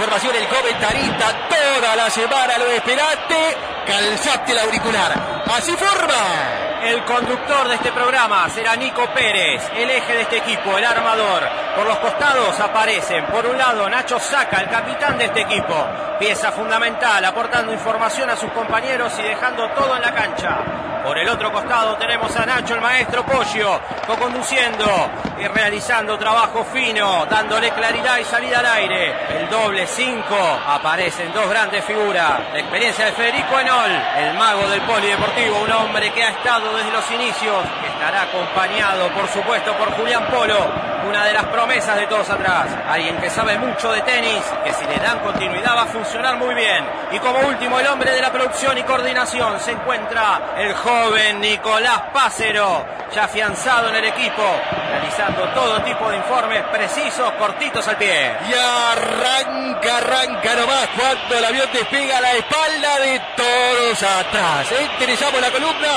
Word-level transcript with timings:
formación 0.00 0.34
el 0.34 0.48
comentarista. 0.48 1.26
Toda 1.48 1.94
la 1.94 2.08
semana 2.08 2.56
lo 2.58 2.66
esperaste. 2.70 3.56
Calzaste 3.86 4.52
el 4.52 4.58
auricular. 4.60 5.12
Así 5.46 5.72
forma. 5.72 6.80
El 6.82 7.04
conductor 7.04 7.68
de 7.68 7.74
este 7.74 7.92
programa 7.92 8.48
será 8.48 8.74
Nico 8.74 9.04
Pérez, 9.12 9.62
el 9.76 9.90
eje 9.90 10.14
de 10.14 10.22
este 10.22 10.38
equipo, 10.38 10.78
el 10.78 10.84
armador. 10.84 11.46
Por 11.76 11.86
los 11.86 11.98
costados 11.98 12.58
aparecen, 12.58 13.26
por 13.26 13.46
un 13.46 13.58
lado, 13.58 13.90
Nacho 13.90 14.18
Saca, 14.18 14.62
el 14.62 14.70
capitán 14.70 15.18
de 15.18 15.26
este 15.26 15.42
equipo. 15.42 15.74
Pieza 16.18 16.50
fundamental, 16.52 17.22
aportando 17.22 17.74
información 17.74 18.30
a 18.30 18.36
sus 18.36 18.50
compañeros 18.52 19.12
y 19.18 19.22
dejando 19.22 19.68
todo 19.72 19.94
en 19.96 20.02
la 20.02 20.14
cancha. 20.14 20.89
Por 21.04 21.18
el 21.18 21.28
otro 21.28 21.50
costado 21.50 21.96
tenemos 21.96 22.34
a 22.36 22.44
Nacho, 22.44 22.74
el 22.74 22.80
maestro 22.80 23.24
Pollo, 23.24 23.80
co-conduciendo 24.06 25.10
y 25.38 25.46
realizando 25.48 26.18
trabajo 26.18 26.64
fino, 26.64 27.24
dándole 27.26 27.70
claridad 27.70 28.18
y 28.18 28.24
salida 28.24 28.58
al 28.58 28.66
aire. 28.66 29.14
El 29.40 29.48
doble 29.48 29.86
5, 29.86 30.22
aparecen 30.66 31.32
dos 31.32 31.48
grandes 31.48 31.84
figuras. 31.84 32.40
La 32.52 32.60
experiencia 32.60 33.06
de 33.06 33.12
Federico 33.12 33.58
Enol, 33.58 33.90
el 34.18 34.34
mago 34.34 34.68
del 34.68 34.82
polideportivo, 34.82 35.60
un 35.62 35.72
hombre 35.72 36.12
que 36.12 36.22
ha 36.22 36.30
estado 36.30 36.76
desde 36.76 36.92
los 36.92 37.10
inicios, 37.10 37.64
que 37.80 37.88
estará 37.88 38.22
acompañado, 38.22 39.08
por 39.12 39.26
supuesto, 39.28 39.72
por 39.78 39.92
Julián 39.92 40.26
Polo, 40.26 40.89
una 41.08 41.24
de 41.24 41.32
las 41.32 41.44
promesas 41.46 41.96
de 41.96 42.06
todos 42.06 42.28
atrás. 42.28 42.66
Alguien 42.88 43.16
que 43.18 43.30
sabe 43.30 43.58
mucho 43.58 43.92
de 43.92 44.00
tenis, 44.02 44.42
que 44.64 44.72
si 44.72 44.84
le 44.86 44.96
dan 44.98 45.18
continuidad 45.20 45.76
va 45.76 45.82
a 45.82 45.86
funcionar 45.86 46.36
muy 46.36 46.54
bien. 46.54 46.84
Y 47.12 47.18
como 47.18 47.38
último, 47.40 47.78
el 47.78 47.86
hombre 47.86 48.10
de 48.12 48.20
la 48.20 48.30
producción 48.30 48.76
y 48.78 48.82
coordinación 48.82 49.58
se 49.60 49.72
encuentra 49.72 50.54
el 50.56 50.74
joven 50.74 51.40
Nicolás 51.40 52.02
Pácero, 52.12 52.84
ya 53.14 53.24
afianzado 53.24 53.88
en 53.88 53.96
el 53.96 54.04
equipo, 54.04 54.42
realizando 54.90 55.48
todo 55.54 55.82
tipo 55.82 56.10
de 56.10 56.16
informes 56.16 56.62
precisos, 56.64 57.30
cortitos 57.32 57.86
al 57.88 57.96
pie. 57.96 58.32
Y 58.48 58.54
arranca, 58.54 59.98
arranca 59.98 60.54
nomás 60.54 60.88
cuando 60.96 61.38
el 61.38 61.44
avión 61.44 61.68
despega 61.72 62.20
la 62.20 62.32
espalda 62.32 62.98
de 63.00 63.20
todos 63.36 64.02
atrás. 64.02 64.72
Enderezamos 64.72 65.40
la 65.40 65.50
columna 65.50 65.88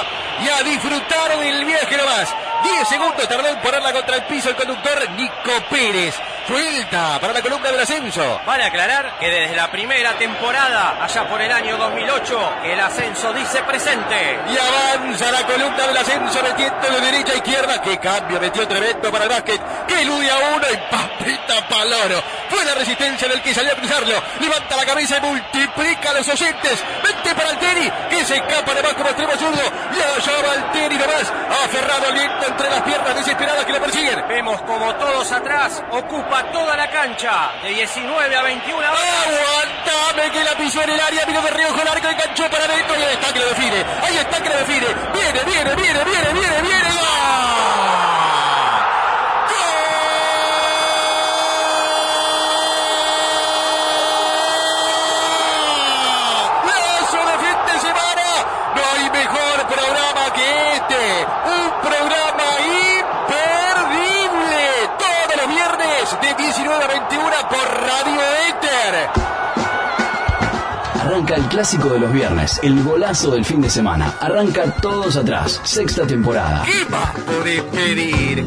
y 0.44 0.50
a 0.50 0.64
disfrutar 0.64 1.38
del 1.38 1.66
viaje 1.66 1.98
nomás. 1.98 2.34
10 2.64 2.88
segundos 2.88 3.28
tardó 3.28 3.47
en 3.47 3.59
ponerla 3.59 3.92
contra 3.94 4.16
el 4.16 4.23
piso 4.23 4.50
el 4.50 4.56
conductor 4.56 5.09
Nico 5.11 5.52
Pérez. 5.69 6.16
Suelta 6.45 7.19
para 7.22 7.31
la 7.31 7.41
columna 7.41 7.72
del 7.72 7.80
ascenso. 7.80 8.41
Vale 8.45 8.66
aclarar 8.66 9.17
que 9.17 9.30
desde 9.30 9.55
la 9.55 9.72
primera 9.72 10.11
temporada, 10.17 11.02
allá 11.02 11.25
por 11.30 11.41
el 11.41 11.49
año 11.49 11.77
2008, 11.77 12.53
el 12.66 12.80
ascenso 12.81 13.31
dice 13.31 13.63
presente. 13.63 14.39
Y 14.52 14.58
avanza 14.58 15.31
la 15.31 15.45
columna 15.45 15.88
del 15.88 15.95
ascenso 15.95 16.44
metiendo 16.44 16.89
de 16.89 16.99
derecha 16.99 17.31
a 17.31 17.36
izquierda. 17.38 17.81
Qué 17.81 17.97
cambio 17.97 18.41
metió 18.41 18.67
tremendo 18.67 19.09
para 19.09 19.23
el 19.23 19.30
básquet. 19.30 19.61
Que 19.88 20.02
elude 20.02 20.30
a 20.30 20.38
uno 20.55 20.66
y 20.69 20.77
papita 20.91 21.67
paloro. 21.69 22.21
Fue 22.49 22.66
la 22.66 22.73
resistencia 22.75 23.30
del 23.30 23.41
que 23.41 23.53
salió 23.53 23.71
a 23.71 23.75
cruzarlo. 23.75 24.21
Levanta 24.41 24.75
la 24.75 24.86
cabeza 24.86 25.17
y 25.17 25.21
multiplica 25.21 26.09
a 26.09 26.14
los 26.14 26.27
oyentes. 26.27 26.83
Vente 27.03 27.36
para 27.36 27.52
el 27.52 27.58
tenis 27.58 27.91
que 28.09 28.25
se 28.25 28.36
escapa 28.36 28.73
además 28.73 28.94
como 28.95 29.08
extremo 29.08 29.31
zurdo. 29.38 29.64
Y 29.95 30.19
allá 30.19 30.47
va 30.47 30.55
el 30.55 30.71
tenis 30.71 30.99
nomás. 30.99 31.31
Aferrado 31.64 32.08
al 32.08 32.14
viento 32.14 32.47
entre 32.47 32.69
las 32.69 32.81
piernas 32.81 33.16
desesperadas 33.16 33.64
que 33.64 33.71
le 33.71 33.80
persiguen. 33.80 34.27
Vemos 34.27 34.61
como 34.64 34.94
todos 34.95 35.31
atrás 35.31 35.81
ocupa 36.34 36.52
toda 36.52 36.76
la 36.76 36.89
cancha. 36.89 37.52
De 37.62 37.70
19 37.70 38.36
a 38.36 38.42
21 38.44 38.78
horas. 38.80 39.00
Aguantame 39.26 40.31
que 40.31 40.44
la 40.44 40.56
pisó 40.58 40.81
en 40.84 40.89
el 40.89 41.00
área. 41.00 41.26
Vino 41.26 41.42
de 41.42 41.52
Riojo 41.52 41.84
largo, 41.84 42.08
enganchó 42.08 42.50
para 42.50 42.66
adentro. 42.66 43.00
Y 43.00 43.03
ahí 43.03 43.14
está 43.14 43.34
que 43.34 43.39
lo 43.39 43.45
define. 43.48 43.86
Ahí 44.03 44.17
está 44.17 44.42
que 44.42 44.50
lo 44.50 44.58
define. 44.58 44.88
Viene, 45.14 45.44
viene, 45.44 45.76
viene, 45.76 46.04
viene, 46.04 46.34
viene, 46.34 46.61
viene. 46.61 46.89
¡Lazo 56.65 57.17
de 57.17 57.38
fin 57.44 57.58
de 57.67 57.80
semana! 57.80 58.27
No 58.76 58.82
hay 58.94 59.10
mejor 59.10 59.67
programa 59.67 60.33
que 60.33 60.73
este. 60.73 61.26
Un 61.45 61.71
programa 61.82 62.48
imperdible. 62.89 64.64
Todos 64.98 65.36
los 65.38 65.48
viernes 65.48 66.17
de 66.38 66.44
19 66.44 66.83
a 66.83 66.88
21 66.88 67.32
por 67.49 67.82
Radio 67.82 68.21
Éter. 68.49 69.10
Arranca 71.02 71.36
el 71.36 71.44
clásico 71.44 71.89
de 71.89 71.99
los 71.99 72.11
viernes, 72.11 72.60
el 72.64 72.83
golazo 72.83 73.32
del 73.32 73.45
fin 73.45 73.61
de 73.61 73.70
semana. 73.70 74.14
Arranca 74.20 74.71
todos 74.82 75.17
atrás, 75.17 75.60
sexta 75.64 76.08
temporada. 76.08 76.64
¿Qué 76.66 76.86
más 76.89 77.11
podés 77.20 77.61
pedir? 77.64 78.45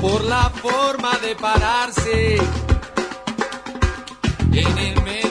por 0.00 0.22
la 0.24 0.50
forma 0.50 1.18
de 1.18 1.34
pararse 1.34 2.36
en 4.52 4.78
el 4.78 5.02
medio 5.02 5.25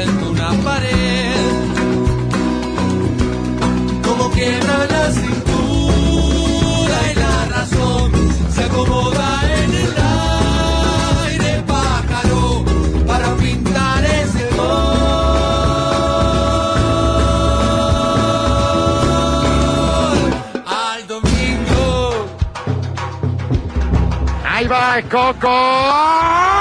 una 0.00 0.50
pared. 0.64 1.36
Como 4.02 4.30
quiebra 4.30 4.86
la 4.86 5.12
cintura 5.12 6.96
y 7.10 7.14
la 7.14 7.44
razón 7.56 8.12
se 8.54 8.62
acomoda 8.64 9.40
en 9.58 9.74
el 9.74 9.94
aire, 11.28 11.62
pájaro, 11.66 12.64
para 13.06 13.34
pintar 13.34 14.04
ese 14.04 14.48
gol. 14.56 14.92
Al 20.66 21.06
domingo. 21.06 22.26
Ahí 24.44 24.66
va 24.66 25.02
Coco. 25.10 26.51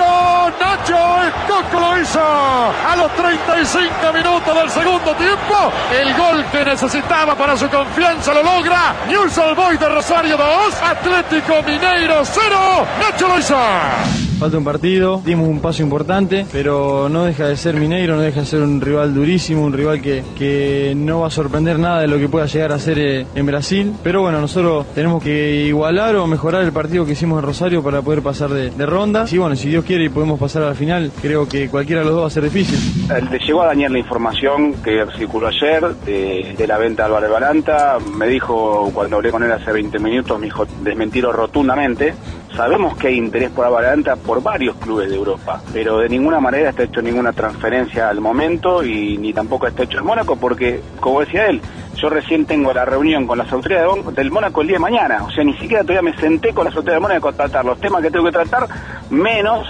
Nacho, 0.00 0.52
Nacho, 0.58 1.32
Coco 1.46 1.80
lo 1.80 1.98
hizo. 2.00 2.20
A 2.20 2.96
los 2.96 3.10
35 3.14 4.12
minutos 4.12 4.54
del 4.54 4.70
segundo 4.70 5.14
tiempo, 5.14 5.72
el 5.92 6.14
gol 6.14 6.44
que 6.50 6.64
necesitaba 6.64 7.34
para 7.34 7.56
su 7.56 7.68
confianza 7.68 8.32
lo 8.32 8.42
logra. 8.42 8.94
News 9.08 9.36
Boy 9.56 9.76
de 9.76 9.88
Rosario 9.88 10.36
2, 10.36 10.82
Atlético 10.82 11.62
Mineiro 11.62 12.22
0. 12.24 12.86
Nacho 13.00 13.28
lo 13.28 13.38
hizo. 13.38 14.19
Falta 14.40 14.56
un 14.56 14.64
partido, 14.64 15.20
dimos 15.22 15.46
un 15.46 15.60
paso 15.60 15.82
importante, 15.82 16.46
pero 16.50 17.10
no 17.10 17.24
deja 17.24 17.46
de 17.46 17.58
ser 17.58 17.74
Mineiro, 17.74 18.16
no 18.16 18.22
deja 18.22 18.40
de 18.40 18.46
ser 18.46 18.62
un 18.62 18.80
rival 18.80 19.12
durísimo, 19.12 19.62
un 19.62 19.74
rival 19.74 20.00
que, 20.00 20.24
que 20.34 20.94
no 20.96 21.20
va 21.20 21.26
a 21.26 21.30
sorprender 21.30 21.78
nada 21.78 22.00
de 22.00 22.08
lo 22.08 22.16
que 22.16 22.26
pueda 22.26 22.46
llegar 22.46 22.72
a 22.72 22.78
ser 22.78 22.98
eh, 22.98 23.26
en 23.34 23.44
Brasil. 23.44 23.92
Pero 24.02 24.22
bueno, 24.22 24.40
nosotros 24.40 24.86
tenemos 24.94 25.22
que 25.22 25.66
igualar 25.66 26.16
o 26.16 26.26
mejorar 26.26 26.62
el 26.62 26.72
partido 26.72 27.04
que 27.04 27.12
hicimos 27.12 27.38
en 27.38 27.44
Rosario 27.44 27.82
para 27.82 28.00
poder 28.00 28.22
pasar 28.22 28.48
de, 28.48 28.86
ronda. 28.86 29.26
Y 29.30 29.36
bueno, 29.36 29.56
si 29.56 29.68
Dios 29.68 29.84
quiere 29.84 30.04
y 30.04 30.08
podemos 30.08 30.40
pasar 30.40 30.62
a 30.62 30.68
la 30.68 30.74
final, 30.74 31.12
creo 31.20 31.46
que 31.46 31.68
cualquiera 31.68 32.00
de 32.00 32.06
los 32.06 32.14
dos 32.14 32.22
va 32.22 32.28
a 32.28 32.30
ser 32.30 32.44
difícil. 32.44 32.78
Eh, 33.14 33.20
Le 33.30 33.38
llegó 33.40 33.60
a 33.60 33.66
Daniel 33.66 33.92
la 33.92 33.98
información 33.98 34.72
que 34.82 35.04
circuló 35.18 35.48
ayer 35.48 35.94
de, 35.96 36.64
la 36.66 36.78
venta 36.78 37.02
de 37.02 37.06
Álvaro 37.08 37.30
Balanta. 37.30 37.98
Me 38.16 38.26
dijo, 38.26 38.90
cuando 38.94 39.16
hablé 39.16 39.30
con 39.30 39.42
él 39.42 39.52
hace 39.52 39.70
20 39.70 39.98
minutos, 39.98 40.40
me 40.40 40.46
dijo, 40.46 40.64
desmentirlo 40.82 41.30
rotundamente. 41.30 42.14
Sabemos 42.56 42.96
que 42.96 43.08
hay 43.08 43.16
interés 43.16 43.50
por 43.50 43.64
Avalanta 43.64 44.16
por 44.16 44.42
varios 44.42 44.76
clubes 44.76 45.08
de 45.08 45.16
Europa, 45.16 45.62
pero 45.72 45.98
de 45.98 46.08
ninguna 46.08 46.40
manera 46.40 46.70
está 46.70 46.82
hecho 46.82 47.00
ninguna 47.00 47.32
transferencia 47.32 48.08
al 48.08 48.20
momento 48.20 48.82
y 48.84 49.16
ni 49.18 49.32
tampoco 49.32 49.66
está 49.68 49.84
hecho 49.84 49.98
el 49.98 50.04
Mónaco 50.04 50.36
porque, 50.36 50.82
como 50.98 51.20
decía 51.20 51.46
él, 51.46 51.60
yo 51.96 52.10
recién 52.10 52.46
tengo 52.46 52.72
la 52.72 52.84
reunión 52.84 53.26
con 53.26 53.38
las 53.38 53.50
autoridades 53.52 54.14
del 54.14 54.30
Mónaco 54.30 54.60
el 54.62 54.66
día 54.66 54.76
de 54.76 54.80
mañana, 54.80 55.22
o 55.24 55.30
sea, 55.30 55.44
ni 55.44 55.52
siquiera 55.54 55.82
todavía 55.84 56.10
me 56.10 56.16
senté 56.18 56.52
con 56.52 56.64
las 56.64 56.74
autoridades 56.74 57.00
del 57.02 57.08
Mónaco 57.08 57.28
a 57.28 57.32
tratar 57.32 57.64
los 57.64 57.78
temas 57.78 58.02
que 58.02 58.10
tengo 58.10 58.24
que 58.26 58.32
tratar, 58.32 58.66
menos 59.10 59.68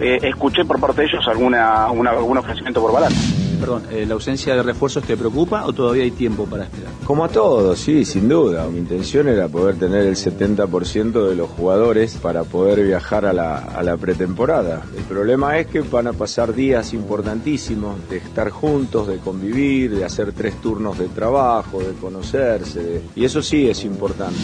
eh, 0.00 0.18
escuché 0.22 0.64
por 0.64 0.80
parte 0.80 1.02
de 1.02 1.08
ellos 1.08 1.26
alguna, 1.28 1.90
una- 1.90 2.10
algún 2.10 2.36
ofrecimiento 2.38 2.82
por 2.82 2.92
Balanta. 2.92 3.16
Perdón, 3.60 3.84
eh, 3.90 4.04
¿la 4.06 4.14
ausencia 4.14 4.54
de 4.54 4.62
refuerzos 4.62 5.02
te 5.04 5.16
preocupa 5.16 5.64
o 5.64 5.72
todavía 5.72 6.02
hay 6.04 6.10
tiempo 6.10 6.44
para 6.44 6.64
esperar? 6.64 6.92
Como 7.04 7.24
a 7.24 7.28
todos, 7.28 7.78
sí, 7.78 8.04
sin 8.04 8.28
duda. 8.28 8.66
Mi 8.68 8.78
intención 8.78 9.28
era 9.28 9.48
poder 9.48 9.76
tener 9.76 10.04
el 10.06 10.14
70% 10.16 11.28
de 11.28 11.34
los 11.36 11.48
jugadores 11.50 12.16
para 12.16 12.44
poder 12.44 12.84
viajar 12.84 13.24
a 13.24 13.32
la, 13.32 13.56
a 13.58 13.82
la 13.82 13.96
pretemporada. 13.96 14.82
El 14.96 15.04
problema 15.04 15.58
es 15.58 15.68
que 15.68 15.80
van 15.80 16.06
a 16.06 16.12
pasar 16.12 16.54
días 16.54 16.92
importantísimos 16.92 17.96
de 18.10 18.18
estar 18.18 18.50
juntos, 18.50 19.06
de 19.08 19.18
convivir, 19.18 19.96
de 19.96 20.04
hacer 20.04 20.32
tres 20.32 20.60
turnos 20.60 20.98
de 20.98 21.08
trabajo, 21.08 21.78
de 21.80 21.92
conocerse. 21.94 22.80
de- 22.82 23.02
Y 23.16 23.24
eso 23.24 23.40
sí 23.40 23.68
es 23.68 23.84
importante. 23.84 24.38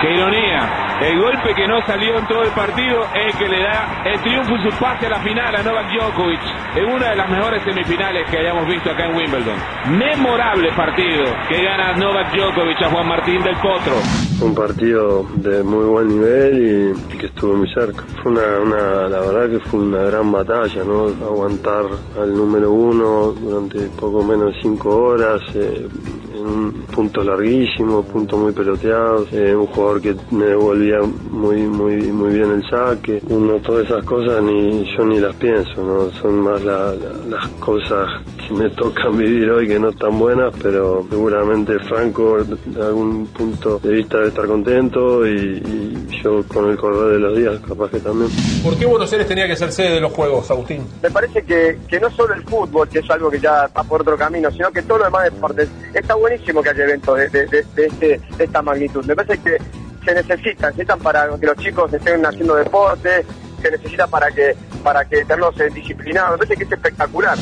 Qué 0.00 0.14
ironía. 0.14 0.80
El 1.00 1.18
golpe 1.18 1.54
que 1.54 1.66
no 1.66 1.80
salió 1.86 2.18
en 2.18 2.26
todo 2.26 2.42
el 2.42 2.50
partido 2.50 3.00
es 3.14 3.32
el 3.32 3.38
que 3.38 3.48
le 3.48 3.62
da 3.62 4.02
el 4.04 4.20
triunfo 4.20 4.54
y 4.54 4.70
su 4.70 4.78
pase 4.78 5.06
a 5.06 5.10
la 5.10 5.20
final 5.20 5.54
a 5.56 5.62
Novak 5.62 5.86
Djokovic 5.92 6.40
en 6.76 6.84
una 6.92 7.10
de 7.10 7.16
las 7.16 7.30
mejores 7.30 7.62
semifinales 7.64 8.30
que 8.30 8.38
hayamos 8.38 8.66
visto 8.66 8.90
acá 8.90 9.06
en 9.06 9.16
Wimbledon. 9.16 9.56
Memorable 9.98 10.70
partido 10.72 11.24
que 11.48 11.64
gana 11.64 11.94
Novak 11.94 12.34
Djokovic 12.34 12.82
a 12.82 12.90
Juan 12.90 13.08
Martín 13.08 13.42
del 13.42 13.56
Potro. 13.56 13.94
Un 14.42 14.54
partido 14.54 15.26
de 15.36 15.62
muy 15.62 15.84
buen 15.86 16.08
nivel 16.08 16.94
y 17.10 17.16
que 17.16 17.26
estuvo 17.26 17.56
muy 17.56 17.68
cerca. 17.72 18.04
Fue 18.22 18.32
una, 18.32 18.58
una, 18.62 19.08
la 19.08 19.20
verdad 19.20 19.50
que 19.50 19.70
fue 19.70 19.80
una 19.80 20.02
gran 20.02 20.30
batalla, 20.30 20.84
¿no? 20.84 21.06
Aguantar 21.26 21.84
al 22.20 22.34
número 22.34 22.70
uno 22.72 23.32
durante 23.32 23.80
poco 23.98 24.22
menos 24.22 24.54
de 24.54 24.62
cinco 24.62 24.96
horas. 24.96 25.40
Eh, 25.54 25.88
en 26.34 26.46
un 26.46 26.72
punto 26.94 27.22
larguísimo, 27.22 28.02
punto 28.02 28.36
muy 28.36 28.52
peloteado, 28.52 29.26
eh, 29.32 29.54
un 29.54 29.66
jugador 29.66 30.00
que 30.00 30.14
me 30.30 30.46
devolvía 30.46 30.98
muy 31.30 31.62
muy 31.62 31.96
muy 32.12 32.34
bien 32.34 32.50
el 32.52 32.62
saque, 32.70 33.20
uno 33.28 33.54
todas 33.58 33.86
esas 33.86 34.04
cosas 34.04 34.42
ni 34.42 34.84
yo 34.96 35.04
ni 35.04 35.18
las 35.18 35.34
pienso, 35.36 35.82
no 35.84 36.10
son 36.20 36.40
más 36.40 36.62
la- 36.64 36.94
la- 36.94 37.26
las 37.38 37.48
cosas 37.60 38.06
que 38.48 38.54
me 38.54 38.68
tocan 38.70 39.16
vivir 39.18 39.50
hoy 39.50 39.66
que 39.68 39.78
no 39.78 39.90
están 39.90 40.18
buenas, 40.18 40.52
pero 40.62 41.06
seguramente 41.10 41.78
Franco 41.88 42.38
de 42.44 42.82
algún 42.82 43.26
punto 43.28 43.78
de 43.82 43.92
vista 43.92 44.16
debe 44.18 44.28
estar 44.28 44.46
contento 44.46 45.26
y, 45.26 45.30
y 45.30 46.22
yo 46.22 46.42
con 46.48 46.70
el 46.70 46.76
correr 46.76 47.12
de 47.14 47.18
los 47.18 47.36
días 47.36 47.60
capaz 47.66 47.90
que 47.90 47.98
también. 48.00 48.30
¿Por 48.62 48.76
qué 48.76 48.86
Buenos 48.86 49.10
Aires 49.12 49.26
tenía 49.26 49.46
que 49.46 49.56
ser 49.56 49.72
sede 49.72 49.94
de 49.94 50.00
los 50.00 50.12
Juegos, 50.12 50.50
Agustín? 50.50 50.86
Me 51.02 51.10
parece 51.10 51.42
que, 51.42 51.78
que 51.88 51.98
no 52.00 52.10
solo 52.10 52.34
el 52.34 52.42
fútbol, 52.42 52.88
que 52.88 52.98
es 53.00 53.10
algo 53.10 53.30
que 53.30 53.40
ya 53.40 53.68
va 53.76 53.84
por 53.84 54.02
otro 54.02 54.16
camino, 54.16 54.50
sino 54.50 54.70
que 54.70 54.82
todo 54.82 54.98
lo 54.98 55.04
demás 55.04 55.24
deportes. 55.24 55.68
Está 55.94 56.14
buenísimo 56.20 56.62
que 56.62 56.70
haya 56.70 56.84
eventos 56.84 57.18
de, 57.18 57.28
de- 57.46 57.64
este- 57.76 58.20
de 58.36 58.44
esta 58.44 58.62
magnitud. 58.62 59.04
Me 59.06 59.14
parece 59.16 59.38
que 59.42 59.58
se 60.04 60.14
necesitan, 60.14 60.70
necesitan 60.70 60.98
para 61.00 61.28
que 61.38 61.46
los 61.46 61.56
chicos 61.56 61.92
estén 61.92 62.24
haciendo 62.24 62.54
deporte, 62.56 63.24
se 63.60 63.70
necesita 63.70 64.06
para 64.06 64.30
que 64.30 64.54
para 64.82 65.04
que 65.04 65.16
tenerlos 65.24 65.54
disciplinados. 65.74 66.32
Me 66.32 66.38
parece 66.38 66.56
que 66.56 66.64
es 66.64 66.72
espectacular. 66.72 67.36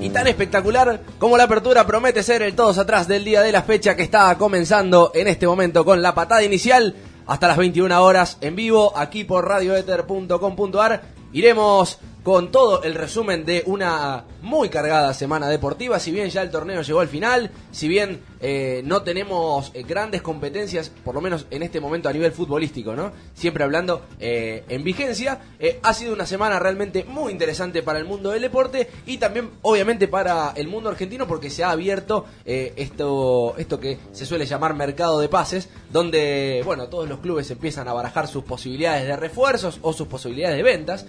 Y 0.00 0.10
tan 0.10 0.26
espectacular 0.26 1.00
como 1.18 1.36
la 1.38 1.44
apertura 1.44 1.86
promete 1.86 2.22
ser 2.22 2.42
el 2.42 2.54
todos 2.54 2.76
atrás 2.76 3.08
del 3.08 3.24
día 3.24 3.40
de 3.42 3.52
la 3.52 3.62
fecha 3.62 3.96
que 3.96 4.02
está 4.02 4.36
comenzando 4.36 5.10
en 5.14 5.28
este 5.28 5.46
momento 5.46 5.82
con 5.84 6.02
la 6.02 6.14
patada 6.14 6.42
inicial 6.42 6.94
hasta 7.26 7.48
las 7.48 7.56
21 7.56 8.02
horas 8.02 8.38
en 8.40 8.56
vivo 8.56 8.96
aquí 8.96 9.24
por 9.24 9.48
radioether.com.ar. 9.48 11.02
Iremos 11.32 11.98
con 12.24 12.50
todo 12.50 12.82
el 12.82 12.94
resumen 12.94 13.44
de 13.44 13.62
una 13.66 14.24
muy 14.40 14.70
cargada 14.70 15.12
semana 15.12 15.46
deportiva, 15.46 16.00
si 16.00 16.10
bien 16.10 16.30
ya 16.30 16.40
el 16.40 16.50
torneo 16.50 16.80
llegó 16.80 17.00
al 17.00 17.08
final, 17.08 17.50
si 17.70 17.86
bien 17.86 18.22
eh, 18.40 18.80
no 18.82 19.02
tenemos 19.02 19.70
eh, 19.74 19.82
grandes 19.82 20.22
competencias, 20.22 20.90
por 21.04 21.14
lo 21.14 21.20
menos 21.20 21.46
en 21.50 21.62
este 21.62 21.80
momento 21.80 22.08
a 22.08 22.14
nivel 22.14 22.32
futbolístico, 22.32 22.96
¿no? 22.96 23.12
Siempre 23.34 23.62
hablando 23.62 24.06
eh, 24.18 24.64
en 24.70 24.82
vigencia, 24.82 25.38
ha 25.82 25.92
sido 25.92 26.14
una 26.14 26.24
semana 26.24 26.58
realmente 26.58 27.04
muy 27.04 27.30
interesante 27.30 27.82
para 27.82 27.98
el 27.98 28.06
mundo 28.06 28.30
del 28.30 28.40
deporte 28.40 28.88
y 29.04 29.18
también 29.18 29.50
obviamente 29.60 30.08
para 30.08 30.52
el 30.56 30.66
mundo 30.66 30.88
argentino 30.88 31.26
porque 31.26 31.50
se 31.50 31.62
ha 31.62 31.70
abierto 31.70 32.24
esto, 32.44 33.54
esto 33.58 33.78
que 33.78 33.98
se 34.12 34.24
suele 34.24 34.46
llamar 34.46 34.74
mercado 34.74 35.20
de 35.20 35.28
pases, 35.28 35.68
donde, 35.90 36.62
bueno, 36.64 36.88
todos 36.88 37.06
los 37.06 37.18
clubes 37.18 37.50
empiezan 37.50 37.86
a 37.88 37.92
barajar 37.92 38.28
sus 38.28 38.44
posibilidades 38.44 39.06
de 39.06 39.16
refuerzos 39.16 39.78
o 39.82 39.92
sus 39.92 40.08
posibilidades 40.08 40.56
de 40.56 40.62
ventas 40.62 41.06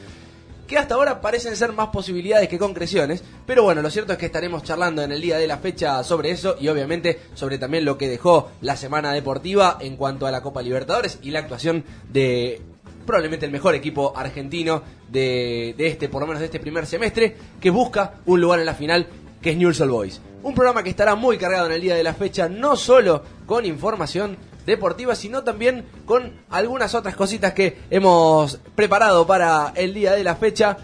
que 0.67 0.77
hasta 0.77 0.95
ahora 0.95 1.21
parecen 1.21 1.55
ser 1.55 1.73
más 1.73 1.89
posibilidades 1.89 2.49
que 2.49 2.57
concreciones, 2.57 3.23
pero 3.45 3.63
bueno, 3.63 3.81
lo 3.81 3.89
cierto 3.89 4.13
es 4.13 4.19
que 4.19 4.25
estaremos 4.25 4.63
charlando 4.63 5.01
en 5.03 5.11
el 5.11 5.21
día 5.21 5.37
de 5.37 5.47
la 5.47 5.57
fecha 5.57 6.03
sobre 6.03 6.31
eso 6.31 6.55
y 6.59 6.67
obviamente 6.67 7.19
sobre 7.33 7.57
también 7.57 7.85
lo 7.85 7.97
que 7.97 8.07
dejó 8.07 8.51
la 8.61 8.75
semana 8.75 9.13
deportiva 9.13 9.77
en 9.79 9.95
cuanto 9.95 10.25
a 10.25 10.31
la 10.31 10.41
Copa 10.41 10.61
Libertadores 10.61 11.19
y 11.21 11.31
la 11.31 11.39
actuación 11.39 11.83
de 12.11 12.61
probablemente 13.05 13.45
el 13.45 13.51
mejor 13.51 13.75
equipo 13.75 14.13
argentino 14.15 14.81
de, 15.09 15.75
de 15.77 15.87
este, 15.87 16.09
por 16.09 16.21
lo 16.21 16.27
menos 16.27 16.39
de 16.39 16.45
este 16.45 16.59
primer 16.59 16.85
semestre, 16.85 17.35
que 17.61 17.69
busca 17.69 18.15
un 18.25 18.41
lugar 18.41 18.59
en 18.59 18.65
la 18.65 18.73
final, 18.73 19.07
que 19.41 19.51
es 19.51 19.57
Newell's 19.57 19.79
Old 19.81 19.91
Boys. 19.91 20.21
Un 20.41 20.55
programa 20.55 20.83
que 20.83 20.89
estará 20.89 21.15
muy 21.15 21.37
cargado 21.37 21.67
en 21.67 21.73
el 21.73 21.81
día 21.81 21.95
de 21.95 22.03
la 22.03 22.13
fecha, 22.13 22.49
no 22.49 22.75
solo 22.75 23.23
con 23.45 23.65
información 23.65 24.37
deportiva, 24.65 25.15
sino 25.15 25.43
también 25.43 25.85
con 26.05 26.31
algunas 26.49 26.95
otras 26.95 27.15
cositas 27.15 27.53
que 27.53 27.77
hemos 27.89 28.59
preparado 28.75 29.27
para 29.27 29.73
el 29.75 29.93
día 29.93 30.13
de 30.13 30.23
la 30.23 30.35
fecha, 30.35 30.77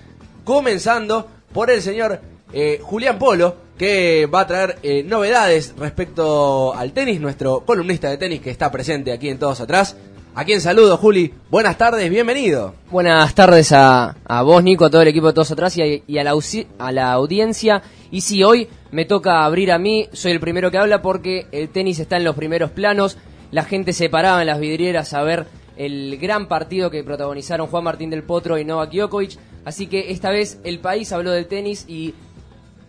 comenzando 0.43 1.27
por 1.53 1.69
el 1.69 1.81
señor 1.81 2.19
eh, 2.53 2.79
Julián 2.81 3.17
Polo, 3.17 3.55
que 3.77 4.27
va 4.27 4.41
a 4.41 4.47
traer 4.47 4.77
eh, 4.83 5.03
novedades 5.03 5.73
respecto 5.77 6.73
al 6.75 6.91
tenis, 6.91 7.19
nuestro 7.19 7.61
columnista 7.65 8.09
de 8.09 8.17
tenis 8.17 8.41
que 8.41 8.51
está 8.51 8.71
presente 8.71 9.11
aquí 9.11 9.29
en 9.29 9.39
Todos 9.39 9.61
Atrás. 9.61 9.95
A 10.33 10.45
quien 10.45 10.61
saludo, 10.61 10.95
Juli. 10.97 11.33
Buenas 11.49 11.77
tardes, 11.77 12.09
bienvenido. 12.09 12.73
Buenas 12.89 13.35
tardes 13.35 13.73
a, 13.73 14.15
vos, 14.45 14.63
Nico, 14.63 14.85
a 14.85 14.89
todo 14.89 15.01
el 15.01 15.09
equipo 15.09 15.27
de 15.27 15.33
Todos 15.33 15.51
Atrás 15.51 15.75
y, 15.77 16.03
a 16.17 16.91
la 16.91 17.11
audiencia. 17.11 17.81
Y 18.11 18.21
sí, 18.21 18.41
hoy 18.43 18.69
me 18.91 19.05
toca 19.05 19.43
abrir 19.43 19.71
a 19.71 19.77
mí, 19.77 20.07
soy 20.13 20.31
el 20.31 20.39
primero 20.39 20.71
que 20.71 20.77
habla 20.77 21.01
porque 21.01 21.47
el 21.51 21.69
tenis 21.69 21.99
está 21.99 22.15
en 22.15 22.23
los 22.23 22.35
primeros 22.35 22.71
planos. 22.71 23.17
La 23.51 23.65
gente 23.65 23.91
se 23.91 24.09
paraba 24.09 24.39
en 24.39 24.47
las 24.47 24.61
vidrieras 24.61 25.13
a 25.13 25.23
ver 25.23 25.45
el 25.75 26.17
gran 26.17 26.47
partido 26.47 26.89
que 26.89 27.03
protagonizaron 27.03 27.67
Juan 27.67 27.83
Martín 27.83 28.09
del 28.09 28.23
Potro 28.23 28.57
y 28.57 28.63
Novak 28.63 28.91
Djokovic. 28.91 29.37
Así 29.65 29.87
que 29.87 30.11
esta 30.11 30.31
vez 30.31 30.59
el 30.63 30.79
país 30.79 31.11
habló 31.11 31.31
del 31.31 31.47
tenis 31.47 31.85
y 31.87 32.13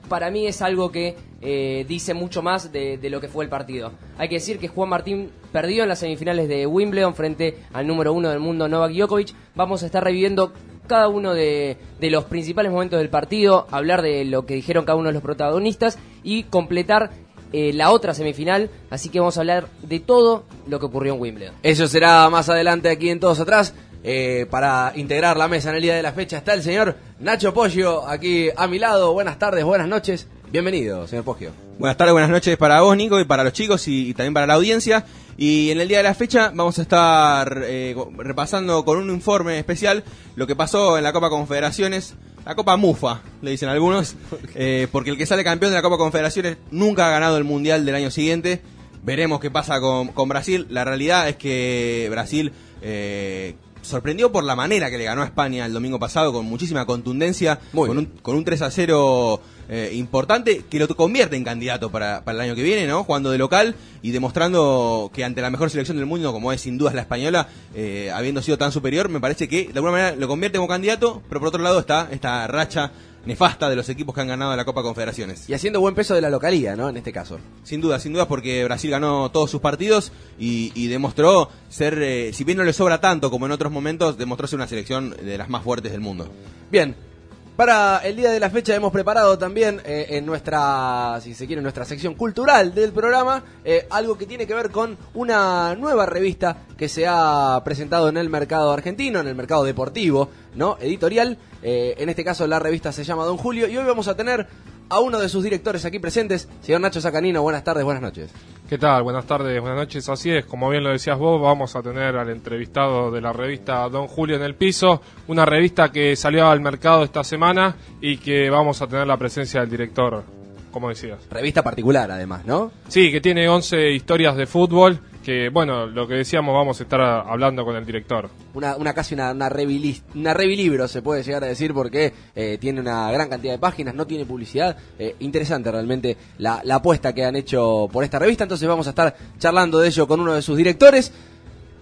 para 0.09 0.31
mí 0.31 0.47
es 0.47 0.63
algo 0.63 0.93
que 0.93 1.17
eh, 1.41 1.85
dice 1.89 2.15
mucho 2.15 2.43
más 2.43 2.71
de, 2.71 2.99
lo 3.11 3.21
que 3.21 3.27
fue 3.27 3.45
el 3.45 3.51
partido. 3.51 3.91
Hay 4.19 4.29
que 4.29 4.37
decir 4.37 4.61
que 4.61 4.69
Juan 4.69 4.89
Martín 4.89 5.31
perdió 5.51 5.83
en 5.83 5.89
las 5.89 5.99
semifinales 5.99 6.49
de 6.49 6.65
Wimbledon 6.67 7.17
frente 7.17 7.59
al 7.73 7.89
número 7.89 8.13
uno 8.13 8.31
del 8.31 8.39
mundo 8.39 8.69
Novak 8.69 8.93
Djokovic. 8.93 9.35
Vamos 9.57 9.83
a 9.83 9.87
estar 9.87 10.05
reviviendo 10.05 10.53
cada 10.87 11.09
uno 11.09 11.35
de, 11.35 11.77
de 11.99 12.11
los 12.11 12.25
principales 12.25 12.71
momentos 12.71 13.01
del 13.01 13.09
partido, 13.09 13.67
hablar 13.73 14.01
de 14.01 14.25
lo 14.25 14.47
que 14.47 14.55
dijeron 14.55 14.85
cada 14.85 14.97
uno 14.97 15.09
de 15.09 15.15
los 15.15 15.23
protagonistas 15.23 15.99
y 16.23 16.45
completar 16.45 17.11
eh, 17.53 17.73
la 17.73 17.91
otra 17.91 18.15
semifinal. 18.15 18.71
Así 18.91 19.09
que 19.09 19.21
vamos 19.21 19.37
a 19.37 19.41
hablar 19.41 19.69
de 19.83 20.01
todo 20.01 20.45
lo 20.67 20.79
que 20.79 20.87
ocurrió 20.87 21.15
en 21.15 21.21
Wimbledon. 21.21 21.55
Eso 21.63 21.87
será 21.89 22.29
más 22.31 22.49
adelante 22.49 22.89
aquí 22.89 23.11
en 23.11 23.21
Todos 23.21 23.41
Atrás. 23.41 23.75
Eh, 24.05 24.47
para 24.51 24.93
integrar 24.97 25.37
la 25.37 25.47
mesa 25.47 25.71
en 25.71 25.77
el 25.77 25.83
día 25.83 25.95
de 25.95 26.03
la 26.03 26.11
fecha 26.11 26.39
está 26.39 26.55
el 26.55 26.65
señor 26.65 26.97
Nacho 27.21 27.55
Poggio 27.55 28.05
aquí 28.09 28.49
a 28.57 28.67
mi 28.67 28.81
lado. 28.81 29.13
Buenas 29.13 29.39
tardes, 29.39 29.65
buenas 29.65 29.87
noches. 29.87 30.27
Bienvenido, 30.51 31.07
señor 31.07 31.25
Poggio. 31.25 31.53
Buenas 31.79 31.97
tardes, 31.97 32.13
buenas 32.13 32.31
noches 32.31 32.57
para 32.57 32.81
vos, 32.81 32.97
Nico, 32.97 33.21
y 33.21 33.25
para 33.25 33.45
los 33.45 33.53
chicos 33.53 33.87
y, 33.87 34.09
y 34.09 34.15
también 34.15 34.35
para 34.35 34.47
la 34.47 34.55
audiencia. 34.55 35.05
Y 35.37 35.71
en 35.71 35.81
el 35.81 35.89
día 35.89 35.99
de 35.99 36.05
la 36.05 36.15
fecha 36.15 36.53
vamos 36.55 36.79
a 36.79 36.83
estar 36.83 37.63
eh, 37.65 37.97
repasando 38.19 38.85
con 38.85 38.99
un 38.99 39.11
informe 39.11 39.59
especial 39.59 40.05
lo 40.37 40.47
que 40.47 40.55
pasó 40.55 40.99
en 40.99 41.05
la 41.05 41.13
Copa 41.13 41.31
Confederaciones, 41.31 42.15
la 42.45 42.55
Copa 42.55 42.77
Mufa, 42.77 43.23
le 43.41 43.53
dicen 43.53 43.69
algunos, 43.69 44.17
eh, 44.55 44.89
porque 44.91 45.11
el 45.11 45.19
que 45.19 45.27
sale 45.27 45.45
campeón 45.45 45.73
de 45.73 45.77
la 45.77 45.83
Copa 45.83 45.97
Confederaciones 45.97 46.57
nunca 46.71 47.07
ha 47.07 47.11
ganado 47.11 47.37
el 47.37 47.45
Mundial 47.45 47.85
del 47.85 47.95
año 47.95 48.11
siguiente. 48.11 48.61
Veremos 49.05 49.41
qué 49.41 49.51
pasa 49.51 49.81
con, 49.81 50.09
con 50.09 50.29
Brasil. 50.29 50.67
La 50.71 50.85
realidad 50.85 51.29
es 51.29 51.37
que 51.37 52.07
Brasil 52.11 52.53
eh, 52.83 53.55
sorprendió 53.83 54.33
por 54.33 54.45
la 54.45 54.57
manera 54.57 54.91
que 54.91 54.99
le 54.99 55.05
ganó 55.05 55.23
a 55.23 55.27
España 55.27 55.67
el 55.67 55.73
domingo 55.73 55.99
pasado, 55.99 56.33
con 56.33 56.47
muchísima 56.47 56.87
contundencia, 56.87 57.61
con 57.75 57.99
un, 57.99 58.07
con 58.23 58.37
un 58.37 58.45
3 58.45 58.63
a 58.63 58.71
0 58.71 59.41
eh, 59.69 59.91
importante, 59.95 60.65
que 60.69 60.79
lo 60.79 60.89
convierte 60.89 61.37
en 61.37 61.45
candidato 61.45 61.91
para, 61.91 62.25
para 62.25 62.37
el 62.37 62.41
año 62.43 62.55
que 62.55 62.63
viene, 62.63 62.87
¿no? 62.87 63.05
Jugando 63.05 63.31
de 63.31 63.39
local 63.39 63.75
y 64.03 64.11
demostrando 64.11 65.11
que 65.15 65.25
ante 65.25 65.41
la 65.41 65.51
mejor 65.51 65.71
selección 65.71 65.97
del 65.97 66.07
mundo, 66.07 66.33
como 66.33 66.53
es 66.53 66.61
sin 66.61 66.79
dudas 66.79 66.95
la 66.95 67.03
española, 67.03 67.49
eh, 67.75 68.11
habiendo 68.15 68.43
sido 68.43 68.59
tan 68.59 68.73
superior, 68.73 69.09
me 69.09 69.21
parece 69.21 69.49
que 69.49 69.65
de 69.65 69.73
alguna 69.75 69.93
manera 69.93 70.17
lo 70.17 70.29
convierte 70.29 70.59
como 70.59 70.69
candidato, 70.69 71.23
pero 71.29 71.41
por 71.41 71.49
otro 71.49 71.63
lado 71.63 71.79
está 71.79 72.09
esta 72.11 72.47
racha 72.47 72.93
nefasta 73.25 73.69
de 73.71 73.77
los 73.77 73.89
equipos 73.89 74.15
que 74.15 74.21
han 74.21 74.29
ganado 74.29 74.57
la 74.57 74.65
Copa 74.65 74.83
Confederaciones. 74.83 75.49
Y 75.49 75.55
haciendo 75.55 75.81
buen 75.81 75.95
peso 75.95 76.15
de 76.15 76.21
la 76.21 76.31
localía, 76.31 76.77
¿no? 76.77 76.89
En 76.89 76.97
este 76.97 77.13
caso. 77.13 77.39
Sin 77.63 77.81
duda, 77.81 77.99
sin 77.99 78.13
duda, 78.13 78.29
porque 78.29 78.65
Brasil 78.65 78.91
ganó 78.91 79.31
todos 79.31 79.51
sus 79.51 79.61
partidos 79.61 80.13
y, 80.39 80.73
y 80.75 80.89
demostró 80.89 81.51
ser, 81.69 82.01
eh, 82.03 82.33
si 82.33 82.45
bien 82.45 82.59
no 82.59 82.65
le 82.65 82.73
sobra 82.73 83.01
tanto 83.01 83.31
como 83.31 83.47
en 83.47 83.53
otros 83.53 83.73
momentos, 83.73 84.19
demostró 84.19 84.47
ser 84.47 84.59
una 84.59 84.69
selección 84.69 85.11
de 85.11 85.39
las 85.39 85.49
más 85.49 85.63
fuertes 85.63 85.93
del 85.93 86.01
mundo. 86.01 86.29
Bien. 86.71 87.12
Para 87.57 87.99
el 87.99 88.17
día 88.17 88.31
de 88.31 88.41
la 88.41 88.49
fecha 88.49 88.75
hemos 88.75 88.93
preparado 88.93 89.37
también 89.37 89.83
eh, 89.85 90.07
en 90.11 90.25
nuestra, 90.25 91.19
si 91.21 91.35
se 91.35 91.47
quiere, 91.47 91.61
nuestra 91.61 91.85
sección 91.85 92.15
cultural 92.15 92.75
del 92.75 92.93
programa, 92.93 93.45
eh, 93.63 93.87
algo 93.91 94.17
que 94.17 94.25
tiene 94.25 94.47
que 94.47 94.55
ver 94.55 94.71
con 94.71 94.97
una 95.13 95.75
nueva 95.75 96.07
revista 96.07 96.65
que 96.79 96.89
se 96.89 97.07
ha 97.07 97.61
presentado 97.63 98.09
en 98.09 98.17
el 98.17 98.31
mercado 98.31 98.73
argentino, 98.73 99.21
en 99.21 99.29
el 99.29 99.35
mercado 99.35 99.65
deportivo, 99.65 100.31
¿no? 100.55 100.79
Editorial. 100.81 101.37
Eh, 101.63 101.95
en 101.99 102.09
este 102.09 102.25
caso 102.25 102.47
la 102.47 102.59
revista 102.59 102.91
se 102.91 103.05
llama 103.05 103.27
Don 103.27 103.37
Julio 103.37 103.69
y 103.69 103.77
hoy 103.77 103.85
vamos 103.85 104.09
a 104.09 104.17
tener 104.17 104.49
a 104.89 105.01
uno 105.01 105.19
de 105.19 105.29
sus 105.29 105.45
directores 105.45 105.85
aquí 105.85 105.99
presentes, 105.99 106.49
señor 106.61 106.81
Nacho 106.81 107.01
Sacanino. 107.01 107.43
Buenas 107.43 107.65
tardes, 107.65 107.85
buenas 107.85 108.03
noches. 108.03 108.33
¿Qué 108.69 108.79
tal? 108.79 109.03
Buenas 109.03 109.27
tardes, 109.27 109.61
buenas 109.61 109.79
noches. 109.79 110.09
Así 110.09 110.31
es, 110.31 110.47
como 110.47 110.71
bien 110.71 110.83
lo 110.83 110.91
decías 110.91 111.19
vos, 111.19 111.41
vamos 111.41 111.77
a 111.77 111.83
tener 111.83 112.17
al 112.17 112.31
entrevistado 112.31 113.11
de 113.11 113.21
la 113.21 113.33
revista 113.33 113.89
Don 113.89 114.07
Julio 114.09 114.37
en 114.37 114.43
el 114.43 114.55
piso, 114.55 115.03
una 115.29 115.45
revista 115.45 115.93
que 115.93 116.17
salió 116.17 116.49
al 116.49 116.61
mercado 116.61 117.05
esta 117.05 117.23
semana 117.23 117.77
y 118.01 118.17
que 118.17 118.49
vamos 118.49 118.81
a 118.81 118.87
tener 118.87 119.07
la 119.07 119.19
presencia 119.19 119.61
del 119.61 119.69
director, 119.69 120.25
como 120.71 120.89
decías. 120.89 121.19
Revista 121.31 121.63
particular, 121.63 122.11
además, 122.11 122.47
¿no? 122.47 122.73
Sí, 122.89 123.13
que 123.13 123.21
tiene 123.21 123.47
11 123.49 123.91
historias 123.91 124.37
de 124.37 124.47
fútbol, 124.47 125.01
que 125.23 125.49
bueno, 125.49 125.87
lo 125.87 126.07
que 126.07 126.15
decíamos, 126.15 126.55
vamos 126.55 126.81
a 126.81 126.83
estar 126.83 127.01
hablando 127.01 127.65
con 127.65 127.77
el 127.77 127.87
director. 127.87 128.29
Una, 128.55 128.77
una 128.77 128.93
casi 128.93 129.15
una, 129.15 129.31
una 129.33 129.49
revilibro, 129.49 130.89
se 130.89 131.03
puede 131.03 131.23
llegar 131.23 131.45
a 131.45 131.47
decir, 131.47 131.73
porque 131.73 132.13
eh, 132.35 132.59
tiene 132.61 132.81
una 132.81 133.11
gran 133.11 133.29
cantidad 133.29 133.53
de 133.53 133.59
páginas, 133.59 133.95
no 133.95 134.07
tiene 134.07 134.27
publicidad. 134.27 134.77
Eh, 134.99 135.17
interesante 135.21 135.71
realmente 135.71 136.17
la, 136.39 136.61
la 136.65 136.77
apuesta 136.77 137.15
que 137.15 137.25
han 137.25 137.37
hecho 137.37 137.89
por 137.93 138.05
esta 138.05 138.19
revista. 138.19 138.45
Entonces 138.45 138.69
vamos 138.69 138.87
a 138.87 138.91
estar 138.91 139.17
charlando 139.39 139.79
de 139.79 139.89
ello 139.89 140.07
con 140.07 140.21
uno 140.21 140.35
de 140.35 140.43
sus 140.43 140.57
directores. 140.57 141.13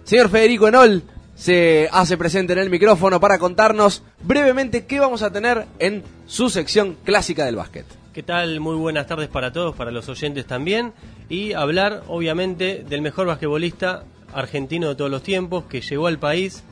Señor 0.05 0.29
Federico 0.29 0.69
Enol 0.69 1.03
se 1.35 1.89
hace 1.91 2.19
presente 2.19 2.53
en 2.53 2.59
el 2.59 2.69
micrófono 2.69 3.19
para 3.19 3.39
contarnos 3.39 4.03
brevemente 4.23 4.85
qué 4.85 5.01
vamos 5.01 5.23
a 5.23 5.33
tener 5.33 5.67
en 5.79 6.03
su 6.27 6.51
sección 6.51 6.99
clásica 7.03 7.45
del 7.47 7.57
básquet. 7.57 8.00
¿Qué 8.13 8.25
tal? 8.25 8.59
Muy 8.59 8.75
buenas 8.75 9.07
tardes 9.07 9.29
para 9.29 9.53
todos, 9.53 9.77
para 9.77 9.93
los 9.93 10.09
oyentes 10.09 10.45
también. 10.45 10.93
Y 11.29 11.53
hablar, 11.53 12.03
obviamente, 12.09 12.85
del 12.89 13.03
mejor 13.03 13.29
basquetbolista 13.29 14.03
argentino 14.35 14.89
de 14.89 14.97
todos 14.97 15.13
los 15.13 15.23
tiempos 15.23 15.67
que 15.67 15.81
llegó 15.81 16.09
al 16.09 16.19
país. 16.19 16.65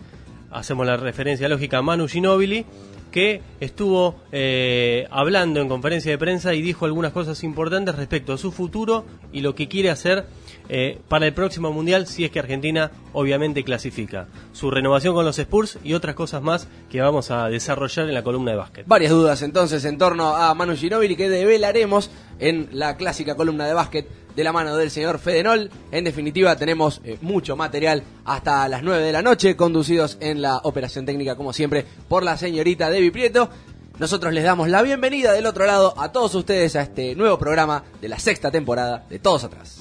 Hacemos 0.51 0.85
la 0.85 0.97
referencia 0.97 1.49
lógica 1.49 1.79
a 1.79 1.83
Manu 1.83 2.09
Ginóbili, 2.09 2.67
que 3.11 3.43
estuvo 3.61 4.17
eh, 4.33 5.07
hablando 5.11 5.61
en 5.61 5.69
conferencia 5.69 6.11
de 6.11 6.19
prensa 6.19 6.55
y 6.55 6.63
dijo 6.63 6.85
algunas 6.85 7.13
cosas 7.13 7.43
importantes 7.45 7.95
respecto 7.95 8.33
a 8.33 8.39
su 8.39 8.53
futuro 8.53 9.05
y 9.33 9.41
lo 9.41 9.55
que 9.55 9.69
quiere 9.69 9.91
hacer 9.91 10.27
eh, 10.69 10.99
para 11.09 11.27
el 11.27 11.33
próximo 11.33 11.73
mundial 11.73 12.07
si 12.07 12.25
es 12.25 12.31
que 12.31 12.39
Argentina 12.39 12.91
obviamente 13.13 13.65
clasifica. 13.65 14.29
Su 14.53 14.71
renovación 14.71 15.15
con 15.15 15.25
los 15.25 15.39
Spurs 15.39 15.79
y 15.83 15.95
otras 15.95 16.15
cosas 16.15 16.43
más 16.43 16.69
que 16.91 17.01
vamos 17.01 17.31
a 17.31 17.49
desarrollar 17.49 18.09
en 18.09 18.15
la 18.15 18.23
columna 18.23 18.51
de 18.51 18.57
básquet. 18.59 18.87
Varias 18.87 19.13
dudas 19.13 19.43
entonces 19.43 19.85
en 19.85 19.99
torno 19.99 20.37
a 20.37 20.55
Manu 20.55 20.77
Ginóbili 20.77 21.17
que 21.17 21.29
develaremos 21.29 22.11
en 22.39 22.69
la 22.73 22.97
clásica 22.97 23.35
columna 23.35 23.67
de 23.67 23.75
básquet 23.75 24.09
de 24.39 24.45
la 24.45 24.53
mano 24.53 24.77
del 24.77 24.93
señor 24.93 25.19
Fedenol. 25.19 25.69
En 25.91 26.05
definitiva, 26.05 26.55
tenemos 26.55 27.01
eh, 27.03 27.19
mucho 27.23 27.57
material 27.57 28.05
hasta 28.25 28.69
las 28.69 28.85
9 28.85 29.03
de 29.03 29.11
la 29.11 29.21
noche, 29.21 29.57
conducidos 29.57 30.17
en 30.21 30.41
la 30.41 30.59
operación 30.59 31.05
técnica, 31.05 31.35
como 31.35 31.53
siempre, 31.53 31.85
por 32.07 32.23
la 32.23 32.39
señorita 32.39 32.89
Debbie 32.89 33.11
Prieto. 33.11 33.51
Nosotros 33.99 34.33
les 34.33 34.45
damos 34.45 34.69
la 34.69 34.83
bienvenida 34.83 35.33
del 35.33 35.47
otro 35.47 35.67
lado 35.67 35.93
a 35.99 36.13
todos 36.13 36.37
ustedes 36.37 36.77
a 36.77 36.83
este 36.83 37.17
nuevo 37.17 37.37
programa 37.37 37.83
de 38.01 38.09
la 38.09 38.21
sexta 38.21 38.53
temporada 38.53 39.05
de 39.11 39.19
Todos 39.19 39.43
Atrás. 39.43 39.81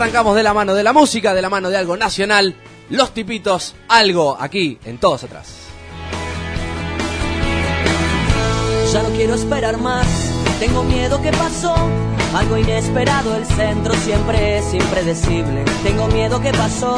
arrancamos 0.00 0.34
de 0.34 0.42
la 0.42 0.54
mano 0.54 0.72
de 0.72 0.82
la 0.82 0.94
música, 0.94 1.34
de 1.34 1.42
la 1.42 1.50
mano 1.50 1.68
de 1.68 1.76
algo 1.76 1.94
nacional, 1.94 2.54
los 2.88 3.12
tipitos, 3.12 3.74
algo 3.86 4.34
aquí 4.40 4.78
en 4.86 4.96
Todos 4.96 5.24
Atrás. 5.24 5.48
Ya 8.90 9.02
no 9.02 9.10
quiero 9.10 9.34
esperar 9.34 9.76
más, 9.76 10.06
tengo 10.58 10.84
miedo 10.84 11.20
que 11.20 11.30
pasó. 11.32 11.74
Algo 12.34 12.56
inesperado, 12.56 13.36
el 13.36 13.44
centro 13.44 13.92
siempre 13.94 14.58
es 14.58 14.72
impredecible. 14.72 15.64
Tengo 15.82 16.06
miedo 16.06 16.40
que 16.40 16.52
pasó, 16.52 16.96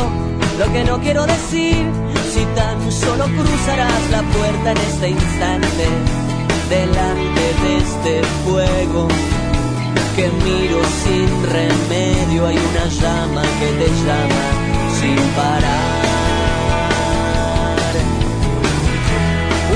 lo 0.61 0.73
que 0.73 0.85
no 0.85 1.00
quiero 1.00 1.26
decir. 1.26 1.85
Si 2.32 2.44
tan 2.54 2.92
solo 2.92 3.25
cruzarás 3.25 4.11
la 4.12 4.23
puerta 4.23 4.71
en 4.71 4.78
este 4.78 5.09
instante, 5.09 5.88
delante 6.71 7.40
de 7.62 7.76
este 7.78 8.23
fuego 8.44 9.09
que 10.16 10.28
miro 10.45 10.81
sin 11.04 11.28
remedio, 11.50 12.47
hay 12.47 12.57
una 12.57 12.87
llama 12.87 13.42
que 13.59 13.66
te 13.78 13.88
llama 14.04 14.45
sin 15.00 15.16
parar. 15.35 16.02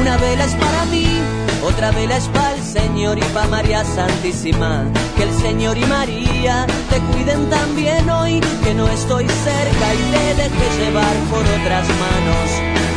Una 0.01 0.17
vela 0.19 0.45
es 0.45 0.55
para 0.55 0.85
mí, 0.87 1.07
otra 1.65 1.91
vela 1.93 2.17
es 2.17 2.29
para 2.29 2.55
el 2.55 2.63
Señor 2.63 3.19
y 3.19 3.23
para 3.33 3.49
María 3.49 3.85
Santísima. 3.85 4.85
Que 5.17 5.23
el 5.23 5.33
Señor 5.33 5.79
y 5.79 5.85
María 5.87 6.67
te 6.91 6.99
cuiden 7.13 7.49
también 7.49 8.09
hoy, 8.11 8.41
que 8.63 8.75
no 8.75 8.87
estoy 8.89 9.27
cerca 9.27 9.95
y 9.95 10.03
te 10.13 10.43
deje 10.43 10.67
llevar 10.79 11.17
por 11.31 11.41
otras 11.41 11.89
manos, 12.05 12.49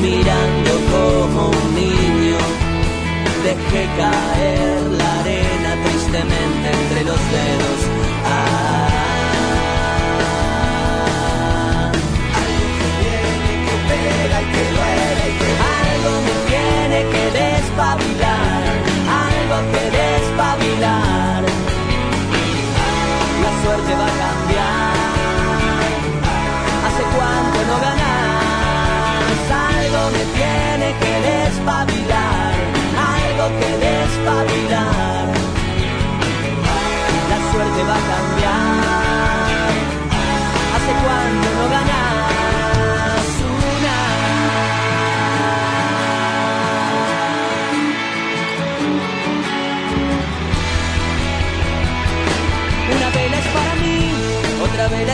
mirando 0.01 0.71
como 0.91 1.49
un 1.49 1.75
niño. 1.75 2.37
Dejé 3.43 3.87
caer 3.97 4.81
la 4.97 5.19
arena 5.21 5.48
tristemente 5.83 6.71
entre 6.71 7.03
los 7.03 7.19
dedos. 7.31 8.88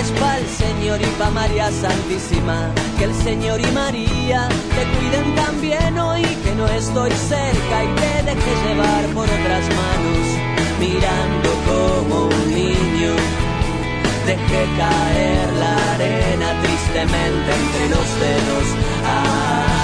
Es 0.06 0.12
para 0.20 0.38
el 0.38 0.48
Señor 0.48 1.02
y 1.02 1.06
para 1.18 1.32
María 1.32 1.72
Santísima. 1.72 2.70
Que 2.98 3.06
el 3.06 3.16
Señor 3.16 3.60
y 3.60 3.72
María 3.72 4.48
te 4.76 4.84
cuiden 4.94 5.36
también 5.36 5.98
hoy, 5.98 6.24
que 6.44 6.54
no 6.56 6.68
estoy 6.68 7.12
cerca 7.12 7.76
y 7.84 7.90
te 8.02 8.14
deje 8.30 8.52
llevar 8.66 9.04
por 9.18 9.26
otras 9.26 9.66
manos, 9.82 10.26
mirando 10.80 11.50
como 11.70 12.16
un 12.26 12.54
niño. 12.54 13.14
Dejé 14.26 14.62
caer 14.78 15.48
la 15.64 15.76
arena 15.94 16.48
tristemente 16.62 17.50
entre 17.62 17.90
los 17.90 18.08
dedos. 18.24 18.68
Ah, 19.06 19.75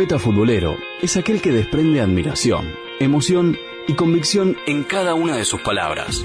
poeta 0.00 0.18
futbolero 0.18 0.78
es 1.02 1.18
aquel 1.18 1.42
que 1.42 1.52
desprende 1.52 2.00
admiración, 2.00 2.74
emoción 3.00 3.58
y 3.86 3.92
convicción 3.92 4.56
en 4.66 4.82
cada 4.82 5.12
una 5.12 5.36
de 5.36 5.44
sus 5.44 5.60
palabras. 5.60 6.24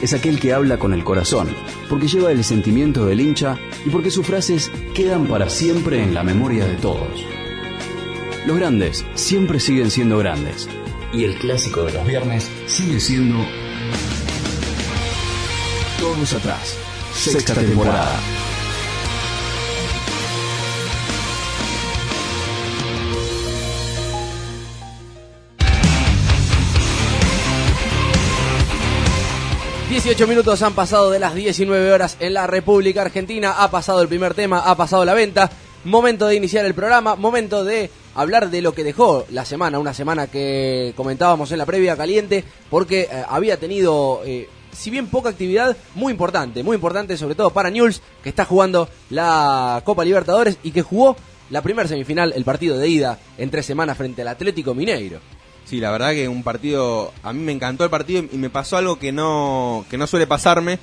Es 0.00 0.12
aquel 0.12 0.38
que 0.38 0.52
habla 0.52 0.78
con 0.78 0.94
el 0.94 1.02
corazón, 1.02 1.48
porque 1.90 2.06
lleva 2.06 2.30
el 2.30 2.44
sentimiento 2.44 3.06
del 3.06 3.20
hincha 3.20 3.58
y 3.84 3.90
porque 3.90 4.12
sus 4.12 4.24
frases 4.24 4.70
quedan 4.94 5.26
para 5.26 5.50
siempre 5.50 6.00
en 6.00 6.14
la 6.14 6.22
memoria 6.22 6.64
de 6.64 6.76
todos. 6.76 7.26
Los 8.46 8.56
grandes 8.56 9.04
siempre 9.14 9.58
siguen 9.58 9.90
siendo 9.90 10.18
grandes. 10.18 10.68
Y 11.12 11.24
el 11.24 11.36
clásico 11.38 11.82
de 11.82 11.94
los 11.94 12.06
viernes 12.06 12.48
sigue 12.66 13.00
siendo 13.00 13.44
Todos 15.98 16.32
atrás. 16.34 16.78
Sexta 17.14 17.54
temporada. 17.54 18.16
...18 29.94 30.26
minutos 30.26 30.60
han 30.62 30.74
pasado 30.74 31.08
de 31.08 31.20
las 31.20 31.36
19 31.36 31.92
horas 31.92 32.16
en 32.18 32.34
la 32.34 32.48
República 32.48 33.02
Argentina... 33.02 33.62
...ha 33.62 33.70
pasado 33.70 34.02
el 34.02 34.08
primer 34.08 34.34
tema, 34.34 34.58
ha 34.58 34.74
pasado 34.76 35.04
la 35.04 35.14
venta... 35.14 35.48
Momento 35.84 36.26
de 36.26 36.34
iniciar 36.34 36.64
el 36.64 36.74
programa, 36.74 37.14
momento 37.14 37.62
de 37.62 37.90
hablar 38.16 38.50
de 38.50 38.60
lo 38.60 38.74
que 38.74 38.82
dejó 38.82 39.24
la 39.30 39.44
semana, 39.44 39.78
una 39.78 39.94
semana 39.94 40.26
que 40.26 40.94
comentábamos 40.96 41.52
en 41.52 41.58
la 41.58 41.66
previa 41.66 41.96
caliente, 41.96 42.42
porque 42.70 43.02
eh, 43.02 43.24
había 43.28 43.60
tenido, 43.60 44.22
eh, 44.24 44.48
si 44.72 44.90
bien 44.90 45.06
poca 45.06 45.28
actividad, 45.28 45.76
muy 45.94 46.10
importante, 46.10 46.64
muy 46.64 46.74
importante 46.74 47.16
sobre 47.16 47.36
todo 47.36 47.50
para 47.50 47.70
Newell's, 47.70 48.02
que 48.22 48.30
está 48.30 48.44
jugando 48.44 48.88
la 49.10 49.80
Copa 49.84 50.04
Libertadores 50.04 50.58
y 50.64 50.72
que 50.72 50.82
jugó 50.82 51.16
la 51.50 51.62
primera 51.62 51.88
semifinal, 51.88 52.32
el 52.34 52.44
partido 52.44 52.78
de 52.78 52.88
ida 52.88 53.18
en 53.38 53.50
tres 53.50 53.64
semanas 53.64 53.96
frente 53.96 54.22
al 54.22 54.28
Atlético 54.28 54.74
Mineiro. 54.74 55.20
Sí, 55.64 55.80
la 55.80 55.90
verdad 55.90 56.12
que 56.12 56.28
un 56.28 56.42
partido, 56.42 57.12
a 57.22 57.32
mí 57.32 57.40
me 57.42 57.52
encantó 57.52 57.84
el 57.84 57.90
partido 57.90 58.24
y 58.30 58.36
me 58.36 58.50
pasó 58.50 58.76
algo 58.76 58.98
que 58.98 59.12
no, 59.12 59.84
que 59.90 59.96
no 59.96 60.06
suele 60.06 60.26
pasarme, 60.26 60.78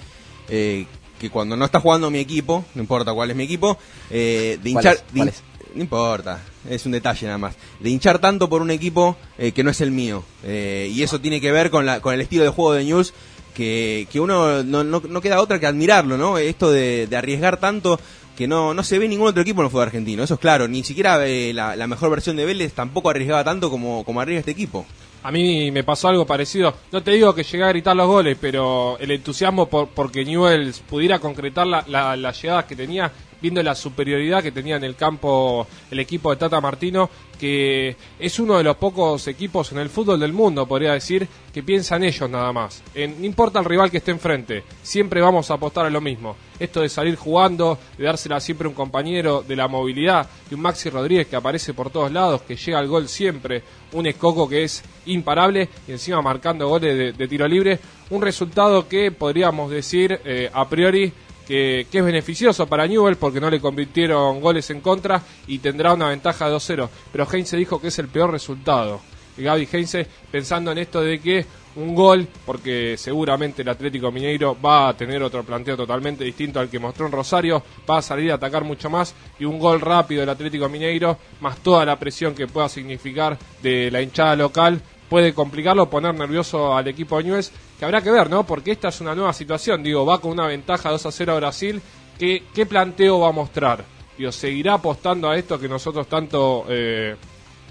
eh, 0.49 0.85
que 1.19 1.29
cuando 1.29 1.55
no 1.55 1.65
está 1.65 1.79
jugando 1.79 2.09
mi 2.09 2.17
equipo, 2.19 2.65
no 2.73 2.81
importa 2.81 3.13
cuál 3.13 3.29
es 3.29 3.35
mi 3.35 3.43
equipo, 3.43 3.77
eh, 4.09 4.57
de 4.61 4.69
hinchar... 4.71 4.95
¿Cuál 4.97 5.05
es? 5.05 5.13
¿Cuál 5.13 5.25
de- 5.25 5.31
es? 5.31 5.43
No 5.73 5.81
importa, 5.83 6.41
es 6.69 6.85
un 6.85 6.91
detalle 6.91 7.27
nada 7.27 7.37
más. 7.37 7.55
De 7.79 7.89
hinchar 7.89 8.19
tanto 8.19 8.49
por 8.49 8.61
un 8.61 8.71
equipo 8.71 9.15
eh, 9.37 9.53
que 9.53 9.63
no 9.63 9.69
es 9.69 9.79
el 9.79 9.91
mío. 9.91 10.21
Eh, 10.43 10.91
y 10.93 11.01
eso 11.01 11.21
tiene 11.21 11.39
que 11.39 11.51
ver 11.53 11.69
con, 11.71 11.85
la, 11.85 12.01
con 12.01 12.13
el 12.13 12.19
estilo 12.19 12.43
de 12.43 12.49
juego 12.49 12.73
de 12.73 12.83
News, 12.83 13.13
que, 13.53 14.05
que 14.11 14.19
uno 14.19 14.63
no, 14.63 14.83
no, 14.83 15.01
no 15.07 15.21
queda 15.21 15.39
otra 15.39 15.59
que 15.59 15.67
admirarlo, 15.67 16.17
¿no? 16.17 16.37
Esto 16.37 16.71
de, 16.71 17.07
de 17.07 17.15
arriesgar 17.15 17.57
tanto 17.57 17.99
que 18.37 18.47
no, 18.47 18.73
no 18.73 18.83
se 18.83 18.97
ve 18.99 19.07
ningún 19.07 19.27
otro 19.27 19.41
equipo 19.41 19.61
en 19.61 19.65
el 19.65 19.71
fútbol 19.71 19.83
argentino. 19.87 20.23
Eso 20.23 20.35
es 20.35 20.39
claro, 20.39 20.67
ni 20.67 20.83
siquiera 20.83 21.25
eh, 21.27 21.53
la, 21.53 21.75
mejor 21.87 22.09
versión 22.09 22.35
de 22.37 22.45
Vélez 22.45 22.73
tampoco 22.73 23.09
arriesgaba 23.09 23.43
tanto 23.43 23.69
como, 23.69 24.03
como 24.03 24.21
arriesga 24.21 24.39
este 24.39 24.51
equipo. 24.51 24.85
A 25.23 25.31
mí 25.31 25.69
me 25.69 25.83
pasó 25.83 26.07
algo 26.07 26.25
parecido. 26.25 26.73
No 26.91 27.03
te 27.03 27.11
digo 27.11 27.35
que 27.35 27.43
llegué 27.43 27.63
a 27.63 27.67
gritar 27.69 27.95
los 27.95 28.07
goles, 28.07 28.37
pero 28.41 28.97
el 28.99 29.11
entusiasmo 29.11 29.67
por 29.67 29.89
porque 29.89 30.25
Newell's 30.25 30.79
pudiera 30.79 31.19
concretar 31.19 31.67
la- 31.67 31.83
la- 31.87 32.15
las 32.15 32.41
llegadas 32.41 32.65
que 32.65 32.75
tenía, 32.75 33.11
viendo 33.41 33.61
la 33.63 33.75
superioridad 33.75 34.43
que 34.43 34.51
tenía 34.51 34.75
en 34.75 34.83
el 34.83 34.95
campo 34.95 35.67
el 35.89 35.99
equipo 35.99 36.29
de 36.31 36.37
Tata 36.37 36.61
Martino, 36.61 37.09
que 37.39 37.95
es 38.19 38.39
uno 38.39 38.57
de 38.57 38.63
los 38.63 38.77
pocos 38.77 39.27
equipos 39.27 39.71
en 39.71 39.79
el 39.79 39.89
fútbol 39.89 40.19
del 40.19 40.31
mundo, 40.31 40.67
podría 40.67 40.93
decir, 40.93 41.27
que 41.51 41.63
piensan 41.63 42.03
ellos 42.03 42.29
nada 42.29 42.53
más. 42.53 42.83
En- 42.93 43.19
no 43.19 43.25
importa 43.25 43.59
el 43.59 43.65
rival 43.65 43.89
que 43.89 43.97
esté 43.97 44.11
enfrente, 44.11 44.63
siempre 44.83 45.21
vamos 45.21 45.49
a 45.49 45.55
apostar 45.55 45.85
a 45.85 45.89
lo 45.89 46.01
mismo. 46.01 46.35
Esto 46.59 46.81
de 46.81 46.89
salir 46.89 47.15
jugando, 47.15 47.79
de 47.97 48.03
dársela 48.05 48.39
siempre 48.39 48.67
a 48.67 48.69
un 48.69 48.75
compañero, 48.75 49.43
de 49.47 49.55
la 49.55 49.67
movilidad, 49.67 50.29
de 50.47 50.55
un 50.55 50.61
Maxi 50.61 50.89
Rodríguez 50.91 51.25
que 51.27 51.35
aparece 51.35 51.73
por 51.73 51.89
todos 51.89 52.11
lados, 52.11 52.43
que 52.43 52.55
llega 52.55 52.77
al 52.77 52.87
gol 52.87 53.07
siempre, 53.09 53.63
un 53.93 54.05
Escoco 54.05 54.47
que 54.47 54.63
es 54.63 54.83
imparable 55.07 55.67
y 55.87 55.93
encima 55.93 56.21
marcando 56.21 56.67
goles 56.67 57.17
de, 57.17 57.27
tiro 57.27 57.47
libre. 57.47 57.79
Un 58.11 58.21
resultado 58.21 58.87
que 58.87 59.11
podríamos 59.11 59.71
decir 59.71 60.19
eh, 60.23 60.49
a 60.53 60.69
priori 60.69 61.11
que, 61.47 61.87
es 61.91 62.05
beneficioso 62.05 62.67
para 62.67 62.87
Newell 62.87 63.17
porque 63.17 63.39
no 63.39 63.49
le 63.49 63.59
convirtieron 63.59 64.41
goles 64.41 64.69
en 64.69 64.81
contra 64.81 65.21
y 65.47 65.59
tendrá 65.59 65.93
una 65.93 66.09
ventaja 66.09 66.49
de 66.49 66.55
2-0. 66.55 66.89
Pero 67.11 67.27
Heinze 67.31 67.57
dijo 67.57 67.79
que 67.81 67.87
es 67.87 67.99
el 67.99 68.07
peor 68.07 68.31
resultado. 68.31 69.01
Gaby 69.37 69.67
Heinze 69.71 70.07
pensando 70.31 70.71
en 70.71 70.77
esto 70.77 71.01
de 71.01 71.19
que 71.19 71.45
un 71.75 71.95
gol, 71.95 72.27
porque 72.45 72.95
seguramente 72.97 73.61
el 73.61 73.69
Atlético 73.69 74.11
Mineiro 74.11 74.57
va 74.59 74.89
a 74.89 74.97
tener 74.97 75.23
otro 75.23 75.43
planteo 75.43 75.77
totalmente 75.77 76.23
distinto 76.23 76.59
al 76.59 76.69
que 76.69 76.79
mostró 76.79 77.05
en 77.05 77.13
Rosario, 77.13 77.63
va 77.89 77.99
a 77.99 78.01
salir 78.01 78.31
a 78.31 78.35
atacar 78.35 78.63
mucho 78.63 78.89
más 78.89 79.15
y 79.39 79.45
un 79.45 79.57
gol 79.57 79.79
rápido 79.79 80.21
del 80.21 80.29
Atlético 80.29 80.67
Mineiro, 80.67 81.17
más 81.39 81.57
toda 81.59 81.85
la 81.85 81.97
presión 81.97 82.35
que 82.35 82.47
pueda 82.47 82.67
significar 82.67 83.37
de 83.61 83.89
la 83.89 84.01
hinchada 84.01 84.35
local, 84.35 84.81
puede 85.11 85.33
complicarlo, 85.33 85.89
poner 85.89 86.15
nervioso 86.15 86.73
al 86.73 86.87
equipo 86.87 87.17
de 87.17 87.25
Newell's, 87.25 87.51
que 87.77 87.83
habrá 87.83 88.01
que 88.01 88.09
ver, 88.09 88.29
¿no? 88.29 88.45
Porque 88.45 88.71
esta 88.71 88.87
es 88.87 89.01
una 89.01 89.13
nueva 89.13 89.33
situación, 89.33 89.83
digo, 89.83 90.05
va 90.05 90.21
con 90.21 90.31
una 90.31 90.47
ventaja 90.47 90.89
2 90.89 91.05
a 91.05 91.11
0 91.11 91.33
a 91.33 91.35
Brasil, 91.35 91.81
¿qué, 92.17 92.43
qué 92.53 92.65
planteo 92.65 93.19
va 93.19 93.27
a 93.27 93.33
mostrar? 93.33 93.83
Digo, 94.17 94.31
¿seguirá 94.31 94.75
apostando 94.75 95.29
a 95.29 95.35
esto 95.37 95.59
que 95.59 95.67
nosotros 95.67 96.07
tanto 96.07 96.63
eh, 96.69 97.17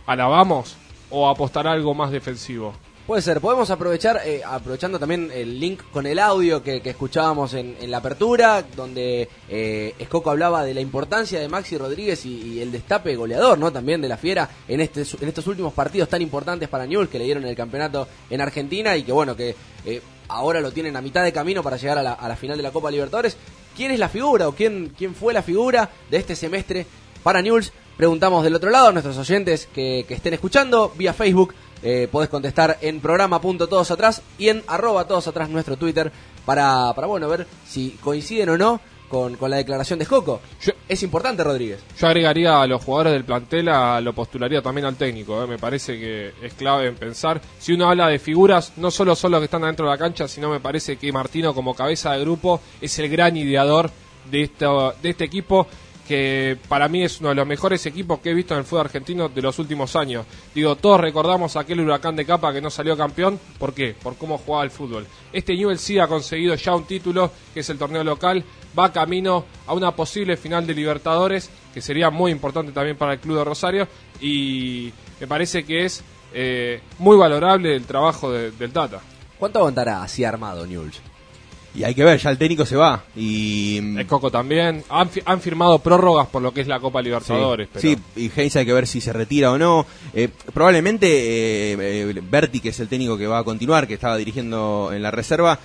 alabamos 0.05 0.77
o 1.09 1.31
apostará 1.31 1.73
algo 1.73 1.95
más 1.95 2.11
defensivo? 2.11 2.75
Puede 3.11 3.23
ser, 3.23 3.41
podemos 3.41 3.69
aprovechar, 3.71 4.21
eh, 4.25 4.41
aprovechando 4.47 4.97
también 4.97 5.33
el 5.35 5.59
link 5.59 5.83
con 5.93 6.07
el 6.07 6.17
audio 6.21 6.63
que, 6.63 6.81
escuchábamos 6.85 7.55
en, 7.55 7.91
la 7.91 7.97
apertura, 7.97 8.63
donde 8.77 9.29
eh, 9.49 9.97
Escoco 9.99 10.31
hablaba 10.31 10.63
de 10.63 10.75
la 10.75 10.81
importancia 10.81 11.41
de 11.41 11.49
Maxi 11.49 11.77
Rodríguez 11.77 12.25
y, 12.25 12.61
el 12.61 12.71
destape 12.71 13.17
goleador, 13.17 13.59
¿no? 13.59 13.73
También 13.73 14.01
de 14.01 14.07
la 14.07 14.17
Fiera 14.17 14.49
en, 14.69 14.81
este, 14.81 15.03
en 15.21 15.27
estos 15.27 15.45
últimos 15.49 15.73
partidos 15.73 16.09
tan 16.09 16.23
importantes 16.23 16.69
para 16.69 16.87
Newell's 16.87 17.11
que 17.11 17.19
le 17.19 17.25
dieron 17.25 17.45
el 17.45 17.57
campeonato 17.57 18.07
en 18.31 18.41
Argentina 18.41 18.97
y 18.97 19.03
que, 19.03 19.11
bueno, 19.11 19.35
que 19.35 19.57
eh, 19.85 20.01
ahora 20.29 20.61
lo 20.61 20.71
tienen 20.71 20.95
a 20.95 21.01
mitad 21.01 21.25
de 21.25 21.33
camino 21.33 21.65
para 21.65 21.79
llegar 21.79 21.99
a 21.99 22.05
la, 22.05 22.13
a 22.13 22.29
la 22.29 22.37
final 22.37 22.57
de 22.57 22.63
la 22.63 22.71
Copa 22.71 22.93
Libertadores. 22.93 23.37
¿Quién 23.77 23.91
es 23.91 23.99
la 23.99 24.09
figura 24.09 24.47
o 24.47 24.55
quién, 24.55 24.93
quién 24.97 25.17
fue 25.17 25.35
la 25.35 25.43
figura 25.43 25.91
de 26.09 26.17
este 26.17 26.37
semestre 26.37 26.87
para 27.25 27.43
Newell's? 27.43 27.73
Preguntamos 28.01 28.43
del 28.43 28.55
otro 28.55 28.71
lado 28.71 28.89
a 28.89 28.93
nuestros 28.93 29.19
oyentes 29.19 29.69
que, 29.75 30.07
que 30.09 30.15
estén 30.15 30.33
escuchando 30.33 30.91
vía 30.97 31.13
Facebook. 31.13 31.53
Eh, 31.83 32.09
podés 32.11 32.31
contestar 32.31 32.79
en 32.81 32.99
programa.todos 32.99 33.91
atrás 33.91 34.23
y 34.39 34.49
en 34.49 34.63
arroba 34.69 35.07
todos 35.07 35.29
atrás 35.29 35.51
nuestro 35.51 35.77
Twitter 35.77 36.11
para, 36.47 36.95
para 36.95 37.07
bueno, 37.07 37.29
ver 37.29 37.47
si 37.67 37.99
coinciden 38.01 38.49
o 38.49 38.57
no 38.57 38.81
con, 39.11 39.37
con 39.37 39.51
la 39.51 39.59
declaración 39.59 39.99
de 39.99 40.07
Joco. 40.07 40.41
es 40.89 41.03
importante, 41.03 41.45
Rodríguez. 41.45 41.85
Yo 41.99 42.07
agregaría 42.07 42.63
a 42.63 42.67
los 42.67 42.83
jugadores 42.83 43.13
del 43.13 43.25
plantel, 43.27 43.69
a, 43.69 44.01
lo 44.01 44.15
postularía 44.15 44.63
también 44.63 44.87
al 44.87 44.97
técnico. 44.97 45.45
¿eh? 45.45 45.47
Me 45.47 45.59
parece 45.59 46.01
que 46.01 46.33
es 46.41 46.55
clave 46.55 46.87
en 46.87 46.95
pensar. 46.95 47.39
Si 47.59 47.75
uno 47.75 47.91
habla 47.91 48.09
de 48.09 48.19
figuras, 48.19 48.73
no 48.79 48.91
solo 48.91 49.15
son 49.15 49.33
los 49.33 49.41
que 49.43 49.45
están 49.45 49.65
adentro 49.65 49.85
de 49.85 49.93
la 49.93 49.99
cancha, 49.99 50.27
sino 50.27 50.49
me 50.49 50.61
parece 50.61 50.97
que 50.97 51.13
Martino, 51.13 51.53
como 51.53 51.75
cabeza 51.75 52.13
de 52.13 52.23
grupo, 52.23 52.63
es 52.81 52.99
el 52.99 53.11
gran 53.11 53.37
ideador 53.37 53.91
de, 54.31 54.45
esto, 54.45 54.95
de 55.03 55.11
este 55.11 55.25
equipo 55.25 55.67
que 56.11 56.59
para 56.69 56.89
mí 56.89 57.05
es 57.05 57.21
uno 57.21 57.29
de 57.29 57.37
los 57.37 57.47
mejores 57.47 57.87
equipos 57.87 58.19
que 58.19 58.31
he 58.31 58.35
visto 58.35 58.53
en 58.53 58.59
el 58.59 58.65
fútbol 58.67 58.87
argentino 58.87 59.29
de 59.29 59.41
los 59.41 59.57
últimos 59.61 59.95
años. 59.95 60.27
Digo, 60.53 60.75
todos 60.75 61.01
recordamos 61.01 61.55
aquel 61.55 61.79
huracán 61.79 62.17
de 62.17 62.27
capa 62.27 62.53
que 62.53 62.61
no 62.61 62.69
salió 62.69 62.97
campeón. 62.97 63.39
¿Por 63.61 63.73
qué? 63.73 63.95
Por 64.03 64.17
cómo 64.17 64.37
jugaba 64.37 64.65
el 64.65 64.73
fútbol. 64.73 65.07
Este 65.33 65.55
Newell 65.55 65.79
sí 65.79 66.01
ha 66.01 66.09
conseguido 66.09 66.57
ya 66.57 66.75
un 66.75 66.83
título, 66.85 67.31
que 67.55 67.61
es 67.61 67.71
el 67.71 67.79
torneo 67.79 68.03
local. 68.03 68.43
Va 68.77 68.93
camino 68.93 69.45
a 69.69 69.73
una 69.73 69.95
posible 69.95 70.37
final 70.37 70.67
de 70.67 70.75
Libertadores, 70.75 71.49
que 71.73 71.81
sería 71.81 72.11
muy 72.11 72.33
importante 72.33 72.73
también 72.73 72.97
para 72.97 73.13
el 73.13 73.21
club 73.21 73.39
de 73.39 73.45
Rosario. 73.45 73.87
Y 74.21 74.93
me 75.21 75.29
parece 75.29 75.63
que 75.65 75.85
es 75.85 76.03
eh, 76.35 76.81
muy 76.99 77.17
valorable 77.17 77.77
el 77.77 77.85
trabajo 77.85 78.33
de- 78.33 78.51
del 78.51 78.73
Tata. 78.73 79.01
¿Cuánto 79.39 79.61
aguantará 79.61 80.03
así 80.03 80.25
armado 80.25 80.67
Newell's? 80.67 81.01
Y 81.75 81.85
hay 81.85 81.95
que 81.95 82.03
ver, 82.03 82.19
ya 82.19 82.31
el 82.31 82.39
técnico 82.39 82.67
se 82.67 82.75
va. 82.77 83.05
Y. 83.17 83.79
El 83.99 84.07
Coco 84.07 84.31
también. 84.31 84.83
Han, 84.89 85.09
fi- 85.09 85.23
han 85.25 85.41
firmado 85.41 85.79
prórrogas 85.79 86.27
por 86.27 86.43
lo 86.43 86.53
que 86.53 86.63
es 86.63 86.67
la 86.67 86.81
Copa 86.81 87.01
Libertadores. 87.01 87.69
Sí, 87.77 87.97
pero- 87.97 88.05
sí, 88.17 88.21
y 88.35 88.41
Heinz 88.41 88.57
hay 88.57 88.67
que 88.67 88.73
ver 88.73 88.87
si 88.89 89.01
se 89.01 89.13
retira 89.13 89.53
o 89.53 89.59
no. 89.59 89.87
Eh, 90.13 90.29
probablemente 90.53 91.07
eh, 91.07 91.77
eh, 92.11 92.21
Berti, 92.29 92.59
que 92.61 92.71
es 92.71 92.81
el 92.81 92.89
técnico 92.89 93.17
que 93.17 93.27
va 93.29 93.39
a 93.39 93.45
continuar, 93.45 93.87
que 93.87 93.95
estaba 93.95 94.17
dirigiendo 94.17 94.91
en 94.93 95.01
la 95.03 95.13
reserva, 95.13 95.61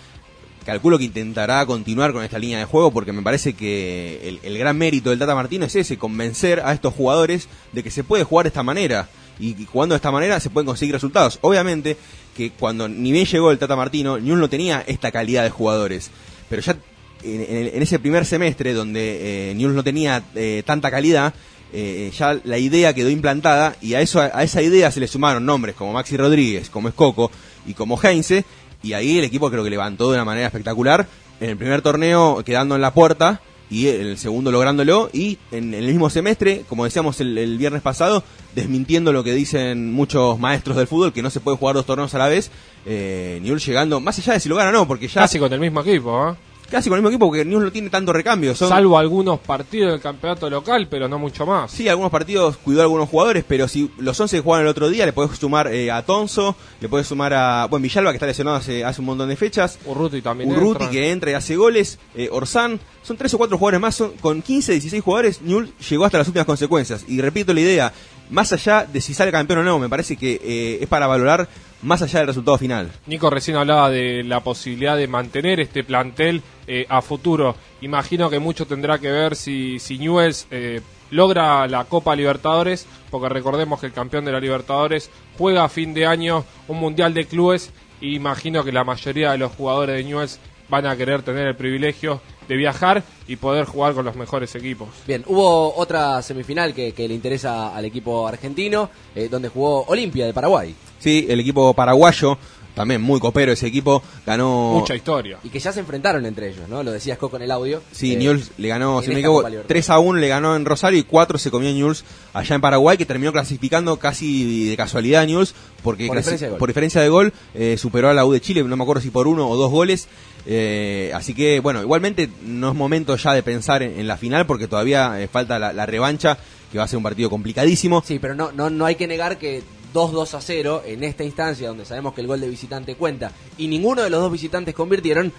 calculo 0.65 0.97
que 0.97 1.05
intentará 1.05 1.65
continuar 1.65 2.13
con 2.13 2.23
esta 2.23 2.39
línea 2.39 2.59
de 2.59 2.65
juego 2.65 2.91
porque 2.91 3.11
me 3.13 3.21
parece 3.21 3.53
que 3.53 4.27
el, 4.27 4.39
el 4.43 4.57
gran 4.57 4.77
mérito 4.77 5.09
del 5.09 5.19
Tata 5.19 5.35
Martino 5.35 5.65
es 5.65 5.75
ese, 5.75 5.97
convencer 5.97 6.59
a 6.59 6.73
estos 6.73 6.93
jugadores 6.93 7.47
de 7.71 7.83
que 7.83 7.91
se 7.91 8.03
puede 8.03 8.23
jugar 8.23 8.45
de 8.45 8.49
esta 8.49 8.63
manera. 8.63 9.07
Y, 9.39 9.65
jugando 9.65 9.93
de 9.93 9.97
esta 9.97 10.11
manera 10.11 10.39
se 10.39 10.49
pueden 10.49 10.65
conseguir 10.65 10.93
resultados. 10.93 11.39
Obviamente 11.41 11.97
que 12.35 12.51
cuando 12.51 12.87
ni 12.87 13.11
bien 13.11 13.25
llegó 13.25 13.51
el 13.51 13.57
Tata 13.57 13.75
Martino, 13.75 14.17
Newell 14.17 14.39
no 14.39 14.49
tenía 14.49 14.83
esta 14.87 15.11
calidad 15.11 15.43
de 15.43 15.49
jugadores. 15.49 16.11
Pero 16.49 16.61
ya 16.61 16.77
en, 17.23 17.41
en- 17.41 17.81
ese 17.81 17.99
primer 17.99 18.25
semestre 18.25 18.73
donde 18.73 19.51
eh, 19.51 19.55
Newell's 19.55 19.75
no 19.75 19.83
tenía 19.83 20.23
eh, 20.35 20.63
tanta 20.65 20.91
calidad, 20.91 21.33
eh, 21.73 22.11
ya 22.17 22.39
la 22.43 22.57
idea 22.57 22.93
quedó 22.93 23.09
implantada 23.09 23.75
y 23.81 23.95
a 23.95 24.01
eso 24.01 24.21
a 24.21 24.43
esa 24.43 24.61
idea 24.61 24.91
se 24.91 24.99
le 24.99 25.07
sumaron 25.07 25.45
nombres 25.45 25.75
como 25.75 25.91
Maxi 25.93 26.15
Rodríguez, 26.15 26.69
como 26.69 26.87
Escoco 26.87 27.31
y 27.65 27.73
como 27.73 27.99
Heinze 28.01 28.45
y 28.83 28.93
ahí 28.93 29.17
el 29.17 29.25
equipo 29.25 29.49
creo 29.49 29.63
que 29.63 29.69
levantó 29.69 30.09
de 30.11 30.15
una 30.15 30.25
manera 30.25 30.47
espectacular 30.47 31.07
en 31.41 31.49
el 31.49 31.57
primer 31.57 31.81
torneo 31.81 32.43
quedando 32.45 32.75
en 32.75 32.81
la 32.81 32.93
puerta 32.93 33.41
y 33.69 33.87
el 33.87 34.17
segundo 34.17 34.51
lográndolo 34.51 35.09
y 35.11 35.37
en, 35.51 35.73
el 35.73 35.85
mismo 35.87 36.09
semestre, 36.09 36.63
como 36.69 36.85
decíamos 36.85 37.19
el, 37.21 37.57
viernes 37.57 37.81
pasado, 37.81 38.23
desmintiendo 38.53 39.11
lo 39.11 39.23
que 39.23 39.33
dicen 39.33 39.91
muchos 39.91 40.39
maestros 40.39 40.77
del 40.77 40.87
fútbol, 40.87 41.13
que 41.13 41.21
no 41.21 41.29
se 41.29 41.39
puede 41.39 41.57
jugar 41.57 41.75
dos 41.75 41.85
torneos 41.85 42.13
a 42.15 42.19
la 42.19 42.27
vez, 42.27 42.51
eh, 42.85 43.39
Newell's 43.41 43.65
llegando, 43.65 43.99
más 43.99 44.17
allá 44.19 44.33
de 44.33 44.39
si 44.39 44.49
lo 44.49 44.55
gana 44.55 44.69
o 44.69 44.73
no, 44.73 44.87
porque 44.87 45.07
ya... 45.07 45.21
Casi 45.21 45.39
con 45.39 45.51
el 45.51 45.59
mismo 45.59 45.81
equipo, 45.81 46.29
¿eh? 46.29 46.35
Casi 46.69 46.89
con 46.89 46.97
el 46.97 47.03
mismo 47.03 47.09
equipo, 47.09 47.27
porque 47.27 47.45
News 47.45 47.63
no 47.63 47.71
tiene 47.71 47.89
tanto 47.89 48.11
recambio. 48.11 48.55
Salvo 48.55 48.97
algunos 48.97 49.39
partidos 49.39 49.91
del 49.91 50.01
campeonato 50.01 50.49
local, 50.49 50.87
pero 50.89 51.07
no 51.07 51.19
mucho 51.19 51.45
más. 51.45 51.71
Sí, 51.71 51.87
algunos 51.87 52.11
partidos 52.11 52.57
cuidó 52.57 52.81
a 52.81 52.83
algunos 52.83 53.07
jugadores, 53.07 53.45
pero 53.47 53.67
si 53.67 53.91
los 53.97 54.19
11 54.19 54.37
que 54.37 54.41
jugaron 54.41 54.65
el 54.65 54.71
otro 54.71 54.89
día, 54.89 55.05
le 55.05 55.13
podés 55.13 55.37
sumar 55.37 55.67
eh, 55.67 55.91
a 55.91 56.01
Tonso, 56.03 56.55
le 56.81 56.89
podés 56.89 57.07
sumar 57.07 57.33
a 57.33 57.67
bueno, 57.69 57.83
Villalba, 57.83 58.11
que 58.11 58.17
está 58.17 58.25
lesionado 58.25 58.57
hace, 58.57 58.83
hace 58.83 59.01
un 59.01 59.07
montón 59.07 59.29
de 59.29 59.35
fechas. 59.35 59.77
Urruti 59.85 60.21
también. 60.21 60.49
Urruti, 60.51 60.87
que 60.87 61.11
entra 61.11 61.31
y 61.31 61.33
hace 61.35 61.55
goles. 61.55 61.99
Eh, 62.15 62.29
Orsán. 62.31 62.79
Son 63.03 63.17
tres 63.17 63.33
o 63.35 63.37
cuatro 63.37 63.57
jugadores 63.57 63.79
más. 63.79 63.95
Son, 63.95 64.13
con 64.13 64.41
15, 64.41 64.71
16 64.73 65.03
jugadores, 65.03 65.41
Newell 65.41 65.71
llegó 65.89 66.05
hasta 66.05 66.17
las 66.17 66.27
últimas 66.27 66.47
consecuencias. 66.47 67.05
Y 67.07 67.21
repito 67.21 67.53
la 67.53 67.59
idea, 67.61 67.93
más 68.29 68.51
allá 68.53 68.85
de 68.85 69.01
si 69.01 69.13
sale 69.13 69.31
campeón 69.31 69.59
o 69.59 69.63
no, 69.63 69.79
me 69.79 69.89
parece 69.89 70.17
que 70.17 70.39
eh, 70.43 70.79
es 70.81 70.87
para 70.87 71.07
valorar 71.07 71.47
más 71.81 72.01
allá 72.01 72.19
del 72.19 72.27
resultado 72.27 72.57
final. 72.57 72.91
Nico 73.05 73.29
recién 73.29 73.57
hablaba 73.57 73.89
de 73.89 74.23
la 74.23 74.39
posibilidad 74.39 74.97
de 74.97 75.07
mantener 75.07 75.59
este 75.59 75.83
plantel 75.83 76.41
eh, 76.67 76.85
a 76.89 77.01
futuro. 77.01 77.55
Imagino 77.81 78.29
que 78.29 78.39
mucho 78.39 78.65
tendrá 78.65 78.97
que 78.97 79.11
ver 79.11 79.35
si, 79.35 79.79
si 79.79 79.99
Newells 79.99 80.47
eh, 80.49 80.81
logra 81.11 81.67
la 81.67 81.85
Copa 81.85 82.15
Libertadores, 82.15 82.87
porque 83.11 83.29
recordemos 83.29 83.79
que 83.79 83.85
el 83.85 83.93
campeón 83.93 84.25
de 84.25 84.31
la 84.31 84.39
Libertadores 84.39 85.11
juega 85.37 85.63
a 85.63 85.69
fin 85.69 85.93
de 85.93 86.07
año 86.07 86.43
un 86.67 86.79
Mundial 86.79 87.13
de 87.13 87.25
Clubes 87.25 87.71
y 88.01 88.15
imagino 88.15 88.63
que 88.63 88.71
la 88.71 88.83
mayoría 88.83 89.31
de 89.31 89.37
los 89.37 89.51
jugadores 89.51 89.95
de 89.95 90.03
Newells 90.03 90.39
van 90.69 90.85
a 90.85 90.95
querer 90.95 91.21
tener 91.21 91.47
el 91.47 91.55
privilegio 91.55 92.21
de 92.47 92.55
viajar 92.55 93.03
y 93.27 93.35
poder 93.37 93.65
jugar 93.65 93.93
con 93.93 94.05
los 94.05 94.15
mejores 94.15 94.53
equipos. 94.55 94.89
Bien, 95.07 95.23
hubo 95.27 95.75
otra 95.75 96.21
semifinal 96.21 96.73
que, 96.73 96.93
le 96.95 97.13
interesa 97.13 97.75
al 97.75 97.85
equipo 97.85 98.27
argentino, 98.27 98.89
eh, 99.15 99.27
donde 99.29 99.49
jugó 99.49 99.85
Olimpia 99.87 100.25
de 100.25 100.33
Paraguay. 100.33 100.75
Sí, 100.99 101.25
el 101.29 101.39
equipo 101.39 101.73
paraguayo, 101.73 102.37
también 102.75 103.01
muy 103.01 103.19
copero 103.19 103.51
ese 103.51 103.67
equipo, 103.67 104.03
ganó... 104.25 104.73
Mucha 104.79 104.95
historia. 104.95 105.39
Y 105.43 105.49
que 105.49 105.59
ya 105.59 105.71
se 105.71 105.79
enfrentaron 105.79 106.25
entre 106.25 106.49
ellos, 106.49 106.67
¿no? 106.69 106.83
Lo 106.83 106.91
decías 106.91 107.17
Coco 107.17 107.37
en 107.37 107.43
el 107.43 107.51
audio. 107.51 107.81
Sí, 107.91 108.13
eh, 108.13 108.17
Newell's 108.17 108.51
le 108.57 108.67
ganó, 108.67 109.01
si 109.01 109.09
me 109.09 109.19
equivoco, 109.19 109.49
3 109.65 109.89
a 109.89 109.99
1 109.99 110.19
le 110.19 110.27
ganó 110.27 110.55
en 110.55 110.65
Rosario 110.65 110.99
y 110.99 111.03
4 111.03 111.37
se 111.37 111.49
comió 111.49 111.71
Newell's 111.71 112.03
allá 112.33 112.55
en 112.55 112.61
Paraguay, 112.61 112.97
que 112.97 113.05
terminó 113.05 113.31
clasificando 113.31 113.97
casi 113.97 114.69
de 114.69 114.77
casualidad 114.77 115.25
Newell's, 115.25 115.55
porque 115.81 116.07
por, 116.07 116.17
diferencia 116.17 116.49
de, 116.49 116.55
por 116.55 116.69
diferencia 116.69 117.01
de 117.01 117.09
gol 117.09 117.33
eh, 117.53 117.77
superó 117.77 118.09
a 118.09 118.13
la 118.13 118.25
U 118.25 118.31
de 118.31 118.41
Chile, 118.41 118.63
no 118.63 118.75
me 118.75 118.83
acuerdo 118.83 119.01
si 119.01 119.09
por 119.09 119.27
uno 119.27 119.49
o 119.49 119.55
dos 119.55 119.71
goles. 119.71 120.07
Eh, 120.47 121.11
así 121.15 121.33
que, 121.33 121.59
bueno, 121.59 121.81
igualmente 121.81 122.29
no 122.43 122.69
es 122.69 122.75
momento 122.75 123.15
ya 123.15 123.33
de 123.33 123.41
pensar 123.43 123.81
en, 123.81 124.07
la 124.07 124.17
final 124.17 124.45
porque 124.45 124.67
todavía 124.67 125.19
eh, 125.21 125.27
falta 125.27 125.57
la, 125.57 125.85
revancha, 125.85 126.37
que 126.71 126.77
va 126.77 126.83
a 126.83 126.87
ser 126.87 126.97
un 126.97 127.03
partido 127.03 127.29
complicadísimo. 127.29 128.03
Sí, 128.05 128.19
pero 128.19 128.35
no, 128.35 128.51
no, 128.51 128.69
no 128.69 128.85
hay 128.85 128.95
que 128.95 129.07
negar 129.07 129.37
que 129.37 129.63
2-2 129.95 130.33
a 130.33 130.41
0 130.41 130.83
en 130.85 131.03
esta 131.05 131.23
instancia 131.23 131.69
donde 131.69 131.85
sabemos 131.85 132.13
que 132.13 132.21
el 132.21 132.27
gol 132.27 132.41
de 132.41 132.49
visitante 132.49 132.95
cuenta 132.95 133.31
y 133.57 133.67
ninguno 133.67 134.03
de 134.03 134.09
los 134.09 134.21
dos 134.21 134.31
visitantes 134.31 134.75
convirtieron, 134.75 135.31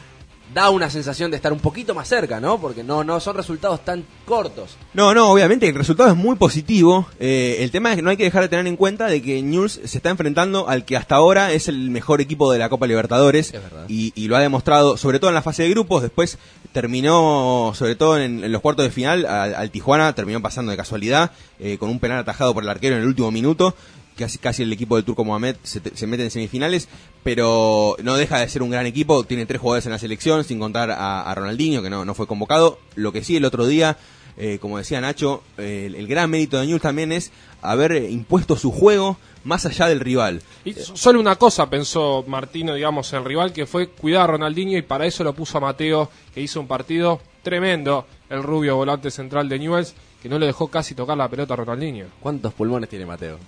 da 0.54 0.70
una 0.70 0.88
sensación 0.88 1.30
de 1.30 1.36
estar 1.36 1.52
un 1.52 1.58
poquito 1.58 1.94
más 1.94 2.08
cerca, 2.08 2.40
¿no? 2.40 2.60
Porque 2.60 2.84
no, 2.84 3.02
no 3.02 3.18
son 3.20 3.36
resultados 3.36 3.84
tan 3.84 4.04
cortos. 4.24 4.76
No, 4.94 5.12
no, 5.12 5.30
obviamente 5.30 5.68
el 5.68 5.74
resultado 5.74 6.10
es 6.10 6.16
muy 6.16 6.36
positivo. 6.36 7.06
Eh, 7.18 7.56
el 7.60 7.70
tema 7.70 7.90
es 7.90 7.96
que 7.96 8.02
no 8.02 8.10
hay 8.10 8.16
que 8.16 8.24
dejar 8.24 8.42
de 8.42 8.48
tener 8.48 8.66
en 8.66 8.76
cuenta 8.76 9.06
de 9.08 9.20
que 9.20 9.42
News 9.42 9.80
se 9.84 9.98
está 9.98 10.10
enfrentando 10.10 10.68
al 10.68 10.84
que 10.84 10.96
hasta 10.96 11.16
ahora 11.16 11.52
es 11.52 11.68
el 11.68 11.90
mejor 11.90 12.20
equipo 12.20 12.50
de 12.52 12.58
la 12.58 12.68
Copa 12.68 12.86
Libertadores 12.86 13.52
y, 13.88 14.12
y, 14.14 14.28
lo 14.28 14.36
ha 14.36 14.40
demostrado, 14.40 14.96
sobre 14.96 15.18
todo 15.18 15.30
en 15.30 15.34
la 15.34 15.42
fase 15.42 15.64
de 15.64 15.70
grupos. 15.70 16.02
Después 16.02 16.38
terminó, 16.72 17.72
sobre 17.74 17.96
todo 17.96 18.18
en, 18.18 18.50
los 18.52 18.62
cuartos 18.62 18.84
de 18.84 18.90
final, 18.90 19.26
al, 19.26 19.70
Tijuana 19.70 20.14
terminó 20.14 20.40
pasando 20.40 20.70
de 20.70 20.76
casualidad 20.76 21.32
eh, 21.58 21.76
con 21.78 21.90
un 21.90 21.98
penal 21.98 22.18
atajado 22.18 22.54
por 22.54 22.62
el 22.62 22.68
arquero 22.68 22.96
en 22.96 23.02
el 23.02 23.08
último 23.08 23.30
minuto 23.30 23.74
casi, 24.16 24.38
casi 24.38 24.62
el 24.62 24.72
equipo 24.72 24.96
del 24.96 25.04
Turco 25.04 25.24
Mohamed 25.24 25.56
se, 25.62 25.80
se, 25.94 26.06
mete 26.06 26.24
en 26.24 26.30
semifinales, 26.30 26.88
pero 27.22 27.96
no 28.02 28.16
deja 28.16 28.38
de 28.38 28.48
ser 28.48 28.62
un 28.62 28.70
gran 28.70 28.86
equipo, 28.86 29.24
tiene 29.24 29.46
tres 29.46 29.60
jugadores 29.60 29.86
en 29.86 29.92
la 29.92 29.98
selección, 29.98 30.44
sin 30.44 30.58
contar 30.58 30.90
a, 30.90 31.34
Ronaldinho, 31.34 31.82
que 31.82 31.90
no, 31.90 32.04
no 32.04 32.14
fue 32.14 32.26
convocado. 32.26 32.78
Lo 32.94 33.12
que 33.12 33.22
sí, 33.22 33.36
el 33.36 33.44
otro 33.44 33.66
día, 33.66 33.96
eh, 34.36 34.58
como 34.60 34.78
decía 34.78 35.00
Nacho, 35.00 35.42
el, 35.56 36.06
gran 36.06 36.30
mérito 36.30 36.58
de 36.58 36.66
Newell's 36.66 36.82
también 36.82 37.12
es 37.12 37.30
haber 37.62 38.10
impuesto 38.10 38.56
su 38.56 38.70
juego 38.70 39.16
más 39.44 39.64
allá 39.64 39.86
del 39.86 40.00
rival. 40.00 40.42
Y 40.64 40.72
solo 40.74 41.20
una 41.20 41.36
cosa 41.36 41.70
pensó 41.70 42.24
Martino, 42.26 42.74
digamos, 42.74 43.12
el 43.12 43.24
rival, 43.24 43.52
que 43.52 43.66
fue 43.66 43.88
cuidar 43.88 44.22
a 44.22 44.26
Ronaldinho 44.32 44.76
y 44.76 44.82
para 44.82 45.06
eso 45.06 45.24
lo 45.24 45.34
puso 45.34 45.58
a 45.58 45.60
Mateo, 45.60 46.10
que 46.34 46.40
hizo 46.40 46.60
un 46.60 46.66
partido 46.66 47.20
tremendo, 47.42 48.06
el 48.28 48.42
rubio 48.42 48.76
volante 48.76 49.10
central 49.10 49.48
de 49.48 49.58
Newells, 49.58 49.94
que 50.20 50.28
no 50.28 50.38
le 50.38 50.46
dejó 50.46 50.68
casi 50.68 50.94
tocar 50.94 51.16
la 51.16 51.28
pelota 51.28 51.54
a 51.54 51.58
Ronaldinho. 51.58 52.06
¿Cuántos 52.20 52.52
pulmones 52.52 52.88
tiene 52.88 53.06
Mateo? 53.06 53.38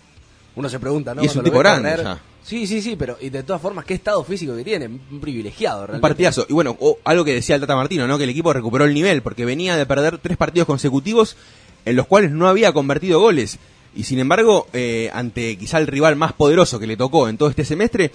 Uno 0.59 0.69
se 0.69 0.81
pregunta, 0.81 1.15
¿no? 1.15 1.23
Y 1.23 1.27
es 1.27 1.37
un 1.37 1.45
tipo 1.45 1.59
grande 1.59 1.97
Sí, 2.43 2.67
sí, 2.67 2.81
sí, 2.81 2.97
pero 2.97 3.19
y 3.21 3.29
de 3.29 3.43
todas 3.43 3.61
formas, 3.61 3.85
¿qué 3.85 3.93
estado 3.93 4.25
físico 4.25 4.57
que 4.57 4.65
tiene? 4.65 4.87
Un 4.87 5.21
privilegiado, 5.21 5.81
realmente. 5.81 5.99
Un 5.99 6.01
partidazo. 6.01 6.47
Y 6.49 6.55
bueno, 6.55 6.79
algo 7.05 7.23
que 7.23 7.35
decía 7.35 7.55
el 7.55 7.61
Tata 7.61 7.77
Martino, 7.77 8.07
¿no? 8.07 8.17
Que 8.17 8.25
el 8.25 8.31
equipo 8.31 8.55
recuperó 8.55 8.87
el 8.87 8.95
nivel, 8.95 9.21
porque 9.21 9.45
venía 9.45 9.77
de 9.77 9.85
perder 9.85 10.17
tres 10.17 10.39
partidos 10.39 10.67
consecutivos 10.67 11.37
en 11.85 11.95
los 11.95 12.07
cuales 12.07 12.31
no 12.31 12.49
había 12.49 12.73
convertido 12.73 13.21
goles. 13.21 13.59
Y 13.95 14.05
sin 14.05 14.19
embargo, 14.19 14.67
eh, 14.73 15.11
ante 15.13 15.59
quizá 15.59 15.77
el 15.77 15.87
rival 15.87 16.17
más 16.17 16.33
poderoso 16.33 16.79
que 16.79 16.87
le 16.87 16.97
tocó 16.97 17.29
en 17.29 17.37
todo 17.37 17.51
este 17.51 17.67
semestre, 17.67 18.13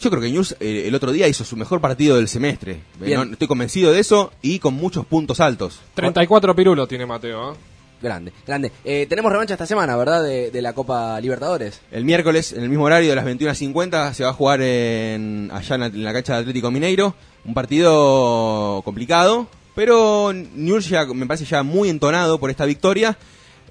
yo 0.00 0.08
creo 0.08 0.22
que 0.22 0.30
News 0.30 0.56
eh, 0.58 0.84
el 0.86 0.94
otro 0.94 1.12
día 1.12 1.28
hizo 1.28 1.44
su 1.44 1.56
mejor 1.56 1.82
partido 1.82 2.16
del 2.16 2.28
semestre. 2.28 2.80
estoy 3.02 3.46
convencido 3.46 3.92
de 3.92 4.00
eso 4.00 4.32
y 4.40 4.58
con 4.58 4.72
muchos 4.72 5.04
puntos 5.04 5.38
altos. 5.38 5.80
34 5.94 6.56
pirulos 6.56 6.88
tiene 6.88 7.04
Mateo, 7.04 7.52
¿eh? 7.52 7.56
Grande, 8.02 8.32
grande. 8.46 8.72
Eh, 8.84 9.06
tenemos 9.08 9.30
revancha 9.30 9.54
esta 9.54 9.66
semana, 9.66 9.96
¿verdad? 9.96 10.22
De, 10.22 10.62
la 10.62 10.72
Copa 10.72 11.20
Libertadores. 11.20 11.80
El 11.90 12.04
miércoles, 12.04 12.52
en 12.52 12.62
el 12.62 12.68
mismo 12.70 12.84
horario 12.84 13.10
de 13.10 13.16
las 13.16 13.26
21.50, 13.26 14.14
se 14.14 14.24
va 14.24 14.30
a 14.30 14.32
jugar 14.32 14.62
en, 14.62 15.50
allá 15.52 15.74
en 15.76 16.02
la, 16.02 16.12
cancha 16.12 16.34
de 16.34 16.40
Atlético 16.40 16.70
Mineiro. 16.70 17.14
Un 17.44 17.54
partido 17.54 18.80
complicado, 18.84 19.48
pero 19.74 20.32
Newell's 20.32 20.88
ya, 20.88 21.04
me 21.06 21.26
parece 21.26 21.44
ya 21.44 21.62
muy 21.62 21.90
entonado 21.90 22.38
por 22.38 22.50
esta 22.50 22.64
victoria. 22.64 23.18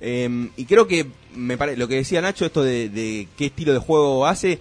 Em, 0.02 0.50
y 0.56 0.66
creo 0.66 0.88
que 0.88 1.08
me 1.36 1.58
lo 1.76 1.88
que 1.88 1.96
decía 1.96 2.22
Nacho, 2.22 2.46
esto 2.46 2.64
de 2.64 3.28
qué 3.36 3.48
estilo 3.48 3.74
de 3.74 3.80
juego 3.80 4.26
hace, 4.26 4.60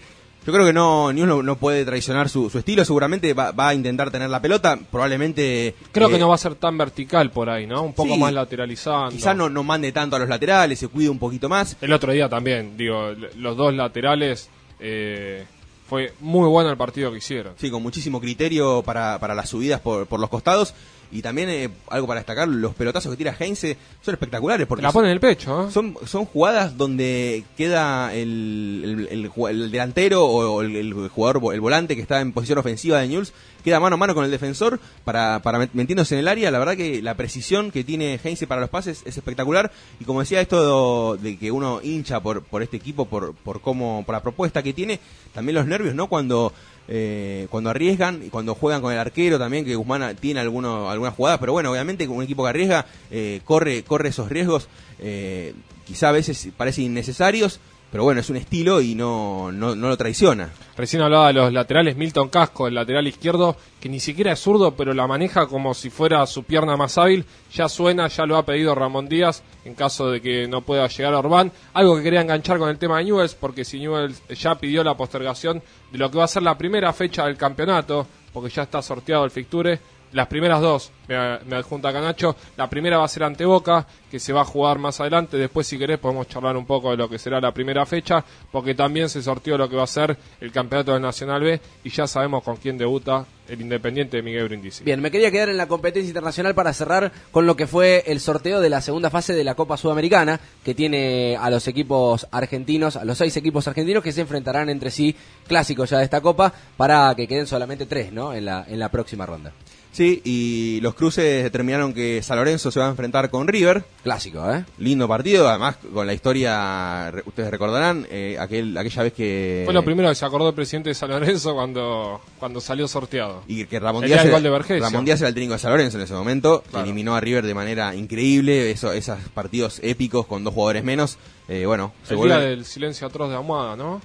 yo 0.48 0.54
creo 0.54 0.64
que 0.64 0.72
no, 0.72 1.12
ni 1.12 1.20
uno 1.20 1.42
no 1.42 1.56
puede 1.56 1.84
traicionar 1.84 2.30
su, 2.30 2.46
estilo. 2.46 2.82
Seguramente 2.82 3.34
va, 3.34 3.52
a 3.54 3.74
intentar 3.74 4.10
tener 4.10 4.30
la 4.30 4.40
pelota. 4.40 4.78
Probablemente. 4.90 5.74
Creo 5.92 6.08
que 6.08 6.16
eh, 6.16 6.18
no 6.18 6.30
va 6.30 6.36
a 6.36 6.38
ser 6.38 6.54
tan 6.54 6.78
vertical 6.78 7.30
por 7.30 7.50
ahí, 7.50 7.66
¿no? 7.66 7.82
Un 7.82 7.92
poco 7.92 8.16
más 8.16 8.32
lateralizado. 8.32 9.10
Quizás 9.10 9.36
no, 9.36 9.50
no 9.50 9.62
mande 9.62 9.92
tanto 9.92 10.16
a 10.16 10.18
los 10.18 10.26
laterales, 10.26 10.78
se 10.78 10.88
cuide 10.88 11.10
un 11.10 11.18
poquito 11.18 11.50
más. 11.50 11.76
El 11.82 11.92
otro 11.92 12.12
día 12.12 12.30
también, 12.30 12.78
digo, 12.78 13.10
los 13.36 13.58
dos 13.58 13.74
laterales. 13.74 14.48
Eh, 14.80 15.44
fue 15.86 16.14
muy 16.20 16.48
bueno 16.48 16.70
el 16.70 16.78
partido 16.78 17.10
que 17.12 17.18
hicieron. 17.18 17.52
Sí, 17.58 17.70
con 17.70 17.82
muchísimo 17.82 18.18
criterio 18.18 18.82
para, 18.82 19.18
para 19.18 19.34
las 19.34 19.50
subidas 19.50 19.82
por, 19.82 20.06
por 20.06 20.18
los 20.18 20.30
costados. 20.30 20.72
Y 21.10 21.22
también 21.22 21.48
eh, 21.48 21.70
algo 21.88 22.06
para 22.06 22.20
destacar, 22.20 22.48
los 22.48 22.74
pelotazos 22.74 23.10
que 23.10 23.16
tira 23.16 23.34
Heinze 23.38 23.76
son 24.02 24.14
espectaculares. 24.14 24.66
Porque 24.66 24.82
la 24.82 24.92
pone 24.92 25.08
en 25.08 25.14
el 25.14 25.20
pecho. 25.20 25.68
¿eh? 25.68 25.70
Son, 25.70 25.96
son 26.06 26.24
jugadas 26.26 26.76
donde 26.76 27.44
queda 27.56 28.14
el, 28.14 29.08
el, 29.10 29.70
delantero 29.70 30.26
o 30.26 30.62
el, 30.62 31.08
jugador, 31.08 31.54
el 31.54 31.60
volante 31.60 31.96
que 31.96 32.02
está 32.02 32.20
en 32.20 32.32
posición 32.32 32.58
ofensiva 32.58 33.00
de 33.00 33.08
Newell's, 33.08 33.32
queda 33.64 33.80
mano 33.80 33.94
a 33.94 33.96
mano 33.96 34.14
con 34.14 34.24
el 34.24 34.30
defensor 34.30 34.80
para, 35.04 35.40
para 35.42 35.68
metiéndose 35.72 36.14
en 36.14 36.20
el 36.20 36.28
área. 36.28 36.50
La 36.50 36.58
verdad 36.58 36.76
que 36.76 37.02
la 37.02 37.14
precisión 37.14 37.70
que 37.70 37.84
tiene 37.84 38.20
Heinze 38.22 38.46
para 38.46 38.60
los 38.60 38.70
pases 38.70 39.02
es 39.04 39.16
espectacular. 39.16 39.70
Y 40.00 40.04
como 40.04 40.20
decía, 40.20 40.40
esto 40.40 41.16
de, 41.16 41.38
que 41.38 41.50
uno 41.50 41.80
hincha 41.82 42.20
por, 42.20 42.42
por 42.42 42.62
este 42.62 42.76
equipo, 42.76 43.06
por, 43.06 43.34
por, 43.34 43.60
cómo, 43.60 44.02
por 44.04 44.14
la 44.14 44.22
propuesta 44.22 44.62
que 44.62 44.72
tiene, 44.72 45.00
también 45.34 45.54
los 45.54 45.66
nervios, 45.66 45.94
¿no? 45.94 46.08
Cuando 46.08 46.52
eh, 46.90 47.48
cuando 47.50 47.68
arriesgan 47.68 48.22
y 48.24 48.30
cuando 48.30 48.54
juegan 48.54 48.80
con 48.80 48.92
el 48.92 48.98
arquero 48.98 49.38
también, 49.38 49.66
que 49.66 49.74
Guzmán 49.74 50.16
tiene 50.16 50.40
alguno, 50.40 50.88
algunas 50.88 51.14
jugadas, 51.14 51.38
pero 51.38 51.52
bueno, 51.52 51.70
obviamente 51.70 52.08
un 52.08 52.22
equipo 52.22 52.44
que 52.44 52.48
arriesga 52.48 52.86
eh, 53.10 53.42
corre, 53.44 53.82
corre 53.82 54.08
esos 54.08 54.30
riesgos, 54.30 54.68
eh, 54.98 55.52
quizá 55.86 56.08
a 56.08 56.12
veces 56.12 56.48
parecen 56.56 56.84
innecesarios, 56.84 57.60
pero 57.90 58.04
bueno, 58.04 58.20
es 58.20 58.28
un 58.28 58.36
estilo 58.36 58.82
y 58.82 58.94
no, 58.94 59.50
no, 59.50 59.74
lo 59.74 59.96
traiciona. 59.96 60.50
Recién 60.76 61.02
hablaba 61.02 61.28
de 61.28 61.32
los 61.32 61.52
laterales, 61.52 61.96
Milton 61.96 62.28
Casco, 62.28 62.68
el 62.68 62.74
lateral 62.74 63.06
izquierdo, 63.06 63.56
que 63.80 63.88
ni 63.88 63.98
siquiera 63.98 64.32
es 64.32 64.40
zurdo, 64.40 64.76
pero 64.76 64.92
la 64.92 65.06
maneja 65.06 65.46
como 65.46 65.72
si 65.72 65.88
fuera 65.88 66.26
su 66.26 66.44
pierna 66.44 66.76
más 66.76 66.98
hábil. 66.98 67.24
Ya 67.54 67.68
suena, 67.68 68.08
ya 68.08 68.26
lo 68.26 68.36
ha 68.36 68.44
pedido 68.44 68.74
Ramón 68.74 69.08
Díaz 69.08 69.42
en 69.64 69.74
caso 69.74 70.10
de 70.10 70.20
que 70.20 70.46
no 70.46 70.62
pueda 70.62 70.86
llegar 70.86 71.14
a 71.14 71.18
Orbán. 71.18 71.50
Algo 71.72 71.96
que 71.96 72.02
quería 72.02 72.20
enganchar 72.20 72.58
con 72.58 72.68
el 72.68 72.78
tema 72.78 72.98
de 72.98 73.04
Newells, 73.04 73.34
porque 73.34 73.64
si 73.64 73.78
Newells 73.78 74.22
ya 74.28 74.54
pidió 74.56 74.84
la 74.84 74.96
postergación 74.96 75.62
de 75.90 75.98
lo 75.98 76.10
que 76.10 76.18
va 76.18 76.24
a 76.24 76.28
ser 76.28 76.42
la 76.42 76.58
primera 76.58 76.92
fecha 76.92 77.24
del 77.24 77.38
campeonato, 77.38 78.06
porque 78.32 78.50
ya 78.50 78.64
está 78.64 78.82
sorteado 78.82 79.24
el 79.24 79.30
fixture, 79.30 79.80
Las 80.12 80.26
primeras 80.26 80.60
dos 80.60 80.90
me, 81.08 81.56
adjunta 81.56 81.92
Canacho. 81.92 82.36
La 82.56 82.68
primera 82.68 82.98
va 82.98 83.04
a 83.04 83.08
ser 83.08 83.24
ante 83.24 83.44
Boca, 83.44 83.86
que 84.10 84.18
se 84.18 84.32
va 84.32 84.42
a 84.42 84.44
jugar 84.44 84.78
más 84.78 85.00
adelante. 85.00 85.36
Después, 85.36 85.66
si 85.66 85.78
querés, 85.78 85.98
podemos 85.98 86.28
charlar 86.28 86.56
un 86.56 86.66
poco 86.66 86.90
de 86.90 86.96
lo 86.96 87.08
que 87.08 87.18
será 87.18 87.40
la 87.40 87.52
primera 87.52 87.86
fecha, 87.86 88.24
porque 88.50 88.74
también 88.74 89.08
se 89.08 89.22
sortió 89.22 89.56
lo 89.56 89.68
que 89.68 89.76
va 89.76 89.84
a 89.84 89.86
ser 89.86 90.16
el 90.40 90.52
campeonato 90.52 90.92
del 90.92 91.02
Nacional 91.02 91.42
B 91.42 91.60
y 91.84 91.90
ya 91.90 92.06
sabemos 92.06 92.42
con 92.42 92.56
quién 92.56 92.76
debuta 92.76 93.24
el 93.48 93.60
Independiente 93.62 94.18
de 94.18 94.22
Miguel 94.22 94.44
Brindisi. 94.44 94.84
Bien, 94.84 95.00
me 95.00 95.10
quería 95.10 95.30
quedar 95.30 95.48
en 95.48 95.56
la 95.56 95.66
competencia 95.66 96.08
internacional 96.08 96.54
para 96.54 96.74
cerrar 96.74 97.10
con 97.30 97.46
lo 97.46 97.56
que 97.56 97.66
fue 97.66 98.04
el 98.06 98.20
sorteo 98.20 98.60
de 98.60 98.68
la 98.68 98.82
segunda 98.82 99.08
fase 99.08 99.34
de 99.34 99.44
la 99.44 99.54
Copa 99.54 99.78
Sudamericana, 99.78 100.38
que 100.62 100.74
tiene 100.74 101.36
a 101.36 101.48
los 101.48 101.66
equipos 101.66 102.26
argentinos, 102.30 102.96
a 102.96 103.06
los 103.06 103.16
seis 103.16 103.34
equipos 103.38 103.66
argentinos 103.66 104.02
que 104.02 104.12
se 104.12 104.20
enfrentarán 104.20 104.68
entre 104.68 104.90
sí, 104.90 105.16
clásicos 105.46 105.88
ya 105.88 105.98
de 105.98 106.04
esta 106.04 106.20
Copa, 106.20 106.52
para 106.76 107.14
que 107.14 107.26
queden 107.26 107.46
solamente 107.46 107.86
tres, 107.86 108.12
¿no? 108.12 108.34
En 108.34 108.44
la, 108.44 108.66
en 108.68 108.78
la 108.78 108.90
próxima 108.90 109.24
ronda. 109.24 109.52
Sí, 109.98 110.22
y 110.24 110.80
los 110.80 110.94
cruces 110.94 111.42
determinaron 111.42 111.92
que 111.92 112.22
San 112.22 112.36
Lorenzo 112.38 112.70
se 112.70 112.78
va 112.78 112.86
a 112.86 112.90
enfrentar 112.90 113.30
con 113.30 113.48
River. 113.48 113.82
Clásico, 114.04 114.48
¿eh? 114.48 114.64
Lindo 114.78 115.08
partido, 115.08 115.48
además 115.48 115.74
con 115.92 116.06
la 116.06 116.14
historia, 116.14 117.10
re- 117.10 117.24
ustedes 117.26 117.50
recordarán, 117.50 118.06
eh, 118.08 118.36
aquel, 118.38 118.78
aquella 118.78 119.02
vez 119.02 119.12
que... 119.12 119.62
Fue 119.64 119.74
lo 119.74 119.84
primero 119.84 120.08
que 120.08 120.14
se 120.14 120.24
acordó 120.24 120.50
el 120.50 120.54
presidente 120.54 120.90
de 120.90 120.94
San 120.94 121.10
Lorenzo 121.10 121.52
cuando, 121.52 122.20
cuando 122.38 122.60
salió 122.60 122.86
sorteado. 122.86 123.42
Y 123.48 123.64
que 123.64 123.80
Ramón 123.80 124.04
El 124.04 124.10
Díaz, 124.10 124.24
era, 124.26 124.34
gol 124.38 124.42
de. 124.68 124.78
Ramón 124.78 125.04
Díaz 125.04 125.18
era 125.20 125.30
el 125.30 125.34
técnico 125.34 125.54
de 125.54 125.58
San 125.58 125.72
Lorenzo 125.72 125.96
en 125.96 126.04
ese 126.04 126.14
momento, 126.14 126.62
Claro. 126.70 126.84
eliminó 126.84 127.16
a 127.16 127.20
River 127.20 127.44
de 127.44 127.54
manera 127.54 127.92
increíble, 127.96 128.70
eso, 128.70 128.92
esos 128.92 129.18
partidos 129.34 129.80
épicos 129.82 130.26
con 130.26 130.44
dos 130.44 130.54
jugadores 130.54 130.84
menos. 130.84 131.18
Eh, 131.48 131.66
bueno, 131.66 131.92
se 132.04 132.14
El 132.14 132.20
día 132.22 132.38
del 132.38 132.64
silencio 132.64 133.04
atroz 133.08 133.30
de 133.30 133.34
Almohada, 133.34 133.74
¿no? 133.74 134.00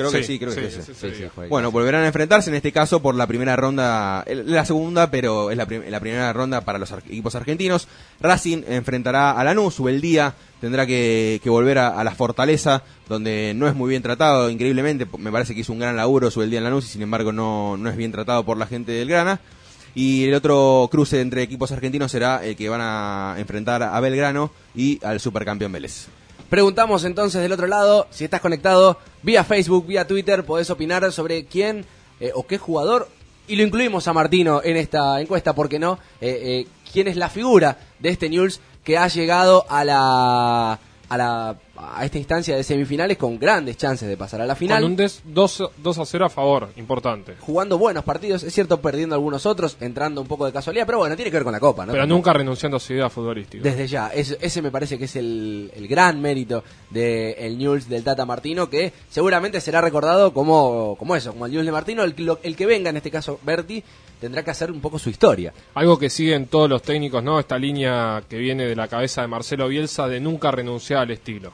Creo 0.00 0.10
que 0.20 0.26
sí, 0.26 0.38
creo 0.38 0.52
que 0.62 0.70
sí. 0.70 0.80
Bueno, 1.48 1.70
volverán 1.70 2.02
a 2.02 2.06
enfrentarse 2.06 2.50
en 2.50 2.56
este 2.56 2.72
caso 2.72 3.00
por 3.00 3.14
la 3.14 3.26
primera 3.26 3.56
ronda, 3.56 4.24
la 4.28 4.64
segunda, 4.64 5.10
pero 5.10 5.50
es 5.50 5.56
la, 5.56 5.66
prim- 5.66 5.82
la 5.88 6.00
primera 6.00 6.32
ronda 6.32 6.60
para 6.62 6.78
los 6.78 6.90
ar- 6.92 7.02
equipos 7.06 7.34
argentinos. 7.34 7.88
Racing 8.20 8.62
enfrentará 8.68 9.32
a 9.32 9.44
Lanús, 9.44 9.78
día 10.00 10.34
tendrá 10.60 10.86
que, 10.86 11.40
que 11.42 11.48
volver 11.50 11.78
a, 11.78 11.98
a 11.98 12.04
la 12.04 12.10
Fortaleza, 12.14 12.82
donde 13.08 13.52
no 13.56 13.66
es 13.68 13.74
muy 13.74 13.88
bien 13.90 14.02
tratado, 14.02 14.50
increíblemente, 14.50 15.06
me 15.18 15.32
parece 15.32 15.54
que 15.54 15.60
hizo 15.60 15.72
un 15.72 15.78
gran 15.78 15.96
laburo 15.96 16.30
día 16.50 16.58
en 16.58 16.64
Lanús 16.64 16.84
y 16.84 16.88
sin 16.88 17.02
embargo 17.02 17.32
no, 17.32 17.76
no 17.76 17.88
es 17.88 17.96
bien 17.96 18.12
tratado 18.12 18.44
por 18.44 18.56
la 18.58 18.66
gente 18.66 18.92
del 18.92 19.08
Grana. 19.08 19.40
Y 19.92 20.24
el 20.28 20.34
otro 20.34 20.88
cruce 20.90 21.20
entre 21.20 21.42
equipos 21.42 21.72
argentinos 21.72 22.12
será 22.12 22.44
el 22.44 22.54
que 22.54 22.68
van 22.68 22.80
a 22.80 23.34
enfrentar 23.38 23.82
a 23.82 23.98
Belgrano 23.98 24.52
y 24.74 25.04
al 25.04 25.18
supercampeón 25.18 25.72
Vélez. 25.72 26.06
Preguntamos 26.50 27.04
entonces 27.04 27.40
del 27.40 27.52
otro 27.52 27.68
lado, 27.68 28.08
si 28.10 28.24
estás 28.24 28.40
conectado 28.40 28.98
vía 29.22 29.44
Facebook, 29.44 29.86
vía 29.86 30.08
Twitter, 30.08 30.44
podés 30.44 30.68
opinar 30.68 31.12
sobre 31.12 31.44
quién 31.44 31.86
eh, 32.18 32.32
o 32.34 32.44
qué 32.44 32.58
jugador, 32.58 33.08
y 33.46 33.54
lo 33.54 33.62
incluimos 33.62 34.08
a 34.08 34.12
Martino 34.12 34.60
en 34.64 34.76
esta 34.76 35.20
encuesta, 35.20 35.54
¿por 35.54 35.68
qué 35.68 35.78
no? 35.78 36.00
Eh, 36.20 36.40
eh, 36.42 36.66
¿Quién 36.92 37.06
es 37.06 37.14
la 37.14 37.28
figura 37.28 37.78
de 38.00 38.08
este 38.08 38.28
News 38.28 38.60
que 38.82 38.98
ha 38.98 39.06
llegado 39.06 39.64
a 39.68 39.84
la, 39.84 40.80
a 41.10 41.16
la 41.18 41.56
a 41.82 42.04
esta 42.04 42.18
instancia 42.18 42.54
de 42.56 42.62
semifinales 42.62 43.16
con 43.16 43.38
grandes 43.38 43.76
chances 43.76 44.06
de 44.08 44.16
pasar 44.16 44.40
a 44.42 44.46
la 44.46 44.54
final? 44.54 44.82
Con 44.82 44.92
un 44.92 44.96
des- 44.96 45.20
2, 45.24 45.70
2 45.78 45.98
a 45.98 46.04
0 46.06 46.24
a 46.26 46.28
favor, 46.30 46.68
importante. 46.76 47.34
Jugando 47.40 47.78
buenos 47.78 48.04
partidos, 48.04 48.42
es 48.42 48.52
cierto, 48.54 48.80
perdiendo 48.80 49.14
algunos 49.14 49.44
otros, 49.46 49.76
entrando 49.80 50.20
un 50.20 50.26
poco 50.28 50.46
de 50.46 50.52
casualidad, 50.52 50.84
pero 50.86 50.98
bueno, 50.98 51.16
tiene 51.16 51.30
que 51.30 51.36
ver 51.38 51.44
con 51.44 51.52
la 51.52 51.60
Copa, 51.60 51.84
¿no? 51.86 51.92
Pero 51.92 52.06
nunca 52.06 52.32
renunciando 52.32 52.76
a 52.76 52.80
su 52.80 52.92
idea 52.92 53.08
futbolística. 53.10 53.62
Desde 53.62 53.86
ya, 53.86 54.08
es- 54.08 54.36
ese 54.40 54.62
me 54.62 54.70
parece 54.70 54.98
que 54.98 55.06
es 55.06 55.16
el, 55.16 55.72
el 55.74 55.88
gran 55.88 56.20
mérito 56.20 56.62
del 56.90 57.34
el 57.38 57.58
News 57.58 57.88
del 57.88 58.04
Tata 58.04 58.24
Martino, 58.26 58.68
que 58.70 58.92
seguramente 59.10 59.60
será 59.60 59.80
recordado 59.80 60.32
como, 60.32 60.96
como 60.98 61.16
eso, 61.16 61.32
como 61.32 61.46
el 61.46 61.52
News 61.52 61.66
de 61.66 61.72
Martino, 61.72 62.04
el, 62.04 62.14
el 62.42 62.56
que 62.56 62.66
venga, 62.66 62.90
en 62.90 62.96
este 62.98 63.10
caso 63.10 63.40
Berti, 63.42 63.82
tendrá 64.20 64.44
que 64.44 64.50
hacer 64.50 64.70
un 64.70 64.80
poco 64.80 64.98
su 64.98 65.10
historia. 65.10 65.52
Algo 65.74 65.98
que 65.98 66.10
siguen 66.10 66.46
todos 66.46 66.68
los 66.68 66.82
técnicos, 66.82 67.22
¿no? 67.22 67.40
Esta 67.40 67.58
línea 67.58 68.22
que 68.28 68.36
viene 68.36 68.66
de 68.66 68.76
la 68.76 68.88
cabeza 68.88 69.22
de 69.22 69.28
Marcelo 69.28 69.68
Bielsa 69.68 70.06
de 70.06 70.20
nunca 70.20 70.50
renunciar 70.50 71.00
al 71.00 71.10
estilo. 71.10 71.52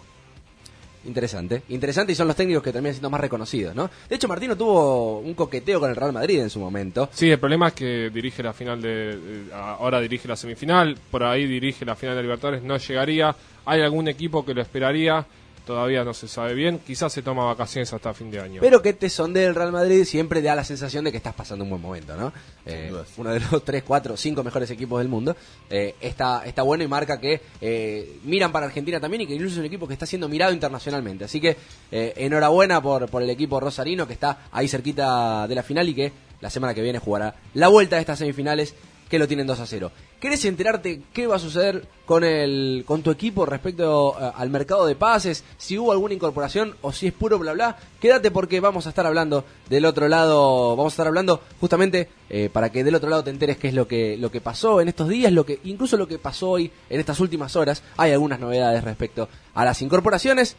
Interesante, 1.06 1.62
interesante 1.68 2.12
y 2.12 2.16
son 2.16 2.26
los 2.26 2.34
técnicos 2.34 2.64
que 2.64 2.72
terminan 2.72 2.94
siendo 2.94 3.10
más 3.10 3.20
reconocidos, 3.20 3.76
¿no? 3.76 3.88
De 4.08 4.16
hecho, 4.16 4.26
Martino 4.26 4.56
tuvo 4.56 5.20
un 5.20 5.34
coqueteo 5.34 5.78
con 5.78 5.88
el 5.88 5.94
Real 5.94 6.12
Madrid 6.12 6.40
en 6.40 6.50
su 6.50 6.58
momento. 6.58 7.08
Sí, 7.12 7.30
el 7.30 7.38
problema 7.38 7.68
es 7.68 7.74
que 7.74 8.10
dirige 8.10 8.42
la 8.42 8.52
final 8.52 8.82
de, 8.82 9.46
ahora 9.54 10.00
dirige 10.00 10.26
la 10.26 10.34
semifinal, 10.34 10.98
por 11.10 11.22
ahí 11.22 11.46
dirige 11.46 11.84
la 11.84 11.94
final 11.94 12.16
de 12.16 12.22
Libertadores, 12.22 12.62
no 12.62 12.76
llegaría. 12.76 13.34
Hay 13.66 13.82
algún 13.82 14.08
equipo 14.08 14.44
que 14.44 14.52
lo 14.52 14.62
esperaría, 14.62 15.24
todavía 15.66 16.04
no 16.04 16.14
se 16.14 16.28
sabe 16.28 16.54
bien. 16.54 16.78
Quizás 16.78 17.12
se 17.12 17.22
toma 17.22 17.44
vacaciones 17.44 17.92
hasta 17.92 18.14
fin 18.14 18.30
de 18.30 18.40
año. 18.40 18.60
Pero 18.62 18.80
que 18.80 18.92
te 18.92 19.10
sondee 19.10 19.44
el 19.44 19.54
Real 19.54 19.72
Madrid 19.72 20.04
siempre 20.04 20.40
da 20.40 20.54
la 20.54 20.64
sensación 20.64 21.04
de 21.04 21.10
que 21.10 21.18
estás 21.18 21.34
pasando 21.34 21.64
un 21.64 21.70
buen 21.70 21.82
momento, 21.82 22.16
¿no? 22.16 22.32
Eh, 22.64 22.94
uno 23.16 23.30
de 23.30 23.40
los 23.40 23.64
3, 23.64 23.82
4, 23.82 24.16
5 24.16 24.44
mejores 24.44 24.70
equipos 24.70 25.00
del 25.00 25.08
mundo. 25.08 25.36
Eh, 25.68 25.96
está, 26.00 26.46
está 26.46 26.62
bueno 26.62 26.84
y 26.84 26.88
marca 26.88 27.20
que 27.20 27.40
eh, 27.60 28.18
miran 28.24 28.52
para 28.52 28.66
Argentina 28.66 29.00
también 29.00 29.22
y 29.22 29.26
que 29.26 29.34
incluso 29.34 29.54
es 29.54 29.58
un 29.58 29.66
equipo 29.66 29.86
que 29.88 29.94
está 29.94 30.06
siendo 30.06 30.28
mirado 30.28 30.52
internacionalmente. 30.52 31.24
Así 31.24 31.40
que 31.40 31.56
eh, 31.90 32.14
enhorabuena 32.16 32.80
por, 32.80 33.08
por 33.10 33.22
el 33.22 33.28
equipo 33.28 33.58
rosarino 33.58 34.06
que 34.06 34.12
está 34.12 34.46
ahí 34.52 34.68
cerquita 34.68 35.48
de 35.48 35.54
la 35.54 35.64
final 35.64 35.88
y 35.88 35.94
que 35.94 36.12
la 36.40 36.48
semana 36.48 36.74
que 36.74 36.82
viene 36.82 37.00
jugará 37.00 37.34
la 37.54 37.68
vuelta 37.68 37.96
de 37.96 38.00
estas 38.00 38.20
semifinales 38.20 38.74
que 39.08 39.18
lo 39.18 39.26
tienen 39.26 39.46
2 39.46 39.60
a 39.60 39.66
0. 39.66 39.90
¿Querés 40.20 40.46
enterarte 40.46 41.02
qué 41.12 41.26
va 41.26 41.36
a 41.36 41.38
suceder 41.38 41.86
con 42.06 42.24
el 42.24 42.84
con 42.86 43.02
tu 43.02 43.10
equipo 43.10 43.44
respecto 43.44 44.16
eh, 44.18 44.32
al 44.34 44.48
mercado 44.48 44.86
de 44.86 44.96
pases? 44.96 45.44
Si 45.58 45.78
hubo 45.78 45.92
alguna 45.92 46.14
incorporación 46.14 46.74
o 46.80 46.90
si 46.90 47.08
es 47.08 47.12
puro 47.12 47.38
bla 47.38 47.52
bla, 47.52 47.76
quédate 48.00 48.30
porque 48.30 48.60
vamos 48.60 48.86
a 48.86 48.88
estar 48.88 49.04
hablando 49.04 49.44
del 49.68 49.84
otro 49.84 50.08
lado, 50.08 50.74
vamos 50.74 50.92
a 50.92 50.94
estar 50.94 51.06
hablando 51.06 51.42
justamente 51.60 52.08
eh, 52.30 52.48
para 52.50 52.72
que 52.72 52.82
del 52.82 52.94
otro 52.94 53.10
lado 53.10 53.24
te 53.24 53.30
enteres 53.30 53.58
qué 53.58 53.68
es 53.68 53.74
lo 53.74 53.86
que 53.86 54.16
lo 54.16 54.30
que 54.30 54.40
pasó 54.40 54.80
en 54.80 54.88
estos 54.88 55.08
días, 55.08 55.30
lo 55.32 55.44
que 55.44 55.60
incluso 55.64 55.98
lo 55.98 56.08
que 56.08 56.18
pasó 56.18 56.50
hoy 56.50 56.72
en 56.88 56.98
estas 56.98 57.20
últimas 57.20 57.54
horas. 57.54 57.82
Hay 57.98 58.12
algunas 58.12 58.40
novedades 58.40 58.82
respecto 58.84 59.28
a 59.52 59.66
las 59.66 59.82
incorporaciones 59.82 60.56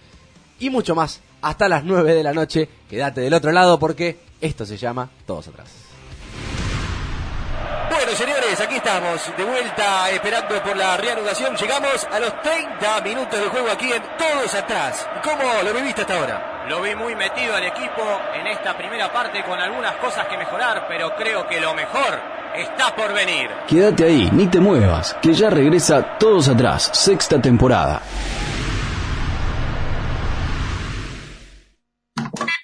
y 0.60 0.70
mucho 0.70 0.93
más 0.93 1.22
hasta 1.41 1.67
las 1.67 1.84
9 1.84 2.13
de 2.13 2.24
la 2.24 2.34
noche. 2.34 2.70
Quédate 2.88 3.22
del 3.22 3.34
otro 3.34 3.52
lado 3.52 3.80
porque 3.80 4.20
esto 4.39 4.67
se 4.67 4.78
llama 4.78 5.10
Todos 5.26 5.48
atrás. 5.48 5.87
Bueno, 7.89 8.12
señores, 8.12 8.60
aquí 8.60 8.76
estamos 8.76 9.32
de 9.38 9.43
vuelta 9.43 10.10
esperando 10.12 10.62
por 10.62 10.76
la 10.76 10.97
reanudación. 10.97 11.56
Llegamos 11.56 12.06
a 12.12 12.19
los 12.19 12.41
30 12.41 13.02
minutos 13.02 13.39
de 13.39 13.47
juego 13.47 13.69
aquí 13.71 13.91
en 13.91 14.04
Todos 14.17 14.54
Atrás. 14.56 15.08
¿Cómo 15.23 15.43
lo 15.63 15.73
viviste 15.73 16.02
hasta 16.02 16.19
ahora? 16.19 16.65
Lo 16.67 16.82
vi 16.82 16.93
muy 16.95 17.15
metido 17.15 17.56
al 17.56 17.63
equipo 17.63 18.04
en 18.34 18.47
esta 18.47 18.78
primera 18.78 19.12
parte 19.12 19.41
con 19.43 19.60
algunas 19.60 19.95
cosas 19.95 20.28
que 20.28 20.38
mejorar, 20.38 20.86
pero 20.88 21.15
creo 21.15 21.47
que 21.47 21.62
lo 21.62 21.73
mejor 21.73 22.19
está 22.56 22.93
por 22.93 23.13
venir. 23.13 23.50
Quédate 23.67 24.04
ahí, 24.04 24.30
ni 24.34 24.47
te 24.47 24.60
muevas, 24.60 25.15
que 25.21 25.34
ya 25.34 25.50
regresa 25.50 26.17
Todos 26.17 26.50
Atrás, 26.50 26.89
sexta 26.93 27.41
temporada. 27.41 28.02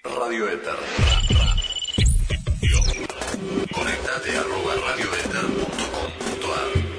Radio 0.03 0.49
Éter. 0.49 1.22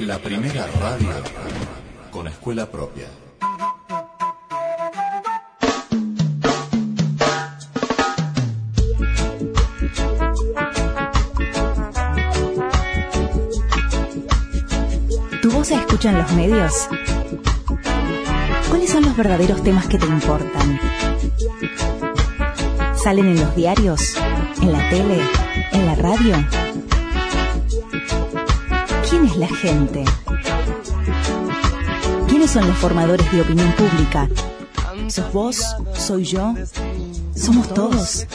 La 0.06 0.18
primera 0.18 0.66
radio 0.66 1.08
con 2.10 2.28
escuela 2.28 2.66
propia. 2.70 3.06
¿Tu 15.40 15.50
voz 15.50 15.68
se 15.68 15.74
escucha 15.74 16.10
en 16.10 16.18
los 16.18 16.32
medios? 16.32 16.88
¿Cuáles 18.68 18.90
son 18.90 19.04
los 19.04 19.16
verdaderos 19.16 19.62
temas 19.62 19.86
que 19.86 19.98
te 19.98 20.06
importan? 20.06 20.80
¿Salen 23.02 23.28
en 23.28 23.40
los 23.40 23.56
diarios? 23.56 24.16
¿En 24.60 24.70
la 24.70 24.90
tele? 24.90 25.18
¿En 25.72 25.86
la 25.86 25.94
radio? 25.94 26.63
¿Quién 29.24 29.32
es 29.32 29.38
la 29.38 29.56
gente? 29.56 30.04
¿Quiénes 32.28 32.50
son 32.50 32.68
los 32.68 32.76
formadores 32.76 33.32
de 33.32 33.40
opinión 33.40 33.72
pública? 33.72 34.28
¿Sos 35.08 35.32
vos? 35.32 35.76
¿Soy 35.94 36.24
yo? 36.24 36.54
¿Somos 37.34 37.72
todos? 37.72 38.26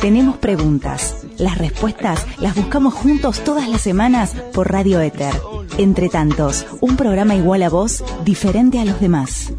Tenemos 0.00 0.38
preguntas. 0.38 1.24
Las 1.38 1.58
respuestas 1.58 2.26
las 2.40 2.56
buscamos 2.56 2.94
juntos 2.94 3.44
todas 3.44 3.68
las 3.68 3.80
semanas 3.80 4.34
por 4.52 4.72
Radio 4.72 5.00
Éter. 5.00 5.32
Entre 5.78 6.08
tantos, 6.08 6.66
un 6.80 6.96
programa 6.96 7.36
igual 7.36 7.62
a 7.62 7.68
vos, 7.68 8.02
diferente 8.24 8.80
a 8.80 8.84
los 8.84 9.00
demás. 9.00 9.52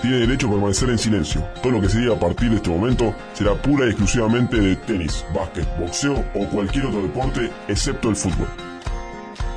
Tiene 0.00 0.18
derecho 0.18 0.48
a 0.48 0.50
permanecer 0.50 0.90
en 0.90 0.98
silencio. 0.98 1.42
Todo 1.62 1.72
lo 1.72 1.80
que 1.80 1.88
se 1.88 1.98
diga 1.98 2.14
a 2.14 2.18
partir 2.18 2.50
de 2.50 2.56
este 2.56 2.70
momento 2.70 3.14
será 3.34 3.54
pura 3.54 3.86
y 3.86 3.90
exclusivamente 3.90 4.56
de 4.56 4.76
tenis, 4.76 5.24
básquet, 5.34 5.66
boxeo 5.78 6.24
o 6.34 6.46
cualquier 6.48 6.86
otro 6.86 7.02
deporte 7.02 7.50
excepto 7.68 8.08
el 8.08 8.16
fútbol. 8.16 8.48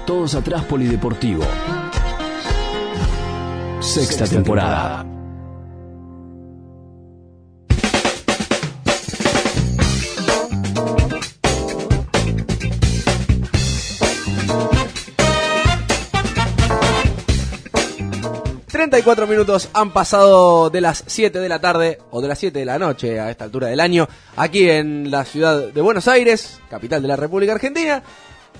Todos 0.05 0.33
atrás 0.35 0.63
Polideportivo. 0.63 1.43
Sexta 3.89 4.27
temporada. 4.27 5.03
...34 18.71 19.27
minutos 19.27 19.69
han 19.73 19.91
pasado 19.91 20.69
de 20.69 20.81
las 20.81 21.03
7 21.07 21.39
de 21.39 21.49
la 21.49 21.59
tarde... 21.59 21.97
...o 22.11 22.21
de 22.21 22.27
las 22.27 22.37
7 22.37 22.59
de 22.59 22.65
la 22.65 22.77
noche 22.77 23.19
a 23.19 23.31
esta 23.31 23.45
altura 23.45 23.69
del 23.69 23.79
año... 23.79 24.07
...aquí 24.35 24.69
en 24.69 25.09
la 25.09 25.25
ciudad 25.25 25.73
de 25.73 25.81
Buenos 25.81 26.07
Aires... 26.07 26.59
...capital 26.69 27.01
de 27.01 27.07
la 27.07 27.15
República 27.15 27.53
Argentina... 27.53 28.03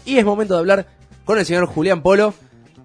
...y 0.06 0.18
es 0.18 0.26
momento 0.26 0.56
de 0.56 0.60
hablar 0.60 0.88
con 1.24 1.38
el 1.38 1.46
señor 1.46 1.68
Julián 1.68 2.02
Polo 2.02 2.34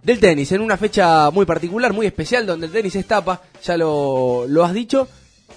del 0.05 0.21
tenis, 0.21 0.53
en 0.53 0.61
una 0.61 0.77
fecha 0.77 1.31
muy 1.31 1.47
particular, 1.47 1.93
muy 1.93 2.07
especial, 2.07 2.47
donde 2.47 2.67
el 2.67 2.73
tenis 2.73 2.95
es 2.95 3.07
tapa, 3.07 3.43
ya 3.63 3.77
lo, 3.77 4.45
lo 4.47 4.65
has 4.65 4.75
dicho, 4.75 5.09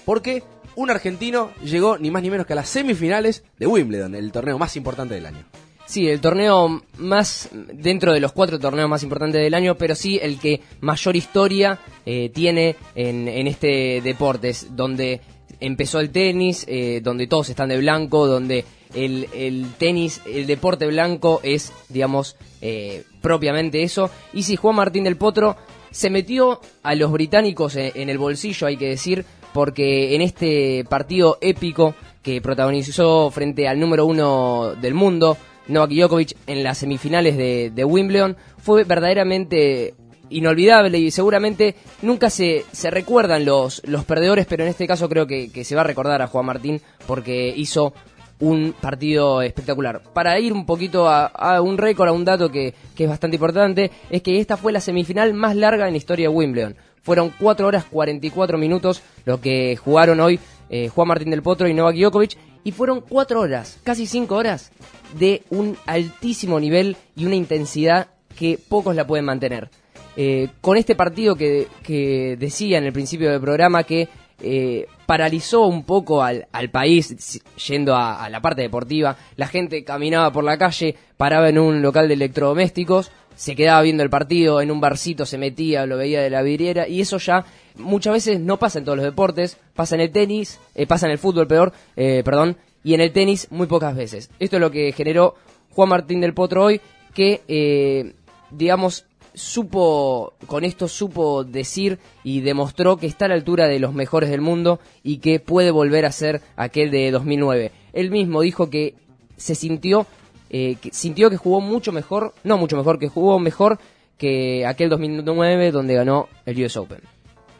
porque 0.04 0.42
un 0.74 0.90
argentino 0.90 1.50
llegó 1.62 1.98
ni 1.98 2.10
más 2.10 2.22
ni 2.22 2.30
menos 2.30 2.46
que 2.46 2.54
a 2.54 2.56
las 2.56 2.68
semifinales 2.68 3.44
de 3.58 3.66
Wimbledon, 3.66 4.14
el 4.14 4.32
torneo 4.32 4.58
más 4.58 4.76
importante 4.76 5.14
del 5.14 5.26
año. 5.26 5.44
Sí, 5.86 6.08
el 6.08 6.20
torneo 6.20 6.82
más, 6.98 7.48
dentro 7.52 8.12
de 8.12 8.20
los 8.20 8.32
cuatro 8.32 8.58
torneos 8.58 8.90
más 8.90 9.02
importantes 9.02 9.40
del 9.40 9.54
año, 9.54 9.76
pero 9.76 9.94
sí 9.94 10.18
el 10.20 10.38
que 10.38 10.60
mayor 10.80 11.16
historia 11.16 11.78
eh, 12.04 12.30
tiene 12.34 12.76
en, 12.94 13.26
en 13.26 13.46
este 13.46 14.00
deporte, 14.02 14.50
es 14.50 14.76
donde 14.76 15.20
empezó 15.60 16.00
el 16.00 16.10
tenis, 16.10 16.64
eh, 16.68 17.00
donde 17.02 17.26
todos 17.26 17.48
están 17.48 17.70
de 17.70 17.78
blanco, 17.78 18.26
donde 18.26 18.64
el, 18.94 19.28
el 19.34 19.66
tenis, 19.78 20.20
el 20.26 20.46
deporte 20.46 20.86
blanco 20.86 21.40
es, 21.42 21.72
digamos, 21.88 22.36
eh, 22.60 23.04
propiamente 23.20 23.82
eso. 23.82 24.10
Y 24.32 24.42
si 24.42 24.56
Juan 24.56 24.76
Martín 24.76 25.04
del 25.04 25.16
Potro 25.16 25.56
se 25.90 26.10
metió 26.10 26.60
a 26.82 26.94
los 26.94 27.12
británicos 27.12 27.76
en, 27.76 28.08
el 28.08 28.18
bolsillo, 28.18 28.66
hay 28.66 28.76
que 28.76 28.88
decir, 28.88 29.24
porque 29.52 30.14
en 30.14 30.22
este 30.22 30.84
partido 30.88 31.38
épico 31.40 31.94
que 32.22 32.40
protagonizó 32.40 33.30
frente 33.30 33.68
al 33.68 33.80
número 33.80 34.06
uno 34.06 34.74
del 34.80 34.94
mundo, 34.94 35.36
Novak 35.68 35.90
Djokovic, 35.90 36.36
en 36.46 36.62
las 36.62 36.78
semifinales 36.78 37.36
de, 37.36 37.84
Wimbledon, 37.84 38.36
fue 38.58 38.84
verdaderamente 38.84 39.94
inolvidable 40.30 40.98
y 40.98 41.10
seguramente 41.10 41.74
nunca 42.02 42.28
se, 42.28 42.64
se 42.70 42.90
recuerdan 42.90 43.46
los, 43.46 43.80
los 43.86 44.04
perdedores, 44.04 44.46
pero 44.46 44.62
en 44.64 44.68
este 44.68 44.86
caso 44.86 45.08
creo 45.08 45.26
que 45.26 45.64
se 45.64 45.74
va 45.74 45.80
a 45.80 45.84
recordar 45.84 46.20
a 46.20 46.26
Juan 46.26 46.44
Martín 46.44 46.82
porque 47.06 47.52
hizo 47.56 47.94
un 48.40 48.74
partido 48.80 49.42
espectacular. 49.42 50.02
Para 50.12 50.38
ir 50.38 50.52
un 50.52 50.66
poquito 50.66 51.08
a, 51.08 51.60
un 51.60 51.78
récord, 51.78 52.08
a 52.08 52.12
un 52.12 52.24
dato 52.24 52.50
que, 52.50 52.74
que, 52.94 53.04
es 53.04 53.10
bastante 53.10 53.36
importante, 53.36 53.90
es 54.10 54.22
que 54.22 54.38
esta 54.38 54.56
fue 54.56 54.72
la 54.72 54.80
semifinal 54.80 55.34
más 55.34 55.56
larga 55.56 55.86
en 55.86 55.92
la 55.92 55.98
historia 55.98 56.28
de 56.28 56.34
Wimbledon. 56.34 56.76
Fueron 57.02 57.32
4 57.38 57.66
horas 57.66 57.84
44 57.84 58.58
minutos 58.58 59.02
lo 59.24 59.40
que 59.40 59.76
jugaron 59.76 60.20
hoy 60.20 60.38
eh, 60.70 60.88
Juan 60.88 61.08
Martín 61.08 61.30
del 61.30 61.42
Potro 61.42 61.66
y 61.68 61.74
Novak 61.74 61.96
Djokovic, 61.96 62.36
y 62.64 62.72
fueron 62.72 63.00
4 63.00 63.40
horas, 63.40 63.78
casi 63.82 64.06
5 64.06 64.34
horas, 64.34 64.70
de 65.18 65.42
un 65.50 65.76
altísimo 65.86 66.60
nivel 66.60 66.96
y 67.16 67.24
una 67.24 67.36
intensidad 67.36 68.08
que 68.36 68.58
pocos 68.68 68.94
la 68.94 69.06
pueden 69.06 69.24
mantener. 69.24 69.70
Eh, 70.16 70.48
con 70.60 70.76
este 70.76 70.94
partido 70.94 71.36
que, 71.36 71.68
que, 71.82 72.36
decía 72.38 72.78
en 72.78 72.84
el 72.84 72.92
principio 72.92 73.30
del 73.30 73.40
programa 73.40 73.84
que 73.84 74.08
eh, 74.42 74.86
paralizó 75.08 75.62
un 75.62 75.84
poco 75.84 76.22
al, 76.22 76.48
al 76.52 76.68
país 76.68 77.40
yendo 77.66 77.96
a, 77.96 78.28
la 78.28 78.42
parte 78.42 78.60
deportiva. 78.60 79.16
La 79.36 79.46
gente 79.46 79.82
caminaba 79.82 80.30
por 80.30 80.44
la 80.44 80.58
calle, 80.58 80.94
paraba 81.16 81.48
en 81.48 81.58
un 81.58 81.80
local 81.80 82.08
de 82.08 82.14
electrodomésticos, 82.14 83.10
se 83.34 83.56
quedaba 83.56 83.80
viendo 83.80 84.02
el 84.02 84.10
partido, 84.10 84.60
en 84.60 84.70
un 84.70 84.82
barcito 84.82 85.24
se 85.24 85.38
metía, 85.38 85.86
lo 85.86 85.96
veía 85.96 86.20
de 86.20 86.28
la 86.28 86.42
vidriera 86.42 86.86
y 86.86 87.00
eso 87.00 87.16
ya 87.16 87.46
muchas 87.76 88.12
veces 88.12 88.38
no 88.38 88.58
pasa 88.58 88.80
en 88.80 88.84
todos 88.84 88.98
los 88.98 89.06
deportes, 89.06 89.56
pasa 89.74 89.94
en 89.94 90.02
el 90.02 90.10
tenis, 90.10 90.60
eh, 90.74 90.86
pasa 90.86 91.06
en 91.06 91.12
el 91.12 91.18
fútbol 91.18 91.46
peor, 91.46 91.72
eh, 91.96 92.20
perdón, 92.22 92.58
y 92.84 92.92
en 92.92 93.00
el 93.00 93.10
tenis 93.10 93.48
muy 93.50 93.66
pocas 93.66 93.96
veces. 93.96 94.28
Esto 94.38 94.56
es 94.56 94.60
lo 94.60 94.70
que 94.70 94.92
generó 94.92 95.36
Juan 95.70 95.88
Martín 95.88 96.20
del 96.20 96.34
Potro 96.34 96.64
hoy, 96.64 96.82
que 97.14 97.40
eh, 97.48 98.12
digamos 98.50 99.06
supo, 99.38 100.34
con 100.46 100.64
esto 100.64 100.88
supo 100.88 101.44
decir 101.44 101.98
y 102.24 102.40
demostró 102.40 102.96
que 102.96 103.06
está 103.06 103.24
a 103.24 103.28
la 103.28 103.34
altura 103.34 103.68
de 103.68 103.78
los 103.78 103.94
mejores 103.94 104.30
del 104.30 104.40
mundo 104.40 104.80
y 105.02 105.18
que 105.18 105.40
puede 105.40 105.70
volver 105.70 106.04
a 106.04 106.12
ser 106.12 106.42
aquel 106.56 106.90
de 106.90 107.10
2009. 107.10 107.72
Él 107.92 108.10
mismo 108.10 108.42
dijo 108.42 108.68
que 108.68 108.94
se 109.36 109.54
sintió, 109.54 110.06
eh, 110.50 110.76
que 110.80 110.90
sintió 110.92 111.30
que 111.30 111.36
jugó 111.36 111.60
mucho 111.60 111.92
mejor, 111.92 112.34
no 112.44 112.58
mucho 112.58 112.76
mejor, 112.76 112.98
que 112.98 113.08
jugó 113.08 113.38
mejor 113.38 113.78
que 114.18 114.66
aquel 114.66 114.90
2009 114.90 115.70
donde 115.70 115.94
ganó 115.94 116.28
el 116.44 116.62
US 116.64 116.76
Open. 116.76 117.00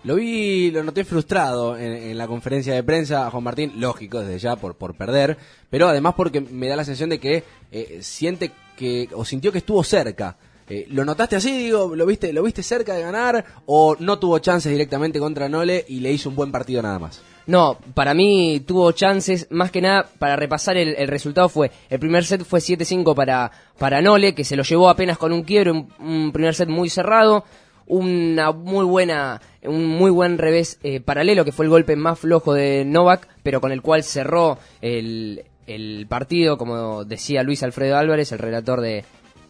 Lo 0.05 0.15
vi, 0.15 0.71
lo 0.71 0.85
noté 0.85 1.05
frustrado 1.05 1.77
en, 1.77 2.17
la 2.17 2.29
conferencia 2.29 2.73
de 2.73 2.83
prensa 2.85 3.31
Juan 3.31 3.43
Martín, 3.43 3.73
lógico 3.77 4.21
desde 4.21 4.39
ya 4.39 4.57
por, 4.57 4.77
por 4.77 4.95
perder, 4.95 5.37
pero 5.71 5.89
además 5.89 6.15
porque 6.17 6.41
me 6.41 6.69
da 6.69 6.77
la 6.77 6.85
sensación 6.85 7.11
de 7.11 7.19
que 7.19 7.43
eh, 7.73 7.99
siente 8.01 8.53
que, 8.77 9.09
o 9.13 9.25
sintió 9.25 9.51
que 9.51 9.59
estuvo 9.59 9.83
cerca. 9.83 10.37
Eh, 10.71 10.87
¿Lo 10.91 11.05
notaste 11.05 11.37
así, 11.37 11.57
digo? 11.57 11.95
¿Lo 11.97 12.05
viste, 12.07 12.33
¿Lo 12.33 12.43
viste 12.43 12.63
cerca 12.63 12.95
de 12.95 13.03
ganar 13.03 13.45
o 13.67 13.97
no 13.99 14.19
tuvo 14.19 14.39
chances 14.39 14.71
directamente 14.71 15.19
contra 15.19 15.49
Nole 15.49 15.85
y 15.89 16.01
le 16.01 16.13
hizo 16.13 16.29
un 16.29 16.37
buen 16.37 16.53
partido 16.53 16.83
nada 16.83 16.99
más? 16.99 17.23
No, 17.47 17.79
para 17.95 18.13
mí 18.13 18.63
tuvo 18.67 18.93
chances, 18.93 19.47
más 19.51 19.71
que 19.71 19.81
nada, 19.81 20.07
para 20.19 20.37
repasar 20.37 20.77
el, 20.77 20.95
el 20.99 21.09
resultado 21.09 21.49
fue, 21.49 21.71
el 21.89 21.99
primer 21.99 22.25
set 22.27 22.45
fue 22.45 22.61
7-5 22.61 23.15
para, 23.15 23.51
para 23.79 24.03
Nole, 24.03 24.35
que 24.35 24.45
se 24.45 24.57
lo 24.57 24.63
llevó 24.63 24.91
apenas 24.91 25.17
con 25.17 25.33
un 25.33 25.43
quiebre, 25.43 25.71
un, 25.71 25.89
un 25.99 26.31
primer 26.31 26.55
set 26.55 26.69
muy 26.69 26.91
cerrado, 26.91 27.45
una 27.87 28.53
muy 28.53 28.85
buena, 28.85 29.41
un 29.63 29.87
muy 29.87 30.11
buen 30.11 30.37
revés 30.37 30.79
eh, 30.83 31.01
paralelo, 31.01 31.45
que 31.47 31.53
fue 31.53 31.65
el 31.65 31.71
golpe 31.71 31.97
más 31.97 32.19
flojo 32.19 32.53
de 32.53 32.85
Novak, 32.85 33.27
pero 33.43 33.63
con 33.63 33.73
el 33.73 33.81
cual 33.81 34.05
cerró 34.05 34.59
el, 34.83 35.45
el 35.67 36.07
partido, 36.07 36.59
como 36.59 37.05
decía 37.05 37.43
Luis 37.43 37.63
Alfredo 37.63 37.97
Álvarez, 37.97 38.31
el 38.33 38.39
relator 38.39 38.83
de, 38.83 39.05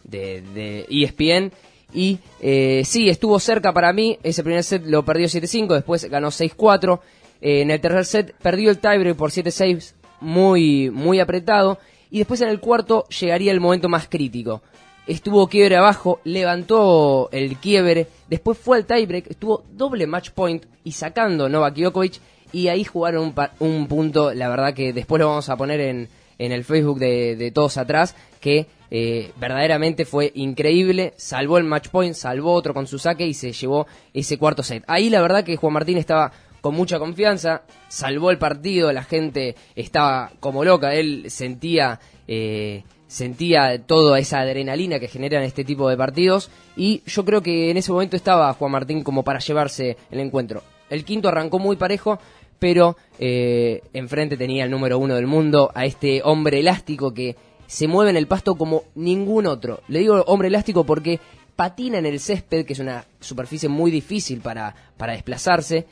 de, 0.09 0.41
de 0.41 0.85
ESPN. 0.89 1.51
Y 1.93 2.19
eh, 2.41 2.83
sí, 2.85 3.09
estuvo 3.09 3.39
cerca 3.39 3.73
para 3.73 3.93
mí. 3.93 4.19
Ese 4.23 4.43
primer 4.43 4.63
set 4.63 4.85
lo 4.85 5.03
perdió 5.03 5.27
7-5, 5.27 5.73
después 5.73 6.05
ganó 6.05 6.29
6-4. 6.29 6.99
Eh, 7.41 7.61
en 7.61 7.71
el 7.71 7.81
tercer 7.81 8.05
set 8.05 8.35
perdió 8.41 8.69
el 8.69 8.79
tiebreak 8.79 9.15
por 9.15 9.31
7-6, 9.31 9.93
muy, 10.21 10.89
muy 10.89 11.19
apretado. 11.19 11.79
Y 12.11 12.19
después 12.19 12.41
en 12.41 12.49
el 12.49 12.59
cuarto 12.59 13.05
llegaría 13.07 13.51
el 13.51 13.59
momento 13.59 13.89
más 13.89 14.07
crítico. 14.07 14.61
estuvo 15.07 15.47
quiebre 15.47 15.77
abajo, 15.77 16.19
levantó 16.23 17.29
el 17.31 17.57
quiebre, 17.57 18.07
después 18.27 18.57
fue 18.57 18.77
al 18.77 18.85
tiebreak, 18.85 19.29
estuvo 19.29 19.63
doble 19.71 20.05
match 20.05 20.31
point 20.31 20.65
y 20.83 20.91
sacando 20.91 21.49
Novak 21.49 21.75
Djokovic 21.75 22.19
y 22.51 22.67
ahí 22.67 22.83
jugaron 22.83 23.25
un, 23.25 23.33
un 23.59 23.87
punto, 23.87 24.33
la 24.33 24.49
verdad 24.49 24.73
que 24.73 24.93
después 24.93 25.19
lo 25.19 25.27
vamos 25.27 25.49
a 25.49 25.57
poner 25.57 25.79
en, 25.81 26.09
en 26.37 26.51
el 26.51 26.63
Facebook 26.63 26.99
de, 26.99 27.35
de 27.35 27.51
todos 27.51 27.77
atrás, 27.77 28.15
que 28.39 28.67
eh, 28.91 29.31
verdaderamente 29.39 30.05
fue 30.05 30.31
increíble, 30.35 31.13
salvó 31.17 31.57
el 31.57 31.63
match 31.63 31.89
point, 31.89 32.15
salvó 32.15 32.53
otro 32.53 32.73
con 32.73 32.87
su 32.87 32.99
saque 32.99 33.25
y 33.25 33.33
se 33.33 33.51
llevó 33.51 33.87
ese 34.13 34.37
cuarto 34.37 34.63
set. 34.63 34.83
Ahí 34.87 35.09
la 35.09 35.21
verdad 35.21 35.43
que 35.43 35.57
Juan 35.57 35.73
Martín 35.73 35.97
estaba 35.97 36.31
con 36.61 36.75
mucha 36.75 36.99
confianza, 36.99 37.63
salvó 37.87 38.31
el 38.31 38.37
partido, 38.37 38.91
la 38.91 39.03
gente 39.03 39.55
estaba 39.75 40.31
como 40.39 40.63
loca, 40.63 40.93
él 40.93 41.25
sentía... 41.29 41.99
eh, 42.27 42.83
sentía 43.09 43.81
toda 43.87 44.19
esa 44.19 44.39
adrenalina 44.39 44.99
que 44.99 45.07
generan 45.07 45.41
este 45.41 45.63
tipo 45.63 45.89
de 45.89 45.97
partidos 45.97 46.51
y 46.77 47.01
yo 47.07 47.25
creo 47.25 47.41
que 47.41 47.71
en 47.71 47.77
ese 47.77 47.91
momento 47.91 48.15
estaba 48.15 48.53
Juan 48.53 48.71
Martín 48.71 49.01
como 49.01 49.23
para 49.23 49.39
llevarse 49.39 49.97
el 50.11 50.19
encuentro. 50.19 50.61
El 50.91 51.03
quinto 51.03 51.27
arrancó 51.27 51.57
muy 51.57 51.75
parejo, 51.75 52.19
pero 52.59 52.97
eh, 53.17 53.81
enfrente 53.93 54.37
tenía 54.37 54.63
el 54.63 54.69
número 54.69 54.99
uno 54.99 55.15
del 55.15 55.25
mundo, 55.25 55.71
a 55.73 55.85
este 55.85 56.21
hombre 56.23 56.59
elástico 56.59 57.11
que 57.11 57.35
se 57.69 57.87
mueve 57.87 58.09
en 58.09 58.17
el 58.17 58.25
pasto 58.25 58.55
como 58.55 58.85
ningún 58.95 59.45
otro. 59.45 59.81
Le 59.87 59.99
digo 59.99 60.23
hombre 60.25 60.47
elástico 60.47 60.83
porque 60.83 61.19
patina 61.55 61.99
en 61.99 62.07
el 62.07 62.19
césped, 62.19 62.65
que 62.65 62.73
es 62.73 62.79
una 62.79 63.05
superficie 63.19 63.69
muy 63.69 63.91
difícil 63.91 64.41
para, 64.41 64.73
para 64.97 65.13
desplazarse. 65.13 65.85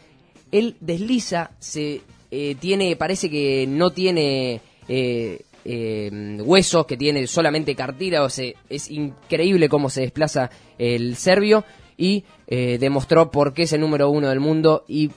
Él 0.52 0.76
desliza, 0.80 1.52
se 1.60 2.02
eh, 2.32 2.56
tiene, 2.60 2.96
parece 2.96 3.30
que 3.30 3.68
no 3.68 3.92
tiene 3.92 4.60
eh, 4.88 5.42
eh, 5.64 6.38
huesos, 6.44 6.88
que 6.88 6.98
tiene 6.98 7.28
solamente 7.28 7.76
cartílagos. 7.76 8.40
es 8.40 8.90
increíble 8.90 9.70
cómo 9.70 9.92
se 9.92 10.02
desplaza 10.02 10.50
el 10.80 11.16
serbio 11.16 11.64
y 11.96 12.24
eh, 12.48 12.78
demostró 12.80 13.30
por 13.30 13.54
qué 13.54 13.64
es 13.64 13.74
el 13.74 13.82
número 13.82 14.10
uno 14.10 14.30
del 14.30 14.40
mundo 14.40 14.86
y 14.88 15.12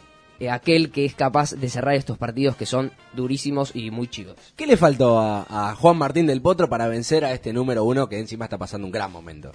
aquel 0.48 0.90
que 0.90 1.04
es 1.04 1.14
capaz 1.14 1.52
de 1.52 1.68
cerrar 1.68 1.94
estos 1.94 2.16
partidos 2.16 2.56
que 2.56 2.66
son 2.66 2.92
durísimos 3.12 3.74
y 3.74 3.90
muy 3.90 4.08
chicos. 4.08 4.36
¿Qué 4.56 4.66
le 4.66 4.76
faltó 4.76 5.18
a, 5.18 5.46
a 5.48 5.74
Juan 5.74 5.98
Martín 5.98 6.26
del 6.26 6.40
Potro 6.40 6.68
para 6.68 6.88
vencer 6.88 7.24
a 7.24 7.32
este 7.32 7.52
número 7.52 7.84
uno 7.84 8.08
que 8.08 8.18
encima 8.18 8.46
está 8.46 8.56
pasando 8.56 8.86
un 8.86 8.92
gran 8.92 9.12
momento? 9.12 9.52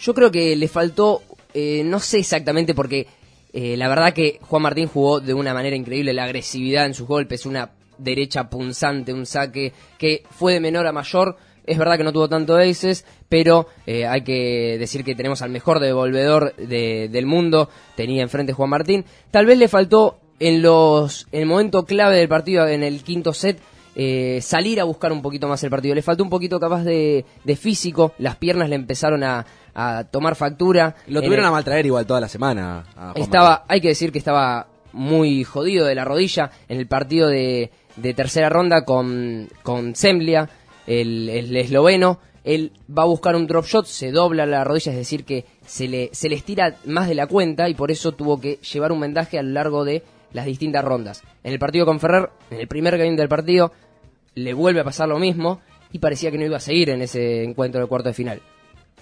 Yo 0.00 0.14
creo 0.14 0.30
que 0.30 0.56
le 0.56 0.68
faltó, 0.68 1.22
eh, 1.52 1.82
no 1.84 1.98
sé 2.00 2.18
exactamente 2.18 2.74
porque 2.74 3.06
eh, 3.52 3.76
la 3.76 3.88
verdad 3.88 4.14
que 4.14 4.38
Juan 4.42 4.62
Martín 4.62 4.86
jugó 4.86 5.20
de 5.20 5.34
una 5.34 5.52
manera 5.52 5.76
increíble, 5.76 6.12
la 6.12 6.24
agresividad 6.24 6.86
en 6.86 6.94
sus 6.94 7.06
golpes, 7.06 7.46
una 7.46 7.72
derecha 7.98 8.48
punzante, 8.48 9.12
un 9.12 9.26
saque 9.26 9.72
que 9.98 10.22
fue 10.30 10.54
de 10.54 10.60
menor 10.60 10.86
a 10.86 10.92
mayor. 10.92 11.36
Es 11.66 11.76
verdad 11.76 11.98
que 11.98 12.04
no 12.04 12.12
tuvo 12.12 12.28
tanto 12.28 12.56
aces, 12.56 13.04
pero 13.30 13.66
eh, 13.86 14.06
hay 14.06 14.20
que 14.22 14.76
decir 14.78 15.04
que 15.04 15.14
tenemos 15.14 15.40
al 15.40 15.48
mejor 15.50 15.78
devolvedor 15.80 16.54
de- 16.56 17.08
del 17.10 17.24
mundo, 17.24 17.70
tenía 17.96 18.22
enfrente 18.22 18.52
Juan 18.52 18.68
Martín. 18.68 19.06
Tal 19.30 19.46
vez 19.46 19.56
le 19.56 19.68
faltó 19.68 20.18
en 20.40 20.60
los 20.62 21.26
en 21.32 21.40
el 21.42 21.46
momento 21.46 21.84
clave 21.86 22.16
del 22.16 22.28
partido, 22.28 22.66
en 22.68 22.82
el 22.82 23.02
quinto 23.04 23.32
set, 23.32 23.58
eh, 23.94 24.40
salir 24.42 24.80
a 24.80 24.84
buscar 24.84 25.12
un 25.12 25.22
poquito 25.22 25.46
más 25.48 25.62
el 25.64 25.70
partido. 25.70 25.94
Le 25.94 26.02
faltó 26.02 26.24
un 26.24 26.30
poquito 26.30 26.58
capaz 26.58 26.82
de, 26.82 27.24
de 27.44 27.56
físico, 27.56 28.12
las 28.18 28.34
piernas 28.36 28.68
le 28.68 28.74
empezaron 28.74 29.22
a, 29.22 29.46
a 29.74 30.04
tomar 30.10 30.34
factura. 30.34 30.96
Lo 31.06 31.20
tuvieron 31.22 31.44
el- 31.44 31.48
a 31.50 31.52
maltraer 31.52 31.86
igual 31.86 32.06
toda 32.06 32.20
la 32.20 32.28
semana. 32.28 32.84
a 32.96 33.12
estaba, 33.16 33.64
hay 33.68 33.80
que 33.80 33.88
decir 33.88 34.10
que 34.12 34.18
estaba 34.18 34.66
muy 34.92 35.44
jodido 35.44 35.86
de 35.86 35.94
la 35.94 36.04
rodilla 36.04 36.50
en 36.68 36.78
el 36.78 36.88
partido 36.88 37.28
de, 37.28 37.70
de 37.94 38.12
tercera 38.14 38.48
ronda 38.48 38.84
con, 38.84 39.48
con 39.62 39.94
Zemblia, 39.94 40.48
el, 40.88 41.28
el 41.28 41.56
esloveno. 41.56 42.18
Él 42.44 42.72
va 42.88 43.02
a 43.02 43.06
buscar 43.06 43.36
un 43.36 43.46
drop 43.46 43.66
shot, 43.66 43.86
se 43.86 44.12
dobla 44.12 44.46
la 44.46 44.64
rodilla, 44.64 44.92
es 44.92 44.98
decir, 44.98 45.24
que 45.24 45.44
se 45.66 45.88
le, 45.88 46.10
se 46.12 46.28
le 46.28 46.36
estira 46.36 46.76
más 46.86 47.08
de 47.08 47.14
la 47.14 47.26
cuenta 47.26 47.68
y 47.68 47.74
por 47.74 47.90
eso 47.90 48.12
tuvo 48.12 48.40
que 48.40 48.58
llevar 48.72 48.92
un 48.92 49.00
vendaje 49.00 49.38
a 49.38 49.42
lo 49.42 49.50
largo 49.50 49.84
de 49.84 50.02
las 50.32 50.46
distintas 50.46 50.84
rondas. 50.84 51.22
En 51.44 51.52
el 51.52 51.58
partido 51.58 51.84
con 51.84 52.00
Ferrer, 52.00 52.30
en 52.50 52.60
el 52.60 52.68
primer 52.68 52.96
game 52.96 53.16
del 53.16 53.28
partido, 53.28 53.72
le 54.34 54.54
vuelve 54.54 54.80
a 54.80 54.84
pasar 54.84 55.08
lo 55.08 55.18
mismo 55.18 55.60
y 55.92 55.98
parecía 55.98 56.30
que 56.30 56.38
no 56.38 56.44
iba 56.44 56.56
a 56.56 56.60
seguir 56.60 56.90
en 56.90 57.02
ese 57.02 57.44
encuentro 57.44 57.80
de 57.80 57.86
cuarto 57.86 58.08
de 58.08 58.14
final. 58.14 58.40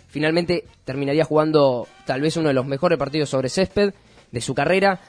Finalmente 0.09 0.65
terminaría 0.85 1.25
jugando 1.25 1.87
tal 2.07 2.23
vez 2.23 2.37
uno 2.37 2.49
de 2.49 2.55
los 2.55 2.67
mejores 2.67 2.99
partidos 2.99 3.29
sobre 3.29 3.51
césped 3.51 3.93
de 4.33 4.41
su 4.41 4.55
carrera. 4.55 5.01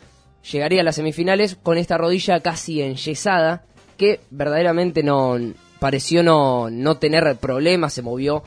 Llegaría 0.51 0.81
a 0.81 0.83
las 0.83 0.95
semifinales 0.95 1.55
con 1.55 1.77
esta 1.77 1.97
rodilla 1.97 2.41
casi 2.41 2.81
enyesada 2.81 3.63
que 3.97 4.19
verdaderamente 4.29 5.03
no 5.03 5.37
pareció 5.79 6.23
no, 6.23 6.69
no 6.69 6.97
tener 6.97 7.37
problemas, 7.37 7.93
se 7.93 8.01
movió 8.01 8.43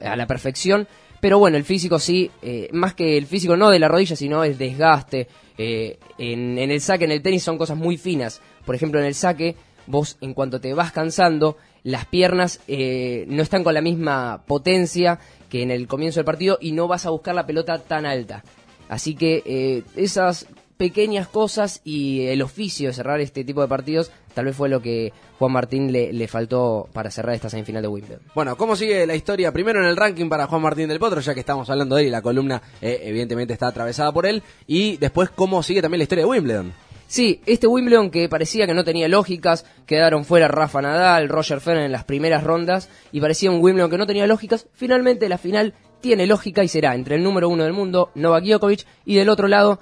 a 0.00 0.16
la 0.16 0.26
perfección. 0.26 0.86
Pero 1.20 1.38
bueno, 1.38 1.56
el 1.56 1.64
físico 1.64 1.98
sí, 1.98 2.30
eh, 2.42 2.68
más 2.72 2.94
que 2.94 3.16
el 3.16 3.26
físico 3.26 3.56
no 3.56 3.70
de 3.70 3.78
la 3.78 3.88
rodilla, 3.88 4.16
sino 4.16 4.42
el 4.44 4.58
desgaste. 4.58 5.28
eh, 5.56 5.98
en, 6.18 6.58
en 6.58 6.70
el 6.70 6.80
saque, 6.80 7.04
en 7.04 7.12
el 7.12 7.22
tenis 7.22 7.42
son 7.42 7.58
cosas 7.58 7.76
muy 7.76 7.96
finas. 7.96 8.40
Por 8.64 8.74
ejemplo, 8.74 8.98
en 8.98 9.06
el 9.06 9.14
saque, 9.14 9.54
vos 9.86 10.16
en 10.20 10.34
cuanto 10.34 10.60
te 10.60 10.74
vas 10.74 10.92
cansando, 10.92 11.56
las 11.84 12.06
piernas 12.06 12.60
eh, 12.68 13.24
no 13.28 13.42
están 13.42 13.64
con 13.64 13.74
la 13.74 13.80
misma 13.80 14.44
potencia 14.46 15.18
que 15.48 15.62
en 15.62 15.70
el 15.70 15.86
comienzo 15.86 16.20
del 16.20 16.24
partido 16.24 16.58
y 16.60 16.72
no 16.72 16.88
vas 16.88 17.06
a 17.06 17.10
buscar 17.10 17.34
la 17.34 17.46
pelota 17.46 17.78
tan 17.78 18.06
alta. 18.06 18.44
Así 18.88 19.14
que 19.14 19.42
eh, 19.44 19.82
esas 19.96 20.46
pequeñas 20.76 21.28
cosas 21.28 21.80
y 21.84 22.26
el 22.26 22.42
oficio 22.42 22.88
de 22.88 22.94
cerrar 22.94 23.20
este 23.20 23.44
tipo 23.44 23.60
de 23.60 23.68
partidos 23.68 24.10
tal 24.34 24.46
vez 24.46 24.56
fue 24.56 24.68
lo 24.68 24.80
que 24.80 25.12
Juan 25.38 25.52
Martín 25.52 25.92
le, 25.92 26.12
le 26.12 26.28
faltó 26.28 26.88
para 26.92 27.10
cerrar 27.10 27.34
esta 27.34 27.50
semifinal 27.50 27.82
de 27.82 27.88
Wimbledon. 27.88 28.22
Bueno, 28.34 28.56
¿cómo 28.56 28.76
sigue 28.76 29.06
la 29.06 29.14
historia? 29.14 29.52
Primero 29.52 29.80
en 29.80 29.86
el 29.86 29.96
ranking 29.96 30.28
para 30.28 30.46
Juan 30.46 30.62
Martín 30.62 30.88
del 30.88 30.98
Potro, 30.98 31.20
ya 31.20 31.34
que 31.34 31.40
estamos 31.40 31.68
hablando 31.70 31.96
de 31.96 32.02
él 32.02 32.08
y 32.08 32.10
la 32.10 32.22
columna 32.22 32.62
eh, 32.80 33.00
evidentemente 33.04 33.52
está 33.52 33.68
atravesada 33.68 34.12
por 34.12 34.26
él. 34.26 34.42
Y 34.66 34.96
después, 34.98 35.30
¿cómo 35.30 35.62
sigue 35.62 35.82
también 35.82 35.98
la 35.98 36.04
historia 36.04 36.24
de 36.24 36.30
Wimbledon? 36.30 36.72
Sí, 37.12 37.42
este 37.44 37.66
Wimbledon 37.66 38.10
que 38.10 38.26
parecía 38.30 38.66
que 38.66 38.72
no 38.72 38.84
tenía 38.84 39.06
lógicas, 39.06 39.66
quedaron 39.84 40.24
fuera 40.24 40.48
Rafa 40.48 40.80
Nadal, 40.80 41.28
Roger 41.28 41.60
Federer 41.60 41.84
en 41.84 41.92
las 41.92 42.04
primeras 42.04 42.42
rondas 42.42 42.88
y 43.12 43.20
parecía 43.20 43.50
un 43.50 43.62
Wimbledon 43.62 43.90
que 43.90 43.98
no 43.98 44.06
tenía 44.06 44.26
lógicas, 44.26 44.66
finalmente 44.72 45.28
la 45.28 45.36
final 45.36 45.74
tiene 46.00 46.26
lógica 46.26 46.64
y 46.64 46.68
será 46.68 46.94
entre 46.94 47.16
el 47.16 47.22
número 47.22 47.50
uno 47.50 47.64
del 47.64 47.74
mundo, 47.74 48.10
Novak 48.14 48.44
Djokovic, 48.44 48.86
y 49.04 49.16
del 49.16 49.28
otro 49.28 49.46
lado 49.46 49.78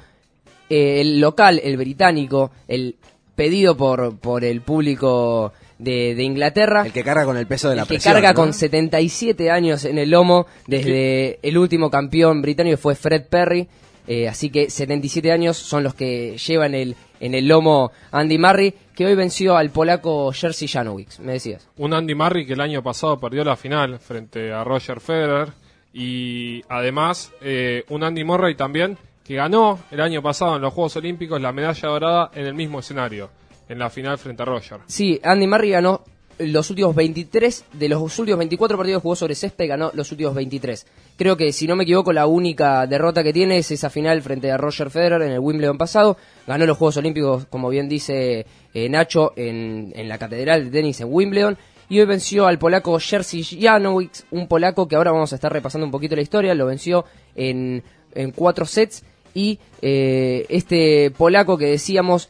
eh, 0.69 1.01
el 1.01 1.21
local, 1.21 1.61
el 1.63 1.77
británico, 1.77 2.51
el 2.67 2.97
pedido 3.41 3.75
por, 3.75 4.19
por 4.19 4.45
el 4.45 4.61
público 4.61 5.55
de, 5.79 6.15
de 6.15 6.23
Inglaterra. 6.25 6.83
El 6.85 6.93
que 6.93 7.03
carga 7.03 7.25
con 7.25 7.39
el 7.39 7.47
peso 7.47 7.71
de 7.71 7.77
la 7.77 7.83
el 7.83 7.89
que 7.89 7.95
presión, 7.95 8.13
carga 8.13 8.33
¿no? 8.33 8.35
con 8.35 8.53
77 8.53 9.51
años 9.51 9.87
en 9.87 9.97
el 9.97 10.11
lomo 10.11 10.47
desde 10.67 11.39
el 11.41 11.57
último 11.57 11.91
campeón 11.91 12.43
británico 12.43 12.77
que 12.77 12.83
fue 12.83 12.95
Fred 12.95 13.29
Perry. 13.31 13.67
Eh, 14.07 14.29
así 14.29 14.51
que 14.51 14.69
77 14.69 15.33
años 15.33 15.57
son 15.57 15.83
los 15.83 15.95
que 15.95 16.37
llevan 16.37 16.75
el, 16.75 16.97
en 17.19 17.33
el 17.33 17.49
lomo 17.49 17.93
Andy 18.13 18.37
Murray, 18.37 18.75
que 18.95 19.07
hoy 19.07 19.15
venció 19.15 19.57
al 19.57 19.71
polaco 19.71 20.31
Jerzy 20.33 20.69
Janowicz, 20.69 21.21
me 21.21 21.33
decías. 21.33 21.67
Un 21.79 21.95
Andy 21.95 22.15
Murray 22.15 22.45
que 22.45 22.53
el 22.53 22.61
año 22.61 22.83
pasado 22.83 23.19
perdió 23.19 23.43
la 23.43 23.57
final 23.57 23.99
frente 24.01 24.53
a 24.53 24.65
Roger 24.65 25.01
Federer 25.01 25.49
y 25.95 26.63
además 26.69 27.33
eh, 27.41 27.85
un 27.89 28.05
Andy 28.05 28.23
Murray 28.23 28.55
también 28.55 28.99
que 29.31 29.37
ganó 29.37 29.79
el 29.93 30.01
año 30.01 30.21
pasado 30.21 30.57
en 30.57 30.63
los 30.63 30.75
Juegos 30.75 30.97
Olímpicos 30.97 31.41
la 31.41 31.53
medalla 31.53 31.89
dorada 31.89 32.31
en 32.35 32.47
el 32.47 32.55
mismo 32.55 32.81
escenario, 32.81 33.31
en 33.69 33.79
la 33.79 33.89
final 33.89 34.19
frente 34.19 34.43
a 34.43 34.45
Roger. 34.45 34.79
Sí, 34.87 35.21
Andy 35.23 35.47
Murray 35.47 35.71
ganó 35.71 36.03
los 36.41 36.69
últimos 36.69 36.97
23, 36.97 37.65
de 37.75 37.89
los 37.89 38.19
últimos 38.19 38.39
24 38.39 38.77
partidos 38.77 38.99
que 38.99 39.03
jugó 39.03 39.15
sobre 39.15 39.37
césped, 39.37 39.69
ganó 39.69 39.93
los 39.95 40.11
últimos 40.11 40.35
23. 40.35 40.85
Creo 41.17 41.37
que, 41.37 41.53
si 41.53 41.69
no 41.69 41.77
me 41.77 41.85
equivoco, 41.85 42.13
la 42.13 42.27
única 42.27 42.89
derrota 42.89 43.23
que 43.23 43.33
tiene 43.33 43.59
es 43.59 43.71
esa 43.71 43.89
final 43.89 44.21
frente 44.21 44.51
a 44.51 44.57
Roger 44.57 44.91
Federer 44.91 45.23
en 45.23 45.31
el 45.31 45.39
Wimbledon 45.39 45.79
pasado. 45.79 46.17
Ganó 46.49 46.67
los 46.67 46.77
Juegos 46.77 46.97
Olímpicos, 46.97 47.47
como 47.47 47.69
bien 47.69 47.89
dice 47.89 48.47
eh, 48.75 48.89
Nacho, 48.89 49.33
en, 49.37 49.93
en 49.95 50.09
la 50.09 50.19
Catedral 50.19 50.65
de 50.65 50.71
Tenis 50.73 51.03
en 51.03 51.09
Wimbledon. 51.09 51.57
Y 51.89 52.01
hoy 52.01 52.07
venció 52.07 52.49
al 52.49 52.59
polaco 52.59 52.99
Jerzy 52.99 53.45
Janowicz, 53.45 54.25
un 54.33 54.49
polaco 54.49 54.89
que 54.89 54.97
ahora 54.97 55.13
vamos 55.13 55.31
a 55.31 55.37
estar 55.37 55.53
repasando 55.53 55.85
un 55.85 55.93
poquito 55.93 56.17
la 56.17 56.23
historia. 56.23 56.53
Lo 56.53 56.67
venció 56.67 57.05
en, 57.37 57.85
en 58.13 58.33
cuatro 58.33 58.67
sets. 58.67 59.05
Y 59.35 59.59
eh, 59.83 60.47
este 60.49 61.11
polaco 61.11 61.59
que 61.59 61.67
decíamos 61.67 62.29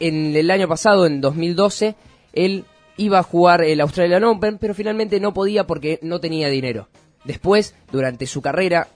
en 0.00 0.34
el 0.34 0.50
año 0.50 0.68
pasado, 0.68 1.06
en 1.06 1.20
2012, 1.20 1.94
él 2.32 2.64
iba 2.96 3.18
a 3.18 3.22
jugar 3.22 3.62
el 3.62 3.80
Australian 3.80 4.24
Open, 4.24 4.58
pero 4.58 4.74
finalmente 4.74 5.20
no 5.20 5.34
podía 5.34 5.66
porque 5.66 5.98
no 6.02 6.20
tenía 6.20 6.48
dinero. 6.48 6.88
Después, 7.24 7.74
durante 7.90 8.26
su 8.26 8.42
carrera, 8.42 8.88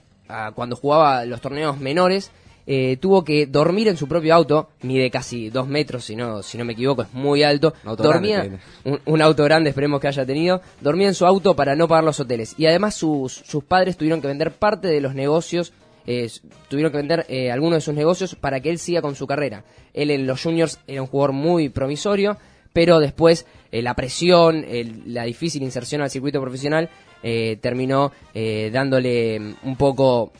cuando 0.53 0.75
jugaba 0.75 1.25
los 1.25 1.41
torneos 1.41 1.79
menores, 1.79 2.31
eh, 2.71 2.97
tuvo 2.97 3.23
que 3.23 3.47
dormir 3.47 3.87
en 3.87 3.97
su 3.97 4.07
propio 4.07 4.35
auto, 4.35 4.69
mide 4.83 5.09
casi 5.09 5.49
dos 5.49 5.67
metros, 5.67 6.05
si 6.05 6.15
no, 6.15 6.43
si 6.43 6.55
no 6.55 6.65
me 6.65 6.73
equivoco, 6.73 7.01
es 7.01 7.11
muy 7.13 7.41
alto. 7.41 7.73
auto 7.83 8.03
Dormía, 8.03 8.43
grande 8.43 8.59
un, 8.83 9.01
un 9.05 9.21
auto 9.23 9.43
grande, 9.43 9.71
esperemos 9.71 9.99
que 9.99 10.07
haya 10.07 10.23
tenido. 10.23 10.61
Dormía 10.79 11.07
en 11.07 11.15
su 11.15 11.25
auto 11.25 11.55
para 11.55 11.75
no 11.75 11.87
pagar 11.87 12.03
los 12.03 12.19
hoteles. 12.19 12.53
Y 12.59 12.67
además 12.67 12.93
sus, 12.93 13.33
sus 13.33 13.63
padres 13.63 13.97
tuvieron 13.97 14.21
que 14.21 14.27
vender 14.27 14.51
parte 14.51 14.87
de 14.87 15.01
los 15.01 15.15
negocios, 15.15 15.73
eh, 16.11 16.27
tuvieron 16.69 16.91
que 16.91 16.97
vender 16.97 17.25
eh, 17.29 17.51
algunos 17.51 17.77
de 17.77 17.81
sus 17.81 17.93
negocios 17.93 18.33
para 18.33 18.59
que 18.61 18.71
él 18.71 18.79
siga 18.79 19.01
con 19.03 19.13
su 19.15 19.27
carrera. 19.27 19.63
Él 19.93 20.09
en 20.09 20.25
los 20.25 20.41
juniors 20.41 20.79
era 20.87 21.03
un 21.03 21.07
jugador 21.07 21.33
muy 21.33 21.69
promisorio, 21.69 22.35
pero 22.73 22.99
después 22.99 23.45
eh, 23.71 23.83
la 23.83 23.93
presión, 23.93 24.65
el- 24.67 25.13
la 25.13 25.23
difícil 25.25 25.61
inserción 25.61 26.01
al 26.01 26.09
circuito 26.09 26.41
profesional 26.41 26.89
eh, 27.21 27.57
terminó 27.61 28.11
eh, 28.33 28.71
dándole 28.73 29.39
mm, 29.39 29.53
un 29.63 29.75
poco, 29.75 30.31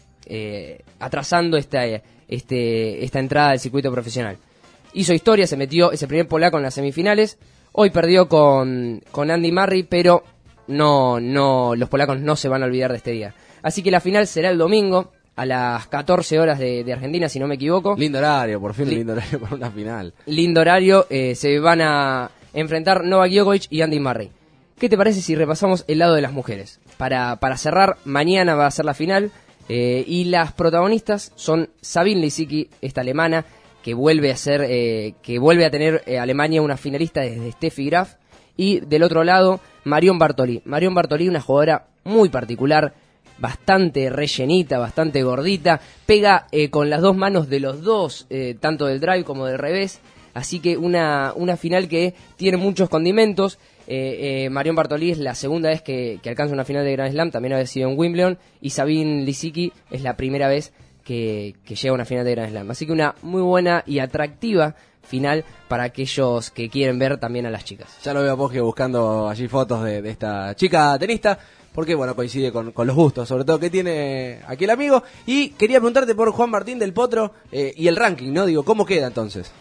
atrasando 1.00 1.58
esta, 1.58 1.86
este, 2.28 3.04
esta 3.04 3.20
entrada 3.20 3.52
al 3.52 3.60
circuito 3.60 3.92
profesional. 3.92 4.38
Hizo 4.94 5.14
historia, 5.14 5.46
se 5.48 5.58
metió 5.58 5.92
ese 5.92 6.08
primer 6.08 6.28
polaco 6.28 6.58
en 6.58 6.64
las 6.64 6.74
semifinales. 6.74 7.38
Hoy 7.74 7.90
perdió 7.92 8.28
con, 8.28 9.02
con 9.12 9.30
Andy 9.30 9.52
Murray, 9.52 9.84
pero 9.84 10.24
no, 10.68 11.20
no, 11.20 11.76
los 11.76 11.90
polacos 11.90 12.20
no 12.20 12.36
se 12.36 12.48
van 12.50 12.64
a 12.64 12.66
olvidar 12.66 12.92
de 12.92 12.98
este 12.98 13.12
día. 13.12 13.36
Así 13.62 13.84
que 13.84 13.92
la 13.92 14.00
final 14.00 14.26
será 14.28 14.50
el 14.50 14.58
domingo 14.58 15.12
a 15.40 15.46
las 15.46 15.88
14 15.88 16.40
horas 16.40 16.60
de, 16.60 16.84
de 16.84 16.94
Argentina, 16.94 17.30
si 17.30 17.40
no 17.40 17.48
me 17.48 17.56
equivoco. 17.56 17.96
Lindo 17.98 18.18
horario, 18.20 18.60
por 18.60 18.74
fin 18.74 18.90
Li- 18.90 18.96
lindo 18.98 19.14
horario 19.14 19.40
para 19.40 19.56
una 19.56 19.72
final. 19.72 20.14
Lindo 20.26 20.62
horario, 20.62 21.06
eh, 21.10 21.36
se 21.36 21.60
van 21.60 21.82
a 21.82 22.30
enfrentar 22.54 23.04
Novak 23.06 23.32
Djokovic 23.32 23.68
y 23.70 23.82
Andy 23.82 24.00
Murray. 24.00 24.32
¿Qué 24.78 24.90
te 24.90 24.98
parece 24.98 25.22
si 25.22 25.36
repasamos 25.36 25.86
el 25.88 26.00
lado 26.00 26.16
de 26.16 26.22
las 26.22 26.32
mujeres? 26.34 26.80
Para, 26.98 27.36
para 27.38 27.58
cerrar, 27.58 27.98
mañana 28.06 28.56
va 28.56 28.66
a 28.66 28.72
ser 28.72 28.86
la 28.86 28.94
final 28.94 29.32
eh, 29.70 30.04
y 30.08 30.26
las 30.26 30.52
protagonistas 30.54 31.32
son 31.36 31.70
Sabine 31.82 32.22
Lisicki, 32.22 32.70
esta 32.82 33.02
alemana, 33.02 33.46
que 33.84 33.94
vuelve 33.94 34.32
a 34.32 34.36
ser, 34.38 34.66
eh, 34.68 35.14
que 35.22 35.40
vuelve 35.40 35.66
a 35.66 35.70
tener 35.72 36.04
eh, 36.06 36.20
Alemania 36.20 36.62
una 36.62 36.76
finalista 36.78 37.22
desde 37.22 37.52
Steffi 37.54 37.86
Graf 37.86 38.16
y 38.58 38.80
del 38.82 39.04
otro 39.04 39.24
lado 39.24 39.60
Marion 39.86 40.20
Bartoli. 40.20 40.62
Marion 40.66 40.94
Bartoli, 40.94 41.30
una 41.30 41.40
jugadora 41.42 41.88
muy 42.04 42.28
particular, 42.30 42.94
bastante 43.40 44.10
rellenita, 44.10 44.78
bastante 44.80 45.24
gordita, 45.24 45.80
pega 46.06 46.48
eh, 46.52 46.70
con 46.70 46.90
las 46.90 47.02
dos 47.02 47.16
manos 47.16 47.50
de 47.50 47.60
los 47.60 47.84
dos, 47.84 48.28
eh, 48.30 48.56
tanto 48.60 48.86
del 48.86 49.00
drive 49.00 49.24
como 49.24 49.46
del 49.46 49.58
revés, 49.58 50.02
así 50.34 50.60
que 50.60 50.78
una, 50.78 51.34
una 51.36 51.58
final 51.58 51.88
que 51.88 52.14
tiene 52.38 52.58
muchos 52.58 52.90
condimentos. 52.90 53.60
Eh, 53.88 54.46
eh, 54.46 54.50
Marion 54.52 54.76
Bartoli 54.76 55.10
es 55.10 55.18
la 55.18 55.34
segunda 55.34 55.70
vez 55.70 55.82
que, 55.82 56.20
alcanza 56.26 56.54
una 56.54 56.64
final 56.64 56.86
de 56.86 56.92
Grand 56.92 57.12
Slam, 57.12 57.32
también 57.32 57.54
había 57.54 57.66
sido 57.66 57.90
en 57.90 57.98
Wimbledon, 57.98 58.38
y 58.62 58.70
Sabine 58.70 59.24
Lisicki 59.24 59.74
es 59.90 60.04
la 60.04 60.16
primera 60.16 60.48
vez 60.48 60.74
que, 61.04 61.56
llega 61.68 61.90
a 61.90 61.94
una 61.94 62.06
final 62.06 62.24
de 62.24 62.32
Grand 62.32 62.52
Slam. 62.52 62.70
Así 62.70 62.86
que 62.86 62.92
una 62.92 63.16
muy 63.24 63.42
buena 63.42 63.84
y 63.88 63.98
atractiva 63.98 64.76
final 65.02 65.44
para 65.68 65.86
aquellos 65.86 66.52
que 66.52 66.70
quieren 66.70 67.00
ver 67.00 67.18
también 67.18 67.48
a 67.48 67.50
las 67.50 67.66
chicas. 67.66 67.98
Ya 68.04 68.14
lo 68.14 68.22
veo 68.22 68.34
a 68.34 68.38
Poge 68.38 68.62
buscando 68.62 69.28
allí 69.28 69.48
fotos 69.48 69.84
de, 69.84 70.04
de 70.04 70.10
esta 70.12 70.54
chica 70.56 70.96
tenista, 71.00 71.40
porque 71.74 71.96
bueno, 71.96 72.16
coincide 72.16 72.52
con, 72.52 72.72
con 72.72 72.88
los 72.88 72.96
gustos, 72.96 73.28
sobre 73.28 73.46
todo 73.46 73.60
que 73.60 73.70
tiene 73.70 74.40
aquí 74.48 74.64
el 74.66 74.70
amigo. 74.72 75.04
Y 75.26 75.50
quería 75.52 75.80
preguntarte 75.80 76.16
por 76.16 76.32
Juan 76.32 76.50
Martín 76.50 76.80
del 76.80 76.94
Potro 76.94 77.34
eh, 77.52 77.74
y 77.76 77.88
el 77.88 77.96
ranking, 77.96 78.32
¿no? 78.34 78.46
Digo, 78.46 78.64
¿cómo 78.64 78.86
queda 78.86 79.08
entonces? 79.08 79.52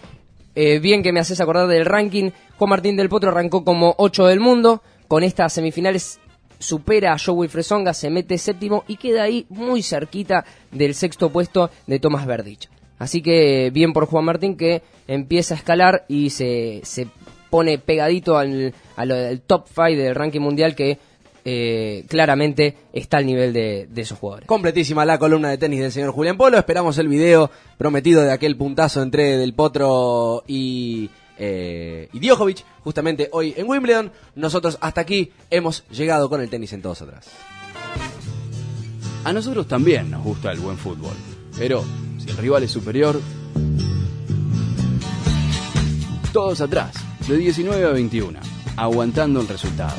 Eh, 0.55 0.81
bien 0.81 1.03
que 1.03 1.13
me 1.13 1.21
haces 1.21 1.41
acordar 1.41 1.69
del 1.69 1.85
ranking. 1.85 2.31
Juan 2.57 2.71
Martín 2.71 2.97
del 2.97 3.09
Potro 3.09 3.31
arrancó 3.31 3.65
como 3.65 3.95
8 3.99 4.27
del 4.27 4.41
mundo. 4.41 4.83
Con 5.07 5.23
estas 5.23 5.53
semifinales 5.53 6.19
supera 6.59 7.13
a 7.13 7.19
Joe 7.19 7.35
Wilfred 7.37 7.63
Songa, 7.63 7.95
se 7.95 8.11
mete 8.11 8.37
séptimo 8.37 8.85
y 8.89 8.97
queda 8.97 9.23
ahí 9.23 9.47
muy 9.49 9.83
cerquita 9.83 10.45
del 10.73 10.95
sexto 10.95 11.31
puesto 11.31 11.71
de 11.87 12.01
Tomás 12.01 12.27
Verdich. 12.27 12.69
Así 12.99 13.23
que 13.23 13.71
bien 13.73 13.93
por 13.93 14.07
Juan 14.07 14.25
Martín 14.25 14.57
que 14.57 14.83
empieza 15.07 15.55
a 15.55 15.57
escalar 15.59 16.05
y 16.09 16.31
se, 16.31 16.81
se 16.83 17.07
pone 17.49 17.79
pegadito 17.79 18.37
al, 18.37 18.75
al- 18.97 19.13
al 19.13 19.41
top 19.41 19.67
5 19.69 19.83
del 20.03 20.15
ranking 20.17 20.41
mundial 20.41 20.75
que 20.75 20.99
eh, 21.45 22.05
claramente 22.09 22.76
está 22.93 23.18
al 23.18 23.26
nivel 23.26 23.53
de, 23.53 23.89
de 23.91 24.03
esos 24.03 24.18
jugadores. 24.18 24.47
Completísima 24.47 25.05
la 25.05 25.18
columna 25.18 25.51
de 25.51 25.59
tenis 25.59 25.80
del 25.80 25.93
señor 25.93 26.12
Julián 26.12 26.36
Polo. 26.36 26.59
Esperamos 26.59 26.99
el 26.99 27.09
video 27.09 27.51
prometido 27.76 28.22
de 28.22 28.32
aquel 28.32 28.57
puntazo 28.57 29.03
entre 29.03 29.36
Del 29.36 29.55
Potro 29.55 30.45
y, 30.47 31.11
eh, 31.39 32.09
y 32.12 32.18
Djokovic, 32.18 32.64
justamente 32.82 33.28
hoy 33.32 33.55
en 33.57 33.68
Wimbledon. 33.68 34.12
Nosotros 34.34 34.78
hasta 34.80 35.01
aquí 35.01 35.32
hemos 35.51 35.86
llegado 35.89 36.28
con 36.28 36.41
el 36.41 36.51
tenis 36.51 36.72
en 36.72 36.82
todos 36.82 37.03
atrás. 37.03 37.28
A 39.24 39.32
nosotros 39.32 39.66
también 39.66 40.11
nos 40.11 40.24
gusta 40.24 40.53
el 40.53 40.61
buen 40.61 40.78
fútbol, 40.78 41.14
pero 41.59 41.84
si 42.18 42.30
el 42.30 42.36
rival 42.36 42.62
es 42.62 42.70
superior, 42.70 43.20
todos 46.32 46.61
atrás, 46.61 46.95
de 47.26 47.36
19 47.36 47.84
a 47.84 47.91
21, 47.91 48.39
aguantando 48.76 49.41
el 49.41 49.49
resultado. 49.49 49.97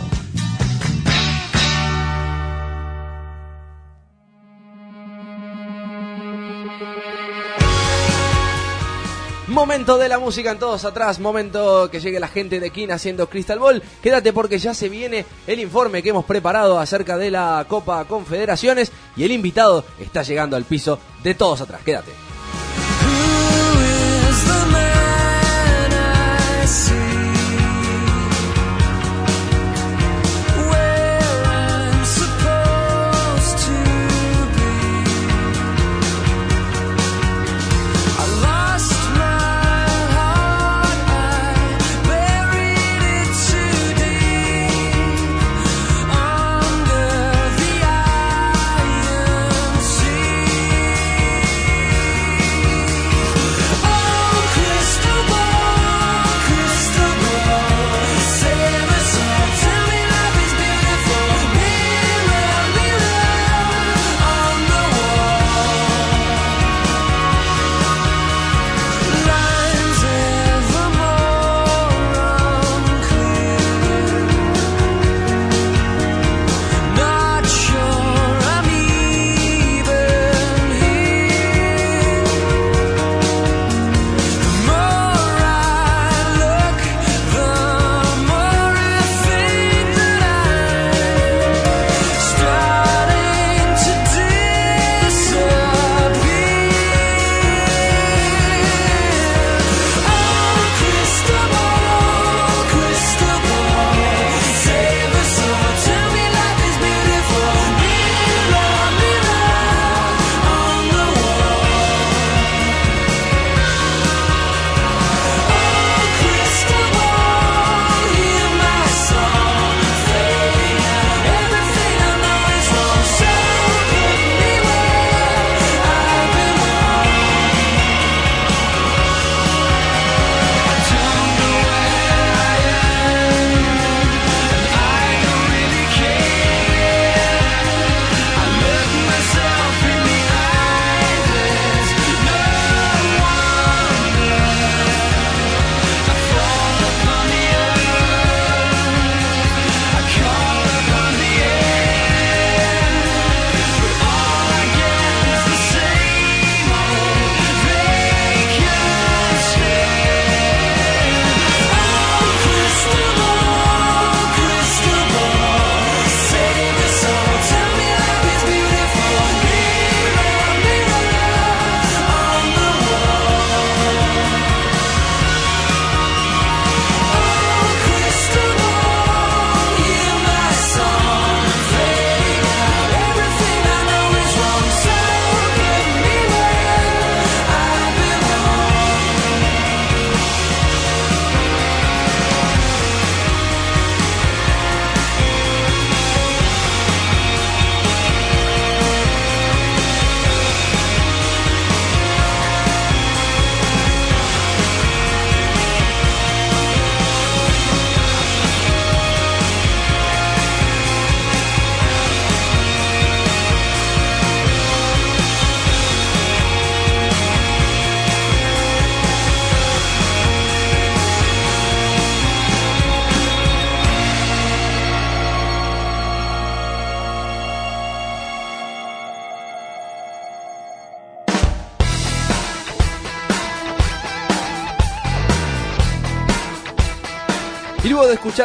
Momento 9.50 9.97
de 9.97 10.08
la 10.08 10.20
música 10.20 10.52
en 10.52 10.60
todos 10.60 10.86
atrás, 10.86 11.20
momento 11.20 11.89
que 11.89 12.00
llegue 12.00 12.20
la 12.20 12.28
gente 12.28 12.60
de 12.60 12.70
Kin 12.70 12.91
haciendo 12.91 13.28
Crystal 13.28 13.58
Ball. 13.58 13.82
Quédate 14.00 14.32
porque 14.32 14.60
ya 14.60 14.76
se 14.76 14.89
viene 14.89 15.26
el 15.47 15.60
informe 15.60 16.04
que 16.04 16.10
hemos 16.10 16.26
preparado 16.26 16.80
acerca 16.80 17.18
de 17.18 17.32
la 17.32 17.66
Copa 17.68 18.06
Confederaciones 18.06 18.91
y 19.18 19.24
el 19.24 19.32
invitado 19.32 19.84
está 20.00 20.22
llegando 20.22 20.56
al 20.56 20.66
piso 20.66 21.00
de 21.24 21.34
todos 21.34 21.62
atrás. 21.62 21.82
Quédate. 21.84 22.12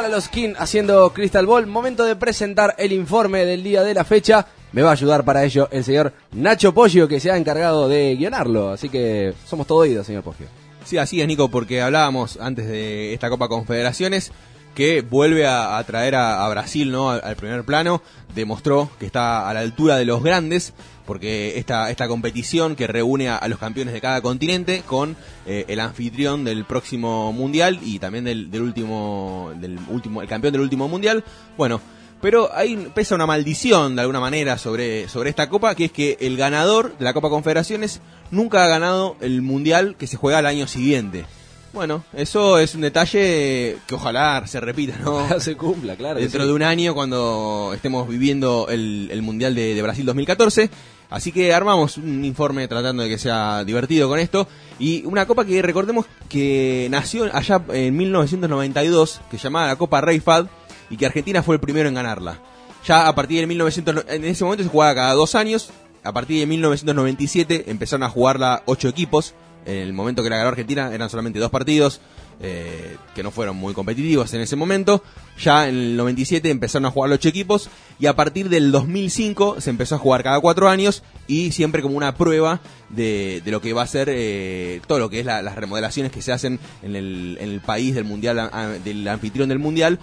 A 0.02 0.08
los 0.08 0.28
King 0.28 0.54
haciendo 0.58 1.12
Crystal 1.12 1.46
Ball, 1.46 1.68
momento 1.68 2.04
de 2.04 2.16
presentar 2.16 2.74
el 2.78 2.92
informe 2.92 3.44
del 3.44 3.62
día 3.62 3.84
de 3.84 3.94
la 3.94 4.02
fecha. 4.02 4.44
Me 4.72 4.82
va 4.82 4.88
a 4.90 4.94
ayudar 4.94 5.24
para 5.24 5.44
ello 5.44 5.68
el 5.70 5.84
señor 5.84 6.12
Nacho 6.32 6.74
Poggio, 6.74 7.06
que 7.06 7.20
se 7.20 7.30
ha 7.30 7.36
encargado 7.36 7.88
de 7.88 8.16
guionarlo. 8.16 8.70
Así 8.70 8.88
que 8.88 9.34
somos 9.46 9.68
todo 9.68 9.78
oídos, 9.78 10.04
señor 10.04 10.24
Poggio. 10.24 10.48
Sí, 10.84 10.98
así 10.98 11.20
es, 11.20 11.28
Nico, 11.28 11.48
porque 11.48 11.80
hablábamos 11.80 12.38
antes 12.40 12.66
de 12.66 13.14
esta 13.14 13.30
Copa 13.30 13.46
Confederaciones 13.46 14.32
que 14.74 15.02
vuelve 15.02 15.46
a, 15.46 15.80
traer 15.86 16.16
a, 16.16 16.48
Brasil 16.48 16.90
¿no? 16.90 17.10
al 17.10 17.36
primer 17.36 17.62
plano, 17.62 18.02
demostró 18.34 18.90
que 18.98 19.06
está 19.06 19.48
a 19.48 19.54
la 19.54 19.60
altura 19.60 19.96
de 19.96 20.06
los 20.06 20.24
grandes, 20.24 20.74
porque 21.06 21.58
esta, 21.58 21.90
esta 21.90 22.08
competición 22.08 22.76
que 22.76 22.86
reúne 22.86 23.28
a, 23.28 23.36
a 23.36 23.48
los 23.48 23.58
campeones 23.58 23.94
de 23.94 24.00
cada 24.00 24.20
continente 24.20 24.82
con 24.86 25.16
eh, 25.46 25.64
el 25.68 25.80
anfitrión 25.80 26.44
del 26.44 26.64
próximo 26.64 27.32
mundial 27.32 27.78
y 27.82 27.98
también 27.98 28.24
del, 28.24 28.50
del 28.50 28.62
último, 28.62 29.52
del 29.56 29.78
último, 29.88 30.22
el 30.22 30.28
campeón 30.28 30.52
del 30.52 30.62
último 30.62 30.88
mundial, 30.88 31.24
bueno, 31.56 31.80
pero 32.24 32.50
ahí 32.54 32.88
pesa 32.94 33.14
una 33.14 33.26
maldición 33.26 33.96
de 33.96 34.00
alguna 34.00 34.18
manera 34.18 34.56
sobre, 34.56 35.08
sobre 35.08 35.28
esta 35.28 35.50
copa, 35.50 35.74
que 35.74 35.86
es 35.86 35.92
que 35.92 36.16
el 36.20 36.38
ganador 36.38 36.96
de 36.96 37.04
la 37.04 37.12
Copa 37.12 37.28
Confederaciones 37.28 38.00
nunca 38.30 38.64
ha 38.64 38.66
ganado 38.66 39.16
el 39.20 39.42
mundial 39.42 39.96
que 39.98 40.06
se 40.06 40.16
juega 40.16 40.38
al 40.38 40.46
año 40.46 40.66
siguiente. 40.66 41.26
Bueno, 41.74 42.04
eso 42.14 42.60
es 42.60 42.74
un 42.76 42.82
detalle 42.82 43.78
que 43.86 43.94
ojalá 43.94 44.46
se 44.46 44.60
repita, 44.60 44.96
¿no? 45.04 45.38
se 45.40 45.56
cumpla, 45.56 45.96
claro. 45.96 46.20
Dentro 46.20 46.42
sí. 46.42 46.46
de 46.46 46.54
un 46.54 46.62
año 46.62 46.94
cuando 46.94 47.72
estemos 47.74 48.08
viviendo 48.08 48.68
el, 48.70 49.08
el 49.10 49.22
Mundial 49.22 49.54
de, 49.56 49.74
de 49.74 49.82
Brasil 49.82 50.06
2014. 50.06 50.70
Así 51.14 51.30
que 51.30 51.54
armamos 51.54 51.96
un 51.96 52.24
informe 52.24 52.66
tratando 52.66 53.04
de 53.04 53.08
que 53.08 53.18
sea 53.18 53.62
divertido 53.62 54.08
con 54.08 54.18
esto. 54.18 54.48
Y 54.80 55.04
una 55.06 55.26
copa 55.26 55.44
que 55.44 55.62
recordemos 55.62 56.06
que 56.28 56.88
nació 56.90 57.30
allá 57.32 57.62
en 57.68 57.96
1992, 57.96 59.20
que 59.30 59.38
se 59.38 59.44
llamaba 59.44 59.68
la 59.68 59.76
Copa 59.76 60.00
Rey 60.00 60.18
Fad, 60.18 60.46
y 60.90 60.96
que 60.96 61.06
Argentina 61.06 61.44
fue 61.44 61.54
el 61.54 61.60
primero 61.60 61.88
en 61.88 61.94
ganarla. 61.94 62.40
Ya 62.84 63.06
a 63.06 63.14
partir 63.14 63.38
de 63.38 63.46
1900, 63.46 64.06
en 64.08 64.24
ese 64.24 64.42
momento 64.42 64.64
se 64.64 64.68
jugaba 64.68 64.92
cada 64.92 65.14
dos 65.14 65.36
años. 65.36 65.70
A 66.02 66.12
partir 66.12 66.40
de 66.40 66.46
1997 66.46 67.70
empezaron 67.70 68.02
a 68.02 68.10
jugarla 68.10 68.64
ocho 68.66 68.88
equipos. 68.88 69.34
En 69.66 69.76
el 69.76 69.92
momento 69.92 70.24
que 70.24 70.30
la 70.30 70.38
ganó 70.38 70.48
Argentina 70.48 70.92
eran 70.92 71.08
solamente 71.10 71.38
dos 71.38 71.52
partidos, 71.52 72.00
eh, 72.40 72.96
que 73.14 73.22
no 73.22 73.30
fueron 73.30 73.56
muy 73.56 73.74
competitivos 73.74 74.32
en 74.34 74.40
ese 74.40 74.56
momento. 74.56 75.02
Ya 75.42 75.68
en 75.68 75.74
el 75.76 75.96
97 75.96 76.50
empezaron 76.50 76.86
a 76.86 76.90
jugar 76.90 77.10
los 77.10 77.24
equipos 77.26 77.68
y 77.98 78.06
a 78.06 78.14
partir 78.16 78.48
del 78.48 78.70
2005 78.72 79.60
se 79.60 79.70
empezó 79.70 79.94
a 79.94 79.98
jugar 79.98 80.22
cada 80.22 80.40
cuatro 80.40 80.68
años 80.68 81.02
y 81.26 81.52
siempre 81.52 81.82
como 81.82 81.96
una 81.96 82.14
prueba 82.16 82.60
de, 82.90 83.42
lo 83.46 83.60
que 83.60 83.72
va 83.72 83.82
a 83.82 83.86
ser 83.86 84.08
eh, 84.10 84.80
todo 84.86 84.98
lo 84.98 85.10
que 85.10 85.20
es 85.20 85.26
la- 85.26 85.42
las 85.42 85.56
remodelaciones 85.56 86.12
que 86.12 86.22
se 86.22 86.32
hacen 86.32 86.58
en 86.82 86.96
el, 86.96 87.38
en 87.40 87.50
el 87.50 87.60
país 87.60 87.94
del 87.94 88.04
mundial, 88.04 88.50
del 88.84 89.06
anfitrión 89.08 89.48
del 89.48 89.58
mundial 89.58 89.98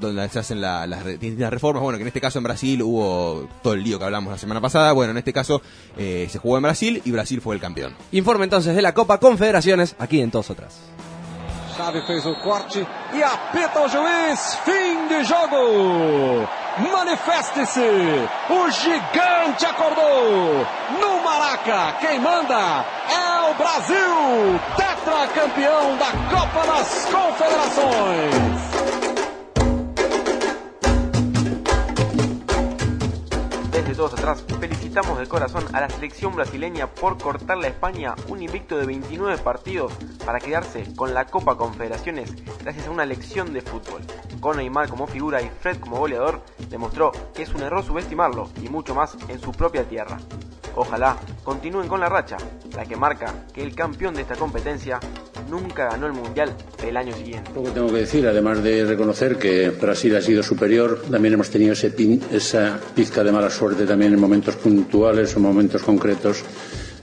donde 0.00 0.26
se 0.30 0.38
hacen 0.38 0.62
la- 0.62 0.86
las 0.86 1.04
distintas 1.04 1.50
reformas. 1.52 1.82
Bueno, 1.82 1.98
que 1.98 2.02
en 2.02 2.08
este 2.08 2.20
caso 2.22 2.38
en 2.38 2.44
Brasil 2.44 2.82
hubo 2.82 3.46
todo 3.62 3.74
el 3.74 3.82
lío 3.82 3.98
que 3.98 4.06
hablamos 4.06 4.30
la 4.32 4.38
semana 4.38 4.58
pasada. 4.60 4.92
Bueno, 4.92 5.10
en 5.10 5.18
este 5.18 5.34
caso 5.34 5.60
eh, 5.98 6.28
se 6.30 6.38
jugó 6.38 6.56
en 6.56 6.62
Brasil 6.62 7.02
y 7.04 7.10
Brasil 7.10 7.42
fue 7.42 7.54
el 7.54 7.60
campeón. 7.60 7.94
Informe 8.12 8.44
entonces 8.44 8.74
de 8.74 8.80
la 8.80 8.94
Copa 8.94 9.18
Confederaciones 9.18 9.94
aquí 9.98 10.20
en 10.22 10.30
Todos 10.30 10.48
Otras. 10.48 10.78
Chave 11.76 12.02
fez 12.02 12.24
o 12.26 12.34
corte 12.36 12.86
e 13.14 13.22
apita 13.22 13.80
o 13.80 13.88
juiz. 13.88 14.54
Fim 14.64 15.06
de 15.08 15.24
jogo. 15.24 16.46
Manifeste-se. 16.78 17.80
O 18.50 18.70
gigante 18.70 19.64
acordou. 19.66 20.66
No 21.00 21.22
Maraca, 21.22 21.94
quem 22.00 22.18
manda 22.20 22.84
é 23.10 23.50
o 23.50 23.54
Brasil. 23.54 24.60
Tetracampeão 24.76 25.96
da 25.96 26.12
Copa 26.30 26.66
das 26.66 27.06
Confederações. 27.06 29.11
Desde 33.72 33.94
todos 33.94 34.12
atrás, 34.12 34.44
felicitamos 34.60 35.18
de 35.18 35.26
corazón 35.26 35.64
a 35.72 35.80
la 35.80 35.88
selección 35.88 36.36
brasileña 36.36 36.88
por 36.88 37.16
cortarle 37.16 37.68
a 37.68 37.70
España 37.70 38.14
un 38.28 38.42
invicto 38.42 38.76
de 38.76 38.84
29 38.84 39.38
partidos 39.38 39.94
para 40.26 40.40
quedarse 40.40 40.94
con 40.94 41.14
la 41.14 41.24
Copa 41.24 41.56
Confederaciones 41.56 42.34
gracias 42.62 42.86
a 42.86 42.90
una 42.90 43.06
lección 43.06 43.54
de 43.54 43.62
fútbol. 43.62 44.02
Con 44.40 44.58
Neymar 44.58 44.90
como 44.90 45.06
figura 45.06 45.40
y 45.40 45.48
Fred 45.48 45.80
como 45.80 45.96
goleador, 45.96 46.42
demostró 46.68 47.12
que 47.34 47.44
es 47.44 47.54
un 47.54 47.62
error 47.62 47.82
subestimarlo 47.82 48.50
y 48.62 48.68
mucho 48.68 48.94
más 48.94 49.16
en 49.28 49.40
su 49.40 49.52
propia 49.52 49.88
tierra. 49.88 50.18
Ojalá 50.76 51.16
continúen 51.42 51.88
con 51.88 52.00
la 52.00 52.10
racha, 52.10 52.36
la 52.74 52.84
que 52.84 52.96
marca 52.96 53.46
que 53.54 53.62
el 53.62 53.74
campeón 53.74 54.14
de 54.14 54.20
esta 54.20 54.36
competencia 54.36 55.00
nunca 55.52 55.90
ganó 55.90 56.06
el 56.06 56.14
Mundial 56.14 56.50
el 56.82 56.96
año 56.96 57.14
siguiente. 57.14 57.50
Poco 57.54 57.68
tengo 57.70 57.88
que 57.88 57.98
decir, 57.98 58.26
además 58.26 58.62
de 58.62 58.86
reconocer 58.86 59.36
que 59.36 59.68
Brasil 59.68 60.16
ha 60.16 60.22
sido 60.22 60.42
superior, 60.42 61.02
también 61.10 61.34
hemos 61.34 61.50
tenido 61.50 61.74
esa 61.74 62.80
pizca 62.94 63.22
de 63.22 63.30
mala 63.30 63.50
suerte 63.50 63.84
también 63.84 64.14
en 64.14 64.20
momentos 64.20 64.56
puntuales 64.56 65.36
o 65.36 65.40
momentos 65.40 65.82
concretos 65.82 66.42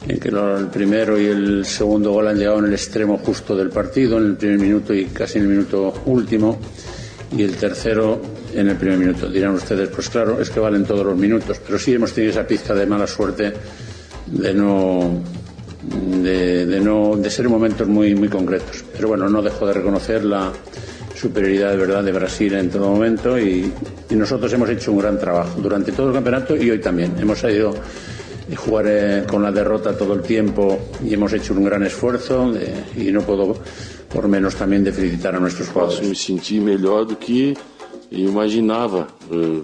en 0.07 0.19
que 0.19 0.29
el 0.29 0.67
primero 0.73 1.19
y 1.19 1.27
el 1.27 1.65
segundo 1.65 2.11
gol 2.11 2.27
han 2.27 2.37
llegado 2.37 2.57
en 2.59 2.65
el 2.65 2.73
extremo 2.73 3.19
justo 3.19 3.55
del 3.55 3.69
partido, 3.69 4.17
en 4.17 4.25
el 4.25 4.35
primer 4.35 4.57
minuto 4.57 4.95
y 4.95 5.05
casi 5.05 5.37
en 5.37 5.43
el 5.43 5.49
minuto 5.49 5.93
último, 6.05 6.57
y 7.37 7.43
el 7.43 7.55
tercero 7.55 8.19
en 8.55 8.69
el 8.69 8.77
primer 8.77 8.97
minuto. 8.97 9.29
Dirán 9.29 9.53
ustedes, 9.53 9.89
pues 9.89 10.09
claro, 10.09 10.41
es 10.41 10.49
que 10.49 10.59
valen 10.59 10.85
todos 10.85 11.05
los 11.05 11.15
minutos, 11.15 11.61
pero 11.63 11.77
sí 11.77 11.93
hemos 11.93 12.13
tenido 12.13 12.31
esa 12.31 12.47
pizca 12.47 12.73
de 12.73 12.87
mala 12.87 13.05
suerte 13.05 13.53
de 14.25 14.53
no 14.55 15.21
de, 15.89 16.65
de 16.65 16.79
no 16.79 17.15
de 17.17 17.29
ser 17.29 17.47
momentos 17.49 17.87
muy 17.87 18.15
muy 18.15 18.29
concretos 18.29 18.83
pero 18.93 19.07
bueno 19.09 19.29
no 19.29 19.41
dejo 19.41 19.65
de 19.67 19.73
reconocer 19.73 20.23
la 20.25 20.51
superioridad 21.15 21.71
de 21.71 21.77
verdad 21.77 22.03
de 22.03 22.11
Brasil 22.11 22.53
en 22.53 22.69
todo 22.69 22.89
momento 22.89 23.37
y, 23.39 23.71
y 24.09 24.15
nosotros 24.15 24.51
hemos 24.53 24.69
hecho 24.69 24.91
un 24.91 24.99
gran 24.99 25.19
trabajo 25.19 25.59
durante 25.61 25.91
todo 25.91 26.07
el 26.07 26.13
campeonato 26.13 26.55
y 26.55 26.69
hoy 26.69 26.79
también 26.79 27.13
hemos 27.19 27.43
ido 27.43 27.71
a 27.71 28.55
jugar 28.55 28.85
eh, 28.87 29.23
con 29.29 29.43
la 29.43 29.51
derrota 29.51 29.95
todo 29.97 30.13
el 30.13 30.21
tiempo 30.21 30.79
y 31.05 31.13
hemos 31.13 31.33
hecho 31.33 31.53
un 31.53 31.63
gran 31.65 31.83
esfuerzo 31.83 32.51
de- 32.51 32.73
y 32.97 33.11
no 33.11 33.21
puedo 33.21 33.55
por 34.13 34.27
menos 34.27 34.55
también 34.55 34.83
de 34.83 34.91
felicitar 34.91 35.35
a 35.35 35.39
nuestros 35.39 35.69
jugadores 35.69 36.01
me 36.07 36.15
sentir 36.15 36.61
melhor 36.61 37.05
do 37.05 37.15
que 37.17 37.53
eu 38.11 38.25
imaginava. 38.27 39.05
Eh, 39.29 39.61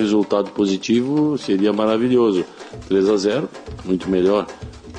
resultado 0.00 0.48
positivo 0.54 1.36
seria 1.36 1.74
maravilhoso. 1.74 2.42
3 2.88 3.06
a 3.06 3.18
0, 3.18 3.48
muito 3.84 4.08
melhor. 4.08 4.46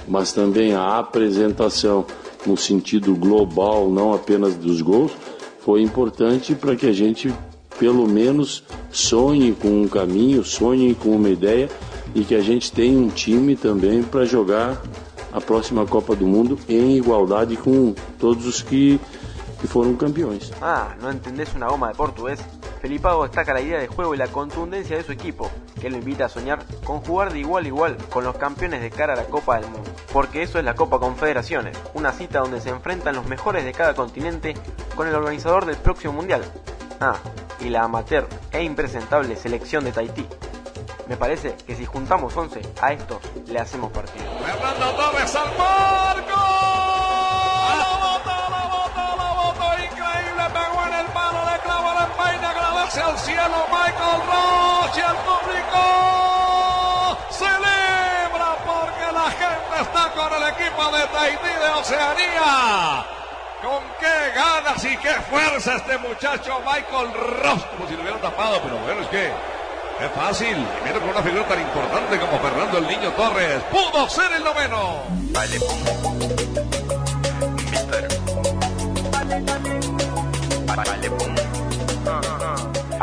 Mas 0.07 0.33
também 0.33 0.73
a 0.73 0.99
apresentação 0.99 2.05
no 2.45 2.57
sentido 2.57 3.15
global, 3.15 3.89
não 3.89 4.13
apenas 4.13 4.55
dos 4.55 4.81
gols, 4.81 5.11
foi 5.59 5.81
importante 5.81 6.53
para 6.55 6.75
que 6.75 6.87
a 6.87 6.91
gente 6.91 7.33
pelo 7.79 8.07
menos 8.07 8.63
sonhe 8.91 9.53
com 9.53 9.83
um 9.83 9.87
caminho, 9.87 10.43
sonhe 10.43 10.93
com 10.93 11.15
uma 11.15 11.29
ideia 11.29 11.69
e 12.13 12.23
que 12.23 12.35
a 12.35 12.41
gente 12.41 12.71
tenha 12.71 12.97
um 12.97 13.09
time 13.09 13.55
também 13.55 14.03
para 14.03 14.25
jogar 14.25 14.81
a 15.31 15.41
próxima 15.41 15.85
Copa 15.85 16.15
do 16.15 16.27
Mundo 16.27 16.59
em 16.69 16.95
igualdade 16.97 17.57
com 17.57 17.95
todos 18.19 18.45
os 18.45 18.61
que, 18.61 18.99
que 19.59 19.67
foram 19.67 19.95
campeões. 19.95 20.51
Ah, 20.61 20.95
¿no 21.01 21.11
entendés 21.11 21.53
una 21.55 21.67
goma 21.67 21.91
de 21.91 21.97
portugués? 21.97 22.39
Felipao 22.83 23.23
destaca 23.23 23.53
la 23.53 23.61
idea 23.61 23.79
de 23.79 23.87
juego 23.87 24.13
y 24.13 24.17
la 24.17 24.27
contundencia 24.27 24.97
de 24.97 25.03
su 25.05 25.13
equipo, 25.13 25.49
que 25.79 25.89
lo 25.89 25.95
invita 25.95 26.25
a 26.25 26.29
soñar 26.29 26.65
con 26.83 26.99
jugar 26.99 27.31
de 27.31 27.39
igual 27.39 27.63
a 27.63 27.67
igual 27.69 27.97
con 28.09 28.25
los 28.25 28.35
campeones 28.35 28.81
de 28.81 28.91
cara 28.91 29.13
a 29.13 29.15
la 29.15 29.23
Copa 29.23 29.57
del 29.57 29.69
Mundo. 29.69 29.89
Porque 30.11 30.41
eso 30.41 30.59
es 30.59 30.65
la 30.65 30.75
Copa 30.75 30.99
Confederaciones, 30.99 31.77
una 31.93 32.11
cita 32.11 32.39
donde 32.39 32.59
se 32.59 32.71
enfrentan 32.71 33.15
los 33.15 33.25
mejores 33.25 33.63
de 33.63 33.71
cada 33.71 33.95
continente 33.95 34.53
con 34.97 35.07
el 35.07 35.15
organizador 35.15 35.65
del 35.65 35.77
próximo 35.77 36.11
Mundial. 36.11 36.43
Ah, 36.99 37.15
y 37.61 37.69
la 37.69 37.83
amateur 37.83 38.27
e 38.51 38.63
impresentable 38.63 39.37
selección 39.37 39.85
de 39.85 39.93
Tahití. 39.93 40.27
Me 41.07 41.15
parece 41.15 41.55
que 41.65 41.77
si 41.77 41.85
juntamos 41.85 42.35
11 42.35 42.59
a 42.81 42.91
estos 42.91 43.19
le 43.47 43.59
hacemos 43.59 43.93
partido. 43.93 44.25
Fernando 44.43 44.91
Torres 44.97 45.35
al. 45.37 46.62
Agradece 52.93 53.01
al 53.01 53.17
cielo. 53.17 53.67
Michael 53.71 54.21
Roche. 54.27 54.99
Y 54.99 55.01
el 55.01 55.17
público 55.25 55.81
celebra 57.31 58.55
porque 58.65 59.11
la 59.11 59.31
gente 59.31 59.81
está 59.81 60.11
con 60.11 60.33
el 60.33 60.43
equipo 60.49 60.91
de 60.91 61.07
Tahití 61.07 61.53
de 61.59 61.69
Oceanía. 61.79 63.05
Con 63.63 63.81
qué 63.99 64.31
ganas 64.35 64.83
y 64.83 64.97
qué 64.97 65.13
fuerza 65.29 65.75
este 65.75 65.97
muchacho 65.97 66.59
Michael 66.59 67.13
Ross. 67.41 67.63
Como 67.75 67.87
si 67.87 67.95
lo 67.95 68.01
hubiera 68.01 68.19
tapado, 68.19 68.61
pero 68.61 68.77
bueno, 68.77 69.01
es 69.01 69.07
que 69.07 69.27
es 69.27 70.11
fácil. 70.13 70.57
Y 70.57 70.83
viene 70.83 70.99
con 70.99 71.09
una 71.09 71.23
figura 71.23 71.47
tan 71.47 71.61
importante 71.61 72.19
como 72.19 72.39
Fernando 72.39 72.77
el 72.77 72.87
Niño 72.87 73.11
Torres. 73.13 73.63
Pudo 73.71 74.09
ser 74.09 74.33
el 74.33 74.43
noveno. 74.43 75.03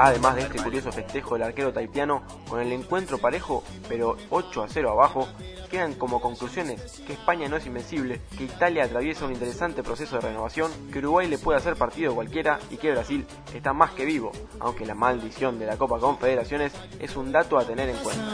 Además 0.03 0.35
de 0.35 0.41
este 0.41 0.63
curioso 0.63 0.91
festejo 0.91 1.35
del 1.35 1.43
arquero 1.43 1.75
taitiano, 1.75 2.23
con 2.49 2.59
el 2.59 2.73
encuentro 2.73 3.19
parejo, 3.19 3.63
pero 3.87 4.17
8 4.31 4.63
a 4.63 4.67
0 4.67 4.93
abajo, 4.93 5.29
quedan 5.71 5.93
como 5.93 6.23
conclusiones 6.23 7.03
que 7.07 7.13
España 7.13 7.51
no 7.51 7.59
es 7.59 7.67
invencible, 7.67 8.23
que 8.39 8.45
Italia 8.45 8.85
atraviesa 8.85 9.27
un 9.27 9.33
interesante 9.35 9.83
proceso 9.83 10.17
de 10.17 10.23
renovación, 10.23 10.71
que 10.91 11.01
Uruguay 11.01 11.29
le 11.29 11.37
puede 11.37 11.59
hacer 11.59 11.77
partido 11.77 12.15
cualquiera 12.15 12.59
y 12.71 12.79
que 12.79 12.93
Brasil 12.93 13.27
está 13.55 13.75
más 13.75 13.91
que 13.91 14.07
vivo, 14.07 14.33
aunque 14.59 14.87
la 14.87 14.95
maldición 14.95 15.59
de 15.59 15.67
la 15.67 15.77
Copa 15.77 15.99
Confederaciones 15.99 16.73
es 16.99 17.15
un 17.15 17.31
dato 17.31 17.59
a 17.59 17.67
tener 17.67 17.91
en 17.91 17.97
cuenta. 17.99 18.25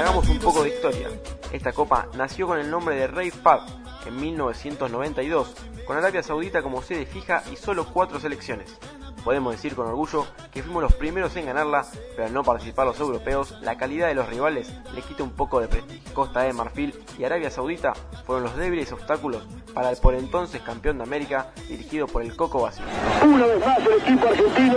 Hagamos 0.00 0.30
un 0.30 0.38
poco 0.38 0.62
de 0.62 0.70
historia. 0.70 1.10
Esta 1.52 1.72
copa 1.72 2.08
nació 2.16 2.46
con 2.46 2.58
el 2.58 2.70
nombre 2.70 2.96
de 2.96 3.06
Rey 3.06 3.30
Fahd 3.30 3.68
en 4.06 4.18
1992, 4.18 5.54
con 5.86 5.98
Arabia 5.98 6.22
Saudita 6.22 6.62
como 6.62 6.80
sede 6.80 7.04
fija 7.04 7.42
y 7.52 7.56
solo 7.56 7.84
cuatro 7.84 8.18
selecciones. 8.18 8.78
Podemos 9.24 9.52
decir 9.52 9.74
con 9.74 9.86
orgullo 9.86 10.26
que 10.52 10.62
fuimos 10.62 10.82
los 10.82 10.94
primeros 10.94 11.36
en 11.36 11.46
ganarla, 11.46 11.84
pero 12.16 12.26
al 12.26 12.32
no 12.32 12.42
participar 12.42 12.86
los 12.86 12.98
europeos, 12.98 13.54
la 13.60 13.76
calidad 13.76 14.08
de 14.08 14.14
los 14.14 14.28
rivales 14.28 14.72
le 14.94 15.02
quita 15.02 15.22
un 15.22 15.30
poco 15.30 15.60
de 15.60 15.68
prestigio. 15.68 16.12
Costa 16.14 16.40
de 16.40 16.52
Marfil 16.52 16.94
y 17.18 17.24
Arabia 17.24 17.50
Saudita 17.50 17.92
fueron 18.24 18.44
los 18.44 18.56
débiles 18.56 18.90
obstáculos 18.92 19.46
para 19.74 19.90
el 19.90 19.96
por 19.98 20.14
entonces 20.14 20.62
campeón 20.62 20.98
de 20.98 21.04
América, 21.04 21.52
dirigido 21.68 22.06
por 22.06 22.22
el 22.22 22.34
Coco 22.34 22.62
Basile. 22.62 22.88
Una 23.24 23.46
vez 23.46 23.64
más 23.64 23.78
el 23.78 23.92
equipo 24.00 24.28
argentino 24.28 24.76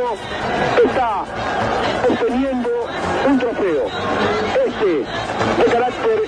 está 0.86 1.24
obteniendo 2.10 2.70
un 3.28 3.40
trofeo. 3.40 3.86
Este 4.66 5.64
de 5.64 5.72
carácter 5.72 6.24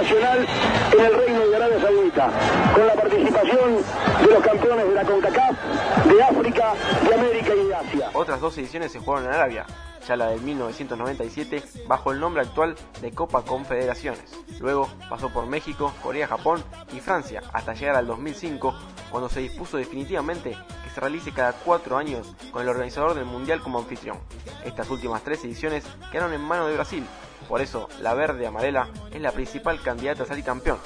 internacional 0.00 0.46
en 0.92 1.04
el 1.04 1.14
Reino 1.14 1.48
de 1.48 1.56
Arabia 1.56 1.80
Saudita, 1.80 2.30
con 2.74 2.86
la 2.86 2.94
participación 2.94 3.76
de 4.24 4.32
los 4.32 4.42
campeones 4.42 4.88
de 4.88 4.94
la 4.94 5.04
CONCACAF, 5.04 5.56
de 6.06 6.22
África, 6.22 6.74
de 7.08 7.14
América 7.14 7.54
y 7.54 7.66
de 7.66 7.74
Asia. 7.74 8.10
Otras 8.14 8.40
dos 8.40 8.56
ediciones 8.58 8.92
se 8.92 8.98
jugaron 8.98 9.26
en 9.26 9.34
Arabia, 9.34 9.66
ya 10.06 10.16
la 10.16 10.28
del 10.28 10.40
1997 10.40 11.62
bajo 11.86 12.12
el 12.12 12.20
nombre 12.20 12.42
actual 12.42 12.74
de 13.00 13.12
Copa 13.12 13.42
Confederaciones. 13.42 14.24
Luego 14.60 14.88
pasó 15.08 15.30
por 15.30 15.46
México, 15.46 15.92
Corea, 16.02 16.26
Japón 16.26 16.62
y 16.92 17.00
Francia 17.00 17.42
hasta 17.52 17.74
llegar 17.74 17.96
al 17.96 18.06
2005 18.06 18.74
cuando 19.10 19.28
se 19.28 19.40
dispuso 19.40 19.76
definitivamente 19.76 20.50
que 20.50 20.90
se 20.90 21.00
realice 21.00 21.32
cada 21.32 21.52
cuatro 21.52 21.96
años 21.96 22.34
con 22.50 22.62
el 22.62 22.68
organizador 22.68 23.14
del 23.14 23.24
Mundial 23.24 23.60
como 23.60 23.78
anfitrión. 23.78 24.18
Estas 24.64 24.90
últimas 24.90 25.22
tres 25.22 25.44
ediciones 25.44 25.84
quedaron 26.10 26.32
en 26.32 26.40
manos 26.40 26.68
de 26.68 26.74
Brasil, 26.74 27.06
por 27.48 27.60
eso 27.60 27.88
la 28.00 28.14
verde 28.14 28.46
amarela 28.46 28.88
es 29.12 29.20
la 29.20 29.32
principal 29.32 29.82
candidata 29.82 30.22
a 30.22 30.26
salir 30.26 30.44
campeón. 30.44 30.78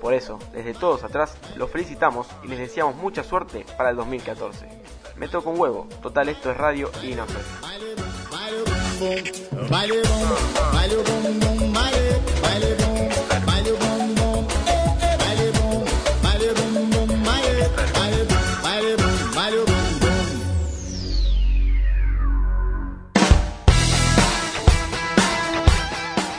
Por 0.00 0.14
eso, 0.14 0.38
desde 0.52 0.74
todos 0.74 1.04
atrás, 1.04 1.36
los 1.56 1.70
felicitamos 1.70 2.26
y 2.42 2.48
les 2.48 2.58
deseamos 2.58 2.96
mucha 2.96 3.22
suerte 3.22 3.64
para 3.76 3.90
el 3.90 3.96
2014. 3.96 4.79
Me 5.20 5.28
toco 5.28 5.50
un 5.50 5.60
huevo, 5.60 5.86
total 6.00 6.30
esto 6.30 6.50
es 6.50 6.56
radio 6.56 6.90
y 7.02 7.08
no 7.14 7.26
bom. 7.26 7.42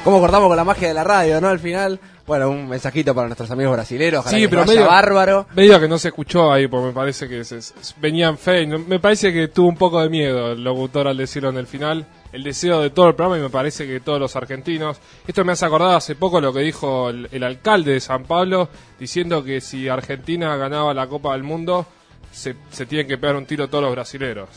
¿Cómo 0.04 0.20
cortamos 0.20 0.48
con 0.48 0.58
la 0.58 0.64
magia 0.64 0.88
de 0.88 0.94
la 0.96 1.04
radio, 1.04 1.40
no? 1.40 1.50
Al 1.50 1.60
final, 1.60 2.00
bueno, 2.32 2.50
un 2.50 2.70
mensajito 2.70 3.14
para 3.14 3.28
nuestros 3.28 3.52
amigos 3.52 3.74
brasileros. 3.74 4.22
ojalá 4.22 4.38
Sí, 4.38 4.48
pero 4.48 4.66
medio, 4.66 4.88
bárbaro. 4.88 5.48
medio 5.54 5.78
que 5.82 5.90
no 5.90 5.98
se 5.98 6.08
escuchó 6.08 6.50
ahí, 6.50 6.66
porque 6.70 6.88
me 6.88 6.94
parece 6.94 7.28
que 7.28 7.44
se, 7.44 7.62
se- 7.62 7.74
venía 8.00 8.30
en 8.30 8.38
fe. 8.38 8.66
Me 8.66 9.00
parece 9.00 9.34
que 9.34 9.50
tuvo 9.50 9.68
un 9.68 9.76
poco 9.76 10.02
de 10.02 10.08
miedo 10.08 10.54
el 10.54 10.64
locutor 10.64 11.10
al 11.10 11.18
decirlo 11.18 11.50
en 11.50 11.58
el 11.58 11.68
final. 11.68 12.06
El 12.32 12.44
deseo 12.44 12.80
de 12.80 12.90
todo 12.92 13.10
el 13.10 13.16
programa 13.16 13.38
y 13.38 13.42
me 13.42 13.50
parece 13.50 13.86
que 13.86 14.00
todos 14.00 14.18
los 14.18 14.34
argentinos. 14.38 14.98
Esto 15.28 15.44
me 15.44 15.52
hace 15.52 15.66
acordar 15.66 15.96
hace 15.98 16.16
poco 16.16 16.40
lo 16.40 16.54
que 16.54 16.62
dijo 16.62 17.10
el, 17.10 17.28
el 17.34 17.44
alcalde 17.44 17.92
de 17.92 18.00
San 18.00 18.24
Pablo, 18.24 18.70
diciendo 18.98 19.44
que 19.44 19.60
si 19.60 19.90
Argentina 19.90 20.56
ganaba 20.56 20.94
la 20.94 21.08
Copa 21.08 21.34
del 21.34 21.44
Mundo, 21.44 21.86
se, 22.32 22.56
se 22.72 22.86
tienen 22.86 23.08
que 23.10 23.18
pegar 23.18 23.36
un 23.36 23.46
tiro 23.46 23.68
todos 23.68 23.84
los 23.84 23.92
brasileros. 23.92 24.48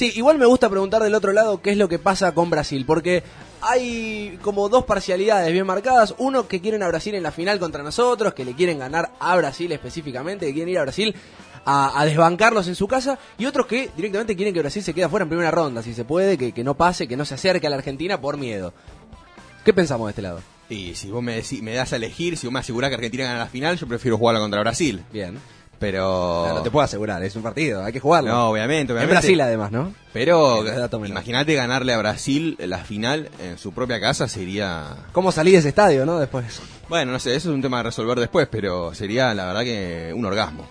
Sí, 0.00 0.10
igual 0.16 0.38
me 0.38 0.46
gusta 0.46 0.70
preguntar 0.70 1.02
del 1.02 1.14
otro 1.14 1.30
lado 1.34 1.60
qué 1.60 1.72
es 1.72 1.76
lo 1.76 1.86
que 1.86 1.98
pasa 1.98 2.32
con 2.32 2.48
Brasil, 2.48 2.86
porque 2.86 3.22
hay 3.60 4.38
como 4.40 4.70
dos 4.70 4.86
parcialidades 4.86 5.52
bien 5.52 5.66
marcadas. 5.66 6.14
Uno 6.16 6.48
que 6.48 6.62
quieren 6.62 6.82
a 6.82 6.88
Brasil 6.88 7.14
en 7.14 7.22
la 7.22 7.30
final 7.32 7.58
contra 7.58 7.82
nosotros, 7.82 8.32
que 8.32 8.46
le 8.46 8.54
quieren 8.54 8.78
ganar 8.78 9.10
a 9.20 9.36
Brasil 9.36 9.70
específicamente, 9.72 10.46
que 10.46 10.54
quieren 10.54 10.70
ir 10.70 10.78
a 10.78 10.82
Brasil 10.84 11.14
a, 11.66 12.00
a 12.00 12.06
desbancarlos 12.06 12.66
en 12.68 12.76
su 12.76 12.88
casa, 12.88 13.18
y 13.36 13.44
otros 13.44 13.66
que 13.66 13.90
directamente 13.94 14.34
quieren 14.36 14.54
que 14.54 14.60
Brasil 14.60 14.82
se 14.82 14.94
quede 14.94 15.04
afuera 15.04 15.24
en 15.24 15.28
primera 15.28 15.50
ronda, 15.50 15.82
si 15.82 15.92
se 15.92 16.06
puede, 16.06 16.38
que, 16.38 16.52
que 16.52 16.64
no 16.64 16.72
pase, 16.78 17.06
que 17.06 17.18
no 17.18 17.26
se 17.26 17.34
acerque 17.34 17.66
a 17.66 17.70
la 17.70 17.76
Argentina 17.76 18.18
por 18.18 18.38
miedo. 18.38 18.72
¿Qué 19.66 19.74
pensamos 19.74 20.06
de 20.06 20.12
este 20.12 20.22
lado? 20.22 20.40
Y 20.70 20.94
si 20.94 21.10
vos 21.10 21.22
me, 21.22 21.38
decí- 21.38 21.60
me 21.60 21.74
das 21.74 21.92
a 21.92 21.96
elegir, 21.96 22.38
si 22.38 22.46
vos 22.46 22.54
me 22.54 22.60
asegurás 22.60 22.88
que 22.88 22.94
Argentina 22.94 23.24
gana 23.24 23.38
la 23.40 23.48
final, 23.48 23.76
yo 23.76 23.86
prefiero 23.86 24.16
jugarla 24.16 24.40
contra 24.40 24.60
Brasil. 24.60 25.04
Bien. 25.12 25.38
Pero... 25.80 26.44
No, 26.46 26.54
no 26.56 26.62
te 26.62 26.70
puedo 26.70 26.84
asegurar, 26.84 27.22
es 27.24 27.34
un 27.34 27.42
partido, 27.42 27.82
hay 27.82 27.92
que 27.92 28.00
jugarlo. 28.00 28.30
No, 28.30 28.50
obviamente, 28.50 28.92
obviamente. 28.92 29.14
En 29.14 29.20
Brasil 29.20 29.40
además, 29.40 29.72
¿no? 29.72 29.94
Pero 30.12 30.62
imagínate 31.06 31.54
ganarle 31.54 31.94
a 31.94 31.98
Brasil 31.98 32.56
la 32.58 32.84
final 32.84 33.30
en 33.42 33.56
su 33.56 33.72
propia 33.72 33.98
casa 33.98 34.28
sería... 34.28 34.94
¿Cómo 35.12 35.32
salí 35.32 35.52
de 35.52 35.58
ese 35.58 35.70
estadio, 35.70 36.04
no? 36.04 36.18
Después. 36.20 36.60
Bueno, 36.90 37.12
no 37.12 37.18
sé, 37.18 37.34
eso 37.34 37.48
es 37.48 37.54
un 37.54 37.62
tema 37.62 37.80
a 37.80 37.82
resolver 37.82 38.20
después, 38.20 38.46
pero 38.50 38.94
sería 38.94 39.32
la 39.32 39.46
verdad 39.46 39.62
que 39.62 40.12
un 40.14 40.26
orgasmo. 40.26 40.68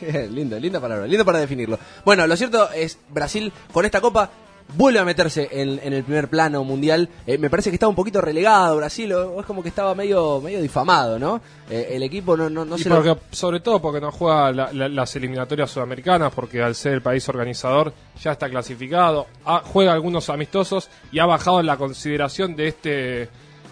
lindo, 0.30 0.58
linda 0.58 0.80
palabra, 0.80 1.06
lindo 1.06 1.24
para 1.24 1.38
definirlo. 1.38 1.78
Bueno, 2.04 2.26
lo 2.26 2.36
cierto 2.36 2.70
es, 2.72 2.98
Brasil 3.10 3.52
con 3.72 3.84
esta 3.84 4.00
copa 4.00 4.30
vuelve 4.76 4.98
a 4.98 5.04
meterse 5.04 5.48
en, 5.50 5.80
en 5.82 5.92
el 5.92 6.04
primer 6.04 6.28
plano 6.28 6.62
mundial. 6.64 7.08
Eh, 7.26 7.38
me 7.38 7.48
parece 7.50 7.70
que 7.70 7.76
estaba 7.76 7.90
un 7.90 7.96
poquito 7.96 8.20
relegado 8.20 8.76
Brasil, 8.76 9.12
o, 9.12 9.40
es 9.40 9.46
como 9.46 9.62
que 9.62 9.68
estaba 9.70 9.94
medio 9.94 10.40
medio 10.40 10.60
difamado, 10.60 11.18
¿no? 11.18 11.40
Eh, 11.70 11.88
el 11.92 12.02
equipo 12.02 12.36
no, 12.36 12.48
no, 12.50 12.64
no 12.64 12.76
Y 12.76 12.82
se 12.82 12.88
lo- 12.88 13.18
sobre 13.30 13.60
todo 13.60 13.80
porque 13.80 14.00
no 14.00 14.10
juega 14.12 14.52
la- 14.52 14.72
la- 14.72 14.88
las 14.88 15.16
eliminatorias 15.16 15.70
sudamericanas, 15.70 16.32
porque 16.34 16.62
al 16.62 16.74
ser 16.74 16.94
el 16.94 17.02
país 17.02 17.28
organizador 17.28 17.92
ya 18.22 18.32
está 18.32 18.48
clasificado, 18.48 19.26
ha- 19.44 19.62
juega 19.64 19.92
algunos 19.92 20.28
amistosos 20.30 20.88
y 21.12 21.18
ha 21.18 21.26
bajado 21.26 21.62
la 21.62 21.76
consideración 21.76 22.54
de 22.56 22.68
este 22.68 23.28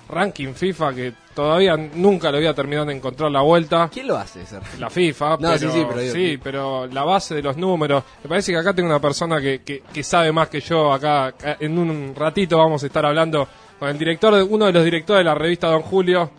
ranking 0.09 0.55
FIFA 0.55 0.95
que 0.95 1.13
todavía 1.35 1.77
nunca 1.77 2.31
lo 2.31 2.37
había 2.39 2.55
terminado 2.55 2.87
de 2.87 2.95
encontrar 2.95 3.31
la 3.31 3.41
vuelta. 3.43 3.89
¿Quién 3.93 4.07
lo 4.09 4.17
hace, 4.17 4.47
Ser? 4.47 4.61
La 4.79 4.89
FIFA, 4.91 5.31
No, 5.33 5.37
pero, 5.39 5.59
sí, 5.59 5.67
sí, 5.71 5.85
pero 5.89 6.01
digo- 6.01 6.15
sí, 6.15 6.39
pero 6.43 6.87
la 6.87 7.05
base 7.05 7.35
de 7.35 7.43
los 7.43 7.57
números. 7.57 8.05
Me 8.23 8.29
parece 8.29 8.53
que 8.53 8.59
acá 8.59 8.73
tengo 8.75 8.89
una 8.89 9.01
persona 9.01 9.41
que, 9.41 9.61
que, 9.63 9.83
que 9.93 10.03
sabe 10.03 10.33
más 10.33 10.49
que 10.49 10.61
yo. 10.61 10.93
Acá 10.93 11.35
en 11.61 11.79
un 11.79 12.15
ratito 12.17 12.57
vamos 12.59 12.83
a 12.83 12.87
estar 12.87 13.05
hablando 13.05 13.47
con 13.79 13.89
el 13.89 13.99
director, 13.99 14.35
de, 14.35 14.43
uno 14.43 14.67
de 14.67 14.73
los 14.73 14.85
directores 14.85 15.21
de 15.21 15.25
la 15.25 15.35
revista 15.35 15.69
Don 15.69 15.83
Julio, 15.83 16.31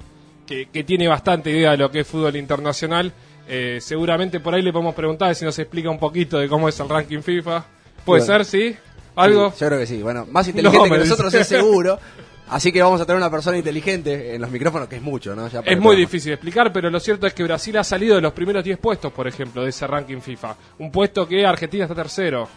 que, 0.45 0.70
que 0.72 0.84
tiene 0.84 1.07
bastante 1.07 1.51
idea 1.51 1.72
de 1.72 1.78
lo 1.78 1.91
que 1.91 1.99
es 1.99 2.07
fútbol 2.07 2.36
internacional. 2.36 3.11
Eh, 3.49 3.78
seguramente 3.82 4.39
por 4.39 4.53
ahí 4.55 4.61
le 4.61 4.72
podemos 4.74 4.95
preguntar 4.95 5.34
si 5.36 5.45
nos 5.45 5.57
explica 5.59 5.89
un 5.89 5.99
poquito 5.99 6.38
de 6.39 6.47
cómo 6.49 6.68
es 6.68 6.80
el 6.80 6.89
ranking 6.89 7.20
FIFA. 7.22 7.63
Puede 8.05 8.22
Bueno. 8.26 8.26
ser, 8.26 8.45
sí. 8.45 8.76
¿Algo? 9.15 9.51
Sí, 9.51 9.57
yo 9.61 9.68
creo 9.68 9.80
que 9.80 9.86
sí. 9.88 10.01
Bueno, 10.01 10.26
más 10.32 10.47
inteligente 10.49 10.88
No, 10.89 10.93
que 10.95 10.99
nosotros 10.99 11.32
dice. 11.32 11.41
es 11.41 11.47
seguro. 11.47 11.99
Así 12.49 12.71
que 12.71 12.81
vamos 12.81 13.01
a 13.01 13.05
tener 13.05 13.17
una 13.17 13.29
persona 13.29 13.57
inteligente 13.57 14.33
en 14.35 14.41
los 14.41 14.49
micrófonos, 14.49 14.87
que 14.87 14.95
es 14.97 15.01
mucho, 15.01 15.35
¿no? 15.35 15.47
Ya 15.49 15.59
Es 15.65 15.79
muy 15.79 15.95
difícil 15.95 16.29
de 16.29 16.35
explicar, 16.35 16.71
pero 16.71 16.89
lo 16.89 16.99
cierto 16.99 17.27
es 17.27 17.33
que 17.33 17.43
Brasil 17.43 17.75
ha 17.77 17.83
salido 17.83 18.15
de 18.15 18.21
los 18.21 18.31
primeros 18.33 18.63
10 18.63 18.77
puestos, 18.79 19.11
por 19.11 19.27
ejemplo, 19.27 19.63
de 19.63 19.69
ese 19.69 19.85
ranking 19.85 20.19
FIFA. 20.21 20.55
Un 20.79 20.91
puesto 20.91 21.27
que 21.27 21.45
Argentina 21.45 21.83
está 21.83 21.95
tercero. 21.95 22.47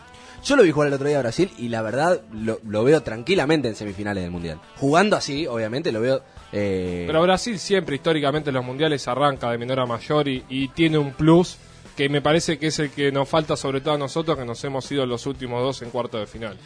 Yo 0.44 0.56
lo 0.56 0.62
vi 0.62 0.70
jugar 0.70 0.88
el 0.88 0.94
otro 0.94 1.06
día 1.08 1.18
a 1.18 1.22
Brasil 1.22 1.50
y 1.58 1.68
la 1.68 1.82
verdad 1.82 2.22
lo, 2.32 2.60
lo 2.66 2.82
veo 2.84 3.02
tranquilamente 3.02 3.68
en 3.68 3.74
semifinales 3.74 4.22
del 4.22 4.30
Mundial. 4.30 4.58
Jugando 4.76 5.16
así, 5.16 5.46
obviamente, 5.46 5.92
lo 5.92 6.00
veo... 6.00 6.22
eh, 6.52 7.04
Pero 7.06 7.20
Brasil 7.22 7.58
siempre, 7.58 7.96
históricamente, 7.96 8.48
en 8.50 8.54
los 8.54 8.64
mundiales 8.64 9.06
arranca 9.08 9.50
de 9.50 9.58
menor 9.58 9.80
a 9.80 9.86
mayor 9.86 10.28
y, 10.28 10.44
y 10.48 10.68
tiene 10.68 10.96
un 10.98 11.12
plus 11.12 11.58
que 11.94 12.08
me 12.08 12.22
parece 12.22 12.58
que 12.58 12.68
es 12.68 12.78
el 12.78 12.90
que 12.90 13.12
nos 13.12 13.28
falta, 13.28 13.54
sobre 13.56 13.82
todo 13.82 13.94
a 13.94 13.98
nosotros, 13.98 14.38
que 14.38 14.46
nos 14.46 14.62
hemos 14.64 14.90
ido 14.90 15.04
los 15.04 15.26
últimos 15.26 15.62
dos 15.62 15.82
en 15.82 15.90
cuarto 15.90 16.16
de 16.18 16.26
final. 16.26 16.56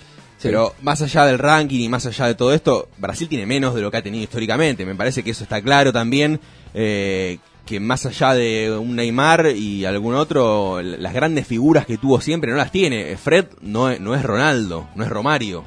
Pero 0.43 0.75
más 0.83 1.01
allá 1.01 1.25
del 1.25 1.39
ranking 1.39 1.81
y 1.81 1.89
más 1.89 2.05
allá 2.07 2.27
de 2.27 2.35
todo 2.35 2.53
esto, 2.53 2.89
Brasil 2.99 3.29
tiene 3.29 3.47
menos 3.47 3.75
de 3.75 3.81
lo 3.81 3.91
que 3.91 3.97
ha 3.97 4.03
tenido 4.03 4.25
históricamente. 4.25 4.85
Me 4.85 4.95
parece 4.95 5.23
que 5.23 5.31
eso 5.31 5.43
está 5.45 5.63
claro 5.63 5.93
también. 5.93 6.41
eh, 6.75 7.39
que 7.65 7.81
más 7.81 8.05
allá 8.05 8.35
de 8.35 8.77
un 8.79 8.95
Neymar 8.95 9.47
y 9.57 9.87
algún 9.87 10.15
otro, 10.15 10.83
las 10.83 11.15
grandes 11.15 11.47
figuras 11.47 11.87
que 11.87 11.97
tuvo 11.97 12.21
siempre 12.21 12.51
no 12.51 12.59
las 12.59 12.71
tiene. 12.71 13.17
Fred 13.17 13.47
no 13.63 13.89
es, 13.89 14.01
no 14.01 14.15
es 14.15 14.23
Ronaldo, 14.23 14.87
no 14.95 15.03
es 15.03 15.09
Romario. 15.09 15.65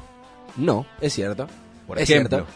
No, 0.56 0.86
es 1.00 1.12
cierto. 1.12 1.48
Por 1.88 1.98
es 1.98 2.08
ejemplo. 2.08 2.46
cierto. 2.46 2.52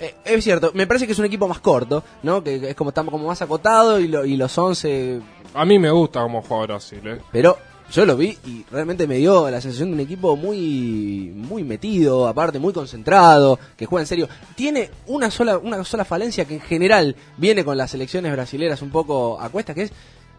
Eh, 0.00 0.14
es 0.24 0.42
cierto, 0.44 0.70
me 0.72 0.86
parece 0.86 1.04
que 1.06 1.12
es 1.12 1.18
un 1.18 1.26
equipo 1.26 1.46
más 1.46 1.58
corto, 1.60 2.02
¿no? 2.22 2.42
Que, 2.42 2.58
que 2.58 2.70
es 2.70 2.74
como 2.74 2.88
está 2.88 3.04
como 3.04 3.26
más 3.26 3.42
acotado 3.42 4.00
y, 4.00 4.08
lo- 4.08 4.24
y 4.24 4.38
los 4.38 4.56
11... 4.56 5.20
A 5.52 5.64
mí 5.66 5.78
me 5.78 5.90
gusta 5.90 6.22
cómo 6.22 6.40
juega 6.40 6.64
Brasil, 6.66 7.00
¿eh? 7.04 7.18
Pero 7.30 7.58
yo 7.92 8.04
lo 8.04 8.16
vi 8.16 8.36
y 8.44 8.64
realmente 8.70 9.06
me 9.06 9.16
dio 9.16 9.48
la 9.50 9.60
sensación 9.60 9.90
de 9.90 9.94
un 9.94 10.00
equipo 10.00 10.36
muy 10.36 11.32
muy 11.34 11.64
metido, 11.64 12.26
aparte 12.26 12.58
muy 12.58 12.72
concentrado, 12.72 13.58
que 13.76 13.86
juega 13.86 14.02
en 14.02 14.06
serio. 14.06 14.28
Tiene 14.54 14.90
una 15.06 15.30
sola 15.30 15.58
una 15.58 15.82
sola 15.84 16.04
falencia 16.04 16.44
que 16.44 16.54
en 16.54 16.60
general 16.60 17.16
viene 17.36 17.64
con 17.64 17.76
las 17.76 17.90
selecciones 17.90 18.32
brasileras 18.32 18.82
un 18.82 18.90
poco 18.90 19.40
a 19.40 19.48
cuesta, 19.48 19.74
que 19.74 19.82
es 19.82 19.92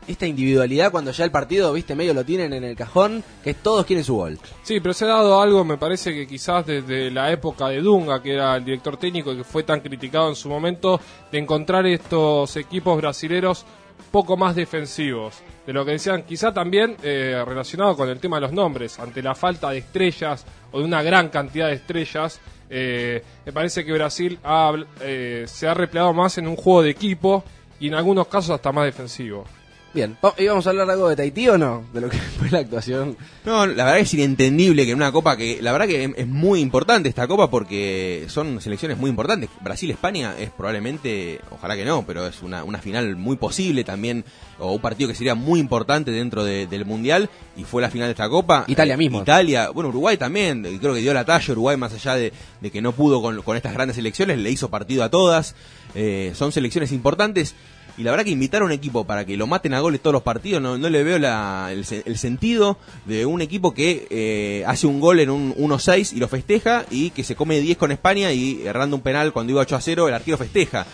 esta 0.08 0.26
individualidad 0.26 0.92
cuando 0.92 1.12
ya 1.12 1.26
el 1.26 1.32
partido, 1.32 1.74
viste, 1.74 1.96
medio 1.96 2.14
lo 2.14 2.24
tienen 2.24 2.54
en 2.54 2.64
el 2.64 2.76
cajón, 2.76 3.24
que 3.44 3.54
todos 3.54 3.86
quieren 3.86 4.06
su 4.06 4.16
gol. 4.16 4.40
Sí, 4.64 4.80
pero 4.80 4.94
se 4.94 5.06
ha 5.06 5.10
dado 5.10 5.42
algo, 5.42 5.66
me 5.66 5.78
parece 5.78 6.14
que 6.14 6.26
quizás 6.26 6.66
desde 6.66 7.12
la 7.12 7.32
época 7.32 7.68
de 7.68 7.82
Dunga, 7.82 8.22
que 8.22 8.34
era 8.34 8.56
el 8.56 8.64
director 8.64 8.98
técnico 8.98 9.34
y 9.34 9.38
que 9.38 9.44
fue 9.44 9.64
tan 9.64 9.82
criticado 9.82 10.30
en 10.30 10.36
su 10.36 10.50
momento, 10.50 11.00
de 11.32 11.38
encontrar 11.38 11.86
estos 11.86 12.56
equipos 12.56 12.98
brasileros 12.98 13.66
poco 14.12 14.38
más 14.38 14.56
defensivos. 14.56 15.42
De 15.66 15.74
lo 15.74 15.84
que 15.84 15.92
decían, 15.92 16.24
quizá 16.24 16.54
también 16.54 16.96
eh, 17.04 17.44
relacionado 17.46 17.96
con 17.96 18.10
el 18.10 18.20
tema 18.20 18.38
de 18.38 18.42
los 18.42 18.54
nombres, 18.54 19.00
ante 19.00 19.22
la 19.22 19.36
falta 19.36 19.70
de 19.72 19.80
estrellas 19.80 20.46
o 20.72 20.80
de 20.80 20.86
una 20.86 21.04
gran 21.04 21.30
cantidad 21.30 21.68
de 21.68 21.74
estrellas, 21.74 22.40
eh, 22.70 23.24
me 23.46 23.52
parece 23.52 23.86
que 23.86 23.94
Brasil 23.94 24.40
ha, 24.44 24.74
eh, 25.02 25.46
se 25.48 25.68
ha 25.68 25.74
replegado 25.74 26.14
más 26.14 26.38
en 26.38 26.48
un 26.48 26.56
juego 26.56 26.84
de 26.84 26.90
equipo 26.90 27.44
y 27.80 27.88
en 27.88 27.96
algunos 27.96 28.28
casos 28.28 28.52
hasta 28.52 28.72
más 28.72 28.86
defensivo. 28.86 29.46
Bien, 29.94 30.16
¿íbamos 30.38 30.68
a 30.68 30.70
hablar 30.70 30.90
algo 30.92 31.10
de 31.10 31.16
Tahití 31.16 31.48
o 31.50 31.58
no? 31.58 31.84
De 31.92 32.02
lo 32.02 32.10
que 32.10 32.18
fue 32.40 32.52
la 32.52 32.60
actuación. 32.60 33.18
No, 33.46 33.66
la 33.66 33.86
verdad 33.86 34.00
es 34.00 34.14
inentendible 34.14 34.86
que 34.86 34.92
en 34.92 34.98
una 34.98 35.12
copa 35.12 35.36
que, 35.36 35.60
la 35.62 35.72
verdad 35.72 35.88
que 35.88 36.14
es- 36.16 36.28
muy 36.28 36.60
importante 36.60 37.10
esta 37.10 37.28
copa 37.28 37.50
porque 37.50 38.26
son 38.28 38.62
selecciones 38.62 38.98
muy 39.00 39.10
importantes. 39.10 39.50
Brasil-España 39.62 40.36
es 40.38 40.52
probablemente, 40.52 41.40
ojalá 41.50 41.76
que 41.76 41.84
no, 41.86 42.06
pero 42.06 42.28
es 42.28 42.44
una, 42.44 42.64
una 42.64 42.78
final 42.80 43.16
muy 43.16 43.38
posible 43.38 43.84
también, 43.84 44.24
o 44.60 44.74
un 44.74 44.82
partido 44.82 45.08
que 45.10 45.16
sería 45.16 45.34
muy 45.36 45.60
importante 45.60 46.12
dentro 46.12 46.44
de- 46.44 46.68
del 46.68 46.86
Mundial, 46.86 47.30
y 47.56 47.64
fue 47.64 47.82
la 47.82 47.90
final 47.90 48.08
de 48.08 48.12
esta 48.12 48.30
copa. 48.30 48.66
Italia 48.68 48.94
Eh, 48.94 48.98
mismo. 48.98 49.22
Italia, 49.22 49.70
bueno, 49.72 49.90
Uruguay 49.90 50.18
también, 50.18 50.62
creo 50.80 50.94
que 50.94 51.00
dio 51.02 51.14
la 51.14 51.26
talla 51.26 51.52
Uruguay 51.54 51.76
más 51.78 51.94
allá 51.94 52.14
de, 52.16 52.34
de 52.62 52.70
que 52.72 52.82
no 52.82 52.92
pudo 52.92 53.22
con, 53.22 53.42
con 53.42 53.58
estas 53.58 53.74
grandes 53.74 53.96
selecciones, 53.96 54.38
le 54.38 54.52
hizo 54.52 54.70
partido 54.70 55.04
a 55.04 55.10
todas. 55.10 55.56
Eh, 55.96 56.34
son 56.36 56.52
selecciones 56.52 56.92
importantes. 56.92 57.56
Y 57.98 58.04
la 58.04 58.12
verdad 58.12 58.26
que 58.26 58.32
invitar 58.32 58.62
a 58.62 58.66
un 58.66 58.72
equipo 58.72 59.06
para 59.06 59.26
que 59.26 59.36
lo 59.38 59.48
maten 59.48 59.74
a 59.74 59.80
goles 59.80 60.02
todos 60.02 60.14
los 60.14 60.22
partidos, 60.22 60.62
no, 60.62 60.78
no 60.78 60.88
le 60.90 61.04
veo 61.04 61.16
el, 61.18 61.84
se- 61.86 62.04
el 62.06 62.18
sentido 62.18 62.78
de 63.06 63.26
un 63.26 63.42
equipo 63.42 63.74
que 63.74 64.06
eh, 64.12 64.64
hace 64.68 64.86
un 64.86 65.00
gol 65.00 65.20
en 65.20 65.32
un 65.32 65.56
1-6 65.56 66.14
y 66.14 66.18
lo 66.20 66.28
festeja 66.28 66.86
y 66.92 67.10
que 67.10 67.24
se 67.24 67.36
come 67.36 67.60
10 67.60 67.78
con 67.78 67.92
España 67.92 68.32
y 68.32 68.62
errando 68.68 68.96
un 68.96 69.02
penal 69.02 69.34
cuando 69.34 69.52
iba 69.54 69.66
8-0 69.66 70.08
el 70.08 70.14
arquero 70.14 70.38
festeja. 70.38 70.86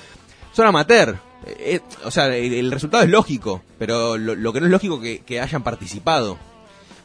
Son 0.53 0.65
amateur. 0.65 1.17
Eh, 1.45 1.75
eh, 1.75 1.81
o 2.05 2.11
sea, 2.11 2.33
el, 2.35 2.71
resultado 2.71 3.03
es 3.03 3.09
lógico, 3.09 3.61
pero 3.77 4.17
lo, 4.17 4.33
lo 4.35 4.53
que 4.53 4.61
no 4.61 4.67
es 4.67 4.71
lógico 4.71 5.01
que, 5.01 5.19
que 5.19 5.41
hayan 5.41 5.61
participado. 5.61 6.37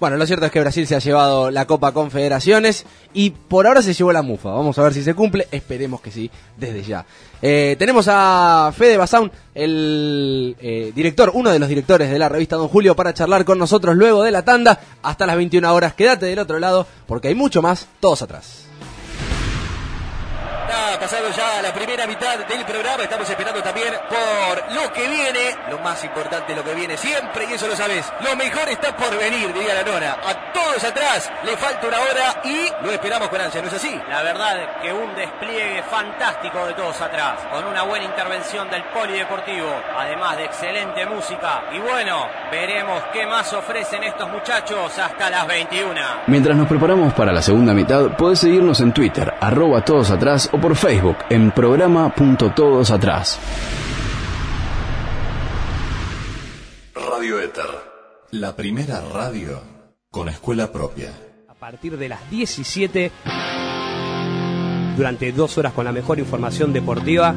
Bueno, 0.01 0.17
lo 0.17 0.27
cierto 0.27 0.47
es 0.47 0.53
que 0.53 0.61
Brasil 0.61 0.87
se 0.87 0.95
ha 0.95 1.01
llevado 1.01 1.51
la 1.51 1.67
Copa 1.67 1.91
Confederaciones 1.91 2.87
y 3.13 3.31
por 3.31 3.67
ahora 3.67 3.83
se 3.83 3.95
llevó 3.95 4.13
la 4.13 4.23
mufa. 4.23 4.51
Vamos 4.51 4.79
a 4.79 4.83
ver 4.85 4.95
si 4.95 5.03
se 5.03 5.13
cumple. 5.13 5.49
Esperemos 5.51 6.01
que 6.01 6.13
sí, 6.13 6.31
desde 6.57 6.85
ya. 6.85 7.05
Eh, 7.43 7.75
tenemos 7.81 8.07
a 8.09 8.73
Fede 8.77 8.97
Basaun, 8.97 9.33
el 9.57 10.57
eh, 10.61 10.93
director, 10.95 11.33
uno 11.35 11.51
de 11.51 11.59
los 11.59 11.69
directores 11.69 12.11
de 12.11 12.19
la 12.19 12.29
revista 12.29 12.55
Don 12.55 12.69
Julio, 12.69 12.95
para 12.95 13.13
charlar 13.13 13.45
con 13.45 13.59
nosotros 13.59 13.97
luego 13.97 14.23
de 14.23 14.31
la 14.31 14.45
tanda 14.45 14.79
hasta 15.03 15.27
las 15.27 15.37
21 15.37 15.75
horas. 15.75 15.95
Quédate 15.95 16.27
del 16.27 16.39
otro 16.39 16.61
lado 16.61 16.87
porque 17.09 17.29
hay 17.29 17.35
mucho 17.35 17.61
más, 17.61 17.89
todos 17.99 18.23
atrás. 18.23 18.68
Ha 20.79 20.99
pasado 20.99 21.29
ya 21.31 21.61
la 21.61 21.73
primera 21.73 22.07
mitad 22.07 22.39
del 22.39 22.65
programa. 22.65 23.03
Estamos 23.03 23.29
esperando 23.29 23.61
también 23.63 23.93
por 24.09 24.73
lo 24.73 24.93
que 24.93 25.09
viene. 25.09 25.57
Lo 25.71 25.79
más 25.81 26.03
importante, 26.05 26.55
lo 26.55 26.63
que 26.63 26.73
viene 26.75 26.97
siempre, 26.97 27.47
y 27.51 27.55
eso 27.55 27.67
lo 27.67 27.75
sabes. 27.75 28.11
Lo 28.21 28.37
mejor 28.37 28.69
está 28.69 28.97
por 28.97 29.11
venir, 29.19 29.53
diría 29.53 29.75
la 29.75 29.83
nona. 29.83 30.13
A 30.25 30.53
todos 30.53 30.83
atrás, 30.85 31.31
le 31.45 31.57
falta 31.57 31.89
una 31.89 31.99
hora 31.99 32.41
y 32.45 32.85
lo 32.85 32.93
esperamos 32.93 33.29
con 33.29 33.41
ansia, 33.41 33.61
¿no 33.61 33.69
es 33.69 33.75
así? 33.75 34.01
La 34.09 34.23
verdad 34.23 34.81
que 34.81 34.93
un 34.93 35.15
despliegue 35.17 35.83
fantástico 35.83 36.65
de 36.67 36.75
todos 36.75 37.01
atrás, 37.01 37.41
con 37.53 37.65
una 37.65 37.83
buena 37.83 38.05
intervención 38.05 38.71
del 38.71 38.85
polideportivo, 38.85 39.69
además 39.97 40.37
de 40.37 40.45
excelente 40.45 41.05
música. 41.07 41.65
Y 41.73 41.81
bueno, 41.81 42.29
veremos 42.53 43.03
qué 43.13 43.27
más 43.27 43.53
ofrecen 43.53 44.05
estos 44.05 44.31
muchachos 44.31 44.97
hasta 44.97 45.29
las 45.29 45.47
21. 45.47 46.01
Mientras 46.29 46.57
nos 46.57 46.69
preparamos 46.69 47.13
para 47.15 47.33
la 47.33 47.43
segunda 47.43 47.75
mitad, 47.75 48.11
podés 48.17 48.39
seguirnos 48.39 48.81
en 48.81 48.93
Twitter, 48.93 49.35
arroba 49.41 49.85
todos 49.85 50.11
atrás 50.11 50.49
o 50.53 50.59
por 50.59 50.68
Facebook 50.75 51.17
en 51.31 51.51
programa.todosatrás. 51.51 53.39
Radio 56.95 57.41
Éter, 57.41 57.65
la 58.33 58.55
primera 58.57 59.01
radio 59.13 59.61
con 60.11 60.29
escuela 60.29 60.73
propia. 60.73 61.13
a 61.49 61.55
partir 61.55 61.99
de 61.99 62.09
las 62.09 62.31
17 62.31 63.11
durante 64.97 65.33
dos 65.33 65.59
horas 65.59 65.73
con 65.73 65.85
la 65.85 65.93
mejor 65.93 66.19
información 66.19 66.73
deportiva. 66.73 67.35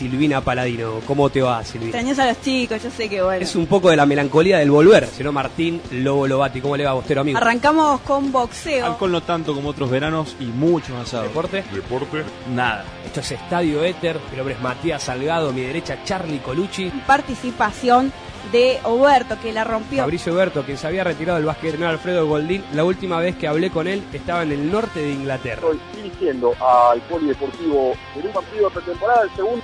Silvina 0.00 0.40
Paladino, 0.40 1.02
¿cómo 1.06 1.28
te 1.28 1.42
va, 1.42 1.62
Silvina? 1.62 1.90
Extrañas 1.90 2.18
a 2.20 2.28
los 2.28 2.40
chicos, 2.40 2.82
yo 2.82 2.90
sé 2.90 3.06
que 3.06 3.20
bueno. 3.20 3.42
Es 3.42 3.54
un 3.54 3.66
poco 3.66 3.90
de 3.90 3.96
la 3.98 4.06
melancolía 4.06 4.56
del 4.56 4.70
volver, 4.70 5.06
sino 5.06 5.30
Martín 5.30 5.78
Lobo 5.90 6.26
Lobati. 6.26 6.62
¿Cómo 6.62 6.74
le 6.74 6.86
va, 6.86 6.94
Bostero, 6.94 7.20
amigo? 7.20 7.36
Arrancamos 7.36 8.00
con 8.00 8.32
boxeo. 8.32 8.86
Alcohol 8.86 9.12
no 9.12 9.22
tanto 9.22 9.54
como 9.54 9.68
otros 9.68 9.90
veranos 9.90 10.36
y 10.40 10.46
mucho 10.46 10.94
más 10.94 11.02
asado. 11.02 11.24
¿Deporte? 11.24 11.64
Deporte. 11.70 12.24
Nada. 12.50 12.86
Esto 13.04 13.20
es 13.20 13.32
Estadio 13.32 13.84
Éter. 13.84 14.18
Mi 14.30 14.38
nombre 14.38 14.54
es 14.54 14.60
Matías 14.62 15.02
Salgado, 15.02 15.50
a 15.50 15.52
mi 15.52 15.60
derecha 15.60 16.02
Charlie 16.02 16.38
Colucci. 16.38 16.90
Participación 17.06 18.10
de 18.52 18.78
Oberto, 18.84 19.36
que 19.40 19.52
la 19.52 19.64
rompió. 19.64 20.02
Fabricio 20.02 20.34
Berto, 20.34 20.62
quien 20.62 20.76
se 20.76 20.86
había 20.86 21.04
retirado 21.04 21.36
del 21.36 21.46
básquet, 21.46 21.78
no 21.78 21.88
Alfredo 21.88 22.26
Goldín. 22.26 22.64
La 22.72 22.84
última 22.84 23.20
vez 23.20 23.36
que 23.36 23.46
hablé 23.46 23.70
con 23.70 23.86
él 23.86 24.02
estaba 24.12 24.42
en 24.42 24.52
el 24.52 24.70
norte 24.70 25.00
de 25.00 25.12
Inglaterra. 25.12 25.62
Estoy 25.62 25.80
dirigiendo 26.02 26.54
al 26.60 27.00
Polideportivo 27.02 27.94
en 28.16 28.26
un 28.26 28.32
partido 28.32 28.68
de 28.68 28.74
pretemporada, 28.74 29.22
el 29.22 29.30
segundo. 29.36 29.62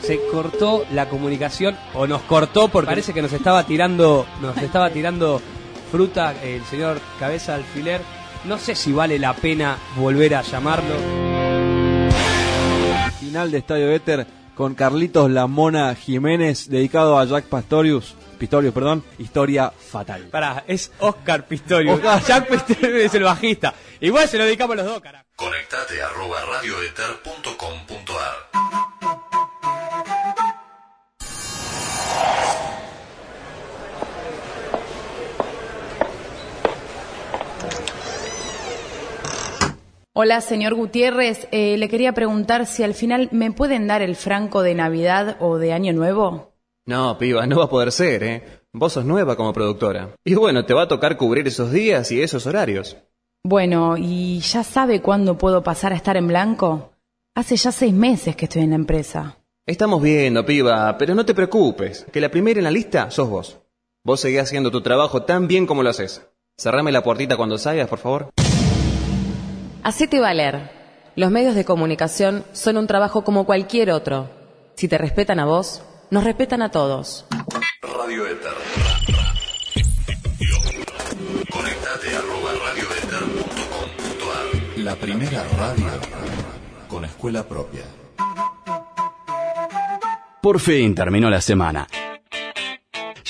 Se 0.00 0.20
cortó 0.30 0.84
la 0.92 1.08
comunicación 1.08 1.76
o 1.94 2.06
nos 2.06 2.22
cortó 2.22 2.68
porque 2.68 2.88
parece 2.88 3.14
que 3.14 3.22
nos 3.22 3.32
estaba 3.32 3.64
tirando, 3.64 4.26
nos 4.40 4.56
estaba 4.58 4.90
tirando 4.90 5.40
fruta 5.90 6.34
el 6.42 6.64
señor 6.64 7.00
Cabeza 7.18 7.52
de 7.52 7.58
Alfiler. 7.58 8.00
No 8.44 8.58
sé 8.58 8.74
si 8.74 8.92
vale 8.92 9.18
la 9.18 9.34
pena 9.34 9.76
volver 9.96 10.34
a 10.34 10.42
llamarlo. 10.42 10.94
Final 13.18 13.50
de 13.50 13.58
Estadio 13.58 13.90
Éter 13.90 14.37
con 14.58 14.74
Carlitos 14.74 15.30
La 15.30 15.46
Mona 15.46 15.94
Jiménez, 15.94 16.68
dedicado 16.68 17.16
a 17.16 17.24
Jack 17.24 17.44
Pastorius. 17.44 18.16
Pistorius, 18.40 18.74
perdón. 18.74 19.04
Historia 19.16 19.70
fatal. 19.70 20.24
Pará, 20.32 20.64
es 20.66 20.90
Oscar 20.98 21.46
Pistorius. 21.46 22.02
Jack 22.26 22.48
Pistorius 22.48 23.04
es 23.04 23.14
el 23.14 23.22
bajista. 23.22 23.72
Igual 24.00 24.28
se 24.28 24.36
lo 24.36 24.44
dedicamos 24.44 24.74
los 24.74 24.84
dos, 24.84 25.00
carajo. 25.00 25.24
Conectate 25.36 26.02
arroba 26.02 26.44
radioeter.com.ar 26.44 27.97
Hola, 40.20 40.40
señor 40.40 40.74
Gutiérrez. 40.74 41.46
Eh, 41.52 41.76
le 41.78 41.88
quería 41.88 42.12
preguntar 42.12 42.66
si 42.66 42.82
al 42.82 42.94
final 42.94 43.28
me 43.30 43.52
pueden 43.52 43.86
dar 43.86 44.02
el 44.02 44.16
franco 44.16 44.62
de 44.62 44.74
Navidad 44.74 45.36
o 45.38 45.58
de 45.58 45.72
Año 45.72 45.92
Nuevo. 45.92 46.54
No, 46.86 47.16
piba, 47.18 47.46
no 47.46 47.58
va 47.58 47.66
a 47.66 47.70
poder 47.70 47.92
ser, 47.92 48.24
¿eh? 48.24 48.42
Vos 48.72 48.94
sos 48.94 49.04
nueva 49.04 49.36
como 49.36 49.52
productora. 49.52 50.16
Y 50.24 50.34
bueno, 50.34 50.64
te 50.64 50.74
va 50.74 50.82
a 50.82 50.88
tocar 50.88 51.16
cubrir 51.16 51.46
esos 51.46 51.70
días 51.70 52.10
y 52.10 52.20
esos 52.20 52.48
horarios. 52.48 52.96
Bueno, 53.44 53.94
¿y 53.96 54.40
ya 54.40 54.64
sabe 54.64 55.00
cuándo 55.02 55.38
puedo 55.38 55.62
pasar 55.62 55.92
a 55.92 55.96
estar 55.96 56.16
en 56.16 56.26
blanco? 56.26 56.90
Hace 57.36 57.54
ya 57.54 57.70
seis 57.70 57.94
meses 57.94 58.34
que 58.34 58.46
estoy 58.46 58.62
en 58.62 58.70
la 58.70 58.74
empresa. 58.74 59.38
Estamos 59.66 60.02
viendo, 60.02 60.44
piba, 60.44 60.98
pero 60.98 61.14
no 61.14 61.24
te 61.24 61.34
preocupes, 61.34 62.08
que 62.12 62.20
la 62.20 62.32
primera 62.32 62.58
en 62.58 62.64
la 62.64 62.72
lista 62.72 63.12
sos 63.12 63.30
vos. 63.30 63.60
Vos 64.04 64.18
seguís 64.18 64.40
haciendo 64.40 64.72
tu 64.72 64.80
trabajo 64.80 65.22
tan 65.22 65.46
bien 65.46 65.64
como 65.64 65.84
lo 65.84 65.90
haces. 65.90 66.28
Cerrame 66.60 66.90
la 66.90 67.04
puertita 67.04 67.36
cuando 67.36 67.56
salgas, 67.56 67.88
por 67.88 68.00
favor. 68.00 68.30
Hacete 69.82 70.20
valer. 70.20 70.70
Los 71.16 71.30
medios 71.30 71.54
de 71.54 71.64
comunicación 71.64 72.44
son 72.52 72.76
un 72.76 72.86
trabajo 72.86 73.24
como 73.24 73.46
cualquier 73.46 73.90
otro. 73.90 74.28
Si 74.74 74.88
te 74.88 74.98
respetan 74.98 75.40
a 75.40 75.46
vos, 75.46 75.82
nos 76.10 76.24
respetan 76.24 76.60
a 76.62 76.70
todos. 76.70 77.26
Radio 77.82 78.26
Éter. 78.26 78.52
Conectate 81.50 82.16
arroba 82.16 82.52
radioeter.com.ar 82.66 84.78
La 84.78 84.94
primera 84.96 85.44
radio 85.58 85.86
con 86.88 87.04
escuela 87.04 87.42
propia. 87.44 87.84
Por 90.42 90.60
fin 90.60 90.94
terminó 90.94 91.30
la 91.30 91.40
semana. 91.40 91.86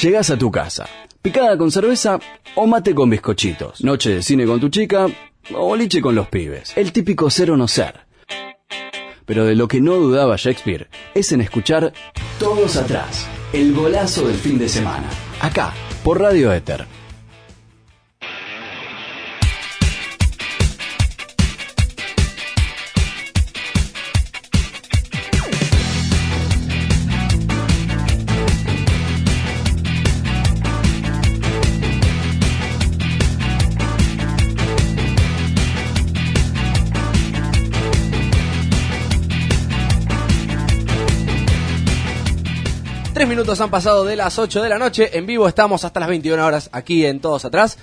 Llegás 0.01 0.31
a 0.31 0.39
tu 0.39 0.51
casa, 0.51 0.87
picada 1.23 1.57
con 1.57 1.71
cerveza 1.71 2.19
o 2.55 2.67
mate 2.67 2.95
con 2.95 3.09
bizcochitos, 3.11 3.83
noche 3.83 4.11
de 4.11 4.23
cine 4.23 4.47
con 4.47 4.61
tu 4.61 4.69
chica 4.69 5.07
o 5.55 5.65
boliche 5.65 6.01
con 6.01 6.15
los 6.15 6.29
pibes. 6.29 6.73
El 6.77 6.93
típico 6.93 7.31
ser 7.31 7.51
o 7.51 7.57
no 7.57 7.69
ser. 7.69 8.07
Pero 9.25 9.45
de 9.45 9.55
lo 9.55 9.69
que 9.69 9.81
no 9.81 9.95
dudaba 9.97 10.37
Shakespeare 10.37 10.89
es 11.15 11.33
en 11.33 11.41
escuchar 11.41 11.93
Todos 12.39 12.77
Atrás. 12.77 13.27
El 13.53 13.75
golazo 13.75 14.27
del 14.27 14.37
fin 14.37 14.59
de 14.59 14.69
semana. 14.69 15.09
Acá, 15.41 15.73
por 16.03 16.21
Radio 16.21 16.53
Éter. 16.53 16.98
Tres 43.19 43.29
minutos 43.29 43.61
han 43.61 43.69
pasado 43.69 44.05
de 44.05 44.15
las 44.15 44.39
8 44.39 44.63
de 44.63 44.69
la 44.69 44.79
noche. 44.79 45.19
En 45.19 45.27
vivo 45.27 45.49
estamos 45.49 45.83
hasta 45.83 45.99
las 45.99 46.09
21 46.09 46.47
horas 46.47 46.71
aquí 46.71 47.05
en 47.05 47.19
Todos 47.19 47.45
Atrás. 47.45 47.77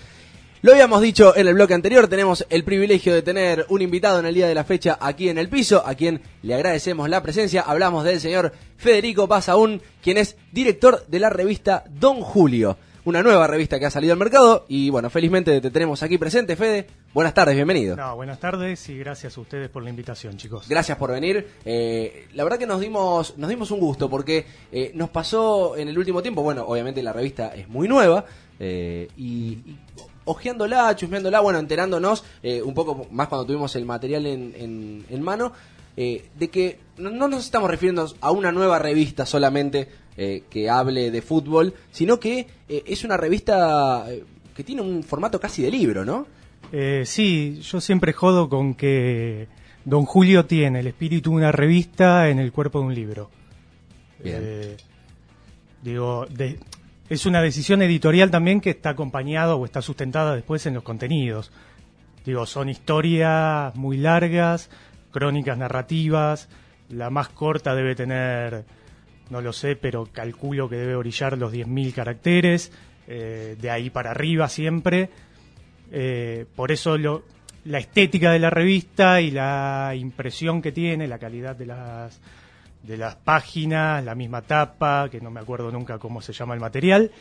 Lo 0.61 0.71
habíamos 0.71 1.01
dicho 1.01 1.35
en 1.35 1.45
el 1.45 1.55
bloque 1.55 1.73
anterior, 1.73 2.07
tenemos 2.07 2.45
el 2.49 2.63
privilegio 2.63 3.13
de 3.13 3.21
tener 3.21 3.65
un 3.67 3.81
invitado 3.81 4.19
en 4.19 4.27
el 4.27 4.33
día 4.33 4.47
de 4.47 4.55
la 4.55 4.63
fecha 4.63 4.97
aquí 4.97 5.27
en 5.27 5.37
el 5.37 5.49
piso, 5.49 5.85
a 5.85 5.93
quien 5.95 6.21
le 6.41 6.55
agradecemos 6.55 7.09
la 7.09 7.21
presencia. 7.21 7.63
Hablamos 7.63 8.05
del 8.05 8.21
señor 8.21 8.53
Federico 8.77 9.27
Pasaún, 9.27 9.81
quien 10.01 10.15
es 10.15 10.37
director 10.53 11.05
de 11.05 11.19
la 11.19 11.29
revista 11.29 11.83
Don 11.89 12.21
Julio, 12.21 12.77
una 13.05 13.23
nueva 13.23 13.47
revista 13.47 13.79
que 13.79 13.85
ha 13.85 13.91
salido 13.91 14.13
al 14.13 14.19
mercado. 14.19 14.65
Y 14.67 14.89
bueno, 14.89 15.09
felizmente 15.09 15.61
te 15.61 15.71
tenemos 15.71 16.03
aquí 16.03 16.17
presente, 16.17 16.55
Fede. 16.55 16.87
Buenas 17.13 17.33
tardes, 17.33 17.55
bienvenido. 17.55 17.95
No, 17.95 18.15
buenas 18.15 18.39
tardes 18.39 18.89
y 18.89 18.97
gracias 18.97 19.37
a 19.37 19.41
ustedes 19.41 19.69
por 19.69 19.83
la 19.83 19.89
invitación, 19.89 20.37
chicos. 20.37 20.67
Gracias 20.67 20.97
por 20.97 21.11
venir. 21.11 21.47
Eh, 21.63 22.27
la 22.33 22.43
verdad 22.43 22.57
que 22.59 22.67
nos 22.67 22.81
dimos, 22.81 23.37
nos 23.37 23.49
dimos 23.49 23.71
un 23.71 23.79
gusto 23.79 24.09
porque 24.09 24.45
eh, 24.71 24.91
nos 24.95 25.09
pasó 25.09 25.77
en 25.77 25.87
el 25.87 25.97
último 25.97 26.21
tiempo, 26.21 26.41
bueno, 26.43 26.65
obviamente 26.67 27.01
la 27.03 27.13
revista 27.13 27.53
es 27.55 27.69
muy 27.69 27.87
nueva 27.87 28.25
eh, 28.59 29.07
y, 29.17 29.23
y 29.25 29.77
hojeándola, 30.25 30.95
chusmeándola, 30.95 31.39
bueno, 31.39 31.59
enterándonos 31.59 32.23
eh, 32.41 32.61
un 32.61 32.73
poco 32.73 33.05
más 33.11 33.27
cuando 33.27 33.45
tuvimos 33.45 33.75
el 33.75 33.85
material 33.85 34.25
en, 34.25 34.53
en- 34.57 35.05
en 35.09 35.21
mano, 35.21 35.53
eh, 35.97 36.25
de 36.37 36.49
que 36.49 36.79
no, 36.97 37.09
no 37.11 37.27
nos 37.27 37.45
estamos 37.45 37.69
refiriendo 37.69 38.11
a 38.19 38.31
una 38.31 38.51
nueva 38.51 38.79
revista 38.79 39.25
solamente 39.25 39.87
eh, 40.17 40.43
que 40.49 40.69
hable 40.69 41.11
de 41.11 41.21
fútbol, 41.21 41.73
sino 41.91 42.19
que 42.19 42.47
eh, 42.69 42.83
es 42.85 43.03
una 43.03 43.17
revista 43.17 44.05
eh, 44.11 44.23
que 44.55 44.63
tiene 44.63 44.81
un 44.81 45.03
formato 45.03 45.39
casi 45.39 45.61
de 45.61 45.71
libro, 45.71 46.05
¿no? 46.05 46.25
Eh, 46.71 47.03
sí, 47.05 47.59
yo 47.61 47.79
siempre 47.81 48.13
jodo 48.13 48.49
con 48.49 48.73
que 48.73 49.47
Don 49.83 50.05
Julio 50.05 50.45
tiene 50.45 50.79
el 50.79 50.87
espíritu 50.87 51.29
de 51.31 51.35
una 51.37 51.51
revista 51.51 52.29
en 52.29 52.39
el 52.39 52.51
cuerpo 52.51 52.79
de 52.79 52.85
un 52.85 52.95
libro. 52.95 53.29
Bien. 54.23 54.75
Digo, 55.83 56.25
de- 56.29 56.59
es 57.09 57.25
una 57.27 57.41
decisión 57.41 57.81
editorial 57.83 58.31
también 58.31 58.61
que 58.61 58.71
está 58.71 58.89
acompañada 58.91 59.55
o 59.55 59.65
está 59.65 59.81
sustentada 59.81 60.33
después 60.35 60.65
en 60.65 60.73
los 60.73 60.83
contenidos. 60.83 61.51
Digo, 62.25 62.47
son 62.47 62.69
historias 62.69 63.75
muy 63.75 63.97
largas, 63.97 64.71
crónicas 65.11 65.57
narrativas. 65.57 66.49
La 66.89 67.11
más 67.11 67.29
corta 67.29 67.75
debe 67.75 67.93
tener, 67.93 68.63
no 69.29 69.41
lo 69.41 69.53
sé, 69.53 69.75
pero 69.75 70.07
calculo 70.11 70.69
que 70.69 70.75
debe 70.77 70.95
orillar 70.95 71.37
los 71.37 71.51
10.000 71.51 71.93
caracteres. 71.93 72.71
eh, 73.07 73.55
de 73.61 73.69
ahí 73.69 73.91
para 73.91 74.09
arriba 74.11 74.49
siempre. 74.49 75.09
Eh, 75.91 76.45
por 76.55 76.71
eso 76.71 76.97
lo- 76.97 77.23
la 77.65 77.77
estética 77.77 78.31
de 78.31 78.39
la 78.39 78.49
revista 78.49 79.21
y 79.21 79.29
la 79.31 79.93
impresión 79.95 80.61
que 80.61 80.71
tiene, 80.71 81.07
la 81.07 81.19
calidad 81.19 81.55
de 81.55 81.67
las, 81.67 82.19
de 82.83 82.97
las 82.97 83.15
páginas, 83.15 84.03
la 84.03 84.15
misma 84.15 84.41
tapa, 84.41 85.07
que 85.11 85.21
no 85.21 85.29
me 85.31 85.39
acuerdo 85.39 85.71
nunca 85.71 85.99
cómo 85.99 86.21
se 86.21 86.33
llama 86.33 86.53
el 86.55 86.59
material. 86.59 87.11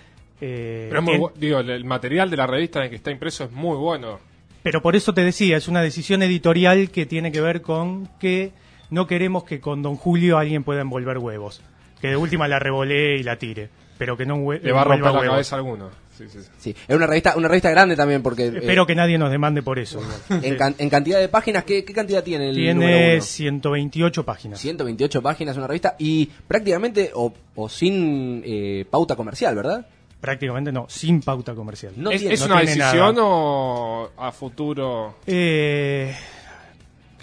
eh, 0.41 0.87
Pero 0.89 1.01
es 1.01 1.05
muy 1.05 1.15
en- 1.15 1.21
bu- 1.21 1.33
digo, 1.35 1.59
el, 1.61 1.71
el 1.71 1.85
material 1.85 2.31
de 2.31 2.37
la 2.39 2.47
revista 2.47 2.79
en 2.81 2.85
el 2.85 2.91
que 2.91 2.97
está 2.97 3.11
impreso 3.11 3.45
es 3.45 3.53
muy 3.53 3.77
bueno. 3.77 4.19
pero 4.63 4.81
por 4.81 4.97
eso 4.97 5.13
te 5.13 5.23
decía, 5.23 5.59
es 5.59 5.69
una 5.69 5.83
decisión 5.83 6.23
editorial 6.23 6.91
que 6.91 7.05
tiene 7.05 7.31
que 7.31 7.43
ver 7.43 7.61
con 7.61 8.09
que 8.19 8.53
no 8.89 9.07
queremos 9.07 9.45
que 9.45 9.61
con 9.61 9.83
Don 9.83 9.97
Julio 9.97 10.39
alguien 10.39 10.65
pueda 10.65 10.81
envolver 10.81 11.19
huevos. 11.19 11.61
Que 12.05 12.11
de 12.11 12.17
última 12.19 12.47
la 12.47 12.59
revolee 12.59 13.17
y 13.17 13.23
la 13.23 13.39
tire, 13.39 13.71
pero 13.97 14.15
que 14.15 14.27
no 14.27 14.53
Le 14.53 14.73
va 14.73 14.83
a 14.83 14.85
romper 14.85 15.11
la 15.15 15.23
cabeza 15.23 15.57
a 15.57 15.59
alguno. 15.59 15.89
Sí, 16.19 16.25
sí, 16.29 16.39
sí. 16.43 16.49
Sí, 16.59 16.77
es 16.87 16.95
una 16.95 17.07
revista, 17.07 17.35
una 17.35 17.49
revista 17.49 17.71
grande 17.71 17.97
también 17.97 18.23
porque... 18.23 18.45
eh, 18.49 18.53
Espero 18.59 18.87
que 18.87 18.95
nadie 18.95 19.17
nos 19.17 19.31
demande 19.31 19.63
por 19.63 19.79
eso. 19.79 20.01
en, 20.43 20.57
can- 20.57 20.75
en 20.77 20.91
cantidad 20.91 21.19
de 21.19 21.29
páginas, 21.31 21.65
¿qué, 21.65 21.83
qué 21.83 21.93
cantidad 21.95 22.23
tiene 22.23 22.51
el 22.51 22.57
número 22.75 22.79
Tiene 22.89 23.15
uno? 23.15 23.23
128 23.23 24.25
páginas. 24.25 24.61
128 24.61 25.23
páginas 25.23 25.57
una 25.57 25.67
revista 25.67 25.97
y 25.99 26.27
prácticamente 26.47 27.11
o, 27.15 27.33
o 27.57 27.69
sin 27.71 28.43
eh, 28.45 28.85
pauta 28.91 29.17
comercial, 29.17 29.55
¿verdad? 29.57 29.87
Prácticamente 30.21 30.71
no, 30.73 30.87
sin 30.89 31.21
pauta 31.23 31.55
comercial. 31.55 31.95
No 31.97 32.11
¿Es, 32.11 32.21
tiene- 32.21 32.35
es 32.35 32.41
no 32.41 32.47
una 32.47 32.57
tiene 32.61 32.75
decisión 32.77 33.15
nada. 33.17 33.27
o 33.27 34.11
a 34.17 34.31
futuro? 34.31 35.17
Eh, 35.27 36.15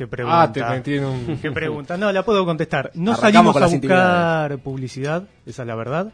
¿Qué 0.01 0.07
pregunta? 0.07 0.41
Ah, 0.41 0.51
te 0.51 0.63
metí 0.65 0.95
en 0.95 1.05
un- 1.05 1.37
¿Qué 1.43 1.51
pregunta? 1.51 1.95
No, 1.95 2.11
la 2.11 2.25
puedo 2.25 2.43
contestar. 2.43 2.89
No 2.95 3.11
Arrancamos 3.11 3.53
salimos 3.53 3.55
a 3.61 3.77
buscar 3.77 4.57
publicidad, 4.63 5.27
esa 5.45 5.61
es 5.61 5.67
la 5.67 5.75
verdad. 5.75 6.11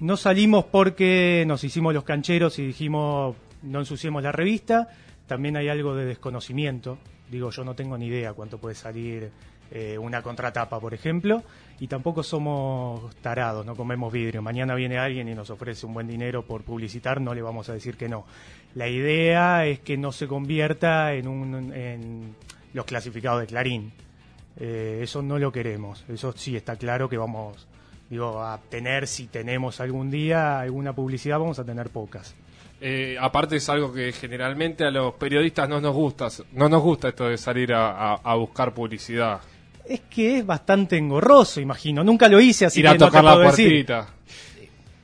No 0.00 0.18
salimos 0.18 0.66
porque 0.66 1.42
nos 1.46 1.64
hicimos 1.64 1.94
los 1.94 2.04
cancheros 2.04 2.58
y 2.58 2.66
dijimos 2.66 3.34
no 3.62 3.78
ensuciemos 3.78 4.22
la 4.22 4.30
revista. 4.30 4.88
También 5.26 5.56
hay 5.56 5.70
algo 5.70 5.94
de 5.94 6.04
desconocimiento. 6.04 6.98
Digo, 7.30 7.48
yo 7.50 7.64
no 7.64 7.74
tengo 7.74 7.96
ni 7.96 8.08
idea 8.08 8.34
cuánto 8.34 8.58
puede 8.58 8.74
salir 8.74 9.30
eh, 9.70 9.96
una 9.96 10.20
contratapa, 10.20 10.78
por 10.78 10.92
ejemplo. 10.92 11.42
Y 11.80 11.86
tampoco 11.86 12.22
somos 12.22 13.16
tarados, 13.22 13.64
no 13.64 13.74
comemos 13.74 14.12
vidrio. 14.12 14.42
Mañana 14.42 14.74
viene 14.74 14.98
alguien 14.98 15.28
y 15.30 15.34
nos 15.34 15.48
ofrece 15.48 15.86
un 15.86 15.94
buen 15.94 16.06
dinero 16.06 16.44
por 16.44 16.62
publicitar, 16.62 17.22
no 17.22 17.32
le 17.32 17.40
vamos 17.40 17.70
a 17.70 17.72
decir 17.72 17.96
que 17.96 18.06
no. 18.08 18.26
La 18.74 18.86
idea 18.86 19.64
es 19.64 19.80
que 19.80 19.96
no 19.96 20.12
se 20.12 20.26
convierta 20.28 21.14
en, 21.14 21.26
un, 21.26 21.72
en 21.72 22.34
los 22.74 22.84
clasificados 22.84 23.40
de 23.40 23.46
Clarín. 23.46 23.92
Eh, 24.58 25.00
eso 25.02 25.22
no 25.22 25.38
lo 25.38 25.50
queremos. 25.52 26.04
Eso 26.08 26.32
sí 26.36 26.56
está 26.56 26.76
claro 26.76 27.08
que 27.08 27.16
vamos, 27.16 27.66
digo, 28.10 28.42
a 28.42 28.58
tener, 28.68 29.06
si 29.06 29.26
tenemos 29.26 29.80
algún 29.80 30.10
día 30.10 30.60
alguna 30.60 30.92
publicidad, 30.94 31.38
vamos 31.38 31.58
a 31.58 31.64
tener 31.64 31.90
pocas. 31.90 32.34
Eh, 32.80 33.16
aparte 33.20 33.56
es 33.56 33.68
algo 33.68 33.92
que 33.92 34.10
generalmente 34.12 34.84
a 34.84 34.90
los 34.90 35.14
periodistas 35.14 35.68
no 35.68 35.80
nos 35.80 35.94
gusta, 35.94 36.28
no 36.52 36.68
nos 36.68 36.82
gusta 36.82 37.08
esto 37.10 37.28
de 37.28 37.38
salir 37.38 37.72
a, 37.72 38.12
a- 38.14 38.20
a 38.24 38.34
buscar 38.34 38.74
publicidad. 38.74 39.40
Es 39.88 40.00
que 40.10 40.38
es 40.38 40.46
bastante 40.46 40.96
engorroso, 40.96 41.60
imagino. 41.60 42.02
Nunca 42.04 42.28
lo 42.28 42.40
hice, 42.40 42.66
así 42.66 42.80
Ir 42.80 42.88
a 42.88 42.92
que 42.92 42.98
no 42.98 43.06
te 43.06 43.10
tocar 43.10 43.24
la 43.24 43.38
decir. 43.38 43.68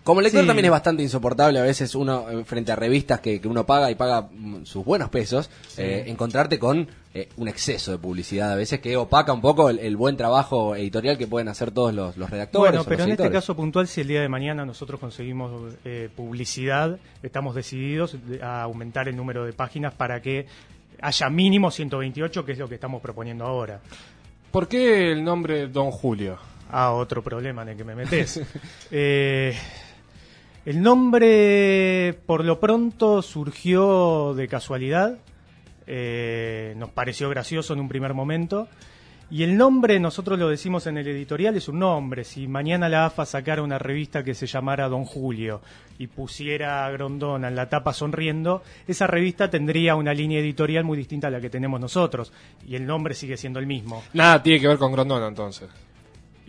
Como 0.08 0.22
lector 0.22 0.40
Sí. 0.40 0.46
también 0.46 0.64
es 0.64 0.70
bastante 0.70 1.02
insoportable 1.02 1.58
a 1.58 1.62
veces 1.62 1.94
uno 1.94 2.30
eh, 2.30 2.42
frente 2.46 2.72
a 2.72 2.76
revistas 2.76 3.20
que, 3.20 3.42
que 3.42 3.46
uno 3.46 3.66
paga 3.66 3.90
y 3.90 3.94
paga 3.94 4.22
mm, 4.22 4.64
sus 4.64 4.82
buenos 4.82 5.10
pesos, 5.10 5.50
eh, 5.76 6.04
encontrarte 6.06 6.58
con 6.58 6.88
eh, 7.12 7.28
un 7.36 7.46
exceso 7.46 7.90
de 7.92 7.98
publicidad 7.98 8.50
a 8.52 8.54
veces 8.56 8.80
que 8.80 8.96
opaca 8.96 9.34
un 9.34 9.42
poco 9.42 9.68
el, 9.68 9.78
el 9.80 9.98
buen 9.98 10.16
trabajo 10.16 10.74
editorial 10.74 11.18
que 11.18 11.26
pueden 11.26 11.48
hacer 11.48 11.72
todos 11.72 11.92
los, 11.92 12.16
los 12.16 12.30
redactores. 12.30 12.70
Bueno, 12.72 12.84
pero 12.84 13.00
los 13.00 13.06
en 13.06 13.12
este 13.12 13.30
caso 13.30 13.54
puntual, 13.54 13.86
si 13.86 14.00
el 14.00 14.08
día 14.08 14.22
de 14.22 14.30
mañana 14.30 14.64
nosotros 14.64 14.98
conseguimos 14.98 15.74
eh, 15.84 16.08
publicidad, 16.16 16.98
estamos 17.22 17.54
decididos 17.54 18.16
de- 18.26 18.42
a 18.42 18.62
aumentar 18.62 19.08
el 19.08 19.16
número 19.16 19.44
de 19.44 19.52
páginas 19.52 19.92
para 19.92 20.22
que 20.22 20.46
haya 21.02 21.28
mínimo 21.28 21.70
128, 21.70 22.46
que 22.46 22.52
es 22.52 22.58
lo 22.58 22.66
que 22.66 22.76
estamos 22.76 23.02
proponiendo 23.02 23.44
ahora. 23.44 23.80
¿Por 24.50 24.68
qué 24.68 25.12
el 25.12 25.22
nombre 25.22 25.68
Don 25.68 25.90
Julio? 25.90 26.38
Ah, 26.70 26.92
otro 26.92 27.22
problema 27.22 27.60
en 27.60 27.68
el 27.68 27.76
que 27.76 27.84
me 27.84 27.94
metes. 27.94 28.40
Eh, 28.90 29.54
el 30.68 30.82
nombre, 30.82 32.20
por 32.26 32.44
lo 32.44 32.60
pronto, 32.60 33.22
surgió 33.22 34.34
de 34.34 34.48
casualidad. 34.48 35.16
Eh, 35.86 36.74
nos 36.76 36.90
pareció 36.90 37.30
gracioso 37.30 37.72
en 37.72 37.80
un 37.80 37.88
primer 37.88 38.12
momento. 38.12 38.68
Y 39.30 39.44
el 39.44 39.56
nombre, 39.56 39.98
nosotros 39.98 40.38
lo 40.38 40.50
decimos 40.50 40.86
en 40.86 40.98
el 40.98 41.08
editorial, 41.08 41.56
es 41.56 41.68
un 41.68 41.78
nombre. 41.78 42.22
Si 42.22 42.46
mañana 42.46 42.90
la 42.90 43.06
AFA 43.06 43.24
sacara 43.24 43.62
una 43.62 43.78
revista 43.78 44.22
que 44.22 44.34
se 44.34 44.46
llamara 44.46 44.90
Don 44.90 45.06
Julio 45.06 45.62
y 45.98 46.08
pusiera 46.08 46.84
a 46.84 46.90
Grondona 46.90 47.48
en 47.48 47.56
la 47.56 47.70
tapa 47.70 47.94
sonriendo, 47.94 48.62
esa 48.86 49.06
revista 49.06 49.48
tendría 49.48 49.94
una 49.94 50.12
línea 50.12 50.38
editorial 50.38 50.84
muy 50.84 50.98
distinta 50.98 51.28
a 51.28 51.30
la 51.30 51.40
que 51.40 51.48
tenemos 51.48 51.80
nosotros. 51.80 52.30
Y 52.66 52.76
el 52.76 52.84
nombre 52.84 53.14
sigue 53.14 53.38
siendo 53.38 53.58
el 53.58 53.66
mismo. 53.66 54.02
Nada 54.12 54.42
tiene 54.42 54.60
que 54.60 54.68
ver 54.68 54.76
con 54.76 54.92
Grondona 54.92 55.28
entonces. 55.28 55.70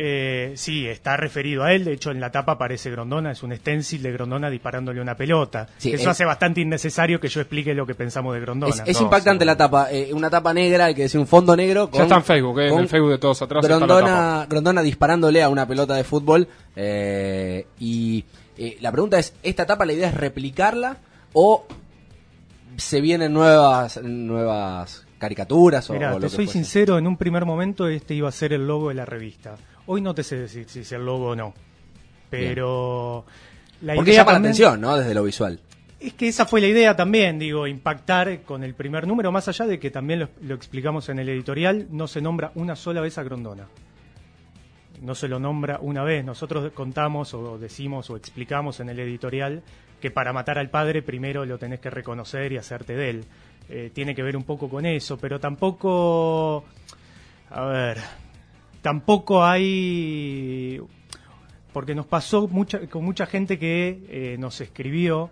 Eh, 0.01 0.53
sí, 0.55 0.87
está 0.87 1.17
referido 1.17 1.63
a 1.63 1.73
él. 1.73 1.83
De 1.83 1.91
hecho, 1.91 2.09
en 2.11 2.21
la 2.21 2.31
tapa 2.31 2.53
aparece 2.53 2.89
Grondona. 2.89 3.31
Es 3.33 3.43
un 3.43 3.53
stencil 3.53 4.01
de 4.01 4.13
Grondona 4.13 4.49
disparándole 4.49 5.01
una 5.01 5.15
pelota. 5.15 5.67
Sí, 5.77 5.91
Eso 5.91 6.03
el- 6.03 6.09
hace 6.09 6.23
bastante 6.23 6.61
innecesario 6.61 7.19
que 7.19 7.27
yo 7.27 7.41
explique 7.41 7.73
lo 7.73 7.85
que 7.85 7.95
pensamos 7.95 8.33
de 8.33 8.39
Grondona. 8.39 8.73
Es, 8.83 8.95
es 8.95 9.01
impactante 9.01 9.43
la 9.43 9.57
tapa, 9.57 9.91
eh, 9.91 10.11
una 10.13 10.29
tapa 10.29 10.53
negra, 10.53 10.85
hay 10.85 10.95
que 10.95 11.01
decir 11.01 11.19
un 11.19 11.27
fondo 11.27 11.53
negro. 11.53 11.89
Ya 11.91 12.03
está 12.03 12.15
en 12.15 12.23
Facebook, 12.23 12.59
eh, 12.61 12.67
en 12.67 12.71
con 12.71 12.79
el 12.79 12.87
Facebook 12.87 13.11
de 13.11 13.17
todos 13.17 13.41
atrás 13.41 13.61
está 13.61 13.77
la 13.77 13.85
Grondona, 13.85 14.45
Grondona 14.49 14.81
disparándole 14.81 15.43
a 15.43 15.49
una 15.49 15.67
pelota 15.67 15.95
de 15.95 16.05
fútbol. 16.05 16.47
eh, 16.77 17.67
y 17.77 18.23
eh, 18.57 18.77
la 18.79 18.93
pregunta 18.93 19.19
es, 19.19 19.33
¿esta 19.43 19.65
tapa 19.65 19.85
la 19.85 19.91
idea 19.91 20.07
es 20.07 20.13
replicarla 20.13 20.95
o 21.33 21.65
se 22.77 23.01
vienen 23.01 23.33
nuevas 23.33 24.01
nuevas 24.01 25.05
caricaturas 25.17 25.89
o, 25.89 25.93
lo 25.95 26.15
te 26.15 26.21
que 26.21 26.29
soy 26.29 26.45
fuese? 26.45 26.51
sincero, 26.53 26.97
en 26.97 27.05
un 27.07 27.17
primer 27.17 27.43
momento 27.45 27.87
este 27.89 28.13
iba 28.13 28.29
a 28.29 28.31
ser 28.31 28.53
el 28.53 28.65
logo 28.65 28.87
de 28.89 28.95
la 28.95 29.05
revista. 29.05 29.55
Hoy 29.91 30.01
no 30.01 30.13
te 30.13 30.23
sé 30.23 30.37
decir 30.37 30.69
si 30.69 30.81
es 30.81 30.91
el 30.91 31.03
logo 31.03 31.29
o 31.29 31.35
no. 31.35 31.51
Pero 32.29 33.25
la 33.81 33.95
Porque 33.95 34.11
idea 34.11 34.21
llama 34.21 34.33
la 34.33 34.37
atención, 34.37 34.79
¿no? 34.79 34.95
Desde 34.95 35.15
lo 35.15 35.23
visual. 35.23 35.59
Es 35.99 36.13
que 36.13 36.27
esa 36.27 36.45
fue 36.45 36.61
la 36.61 36.67
idea 36.67 36.95
también, 36.95 37.39
digo, 37.39 37.65
impactar 37.65 38.43
con 38.43 38.63
el 38.63 38.75
primer 38.75 39.07
número, 39.07 39.31
más 39.31 39.47
allá 39.47 39.65
de 39.65 39.79
que 39.79 39.89
también 39.89 40.19
lo, 40.19 40.29
lo 40.43 40.53
explicamos 40.53 41.09
en 41.09 41.17
el 41.17 41.27
editorial, 41.29 41.87
no 41.89 42.07
se 42.07 42.21
nombra 42.21 42.51
una 42.53 42.75
sola 42.75 43.01
vez 43.01 43.17
a 43.17 43.23
Grondona. 43.23 43.67
No 45.01 45.15
se 45.15 45.27
lo 45.27 45.39
nombra 45.39 45.79
una 45.81 46.03
vez. 46.03 46.23
Nosotros 46.23 46.71
contamos 46.73 47.33
o 47.33 47.57
decimos 47.57 48.11
o 48.11 48.15
explicamos 48.15 48.79
en 48.81 48.89
el 48.89 48.99
editorial 48.99 49.63
que 49.99 50.11
para 50.11 50.33
matar 50.33 50.59
al 50.59 50.69
padre 50.69 51.01
primero 51.01 51.47
lo 51.47 51.57
tenés 51.57 51.79
que 51.79 51.89
reconocer 51.89 52.51
y 52.51 52.57
hacerte 52.57 52.95
de 52.95 53.09
él. 53.09 53.25
Eh, 53.69 53.89
tiene 53.91 54.13
que 54.13 54.21
ver 54.21 54.37
un 54.37 54.43
poco 54.43 54.69
con 54.69 54.85
eso, 54.85 55.17
pero 55.17 55.39
tampoco... 55.39 56.63
A 57.49 57.65
ver, 57.65 57.97
tampoco 58.81 59.43
hay 59.43 60.81
porque 61.73 61.93
nos 61.95 62.07
pasó 62.07 62.47
mucha, 62.47 62.87
con 62.87 63.05
mucha 63.05 63.25
gente 63.25 63.59
que 63.59 64.05
eh, 64.09 64.37
nos 64.39 64.59
escribió 64.61 65.29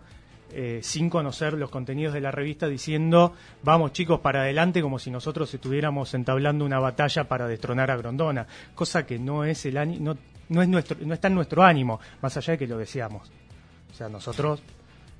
eh, 0.51 0.79
sin 0.81 1.09
conocer 1.09 1.53
los 1.53 1.69
contenidos 1.69 2.13
de 2.13 2.21
la 2.21 2.31
revista 2.31 2.67
diciendo 2.67 3.33
vamos 3.63 3.91
chicos 3.91 4.19
para 4.19 4.41
adelante 4.41 4.81
como 4.81 4.97
si 4.99 5.11
nosotros 5.11 5.53
estuviéramos 5.53 6.13
entablando 6.13 6.63
una 6.63 6.79
batalla 6.79 7.25
para 7.25 7.47
destronar 7.47 7.91
a 7.91 7.97
Grondona 7.97 8.47
cosa 8.73 9.05
que 9.05 9.19
no 9.19 9.43
es 9.43 9.65
el 9.65 10.03
no, 10.03 10.17
no 10.49 10.61
es 10.61 10.69
nuestro 10.69 10.97
no 11.01 11.13
está 11.13 11.27
en 11.27 11.35
nuestro 11.35 11.63
ánimo 11.63 11.99
más 12.21 12.37
allá 12.37 12.53
de 12.53 12.59
que 12.59 12.67
lo 12.67 12.77
deseamos. 12.77 13.29
O 13.91 13.93
sea 13.93 14.07
nosotros 14.07 14.61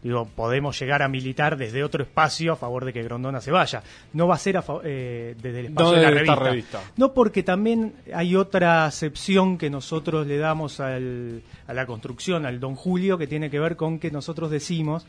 digo 0.04 0.28
podemos 0.36 0.80
llegar 0.80 1.02
a 1.02 1.08
militar 1.08 1.58
desde 1.58 1.84
otro 1.84 2.04
espacio 2.04 2.54
a 2.54 2.56
favor 2.56 2.86
de 2.86 2.94
que 2.94 3.02
Grondona 3.02 3.42
se 3.42 3.50
vaya 3.52 3.82
no 4.14 4.28
va 4.28 4.36
a 4.36 4.38
ser 4.38 4.58
a 4.58 4.64
eh, 4.84 5.36
desde 5.42 5.60
el 5.62 5.66
espacio 5.68 5.92
No 5.92 5.98
de 5.98 6.02
la 6.04 6.10
revista. 6.12 6.36
revista. 6.36 6.82
No, 6.98 7.14
porque 7.14 7.42
también 7.44 7.94
hay 8.14 8.36
otra 8.36 8.86
acepción 8.86 9.58
que 9.58 9.70
nosotros 9.72 10.28
le 10.28 10.38
damos 10.38 10.80
al- 10.80 11.42
a 11.68 11.74
la 11.74 11.86
construcción, 11.88 12.46
al 12.46 12.60
Don 12.60 12.76
Julio, 12.76 13.18
que 13.18 13.26
tiene 13.28 13.50
que 13.50 13.60
ver 13.60 13.76
con 13.76 13.98
que 14.00 14.12
nosotros 14.12 14.52
decimos 14.52 15.06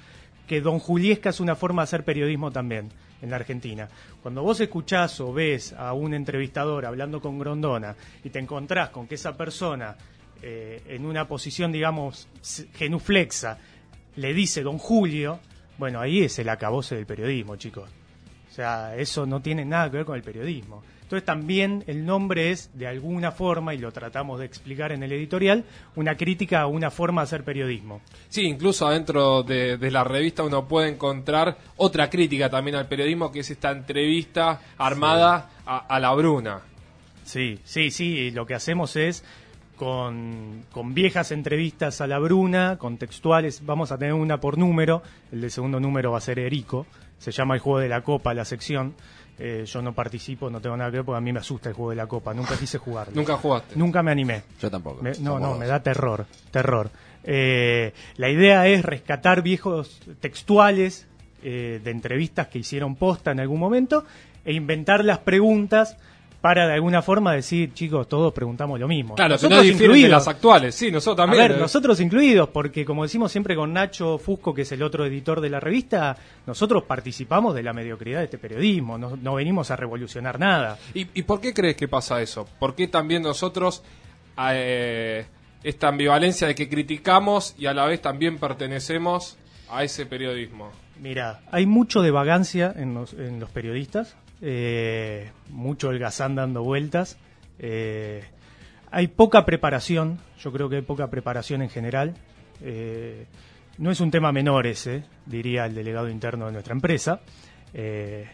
que 0.46 0.62
Don 0.62 0.78
Juliesca 0.78 1.28
es 1.30 1.40
una 1.40 1.54
forma 1.54 1.82
de 1.82 1.84
hacer 1.84 2.04
periodismo 2.04 2.50
también 2.50 2.88
en 3.20 3.28
la 3.30 3.36
Argentina. 3.36 3.88
Cuando 4.22 4.42
vos 4.42 4.58
escuchás 4.60 5.20
o 5.20 5.32
ves 5.34 5.74
a 5.74 5.92
un 5.92 6.14
entrevistador 6.14 6.86
hablando 6.86 7.20
con 7.20 7.38
Grondona 7.38 7.94
y 8.24 8.30
te 8.30 8.38
encontrás 8.38 8.88
con 8.88 9.06
que 9.06 9.16
esa 9.16 9.36
persona 9.36 9.94
eh, 10.40 10.80
en 10.88 11.04
una 11.04 11.26
posición, 11.28 11.70
digamos, 11.72 12.28
genuflexa, 12.74 13.58
le 14.18 14.34
dice 14.34 14.62
Don 14.62 14.78
Julio, 14.78 15.38
bueno, 15.78 16.00
ahí 16.00 16.24
es 16.24 16.38
el 16.38 16.48
acabose 16.48 16.96
del 16.96 17.06
periodismo, 17.06 17.56
chicos. 17.56 17.88
O 18.50 18.52
sea, 18.52 18.96
eso 18.96 19.26
no 19.26 19.40
tiene 19.40 19.64
nada 19.64 19.90
que 19.90 19.98
ver 19.98 20.06
con 20.06 20.16
el 20.16 20.22
periodismo. 20.22 20.82
Entonces 21.02 21.24
también 21.24 21.84
el 21.86 22.04
nombre 22.04 22.50
es, 22.50 22.70
de 22.74 22.86
alguna 22.86 23.30
forma, 23.30 23.72
y 23.74 23.78
lo 23.78 23.92
tratamos 23.92 24.40
de 24.40 24.46
explicar 24.46 24.92
en 24.92 25.02
el 25.02 25.12
editorial, 25.12 25.64
una 25.94 26.16
crítica 26.16 26.62
a 26.62 26.66
una 26.66 26.90
forma 26.90 27.22
de 27.22 27.24
hacer 27.24 27.44
periodismo. 27.44 28.02
Sí, 28.28 28.42
incluso 28.42 28.86
adentro 28.86 29.42
de, 29.42 29.78
de 29.78 29.90
la 29.90 30.04
revista 30.04 30.42
uno 30.42 30.66
puede 30.66 30.88
encontrar 30.90 31.56
otra 31.76 32.10
crítica 32.10 32.50
también 32.50 32.76
al 32.76 32.88
periodismo, 32.88 33.30
que 33.30 33.40
es 33.40 33.50
esta 33.50 33.70
entrevista 33.70 34.60
armada 34.76 35.50
a, 35.64 35.78
a 35.78 36.00
la 36.00 36.12
Bruna. 36.12 36.60
Sí, 37.24 37.58
sí, 37.64 37.90
sí, 37.90 38.18
y 38.18 38.30
lo 38.32 38.44
que 38.44 38.54
hacemos 38.54 38.96
es 38.96 39.24
con, 39.78 40.64
con 40.72 40.92
viejas 40.92 41.30
entrevistas 41.32 42.00
a 42.00 42.06
la 42.06 42.18
Bruna, 42.18 42.76
con 42.78 42.98
textuales, 42.98 43.64
vamos 43.64 43.92
a 43.92 43.96
tener 43.98 44.12
una 44.14 44.40
por 44.40 44.58
número, 44.58 45.02
el 45.32 45.40
de 45.40 45.50
segundo 45.50 45.80
número 45.80 46.10
va 46.12 46.18
a 46.18 46.20
ser 46.20 46.38
Erico, 46.38 46.86
se 47.18 47.30
llama 47.30 47.54
el 47.54 47.60
juego 47.60 47.78
de 47.78 47.88
la 47.88 48.02
copa, 48.02 48.34
la 48.34 48.44
sección. 48.44 48.94
Eh, 49.40 49.64
yo 49.66 49.80
no 49.82 49.92
participo, 49.92 50.50
no 50.50 50.60
tengo 50.60 50.76
nada 50.76 50.90
que 50.90 50.96
ver 50.96 51.04
porque 51.06 51.18
a 51.18 51.20
mí 51.20 51.32
me 51.32 51.38
asusta 51.38 51.68
el 51.68 51.74
juego 51.76 51.90
de 51.90 51.96
la 51.96 52.08
copa, 52.08 52.34
nunca 52.34 52.56
quise 52.58 52.76
jugarlo. 52.78 53.14
Nunca 53.14 53.36
jugaste. 53.36 53.76
Nunca 53.76 54.02
me 54.02 54.10
animé. 54.10 54.42
Yo 54.60 54.68
tampoco. 54.68 55.00
Me- 55.00 55.12
no, 55.20 55.38
no, 55.38 55.56
me 55.56 55.66
da 55.68 55.80
terror, 55.80 56.26
terror. 56.50 56.90
Eh, 57.22 57.92
la 58.16 58.30
idea 58.30 58.66
es 58.66 58.84
rescatar 58.84 59.42
viejos 59.42 60.00
textuales 60.20 61.06
eh, 61.44 61.80
de 61.84 61.90
entrevistas 61.92 62.48
que 62.48 62.58
hicieron 62.58 62.96
posta 62.96 63.30
en 63.30 63.38
algún 63.38 63.60
momento 63.60 64.04
e 64.44 64.52
inventar 64.54 65.04
las 65.04 65.18
preguntas 65.18 65.96
para 66.40 66.68
de 66.68 66.74
alguna 66.74 67.02
forma 67.02 67.32
decir, 67.32 67.72
chicos, 67.74 68.08
todos 68.08 68.32
preguntamos 68.32 68.78
lo 68.78 68.86
mismo. 68.86 69.16
Claro, 69.16 69.36
que 69.36 69.42
no 69.42 69.48
Nosotros 69.56 69.62
de 69.78 69.84
incluidos. 69.84 70.10
las 70.10 70.28
actuales. 70.28 70.74
Sí, 70.74 70.90
nosotros 70.92 71.16
también. 71.16 71.42
A 71.42 71.48
ver, 71.48 71.56
¿eh? 71.56 71.60
nosotros 71.60 72.00
incluidos, 72.00 72.48
porque 72.50 72.84
como 72.84 73.02
decimos 73.02 73.32
siempre 73.32 73.56
con 73.56 73.72
Nacho 73.72 74.18
Fusco, 74.18 74.54
que 74.54 74.62
es 74.62 74.72
el 74.72 74.82
otro 74.82 75.04
editor 75.04 75.40
de 75.40 75.50
la 75.50 75.58
revista, 75.58 76.16
nosotros 76.46 76.84
participamos 76.84 77.54
de 77.56 77.62
la 77.64 77.72
mediocridad 77.72 78.20
de 78.20 78.26
este 78.26 78.38
periodismo, 78.38 78.98
no, 78.98 79.16
no 79.16 79.34
venimos 79.34 79.70
a 79.72 79.76
revolucionar 79.76 80.38
nada. 80.38 80.78
¿Y, 80.94 81.08
y 81.14 81.22
por 81.22 81.40
qué 81.40 81.52
crees 81.52 81.76
que 81.76 81.88
pasa 81.88 82.22
eso? 82.22 82.46
¿Por 82.60 82.74
qué 82.76 82.86
también 82.86 83.22
nosotros 83.22 83.82
eh, 84.52 85.26
esta 85.64 85.88
ambivalencia 85.88 86.46
de 86.46 86.54
que 86.54 86.68
criticamos 86.68 87.54
y 87.58 87.66
a 87.66 87.74
la 87.74 87.84
vez 87.86 88.00
también 88.00 88.38
pertenecemos 88.38 89.36
a 89.70 89.82
ese 89.82 90.06
periodismo? 90.06 90.70
Mira, 91.00 91.40
hay 91.50 91.66
mucho 91.66 92.00
de 92.02 92.10
vagancia 92.10 92.72
en 92.76 92.94
los, 92.94 93.12
en 93.12 93.40
los 93.40 93.50
periodistas, 93.50 94.16
eh, 94.40 95.30
mucho 95.50 95.90
el 95.90 95.98
gazán 95.98 96.34
dando 96.34 96.62
vueltas, 96.62 97.18
eh, 97.58 98.22
hay 98.90 99.08
poca 99.08 99.44
preparación, 99.44 100.18
yo 100.40 100.52
creo 100.52 100.68
que 100.68 100.76
hay 100.76 100.82
poca 100.82 101.08
preparación 101.08 101.62
en 101.62 101.70
general. 101.70 102.14
eh, 102.62 103.26
no 103.78 103.92
es 103.92 104.00
un 104.00 104.10
tema 104.10 104.32
menor 104.32 104.66
ese, 104.66 105.04
diría 105.24 105.64
el 105.66 105.74
delegado 105.74 106.08
interno 106.08 106.46
de 106.46 106.52
nuestra 106.52 106.74
empresa. 106.74 107.20
Eh, 107.72 108.26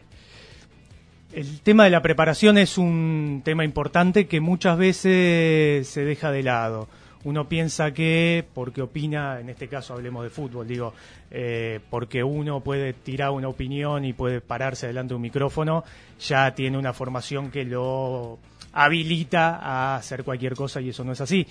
el 1.34 1.60
tema 1.60 1.84
de 1.84 1.90
la 1.90 2.00
preparación 2.00 2.56
es 2.58 2.78
un 2.78 3.42
tema 3.44 3.64
importante 3.64 4.26
que 4.26 4.40
muchas 4.40 4.78
veces 4.78 5.86
se 5.86 6.04
deja 6.04 6.30
de 6.32 6.42
lado. 6.42 6.88
Uno 7.24 7.48
piensa 7.48 7.92
que, 7.92 8.44
porque 8.54 8.82
opina, 8.82 9.40
en 9.40 9.48
este 9.48 9.68
caso 9.68 9.94
hablemos 9.94 10.22
de 10.24 10.30
fútbol, 10.30 10.66
digo, 10.66 10.94
eh, 11.30 11.80
porque 11.90 12.22
uno 12.22 12.60
puede 12.60 12.92
tirar 12.92 13.30
una 13.30 13.48
opinión 13.48 14.04
y 14.04 14.12
puede 14.12 14.40
pararse 14.40 14.86
delante 14.86 15.10
de 15.10 15.16
un 15.16 15.22
micrófono, 15.22 15.84
ya 16.20 16.54
tiene 16.54 16.78
una 16.78 16.92
formación 16.92 17.50
que 17.50 17.64
lo 17.64 18.38
habilita 18.72 19.56
a 19.56 19.96
hacer 19.96 20.24
cualquier 20.24 20.54
cosa 20.54 20.80
y 20.80 20.90
eso 20.90 21.04
no 21.04 21.12
es 21.12 21.20
así. 21.20 21.46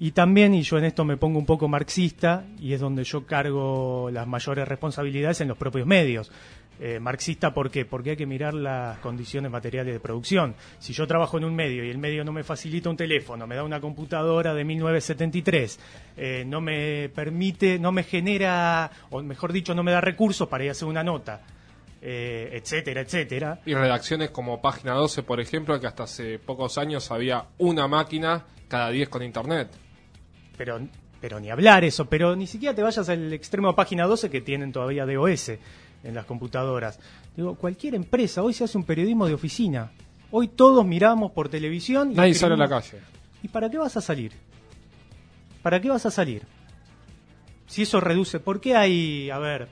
Y 0.00 0.12
también, 0.12 0.54
y 0.54 0.62
yo 0.62 0.78
en 0.78 0.84
esto 0.84 1.04
me 1.04 1.16
pongo 1.16 1.38
un 1.38 1.46
poco 1.46 1.66
marxista, 1.66 2.44
y 2.60 2.72
es 2.72 2.80
donde 2.80 3.02
yo 3.02 3.26
cargo 3.26 4.10
las 4.12 4.28
mayores 4.28 4.66
responsabilidades 4.68 5.40
en 5.40 5.48
los 5.48 5.58
propios 5.58 5.86
medios. 5.86 6.30
Eh, 6.80 7.00
marxista, 7.00 7.52
¿por 7.52 7.70
qué? 7.70 7.84
Porque 7.84 8.10
hay 8.10 8.16
que 8.16 8.26
mirar 8.26 8.54
las 8.54 8.98
condiciones 8.98 9.50
materiales 9.50 9.92
de 9.92 9.98
producción. 9.98 10.54
Si 10.78 10.92
yo 10.92 11.08
trabajo 11.08 11.36
en 11.36 11.44
un 11.44 11.54
medio 11.54 11.84
y 11.84 11.90
el 11.90 11.98
medio 11.98 12.24
no 12.24 12.32
me 12.32 12.44
facilita 12.44 12.88
un 12.88 12.96
teléfono, 12.96 13.48
me 13.48 13.56
da 13.56 13.64
una 13.64 13.80
computadora 13.80 14.54
de 14.54 14.64
1973, 14.64 15.80
eh, 16.16 16.44
no 16.46 16.60
me 16.60 17.08
permite, 17.08 17.80
no 17.80 17.90
me 17.90 18.04
genera, 18.04 18.90
o 19.10 19.20
mejor 19.22 19.52
dicho, 19.52 19.74
no 19.74 19.82
me 19.82 19.90
da 19.90 20.00
recursos 20.00 20.46
para 20.46 20.64
ir 20.64 20.70
a 20.70 20.72
hacer 20.72 20.86
una 20.86 21.02
nota, 21.02 21.40
eh, 22.00 22.50
etcétera, 22.52 23.00
etcétera, 23.00 23.60
Y 23.66 23.74
redacciones 23.74 24.30
como 24.30 24.60
Página 24.60 24.92
12, 24.94 25.24
por 25.24 25.40
ejemplo, 25.40 25.80
que 25.80 25.88
hasta 25.88 26.04
hace 26.04 26.38
pocos 26.38 26.78
años 26.78 27.10
había 27.10 27.46
una 27.58 27.88
máquina 27.88 28.46
cada 28.68 28.90
10 28.90 29.08
con 29.08 29.24
internet. 29.24 29.68
pero, 30.56 30.78
pero 31.20 31.40
ni 31.40 31.50
hablar 31.50 31.82
eso, 31.82 32.04
pero 32.04 32.36
ni 32.36 32.46
siquiera 32.46 32.72
te 32.72 32.82
vayas 32.82 33.08
al 33.08 33.32
extremo 33.32 33.68
de 33.68 33.74
página 33.74 34.06
12 34.06 34.30
que 34.30 34.40
tienen 34.40 34.70
todavía 34.70 35.06
DOS 35.06 35.52
en 36.04 36.14
las 36.14 36.24
computadoras. 36.24 36.98
Digo, 37.36 37.54
cualquier 37.54 37.94
empresa, 37.94 38.42
hoy 38.42 38.52
se 38.52 38.64
hace 38.64 38.78
un 38.78 38.84
periodismo 38.84 39.26
de 39.26 39.34
oficina. 39.34 39.92
Hoy 40.30 40.48
todos 40.48 40.84
miramos 40.84 41.32
por 41.32 41.48
televisión 41.48 42.12
y 42.12 42.14
Nadie 42.14 42.34
sale 42.34 42.54
a 42.54 42.58
la 42.58 42.68
calle. 42.68 42.98
¿Y 43.42 43.48
para 43.48 43.70
qué 43.70 43.78
vas 43.78 43.96
a 43.96 44.00
salir? 44.00 44.32
¿Para 45.62 45.80
qué 45.80 45.88
vas 45.88 46.04
a 46.06 46.10
salir? 46.10 46.42
Si 47.66 47.82
eso 47.82 48.00
reduce, 48.00 48.40
¿por 48.40 48.60
qué 48.60 48.76
hay, 48.76 49.30
a 49.30 49.38
ver, 49.38 49.68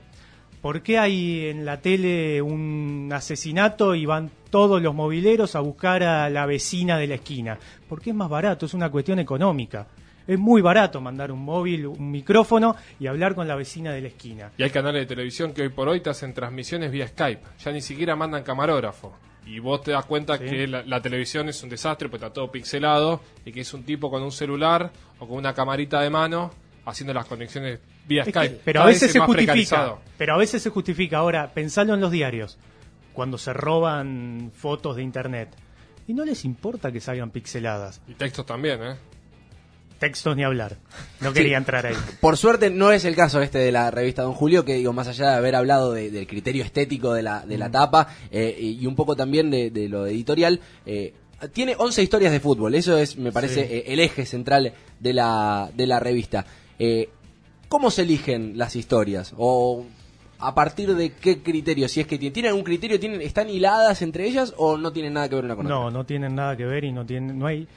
por 0.61 0.81
qué 0.81 0.99
hay 0.99 1.47
en 1.47 1.65
la 1.65 1.81
tele 1.81 2.41
un 2.41 3.09
asesinato 3.11 3.95
y 3.95 4.05
van 4.05 4.29
todos 4.49 4.81
los 4.81 4.93
mobileros 4.93 5.55
a 5.55 5.59
buscar 5.59 6.03
a 6.03 6.29
la 6.29 6.45
vecina 6.45 6.97
de 6.97 7.07
la 7.07 7.15
esquina? 7.15 7.57
Porque 7.89 8.11
es 8.11 8.15
más 8.15 8.29
barato, 8.29 8.65
es 8.65 8.73
una 8.73 8.89
cuestión 8.89 9.19
económica. 9.19 9.87
Es 10.27 10.37
muy 10.37 10.61
barato 10.61 10.99
mandar 10.99 11.31
un 11.31 11.39
móvil, 11.43 11.87
un 11.87 12.11
micrófono 12.11 12.75
y 12.99 13.07
hablar 13.07 13.33
con 13.33 13.47
la 13.47 13.55
vecina 13.55 13.91
de 13.93 14.01
la 14.01 14.07
esquina. 14.09 14.51
Y 14.57 14.63
hay 14.63 14.69
canales 14.69 15.01
de 15.01 15.05
televisión 15.05 15.53
que 15.53 15.61
hoy 15.61 15.69
por 15.69 15.87
hoy 15.87 16.01
te 16.01 16.09
hacen 16.09 16.33
transmisiones 16.33 16.91
vía 16.91 17.07
Skype. 17.07 17.41
Ya 17.63 17.71
ni 17.71 17.81
siquiera 17.81 18.15
mandan 18.15 18.43
camarógrafo. 18.43 19.13
Y 19.45 19.59
vos 19.59 19.81
te 19.81 19.91
das 19.91 20.05
cuenta 20.05 20.37
Sí. 20.37 20.43
que 20.45 20.67
la, 20.67 20.83
la 20.83 21.01
televisión 21.01 21.47
es 21.47 21.63
un 21.63 21.69
desastre, 21.69 22.09
porque 22.09 22.25
está 22.25 22.33
todo 22.33 22.51
pixelado, 22.51 23.21
y 23.45 23.53
que 23.53 23.61
es 23.61 23.73
un 23.73 23.83
tipo 23.83 24.09
con 24.11 24.21
un 24.21 24.31
celular 24.33 24.91
o 25.19 25.27
con 25.27 25.37
una 25.37 25.53
camarita 25.53 26.01
de 26.01 26.09
mano 26.09 26.51
haciendo 26.85 27.13
las 27.13 27.25
conexiones 27.25 27.79
vía 28.05 28.23
Es 28.23 28.29
Skype. 28.29 28.55
que- 28.55 28.61
pero 28.65 28.79
Cada 28.79 28.85
a 28.85 28.87
veces 28.89 29.03
es 29.03 29.11
se 29.13 29.19
justifica. 29.19 29.95
Pero 30.17 30.33
a 30.33 30.37
veces 30.37 30.61
se 30.61 30.69
justifica. 30.69 31.19
Ahora, 31.19 31.53
pensalo 31.53 31.93
en 31.93 32.01
los 32.01 32.11
diarios. 32.11 32.57
Cuando 33.13 33.37
se 33.37 33.53
roban 33.53 34.51
fotos 34.53 34.97
de 34.97 35.03
internet. 35.03 35.49
Y 36.07 36.13
no 36.13 36.25
les 36.25 36.43
importa 36.45 36.91
que 36.91 36.99
salgan 36.99 37.31
pixeladas. 37.31 38.01
Y 38.07 38.13
textos 38.15 38.45
también, 38.45 38.81
¿eh? 38.83 38.95
Textos 39.99 40.35
ni 40.35 40.43
hablar. 40.43 40.77
No 41.21 41.29
Sí. 41.29 41.35
quería 41.35 41.57
entrar 41.57 41.85
ahí. 41.85 41.95
Por 42.21 42.37
suerte 42.37 42.69
no 42.69 42.91
es 42.91 43.03
el 43.05 43.15
caso 43.15 43.41
este 43.41 43.57
de 43.57 43.71
la 43.71 43.89
revista 43.91 44.21
Don 44.23 44.33
Julio, 44.33 44.63
que 44.65 44.75
digo, 44.75 44.93
más 44.93 45.07
allá 45.07 45.31
de 45.31 45.35
haber 45.37 45.55
hablado 45.55 45.93
de- 45.93 46.11
del 46.11 46.27
criterio 46.27 46.63
estético 46.63 47.13
de 47.13 47.23
la, 47.23 47.45
de 47.45 47.57
la 47.57 47.71
tapa 47.71 48.07
eh, 48.31 48.55
y 48.59 48.85
un 48.85 48.95
poco 48.95 49.15
también 49.15 49.49
de, 49.49 49.71
de 49.71 49.89
lo 49.89 50.05
editorial, 50.05 50.59
eh, 50.85 51.13
tiene 51.53 51.75
11 51.77 52.01
historias 52.03 52.31
de 52.31 52.39
fútbol, 52.39 52.73
eso 52.75 52.97
es, 52.97 53.17
me 53.17 53.31
parece, 53.31 53.67
Sí. 53.67 53.73
eh, 53.73 53.83
el 53.87 53.99
eje 53.99 54.25
central 54.25 54.73
de 54.99 55.13
la, 55.13 55.69
de 55.75 55.87
la 55.87 55.99
revista. 55.99 56.45
Eh, 56.79 57.09
¿Cómo 57.69 57.91
se 57.91 58.03
eligen 58.03 58.57
las 58.57 58.75
historias? 58.75 59.33
¿O 59.37 59.85
a 60.39 60.53
partir 60.55 60.95
de 60.95 61.11
qué 61.13 61.39
criterio? 61.41 61.87
Si 61.89 61.99
es 61.99 62.07
que 62.07 62.17
tienen, 62.17 62.33
¿tienen 62.33 62.49
algún 62.49 62.63
criterio? 62.63 62.99
¿Tienen, 62.99 63.21
¿Están 63.21 63.49
hiladas 63.49 64.01
entre 64.03 64.25
ellas 64.27 64.53
o 64.57 64.77
no 64.77 64.91
tienen 64.93 65.13
nada 65.13 65.27
que 65.27 65.35
ver 65.35 65.45
una 65.45 65.55
con 65.55 65.65
otra? 65.65 65.75
No, 65.77 65.91
no 65.91 66.05
tienen 66.05 66.33
nada 66.35 66.55
que 66.55 66.65
ver 66.65 66.83
y 66.85 66.91
no 66.91 67.05
tienen, 67.05 67.37
no 67.37 67.47
hay. 67.47 67.67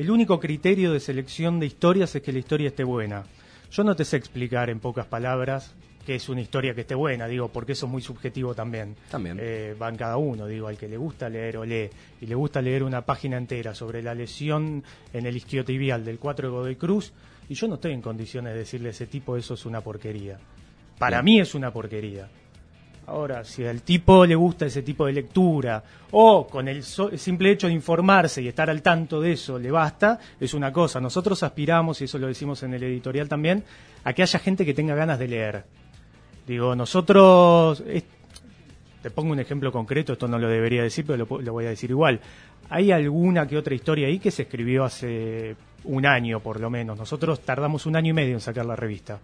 El 0.00 0.10
único 0.10 0.40
criterio 0.40 0.94
de 0.94 0.98
selección 0.98 1.60
de 1.60 1.66
historias 1.66 2.14
es 2.14 2.22
que 2.22 2.32
la 2.32 2.38
historia 2.38 2.68
esté 2.68 2.84
buena. 2.84 3.22
Yo 3.70 3.84
no 3.84 3.94
te 3.94 4.06
sé 4.06 4.16
explicar 4.16 4.70
en 4.70 4.80
pocas 4.80 5.04
palabras 5.04 5.74
qué 6.06 6.14
es 6.14 6.26
una 6.30 6.40
historia 6.40 6.74
que 6.74 6.80
esté 6.80 6.94
buena, 6.94 7.26
digo, 7.26 7.48
porque 7.48 7.72
eso 7.72 7.84
es 7.84 7.92
muy 7.92 8.00
subjetivo 8.00 8.54
también. 8.54 8.96
También. 9.10 9.36
Eh, 9.38 9.76
va 9.78 9.90
en 9.90 9.96
cada 9.96 10.16
uno, 10.16 10.46
digo, 10.46 10.68
al 10.68 10.78
que 10.78 10.88
le 10.88 10.96
gusta 10.96 11.28
leer 11.28 11.58
o 11.58 11.66
lee 11.66 11.90
y 12.18 12.24
le 12.24 12.34
gusta 12.34 12.62
leer 12.62 12.82
una 12.82 13.02
página 13.02 13.36
entera 13.36 13.74
sobre 13.74 14.02
la 14.02 14.14
lesión 14.14 14.82
en 15.12 15.26
el 15.26 15.36
isquiotibial 15.36 16.02
del 16.02 16.18
4 16.18 16.48
de 16.48 16.54
Godoy 16.54 16.76
Cruz, 16.76 17.12
y 17.50 17.52
yo 17.52 17.68
no 17.68 17.74
estoy 17.74 17.92
en 17.92 18.00
condiciones 18.00 18.54
de 18.54 18.60
decirle 18.60 18.88
a 18.88 18.92
ese 18.92 19.06
tipo 19.06 19.36
eso 19.36 19.52
es 19.52 19.66
una 19.66 19.82
porquería. 19.82 20.38
Para 20.98 21.20
Bien. 21.20 21.24
mí 21.36 21.40
es 21.42 21.54
una 21.54 21.74
porquería. 21.74 22.26
Ahora, 23.10 23.42
si 23.44 23.64
al 23.66 23.82
tipo 23.82 24.24
le 24.24 24.36
gusta 24.36 24.66
ese 24.66 24.82
tipo 24.82 25.04
de 25.04 25.12
lectura 25.12 25.82
o 26.12 26.46
con 26.46 26.68
el 26.68 26.84
so- 26.84 27.10
simple 27.18 27.50
hecho 27.50 27.66
de 27.66 27.72
informarse 27.72 28.40
y 28.40 28.46
estar 28.46 28.70
al 28.70 28.82
tanto 28.82 29.20
de 29.20 29.32
eso 29.32 29.58
le 29.58 29.70
basta, 29.72 30.20
es 30.38 30.54
una 30.54 30.72
cosa. 30.72 31.00
Nosotros 31.00 31.42
aspiramos, 31.42 32.00
y 32.00 32.04
eso 32.04 32.18
lo 32.18 32.28
decimos 32.28 32.62
en 32.62 32.72
el 32.74 32.84
editorial 32.84 33.28
también, 33.28 33.64
a 34.04 34.12
que 34.12 34.22
haya 34.22 34.38
gente 34.38 34.64
que 34.64 34.74
tenga 34.74 34.94
ganas 34.94 35.18
de 35.18 35.26
leer. 35.26 35.64
Digo, 36.46 36.76
nosotros, 36.76 37.82
te 39.02 39.10
pongo 39.10 39.32
un 39.32 39.40
ejemplo 39.40 39.72
concreto, 39.72 40.12
esto 40.12 40.28
no 40.28 40.38
lo 40.38 40.48
debería 40.48 40.84
decir, 40.84 41.04
pero 41.04 41.26
lo, 41.28 41.40
lo 41.40 41.52
voy 41.52 41.66
a 41.66 41.70
decir 41.70 41.90
igual. 41.90 42.20
Hay 42.68 42.92
alguna 42.92 43.44
que 43.48 43.58
otra 43.58 43.74
historia 43.74 44.06
ahí 44.06 44.20
que 44.20 44.30
se 44.30 44.42
escribió 44.42 44.84
hace 44.84 45.56
un 45.82 46.06
año 46.06 46.38
por 46.38 46.60
lo 46.60 46.70
menos. 46.70 46.96
Nosotros 46.96 47.40
tardamos 47.40 47.86
un 47.86 47.96
año 47.96 48.10
y 48.10 48.14
medio 48.14 48.34
en 48.34 48.40
sacar 48.40 48.66
la 48.66 48.76
revista. 48.76 49.18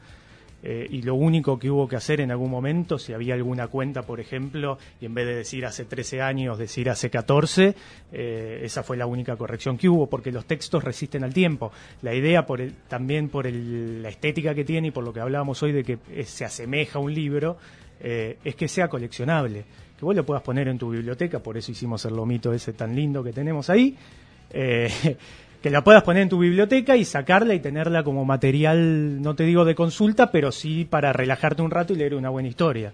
Eh, 0.68 0.84
y 0.90 1.02
lo 1.02 1.14
único 1.14 1.60
que 1.60 1.70
hubo 1.70 1.86
que 1.86 1.94
hacer 1.94 2.20
en 2.20 2.32
algún 2.32 2.50
momento, 2.50 2.98
si 2.98 3.12
había 3.12 3.34
alguna 3.34 3.68
cuenta, 3.68 4.02
por 4.02 4.18
ejemplo, 4.18 4.78
y 5.00 5.06
en 5.06 5.14
vez 5.14 5.24
de 5.24 5.36
decir 5.36 5.64
hace 5.64 5.84
13 5.84 6.22
años, 6.22 6.58
decir 6.58 6.90
hace 6.90 7.08
14, 7.08 7.76
eh, 8.10 8.60
esa 8.64 8.82
fue 8.82 8.96
la 8.96 9.06
única 9.06 9.36
corrección 9.36 9.78
que 9.78 9.88
hubo, 9.88 10.08
porque 10.08 10.32
los 10.32 10.44
textos 10.44 10.82
resisten 10.82 11.22
al 11.22 11.32
tiempo. 11.32 11.70
La 12.02 12.14
idea, 12.14 12.44
también 12.88 13.28
por 13.28 13.46
la 13.48 14.08
estética 14.08 14.56
que 14.56 14.64
tiene 14.64 14.88
y 14.88 14.90
por 14.90 15.04
lo 15.04 15.12
que 15.12 15.20
hablábamos 15.20 15.62
hoy 15.62 15.70
de 15.70 15.84
que 15.84 15.98
eh, 16.10 16.24
se 16.24 16.44
asemeja 16.44 16.98
a 16.98 17.02
un 17.02 17.14
libro, 17.14 17.58
es 18.00 18.54
que 18.56 18.68
sea 18.68 18.88
coleccionable, 18.88 19.64
que 19.98 20.04
vos 20.04 20.14
lo 20.14 20.26
puedas 20.26 20.42
poner 20.42 20.68
en 20.68 20.78
tu 20.78 20.90
biblioteca, 20.90 21.38
por 21.38 21.56
eso 21.56 21.70
hicimos 21.70 22.04
el 22.04 22.14
lomito 22.14 22.52
ese 22.52 22.72
tan 22.72 22.94
lindo 22.94 23.22
que 23.22 23.32
tenemos 23.32 23.70
ahí. 23.70 23.96
Que 25.62 25.70
la 25.70 25.84
puedas 25.84 26.02
poner 26.02 26.22
en 26.22 26.28
tu 26.28 26.38
biblioteca 26.38 26.96
y 26.96 27.04
sacarla 27.04 27.54
y 27.54 27.60
tenerla 27.60 28.04
como 28.04 28.24
material, 28.24 29.22
no 29.22 29.34
te 29.34 29.44
digo 29.44 29.64
de 29.64 29.74
consulta, 29.74 30.30
pero 30.30 30.52
sí 30.52 30.84
para 30.84 31.12
relajarte 31.12 31.62
un 31.62 31.70
rato 31.70 31.92
y 31.92 31.96
leer 31.96 32.14
una 32.14 32.30
buena 32.30 32.48
historia. 32.48 32.92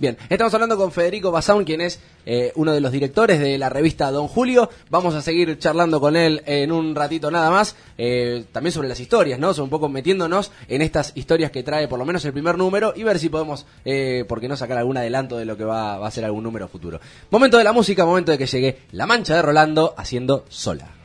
Bien, 0.00 0.16
estamos 0.28 0.54
hablando 0.54 0.76
con 0.76 0.92
Federico 0.92 1.32
Basaun, 1.32 1.64
quien 1.64 1.80
es 1.80 1.98
eh, 2.24 2.52
uno 2.54 2.72
de 2.72 2.80
los 2.80 2.92
directores 2.92 3.40
de 3.40 3.58
la 3.58 3.68
revista 3.68 4.12
Don 4.12 4.28
Julio. 4.28 4.70
Vamos 4.90 5.16
a 5.16 5.22
seguir 5.22 5.58
charlando 5.58 6.00
con 6.00 6.14
él 6.14 6.40
en 6.46 6.70
un 6.70 6.94
ratito 6.94 7.32
nada 7.32 7.50
más, 7.50 7.74
eh, 7.96 8.44
también 8.52 8.72
sobre 8.72 8.86
las 8.86 9.00
historias, 9.00 9.40
¿no? 9.40 9.50
Un 9.50 9.68
poco 9.68 9.88
metiéndonos 9.88 10.52
en 10.68 10.82
estas 10.82 11.10
historias 11.16 11.50
que 11.50 11.64
trae 11.64 11.88
por 11.88 11.98
lo 11.98 12.04
menos 12.04 12.24
el 12.24 12.32
primer 12.32 12.56
número 12.56 12.92
y 12.94 13.02
ver 13.02 13.18
si 13.18 13.28
podemos, 13.28 13.66
eh, 13.84 14.24
por 14.28 14.40
qué 14.40 14.46
no 14.46 14.56
sacar 14.56 14.78
algún 14.78 14.96
adelanto 14.96 15.36
de 15.36 15.46
lo 15.46 15.56
que 15.56 15.64
va, 15.64 15.98
va 15.98 16.06
a 16.06 16.12
ser 16.12 16.24
algún 16.24 16.44
número 16.44 16.68
futuro. 16.68 17.00
Momento 17.32 17.58
de 17.58 17.64
la 17.64 17.72
música, 17.72 18.06
momento 18.06 18.30
de 18.30 18.38
que 18.38 18.46
llegue 18.46 18.78
La 18.92 19.06
Mancha 19.06 19.34
de 19.34 19.42
Rolando 19.42 19.94
haciendo 19.96 20.44
sola. 20.48 20.97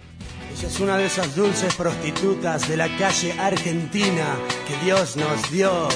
Ella 0.55 0.67
es 0.67 0.80
una 0.80 0.97
de 0.97 1.05
esas 1.05 1.35
dulces 1.35 1.73
prostitutas 1.73 2.67
de 2.67 2.77
la 2.77 2.88
calle 2.97 3.34
argentina 3.39 4.38
que 4.67 4.85
Dios 4.85 5.15
nos 5.17 5.51
dio. 5.51 5.88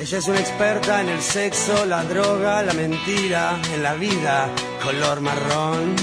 Ella 0.00 0.18
es 0.18 0.28
una 0.28 0.40
experta 0.40 1.02
en 1.02 1.10
el 1.10 1.20
sexo, 1.20 1.84
la 1.84 2.04
droga, 2.04 2.62
la 2.62 2.72
mentira, 2.72 3.60
en 3.74 3.82
la 3.82 3.94
vida, 3.94 4.48
color 4.82 5.20
marrón. 5.20 5.94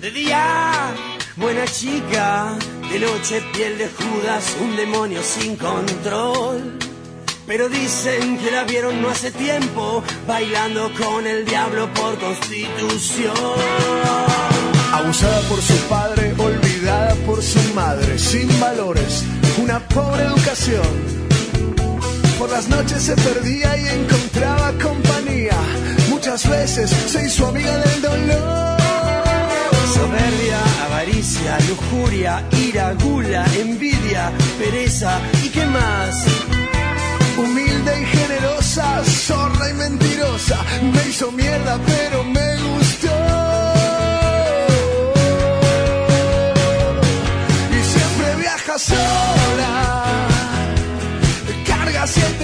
De 0.00 0.10
día, 0.10 0.92
buena 1.36 1.64
chica, 1.66 2.58
de 2.90 2.98
noche 2.98 3.40
piel 3.52 3.78
de 3.78 3.88
Judas, 3.88 4.56
un 4.60 4.76
demonio 4.76 5.22
sin 5.22 5.56
control. 5.56 6.78
Pero 7.46 7.68
dicen 7.68 8.38
que 8.38 8.50
la 8.50 8.64
vieron 8.64 9.00
no 9.00 9.08
hace 9.08 9.30
tiempo, 9.30 10.02
bailando 10.26 10.90
con 10.98 11.26
el 11.26 11.44
diablo 11.44 11.88
por 11.94 12.18
constitución. 12.18 13.34
Abusada 14.94 15.40
por 15.48 15.60
su 15.60 15.74
padre, 15.88 16.32
olvidada 16.38 17.16
por 17.26 17.42
su 17.42 17.58
madre, 17.74 18.16
sin 18.16 18.48
valores, 18.60 19.24
una 19.60 19.80
pobre 19.88 20.22
educación. 20.22 20.86
Por 22.38 22.48
las 22.48 22.68
noches 22.68 23.02
se 23.02 23.16
perdía 23.16 23.76
y 23.76 23.88
encontraba 23.88 24.72
compañía. 24.80 25.56
Muchas 26.10 26.48
veces 26.48 26.90
se 26.90 27.26
hizo 27.26 27.48
amiga 27.48 27.76
del 27.76 28.02
dolor. 28.02 28.78
Soberbia, 29.94 30.60
avaricia, 30.86 31.58
lujuria, 31.68 32.44
ira, 32.52 32.94
gula, 32.94 33.44
envidia, 33.58 34.30
pereza 34.60 35.18
y 35.42 35.48
qué 35.48 35.66
más. 35.66 36.24
Humilde 37.36 38.00
y 38.00 38.06
generosa, 38.16 39.02
zorra 39.04 39.70
y 39.70 39.74
mentirosa. 39.74 40.64
Me 40.82 41.08
hizo 41.08 41.32
mierda, 41.32 41.80
pero 41.84 42.22
me 42.22 42.53
siempre 48.78 48.78
sola. 48.78 50.26
Carga 51.66 52.06
siete 52.06 52.43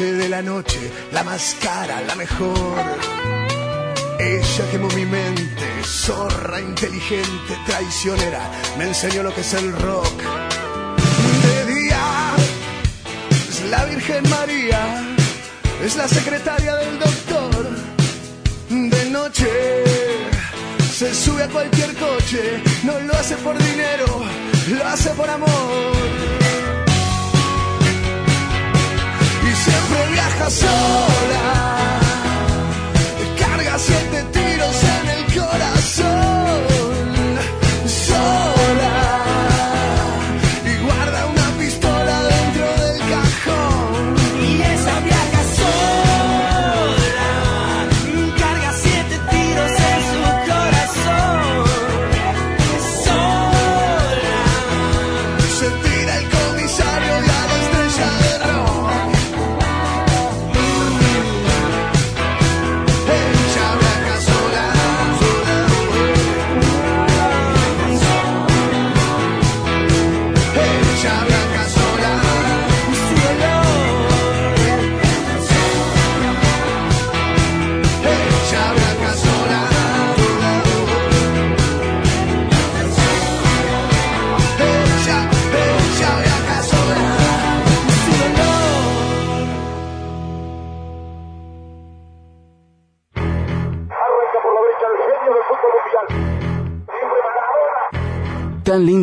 de 0.00 0.30
la 0.30 0.40
noche, 0.40 0.78
la 1.12 1.22
más 1.22 1.56
cara, 1.62 2.00
la 2.00 2.14
mejor. 2.14 2.78
Ella 4.18 4.70
quemó 4.70 4.88
mi 4.88 5.04
mente, 5.04 5.66
zorra 5.84 6.58
inteligente, 6.58 7.58
traicionera, 7.66 8.50
me 8.78 8.84
enseñó 8.84 9.22
lo 9.22 9.34
que 9.34 9.42
es 9.42 9.52
el 9.52 9.72
rock. 9.72 10.22
De 11.42 11.74
día 11.74 12.00
es 13.30 13.62
la 13.68 13.84
Virgen 13.84 14.28
María, 14.30 15.14
es 15.84 15.96
la 15.96 16.08
secretaria 16.08 16.76
del 16.76 16.98
doctor. 16.98 17.68
De 18.70 19.10
noche 19.10 19.50
se 20.94 21.14
sube 21.14 21.42
a 21.42 21.48
cualquier 21.48 21.94
coche, 21.96 22.62
no 22.84 22.98
lo 23.00 23.12
hace 23.14 23.36
por 23.36 23.56
dinero, 23.58 24.06
lo 24.68 24.86
hace 24.86 25.10
por 25.10 25.28
amor. 25.28 26.09
Sola. 30.48 32.00
Carga 33.38 33.78
siete 33.78 34.39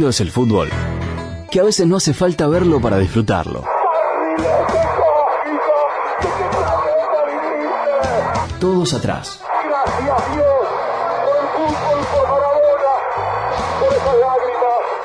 Es 0.07 0.21
el 0.21 0.31
fútbol, 0.31 0.69
que 1.51 1.59
a 1.59 1.63
veces 1.63 1.85
no 1.85 1.97
hace 1.97 2.13
falta 2.13 2.47
verlo 2.47 2.79
para 2.79 2.97
disfrutarlo. 2.97 3.65
Todos 8.57 8.93
atrás. 8.93 9.41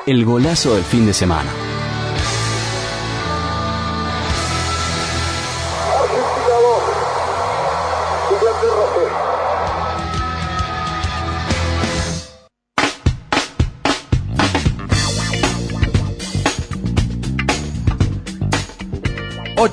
El 0.05 0.23
golazo 0.23 0.75
del 0.75 0.83
fin 0.85 1.05
de 1.05 1.13
semana. 1.13 1.49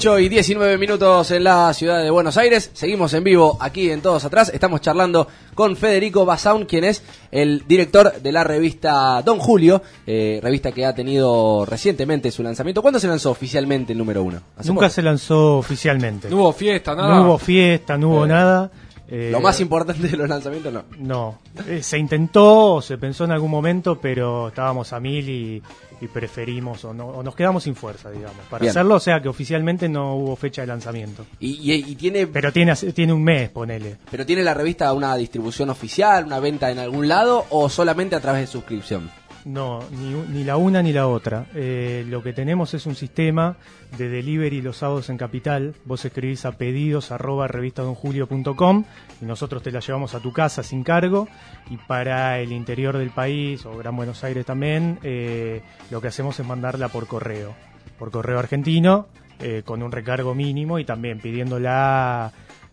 8 0.01 0.19
y 0.21 0.31
19 0.31 0.79
minutos 0.79 1.31
en 1.31 1.45
la 1.45 1.75
ciudad 1.75 2.03
de 2.03 2.09
Buenos 2.09 2.39
Aires. 2.39 2.71
Seguimos 2.73 3.13
en 3.13 3.23
vivo 3.23 3.59
aquí 3.61 3.91
en 3.91 4.01
Todos 4.01 4.25
Atrás. 4.25 4.51
Estamos 4.55 4.81
charlando 4.81 5.29
con 5.55 5.77
Federico 5.77 6.25
Basaun, 6.25 6.65
quien 6.65 6.85
es 6.85 7.03
el 7.31 7.65
director 7.69 8.11
de 8.23 8.33
la 8.33 8.43
revista 8.43 9.21
Don 9.21 9.39
Julio, 9.39 9.83
eh, 10.07 10.41
revista 10.43 10.73
que 10.73 10.87
ha 10.87 10.95
tenido 10.95 11.67
recientemente 11.67 12.31
su 12.31 12.43
lanzamiento. 12.43 12.81
¿Cuándo 12.81 12.99
se 12.99 13.09
lanzó 13.09 13.31
oficialmente 13.31 13.93
el 13.93 13.99
número 13.99 14.23
uno? 14.23 14.41
¿Hace 14.57 14.69
Nunca 14.71 14.87
poco? 14.87 14.95
se 14.95 15.03
lanzó 15.03 15.59
oficialmente. 15.59 16.31
No 16.31 16.37
hubo 16.37 16.53
fiesta, 16.55 16.95
nada. 16.95 17.17
No 17.17 17.25
hubo 17.27 17.37
fiesta, 17.39 17.99
no 17.99 18.09
hubo 18.09 18.25
Eh, 18.25 18.29
nada. 18.29 18.71
Eh, 19.11 19.31
Lo 19.33 19.41
más 19.41 19.61
importante 19.61 20.07
de 20.07 20.17
los 20.17 20.29
lanzamientos 20.29 20.73
no. 20.73 20.85
No, 20.99 21.39
Eh, 21.67 21.83
se 21.83 21.99
intentó, 21.99 22.81
se 22.81 22.97
pensó 22.97 23.25
en 23.25 23.33
algún 23.33 23.51
momento, 23.51 23.99
pero 24.01 24.49
estábamos 24.49 24.93
a 24.93 25.01
mil 25.01 25.29
y, 25.29 25.61
y 26.01 26.07
preferimos 26.07 26.85
o, 26.85 26.95
no, 26.95 27.09
o 27.09 27.23
nos 27.23 27.35
quedamos 27.35 27.65
sin 27.65 27.75
fuerza, 27.75 28.11
digamos, 28.11 28.39
para 28.49 28.61
Bien. 28.61 28.71
hacerlo. 28.71 28.95
O 28.95 29.01
sea 29.01 29.21
que 29.21 29.29
oficialmente 29.29 29.89
no 29.89 30.15
hubo 30.15 30.37
fecha 30.37 30.61
de 30.63 30.69
lanzamiento. 30.69 31.27
Y, 31.41 31.73
y- 31.73 31.91
y 31.91 31.97
tiene, 31.97 32.27
Pero 32.29 32.53
tiene, 32.53 32.75
tiene 32.77 33.13
un 33.13 33.25
mes, 33.25 33.51
ponele. 33.51 33.97
pero 34.11 34.25
tiene 34.25 34.45
la 34.45 34.55
revista 34.55 34.93
una 34.93 35.17
distribución 35.17 35.71
oficial, 35.71 36.25
una 36.25 36.39
venta 36.39 36.71
en 36.71 36.79
algún 36.79 37.09
lado 37.09 37.47
o 37.51 37.69
solamente 37.69 38.15
a 38.15 38.21
través 38.21 38.43
de 38.43 38.47
suscripción. 38.47 39.11
No, 39.45 39.81
ni, 39.91 40.13
ni 40.35 40.45
la 40.45 40.57
una 40.57 40.83
ni 40.83 40.93
la 40.93 41.07
otra. 41.09 41.47
Eh, 41.55 42.05
lo 42.09 42.23
que 42.23 42.33
tenemos 42.33 42.75
es 42.75 42.85
un 42.87 42.95
sistema 42.95 43.57
de 43.97 44.09
delivery 44.09 44.61
los 44.61 44.79
sábados 44.79 45.09
en 45.09 45.17
Capital. 45.17 45.75
Vos 45.85 46.05
escribís 46.05 46.45
a 46.45 46.53
pedidos 46.53 47.11
arroba 47.11 47.49
revistadonjulio.com 47.49 48.85
y 49.21 49.25
nosotros 49.25 49.63
te 49.63 49.73
la 49.73 49.81
llevamos 49.81 50.15
a 50.15 50.21
tu 50.21 50.33
casa 50.33 50.63
sin 50.63 50.85
cargo. 50.85 51.27
Y 51.71 51.79
para 51.79 52.39
el 52.39 52.53
interior 52.53 52.99
del 52.99 53.11
país 53.11 53.65
o 53.65 53.77
Gran 53.79 53.97
Buenos 53.97 54.23
Aires 54.25 54.45
también, 54.45 54.99
eh, 55.03 55.63
lo 55.91 56.01
que 56.01 56.09
hacemos 56.09 56.39
es 56.39 56.47
mandarla 56.47 56.89
por 56.89 57.07
correo. 57.07 57.55
Por 57.99 58.11
correo 58.11 58.39
argentino, 58.39 59.09
eh, 59.41 59.63
con 59.65 59.83
un 59.83 59.91
recargo 59.91 60.35
mínimo 60.35 60.79
y 60.79 60.85
también 60.85 61.19
pidiéndola, 61.19 62.33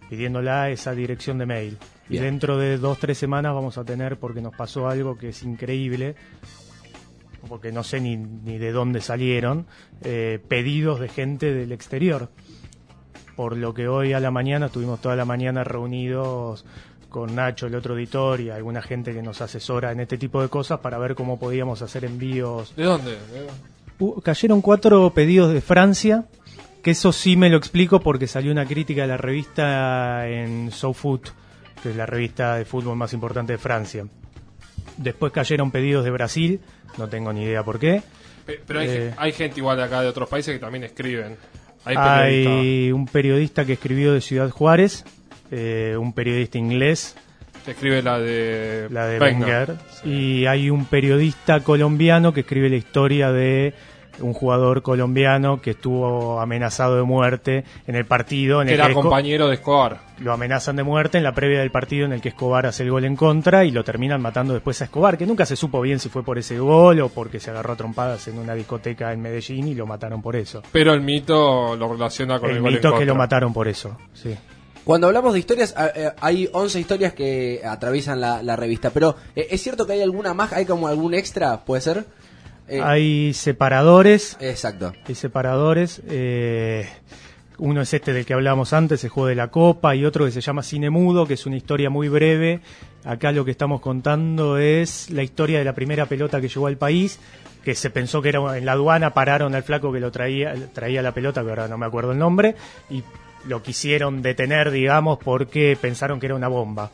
pidiéndola 0.10 0.69
esa 0.69 0.94
dirección 0.94 1.38
de 1.38 1.45
mail. 1.45 1.77
Bien. 2.09 2.23
dentro 2.23 2.57
de 2.57 2.77
dos, 2.77 2.97
tres 2.99 3.17
semanas 3.17 3.53
vamos 3.53 3.77
a 3.77 3.84
tener, 3.84 4.17
porque 4.17 4.41
nos 4.41 4.55
pasó 4.55 4.88
algo 4.88 5.17
que 5.17 5.29
es 5.29 5.43
increíble, 5.43 6.15
porque 7.49 7.71
no 7.71 7.84
sé 7.84 7.99
ni, 8.01 8.17
ni 8.17 8.57
de 8.57 8.71
dónde 8.71 9.01
salieron, 9.01 9.65
eh, 10.03 10.39
pedidos 10.47 10.99
de 10.99 11.07
gente 11.09 11.53
del 11.53 11.71
exterior. 11.71 12.29
Por 13.35 13.55
lo 13.55 13.73
que 13.73 13.88
hoy 13.88 14.13
a 14.13 14.19
la 14.19 14.31
mañana 14.31 14.65
estuvimos 14.67 14.99
toda 14.99 15.15
la 15.15 15.25
mañana 15.25 15.63
reunidos 15.63 16.65
con 17.09 17.35
Nacho, 17.35 17.67
el 17.67 17.75
otro 17.75 17.97
editor, 17.97 18.41
y 18.41 18.49
alguna 18.49 18.81
gente 18.81 19.13
que 19.13 19.21
nos 19.21 19.41
asesora 19.41 19.91
en 19.91 19.99
este 20.01 20.17
tipo 20.17 20.41
de 20.41 20.49
cosas 20.49 20.79
para 20.79 20.97
ver 20.97 21.15
cómo 21.15 21.39
podíamos 21.39 21.81
hacer 21.81 22.03
envíos. 22.05 22.75
¿De 22.75 22.84
dónde? 22.84 23.11
¿De- 23.11 23.77
Uh, 23.99 24.21
cayeron 24.21 24.61
cuatro 24.61 25.09
pedidos 25.11 25.51
de 25.51 25.59
Francia, 25.59 26.25
que 26.84 26.91
eso 26.91 27.11
sí 27.11 27.35
me 27.35 27.49
lo 27.49 27.57
explico 27.57 27.99
porque 27.99 28.27
salió 28.27 28.51
una 28.51 28.63
crítica 28.67 29.01
de 29.01 29.07
la 29.07 29.17
revista 29.17 30.27
en 30.27 30.69
SoFoot, 30.71 31.29
que 31.82 31.90
es 31.91 31.95
la 31.95 32.06
revista 32.06 32.56
de 32.56 32.66
fútbol 32.66 32.95
más 32.95 33.14
importante 33.14 33.54
de 33.54 33.58
Francia. 33.58 34.06
Después 34.98 35.32
cayeron 35.32 35.72
pedidos 35.72 36.04
de 36.04 36.12
Brasil, 36.12 36.60
no 36.98 37.08
tengo 37.08 37.32
ni 37.34 37.44
idea 37.44 37.64
por 37.64 37.80
qué. 37.80 38.02
Pe- 38.45 38.60
Pero 38.66 38.80
hay, 38.80 38.88
Eh, 38.90 39.14
hay 39.18 39.32
gente 39.32 39.60
igual 39.60 39.78
de 39.78 39.84
acá 39.84 40.02
de 40.02 40.08
otros 40.08 40.28
países 40.30 40.54
que 40.54 40.60
también 40.60 40.84
escriben. 40.84 41.36
Hay 41.86 42.91
un 42.91 43.06
periodista 43.06 43.66
que 43.66 43.74
escribió 43.74 44.14
de 44.14 44.22
Ciudad 44.22 44.49
Juárez, 44.49 45.06
eh, 45.52 45.95
un 45.98 46.14
periodista 46.14 46.58
inglés, 46.58 47.16
que 47.64 47.72
escribe 47.72 48.02
la 48.02 48.20
de, 48.20 48.88
la 48.90 49.08
de 49.08 49.20
Wenger. 49.20 49.70
Wenger, 49.70 49.78
y 50.06 50.45
hay 50.45 50.70
un 50.70 50.86
periodista 50.86 51.60
colombiano 51.62 52.34
que 52.34 52.41
escribe 52.41 52.70
la 52.70 52.76
historia 52.78 53.32
de 53.32 53.74
un 54.22 54.34
jugador 54.34 54.81
colombiano 54.81 55.61
que 55.61 55.72
estuvo 55.72 56.39
amenazado 56.39 56.95
de 56.98 57.03
muerte 57.03 57.64
en 57.85 57.95
el 57.95 58.06
partido 58.06 58.61
en 58.61 58.68
Que 58.68 58.73
el 58.76 58.80
era 58.80 58.88
que 58.89 58.94
compañero 58.95 59.48
de 59.48 59.56
Escobar. 59.56 59.99
lo 60.19 60.34
amenazan 60.34 60.76
de 60.76 60.84
muerte 60.84 61.18
en 61.18 61.23
la 61.23 61.34
previa 61.34 61.60
del 61.60 61.72
partido 61.72 62.06
en 62.06 62.14
el 62.14 62.22
que 62.22 62.30
Escobar 62.30 62.65
hace 62.65 62.84
el 62.84 62.91
gol 62.91 63.06
en 63.06 63.15
contra 63.15 63.65
y 63.65 63.72
lo 63.72 63.84
terminan 63.84 64.22
matando 64.22 64.53
después 64.53 64.81
a 64.81 64.85
Escobar, 64.85 65.18
que 65.18 65.26
nunca 65.26 65.45
se 65.45 65.56
supo 65.56 65.81
bien 65.81 65.99
si 65.99 66.10
fue 66.10 66.23
por 66.23 66.38
ese 66.38 66.57
gol 66.60 66.99
o 67.02 67.10
porque 67.10 67.39
se 67.39 67.52
agarró 67.52 67.73
a 67.73 67.77
trompadas 67.77 68.27
en 68.27 68.38
una 68.39 68.53
discoteca 68.56 69.14
en 69.14 69.22
Medellín 69.22 69.68
y 69.68 69.76
lo 69.76 69.85
mataron 69.85 70.22
por 70.22 70.35
eso. 70.35 70.61
Pero 70.72 70.94
el 70.94 71.02
mito 71.02 71.76
lo 71.76 71.88
relaciona 71.94 72.39
con 72.39 72.49
el, 72.49 72.57
El 72.57 72.61
gol 72.61 72.69
en 72.72 72.76
mito 72.76 72.88
es 72.88 72.91
que 72.94 72.98
contra. 72.99 73.14
lo 73.14 73.15
mataron 73.15 73.53
por 73.53 73.68
eso, 73.68 73.98
sí. 74.14 74.35
Cuando 74.84 75.07
hablamos 75.07 75.34
de 75.34 75.39
historias, 75.39 75.76
eh, 75.95 76.11
hay 76.22 76.49
11 76.49 76.80
historias 76.80 77.11
que 77.14 77.61
atraviesan 77.65 78.22
la, 78.22 78.41
la 78.41 78.56
revista, 78.56 78.89
pero 78.89 79.18
eh, 79.35 79.48
¿es 79.52 79.61
cierto 79.61 79.85
que 79.85 79.91
hay 79.91 80.02
alguna 80.02 80.34
más? 80.34 80.53
¿Hay 80.53 80.65
como 80.65 80.88
algún 80.88 81.14
extra? 81.14 81.57
¿Puede 81.65 81.81
ser? 81.81 82.06
Eh, 82.68 82.81
Hay 82.84 83.34
separadores. 83.34 84.38
Exacto. 84.39 84.94
Hay 85.07 85.15
separadores. 85.15 86.02
eh, 86.07 86.88
uno 87.60 87.81
es 87.81 87.91
este 87.94 88.14
del 88.14 88.26
que 88.26 88.34
hablábamos 88.34 88.72
antes, 88.73 89.03
el 89.03 89.10
juego 89.10 89.27
de 89.27 89.35
la 89.35 89.48
copa, 89.48 89.95
y 89.95 90.06
otro 90.06 90.26
que 90.26 90.31
se 90.31 90.41
llama 90.41 90.61
Cine 90.61 90.89
Mudo, 90.91 91.26
que 91.26 91.34
es 91.34 91.45
una 91.45 91.56
historia 91.56 91.89
muy 91.89 92.07
breve. 92.07 92.61
Acá 93.03 93.31
lo 93.31 93.45
que 93.45 93.52
estamos 93.52 93.81
contando 93.81 94.57
es 94.57 95.10
la 95.10 95.23
historia 95.23 95.57
de 95.57 95.65
la 95.65 95.73
primera 95.73 96.06
pelota 96.06 96.39
que 96.39 96.49
llegó 96.49 96.68
al 96.68 96.77
país, 96.77 97.19
que 97.64 97.73
se 97.73 97.89
pensó 97.89 98.22
que 98.22 98.30
era 98.30 98.57
en 98.57 98.65
la 98.65 98.73
aduana, 98.73 99.14
pararon 99.14 99.56
al 99.56 99.64
flaco 99.64 99.91
que 99.91 99.99
lo 99.99 100.11
traía, 100.11 100.53
traía 100.73 101.02
la 101.02 101.14
pelota, 101.14 101.44
que 101.44 101.49
ahora 101.49 101.68
no 101.68 101.77
me 101.80 101.85
acuerdo 101.88 102.11
el 102.11 102.19
nombre, 102.19 102.56
y 102.91 103.03
lo 103.48 103.64
quisieron 103.64 104.22
detener, 104.22 104.69
digamos, 104.69 105.18
porque 105.18 105.77
pensaron 105.81 106.19
que 106.19 106.27
era 106.27 106.35
una 106.35 106.49
bomba. 106.49 106.91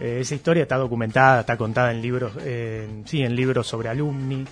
Eh, 0.00 0.18
esa 0.20 0.34
historia 0.34 0.62
está 0.62 0.76
documentada, 0.76 1.40
está 1.40 1.56
contada 1.58 1.90
en 1.92 2.00
libros, 2.00 2.32
eh, 2.40 3.02
sí, 3.04 3.22
en 3.22 3.36
libros 3.36 3.66
sobre 3.66 3.88
alumni. 3.90 4.44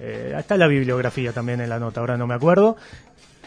Eh, 0.00 0.34
está 0.38 0.56
la 0.56 0.66
bibliografía 0.66 1.32
también 1.32 1.60
en 1.60 1.68
la 1.68 1.78
nota, 1.78 2.00
ahora 2.00 2.16
no 2.16 2.26
me 2.26 2.34
acuerdo. 2.34 2.76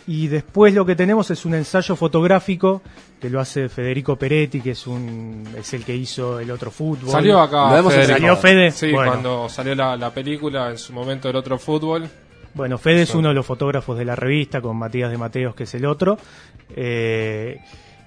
Y 0.07 0.27
después 0.27 0.73
lo 0.73 0.85
que 0.85 0.95
tenemos 0.95 1.29
es 1.29 1.45
un 1.45 1.53
ensayo 1.53 1.95
fotográfico 1.95 2.81
que 3.19 3.29
lo 3.29 3.39
hace 3.39 3.69
Federico 3.69 4.15
Peretti, 4.15 4.59
que 4.59 4.71
es 4.71 4.87
un 4.87 5.43
es 5.55 5.73
el 5.73 5.85
que 5.85 5.95
hizo 5.95 6.39
el 6.39 6.49
otro 6.49 6.71
fútbol. 6.71 7.09
Salió 7.11 7.39
acá. 7.39 7.69
¿Lo 7.71 7.77
hemos 7.77 7.93
Federico. 7.93 8.17
¿Salió 8.17 8.35
Fede? 8.37 8.71
Sí, 8.71 8.91
Bueno. 8.91 9.11
cuando 9.11 9.47
salió 9.49 9.75
la, 9.75 9.95
la 9.95 10.09
película 10.11 10.71
en 10.71 10.77
su 10.79 10.91
momento 10.91 11.27
del 11.27 11.37
otro 11.37 11.57
fútbol. 11.59 12.09
Bueno, 12.55 12.77
Fede 12.79 13.03
es 13.03 13.13
uno 13.15 13.29
de 13.29 13.35
los 13.35 13.45
fotógrafos 13.45 13.97
de 13.97 14.03
la 14.05 14.15
revista, 14.15 14.59
con 14.59 14.75
Matías 14.75 15.11
de 15.11 15.17
Mateos, 15.17 15.53
que 15.55 15.63
es 15.63 15.73
el 15.75 15.85
otro. 15.85 16.17
Eh, 16.75 17.59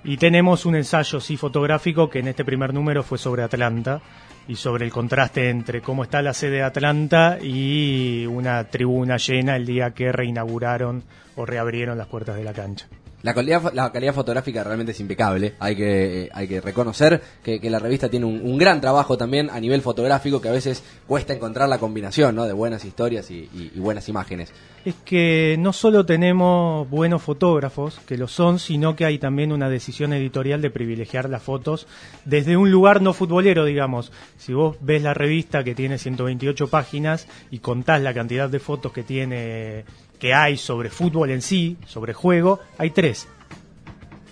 y 0.03 0.17
tenemos 0.19 0.67
un 0.67 0.75
ensayo, 0.77 1.21
sí, 1.21 1.37
fotográfico, 1.37 2.11
que 2.11 2.19
en 2.19 2.29
este 2.29 2.45
primer 2.45 2.75
número 2.75 3.03
fue 3.03 3.17
sobre 3.19 3.43
Atlanta 3.43 4.03
y 4.49 4.57
sobre 4.57 4.85
el 4.85 4.93
contraste 4.93 5.49
entre 5.49 5.81
cómo 5.81 6.05
está 6.05 6.23
la 6.23 6.35
sede 6.35 6.57
de 6.57 6.63
Atlanta 6.63 7.39
y 7.41 8.27
una 8.27 8.65
tribuna 8.65 9.17
llena 9.17 9.57
el 9.57 9.67
día 9.67 9.93
que 9.93 10.13
reinauguraron 10.13 11.03
o 11.37 11.47
reabrieron 11.47 11.99
las 11.99 12.07
puertas 12.07 12.37
de 12.37 12.45
la 12.45 12.53
cancha. 12.53 12.87
La 13.25 13.33
calidad, 13.33 13.73
la 13.73 13.91
calidad 13.91 14.13
fotográfica 14.13 14.63
realmente 14.63 14.93
es 14.93 15.01
impecable. 15.01 15.55
Hay 15.59 15.75
que, 15.75 16.25
eh, 16.25 16.31
hay 16.35 16.47
que 16.47 16.61
reconocer 16.61 17.23
que, 17.43 17.59
que 17.59 17.71
la 17.71 17.79
revista 17.79 18.11
tiene 18.11 18.27
un, 18.27 18.39
un 18.43 18.59
gran 18.59 18.83
trabajo 18.83 19.17
también 19.17 19.49
a 19.51 19.59
nivel 19.61 19.81
fotográfico 19.81 20.43
que 20.43 20.51
a 20.51 20.53
veces 20.53 20.85
cuesta 21.07 21.33
encontrar 21.33 21.71
la 21.71 21.79
combinación 21.79 22.37
¿no? 22.37 22.45
de 22.45 22.53
buenas 22.53 22.85
historias 22.85 23.31
y, 23.31 23.49
y- 23.55 23.73
y 23.75 23.81
buenas 23.81 24.11
imágenes. 24.11 24.53
Es 24.85 24.95
que 25.07 25.57
no 25.59 25.73
solo 25.73 26.05
tenemos 26.05 26.89
buenos 26.91 27.23
fotógrafos, 27.23 27.99
que 28.07 28.19
lo 28.19 28.29
son, 28.29 28.59
sino 28.59 28.95
que 28.95 29.07
hay 29.07 29.19
también 29.19 29.53
una 29.53 29.71
decisión 29.71 30.13
editorial 30.13 30.61
de 30.61 30.69
privilegiar 30.69 31.31
las 31.31 31.43
fotos 31.43 31.87
desde 32.27 32.59
un 32.59 32.71
lugar 32.71 33.01
no 33.01 33.15
futbolero, 33.15 33.65
digamos. 33.65 34.13
Si 34.37 34.53
vos 34.53 34.77
ves 34.83 35.03
la 35.03 35.15
revista 35.15 35.65
que 35.65 35.75
tiene 35.75 35.97
128 35.97 36.69
páginas 36.69 37.27
y 37.51 37.61
contás 37.61 38.03
la 38.03 38.13
cantidad 38.13 38.51
de 38.51 38.59
fotos 38.61 38.93
que 38.93 39.03
tiene 39.03 39.87
que 40.25 40.33
hay 40.33 40.57
sobre 40.57 40.89
fútbol 40.89 41.33
en 41.33 41.43
sí, 41.43 41.77
sobre 41.87 42.15
juego, 42.15 42.59
hay 42.79 42.89
tres 42.93 43.29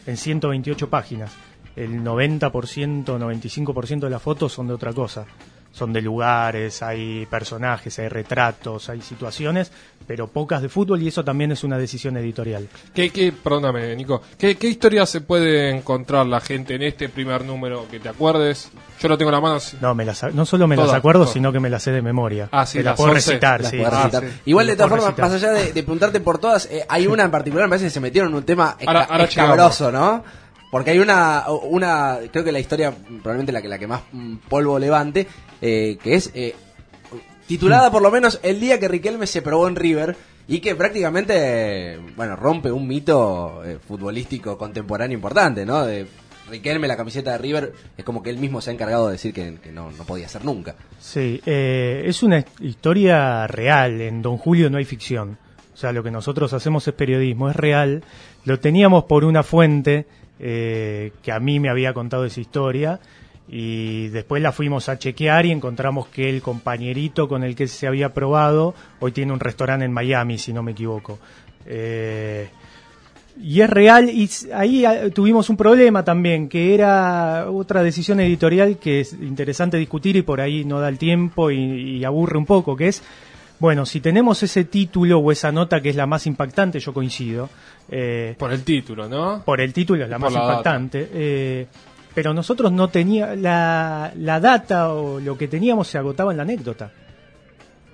en 0.07 0.17
128 0.17 0.89
páginas. 0.89 1.35
El 1.77 2.03
90%, 2.03 3.05
95% 3.05 4.01
de 4.01 4.09
las 4.09 4.23
fotos 4.23 4.55
son 4.55 4.69
de 4.69 4.73
otra 4.73 4.95
cosa. 4.95 5.27
Son 5.73 5.93
de 5.93 6.03
lugares, 6.03 6.83
hay 6.83 7.27
personajes, 7.27 7.99
hay 7.99 8.09
retratos, 8.09 8.89
hay 8.91 9.01
situaciones, 9.01 9.73
pero 10.07 10.27
pocas 10.29 10.61
de 10.61 10.69
fútbol 10.69 11.01
y 11.03 11.09
eso 11.09 11.25
también 11.25 11.51
es 11.53 11.65
una 11.65 11.79
decisión 11.79 12.17
editorial. 12.19 12.69
¿Qué, 12.95 13.09
qué, 13.11 13.33
perdóname, 13.33 13.97
Nico, 13.97 14.21
¿qué, 14.39 14.57
qué 14.57 14.67
historia 14.67 15.07
se 15.07 15.23
puede 15.23 15.71
encontrar 15.71 16.27
la 16.27 16.41
gente 16.41 16.75
en 16.75 16.83
este 16.83 17.09
primer 17.09 17.45
número 17.45 17.87
que 17.91 18.01
te 18.01 18.09
acuerdes? 18.11 18.71
Yo 19.01 19.09
lo 19.09 19.17
tengo 19.17 19.31
en 19.31 19.35
la 19.37 19.41
mano. 19.41 19.61
sí. 19.61 19.79
No, 19.81 19.95
me 19.95 20.05
las, 20.05 20.23
no 20.35 20.45
solo 20.45 20.69
me 20.69 20.77
las 20.77 20.93
acuerdo, 20.93 21.21
todas. 21.23 21.33
sino 21.33 21.51
que 21.53 21.61
me 21.61 21.71
las 21.71 21.83
sé 21.83 21.91
de 21.93 22.03
memoria. 22.03 22.49
Ah, 22.53 22.67
sí, 22.67 22.79
Te 22.79 22.85
las 22.85 22.91
las 22.93 22.97
puedo 22.99 23.13
11. 23.13 23.31
recitar, 23.31 23.61
Las 23.63 23.71
sí. 23.71 23.83
Ah, 23.83 23.91
recitar. 23.91 24.25
sí. 24.25 24.29
Igual 24.47 24.67
de 24.67 24.77
todas 24.77 24.91
puedo 24.91 25.03
formas, 25.03 25.19
más 25.31 25.33
allá 25.43 25.53
de, 25.53 25.65
de 25.73 25.83
preguntarte 25.83 26.21
por 26.21 26.39
todas, 26.39 26.67
eh, 26.67 26.85
hay 26.89 27.07
una 27.07 27.23
en 27.25 27.31
particular, 27.31 27.67
me 27.67 27.71
parece 27.71 27.87
que 27.87 27.91
se 27.91 28.01
metieron 28.01 28.31
en 28.31 28.37
un 28.37 28.43
tema 28.45 28.77
esca- 28.79 28.87
Ahora- 28.89 29.05
ahora 29.09 29.25
escabroso, 29.25 29.91
¿no? 29.91 30.23
Porque 30.71 30.91
hay 30.91 30.99
una, 30.99 31.45
una, 31.65 32.19
creo 32.31 32.43
que 32.45 32.51
la 32.53 32.59
historia, 32.61 32.91
probablemente 32.91 33.53
la 33.53 33.61
que, 33.63 33.69
la 33.69 33.79
que 33.79 33.87
más 33.87 34.01
mm, 34.13 34.37
polvo 34.49 34.79
levante, 34.79 35.27
eh, 35.63 35.97
que 36.03 36.15
es 36.15 36.31
eh, 36.35 36.55
titulada 37.47 37.91
por 37.91 38.03
lo 38.03 38.11
menos 38.11 38.41
El 38.43 38.61
día 38.61 38.79
que 38.79 38.89
Riquelme 38.89 39.27
se 39.27 39.41
probó 39.41 39.69
en 39.69 39.77
River 39.77 40.17
y 40.49 40.61
que 40.61 40.75
prácticamente, 40.75 41.99
bueno, 42.17 42.37
rompe 42.37 42.71
un 42.71 42.87
mito 42.87 43.63
eh, 43.65 43.79
futbolístico 43.79 44.59
contemporáneo 44.59 45.15
importante, 45.15 45.65
¿no? 45.65 45.87
De 45.87 46.07
Riquelme, 46.51 46.89
la 46.89 46.97
camiseta 46.97 47.33
de 47.33 47.39
River, 47.39 47.73
es 47.97 48.05
como 48.05 48.23
que 48.23 48.31
él 48.31 48.39
mismo 48.39 48.61
se 48.61 48.71
ha 48.71 48.73
encargado 48.75 49.07
de 49.07 49.13
decir 49.13 49.33
que, 49.33 49.57
que 49.63 49.73
no, 49.73 49.91
no 49.93 50.05
podía 50.05 50.29
ser 50.29 50.45
nunca. 50.45 50.75
Sí, 50.99 51.41
eh, 51.47 52.03
es 52.05 52.23
una 52.23 52.45
historia 52.61 53.47
real. 53.47 54.01
En 54.01 54.21
Don 54.21 54.37
Julio 54.37 54.69
no 54.69 54.79
hay 54.79 54.85
ficción. 54.85 55.39
O 55.73 55.77
sea, 55.77 55.93
lo 55.93 56.03
que 56.03 56.11
nosotros 56.11 56.53
hacemos 56.53 56.87
es 56.87 56.95
periodismo, 56.95 57.49
es 57.49 57.57
real. 57.57 58.03
Lo 58.45 58.59
teníamos 58.59 59.05
por 59.05 59.25
una 59.25 59.43
fuente 59.43 60.07
eh, 60.39 61.13
que 61.23 61.33
a 61.33 61.41
mí 61.41 61.61
me 61.61 61.71
había 61.71 61.95
contado 61.95 62.25
esa 62.25 62.41
historia 62.41 63.01
y 63.49 64.09
después 64.09 64.43
la 64.43 64.53
fuimos 64.53 64.89
a 64.89 64.99
chequear 64.99 65.47
y 65.47 65.51
encontramos 65.51 66.07
que 66.09 66.31
el 66.31 66.41
compañerito 66.43 67.29
con 67.29 67.43
el 67.45 67.55
que 67.55 67.69
se 67.69 67.87
había 67.87 68.15
probado 68.15 68.75
hoy 69.01 69.13
tiene 69.13 69.33
un 69.33 69.41
restaurante 69.41 69.85
en 69.85 69.93
Miami, 69.93 70.39
si 70.39 70.53
no 70.53 70.63
me 70.63 70.73
equivoco. 70.73 71.19
Eh, 71.67 72.49
y 73.43 73.61
es 73.63 73.71
real, 73.71 74.11
y 74.11 74.29
ahí 74.55 74.85
ah, 74.85 75.09
tuvimos 75.13 75.49
un 75.49 75.57
problema 75.57 76.05
también, 76.05 76.49
que 76.49 76.75
era 76.75 77.51
otra 77.51 77.83
decisión 77.83 78.21
editorial 78.21 78.77
que 78.79 79.01
es 79.01 79.15
interesante 79.15 79.79
discutir 79.79 80.17
y 80.17 80.23
por 80.23 80.41
ahí 80.41 80.65
no 80.67 80.81
da 80.81 80.89
el 80.91 80.99
tiempo 80.99 81.51
y, 81.51 81.99
y 81.99 82.05
aburre 82.05 82.37
un 82.37 82.45
poco, 82.45 82.77
que 82.77 82.89
es, 82.89 83.03
bueno, 83.59 83.87
si 83.87 84.01
tenemos 84.01 84.43
ese 84.43 84.65
título 84.65 85.19
o 85.19 85.33
esa 85.33 85.51
nota 85.51 85.81
que 85.81 85.89
es 85.89 85.97
la 85.97 86.07
más 86.07 86.27
impactante, 86.27 86.79
yo 86.79 86.93
coincido. 86.93 87.49
eh, 87.89 88.35
Por 88.39 88.53
el 88.53 88.65
título, 88.65 89.09
¿no? 89.09 89.43
por 89.45 89.61
el 89.63 89.73
título 89.73 90.05
es 90.05 90.11
la 90.11 90.19
Por 90.19 90.31
más 90.31 90.35
la 90.35 90.41
impactante. 90.51 91.09
eh, 91.13 91.67
pero 92.15 92.35
nosotros 92.35 92.73
no 92.73 92.89
teníamos, 92.89 93.39
la, 93.39 94.13
la 94.17 94.41
data 94.41 94.93
o 94.93 95.21
lo 95.21 95.37
que 95.37 95.49
teníamos 95.49 95.89
se 95.89 95.99
agotaba 95.99 96.33
en 96.33 96.37
la 96.39 96.43
anécdota. 96.43 96.93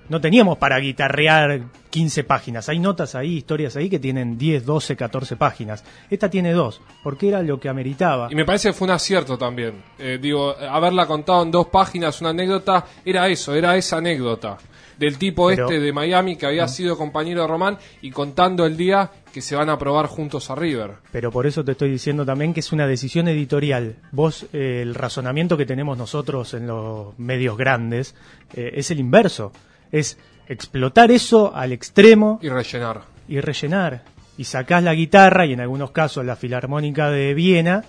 No 0.09 0.19
teníamos 0.19 0.57
para 0.57 0.79
guitarrear 0.79 1.61
15 1.91 2.23
páginas. 2.23 2.67
Hay 2.67 2.79
notas 2.79 3.13
ahí, 3.13 3.37
historias 3.37 3.75
ahí 3.75 3.91
que 3.91 3.99
tienen 3.99 4.39
10, 4.39 4.65
12, 4.65 4.95
14 4.95 5.35
páginas. 5.35 5.83
Esta 6.09 6.29
tiene 6.29 6.51
dos, 6.51 6.81
porque 7.03 7.27
era 7.27 7.43
lo 7.43 7.59
que 7.59 7.69
ameritaba. 7.69 8.27
Y 8.31 8.35
me 8.35 8.43
parece 8.43 8.69
que 8.69 8.73
fue 8.73 8.87
un 8.87 8.91
acierto 8.91 9.37
también. 9.37 9.83
Eh, 9.99 10.17
digo, 10.19 10.55
haberla 10.57 11.05
contado 11.05 11.43
en 11.43 11.51
dos 11.51 11.67
páginas, 11.67 12.19
una 12.21 12.31
anécdota, 12.31 12.85
era 13.05 13.27
eso, 13.27 13.53
era 13.53 13.77
esa 13.77 13.97
anécdota. 13.97 14.57
Del 14.99 15.17
tipo 15.17 15.47
Pero- 15.47 15.65
este 15.65 15.79
de 15.79 15.93
Miami 15.93 16.35
que 16.35 16.45
había 16.45 16.67
sido 16.67 16.97
compañero 16.97 17.41
de 17.41 17.47
Román 17.47 17.77
y 18.01 18.11
contando 18.11 18.65
el 18.65 18.75
día 18.75 19.09
que 19.33 19.41
se 19.41 19.55
van 19.55 19.69
a 19.69 19.77
probar 19.77 20.07
juntos 20.07 20.49
a 20.51 20.55
River. 20.55 20.95
Pero 21.11 21.31
por 21.31 21.47
eso 21.47 21.63
te 21.63 21.71
estoy 21.71 21.89
diciendo 21.89 22.25
también 22.25 22.53
que 22.53 22.59
es 22.59 22.71
una 22.73 22.85
decisión 22.85 23.27
editorial. 23.29 23.95
Vos, 24.11 24.45
eh, 24.53 24.81
el 24.81 24.95
razonamiento 24.95 25.55
que 25.55 25.65
tenemos 25.65 25.97
nosotros 25.97 26.53
en 26.53 26.67
los 26.67 27.17
medios 27.17 27.57
grandes 27.57 28.13
eh, 28.53 28.71
es 28.75 28.91
el 28.91 28.99
inverso. 28.99 29.51
Es 29.91 30.17
explotar 30.47 31.11
eso 31.11 31.55
al 31.55 31.71
extremo 31.71 32.39
Y 32.41 32.49
rellenar. 32.49 33.01
y 33.27 33.39
rellenar. 33.39 34.03
Y 34.37 34.43
sacás 34.45 34.83
la 34.83 34.93
guitarra 34.93 35.45
y 35.45 35.53
en 35.53 35.61
algunos 35.61 35.91
casos 35.91 36.25
la 36.25 36.35
filarmónica 36.35 37.09
de 37.09 37.33
Viena 37.33 37.83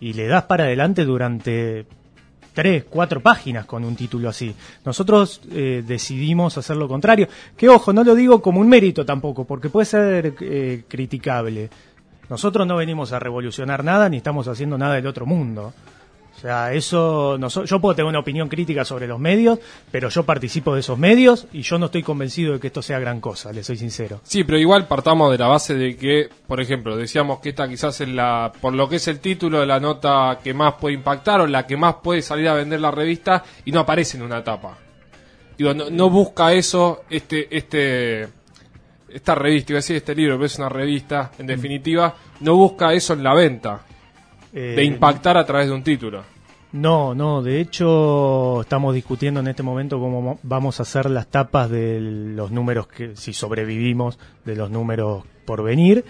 y 0.00 0.12
le 0.12 0.26
das 0.28 0.44
para 0.44 0.64
adelante 0.64 1.04
durante 1.04 1.86
tres, 2.58 2.86
cuatro 2.90 3.20
páginas 3.20 3.66
con 3.66 3.84
un 3.84 3.94
título 3.94 4.28
así. 4.28 4.52
Nosotros 4.84 5.40
eh, 5.52 5.84
decidimos 5.86 6.58
hacer 6.58 6.76
lo 6.76 6.88
contrario. 6.88 7.28
Que 7.56 7.68
ojo, 7.68 7.92
no 7.92 8.02
lo 8.02 8.16
digo 8.16 8.42
como 8.42 8.60
un 8.60 8.68
mérito 8.68 9.06
tampoco, 9.06 9.44
porque 9.44 9.70
puede 9.70 9.84
ser 9.84 10.34
eh, 10.40 10.82
criticable. 10.88 11.70
Nosotros 12.28 12.66
no 12.66 12.74
venimos 12.74 13.12
a 13.12 13.20
revolucionar 13.20 13.84
nada 13.84 14.08
ni 14.08 14.16
estamos 14.16 14.48
haciendo 14.48 14.76
nada 14.76 14.96
del 14.96 15.06
otro 15.06 15.24
mundo. 15.24 15.72
O 16.38 16.40
sea, 16.40 16.72
eso, 16.72 17.36
noso- 17.36 17.64
yo 17.64 17.80
puedo 17.80 17.96
tener 17.96 18.08
una 18.08 18.20
opinión 18.20 18.48
crítica 18.48 18.84
sobre 18.84 19.08
los 19.08 19.18
medios, 19.18 19.58
pero 19.90 20.08
yo 20.08 20.22
participo 20.24 20.72
de 20.72 20.80
esos 20.80 20.96
medios 20.96 21.48
y 21.52 21.62
yo 21.62 21.80
no 21.80 21.86
estoy 21.86 22.04
convencido 22.04 22.52
de 22.52 22.60
que 22.60 22.68
esto 22.68 22.80
sea 22.80 23.00
gran 23.00 23.20
cosa, 23.20 23.52
le 23.52 23.64
soy 23.64 23.76
sincero. 23.76 24.20
Sí, 24.22 24.44
pero 24.44 24.56
igual 24.56 24.86
partamos 24.86 25.32
de 25.32 25.38
la 25.38 25.48
base 25.48 25.74
de 25.74 25.96
que, 25.96 26.28
por 26.46 26.60
ejemplo, 26.60 26.96
decíamos 26.96 27.40
que 27.40 27.48
esta 27.48 27.68
quizás 27.68 28.00
es 28.00 28.08
la, 28.08 28.52
por 28.60 28.72
lo 28.72 28.88
que 28.88 28.96
es 28.96 29.08
el 29.08 29.18
título 29.18 29.58
de 29.58 29.66
la 29.66 29.80
nota 29.80 30.38
que 30.44 30.54
más 30.54 30.74
puede 30.74 30.94
impactar 30.94 31.40
o 31.40 31.46
la 31.48 31.66
que 31.66 31.76
más 31.76 31.96
puede 32.04 32.22
salir 32.22 32.46
a 32.48 32.54
vender 32.54 32.80
la 32.80 32.92
revista 32.92 33.42
y 33.64 33.72
no 33.72 33.80
aparece 33.80 34.16
en 34.16 34.22
una 34.22 34.44
tapa. 34.44 34.78
Digo, 35.58 35.74
no, 35.74 35.90
no 35.90 36.08
busca 36.08 36.52
eso 36.52 37.02
este, 37.10 37.48
este, 37.56 38.28
esta 39.08 39.34
revista, 39.34 39.72
iba 39.72 39.78
a 39.78 39.82
decir 39.82 39.96
este 39.96 40.14
libro, 40.14 40.36
pero 40.36 40.46
es 40.46 40.56
una 40.56 40.68
revista, 40.68 41.32
en 41.36 41.48
definitiva, 41.48 42.14
no 42.40 42.54
busca 42.54 42.92
eso 42.92 43.14
en 43.14 43.24
la 43.24 43.34
venta, 43.34 43.80
de 44.52 44.80
Eh, 44.80 44.84
impactar 44.84 45.36
a 45.36 45.44
través 45.44 45.68
de 45.68 45.74
un 45.74 45.82
título. 45.82 46.22
No, 46.72 47.14
no, 47.14 47.40
de 47.42 47.60
hecho 47.60 48.60
estamos 48.60 48.94
discutiendo 48.94 49.40
en 49.40 49.48
este 49.48 49.62
momento 49.62 49.98
cómo 49.98 50.20
mo- 50.20 50.38
vamos 50.42 50.78
a 50.78 50.82
hacer 50.82 51.08
las 51.08 51.26
tapas 51.28 51.70
de 51.70 51.98
los 52.00 52.50
números 52.50 52.86
que, 52.88 53.16
si 53.16 53.32
sobrevivimos, 53.32 54.18
de 54.44 54.54
los 54.56 54.70
números 54.70 55.24
por 55.44 55.62
venir. 55.62 56.04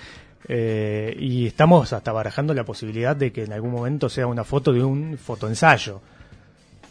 eh, 0.51 1.15
y 1.19 1.47
estamos 1.47 1.93
hasta 1.93 2.11
barajando 2.11 2.55
la 2.55 2.65
posibilidad 2.65 3.15
de 3.15 3.33
que 3.33 3.45
en 3.45 3.53
algún 3.53 3.71
momento 3.71 4.09
sea 4.09 4.27
una 4.27 4.45
foto 4.45 4.73
de 4.73 4.83
un 4.83 5.19
fotoensayo. 5.19 5.97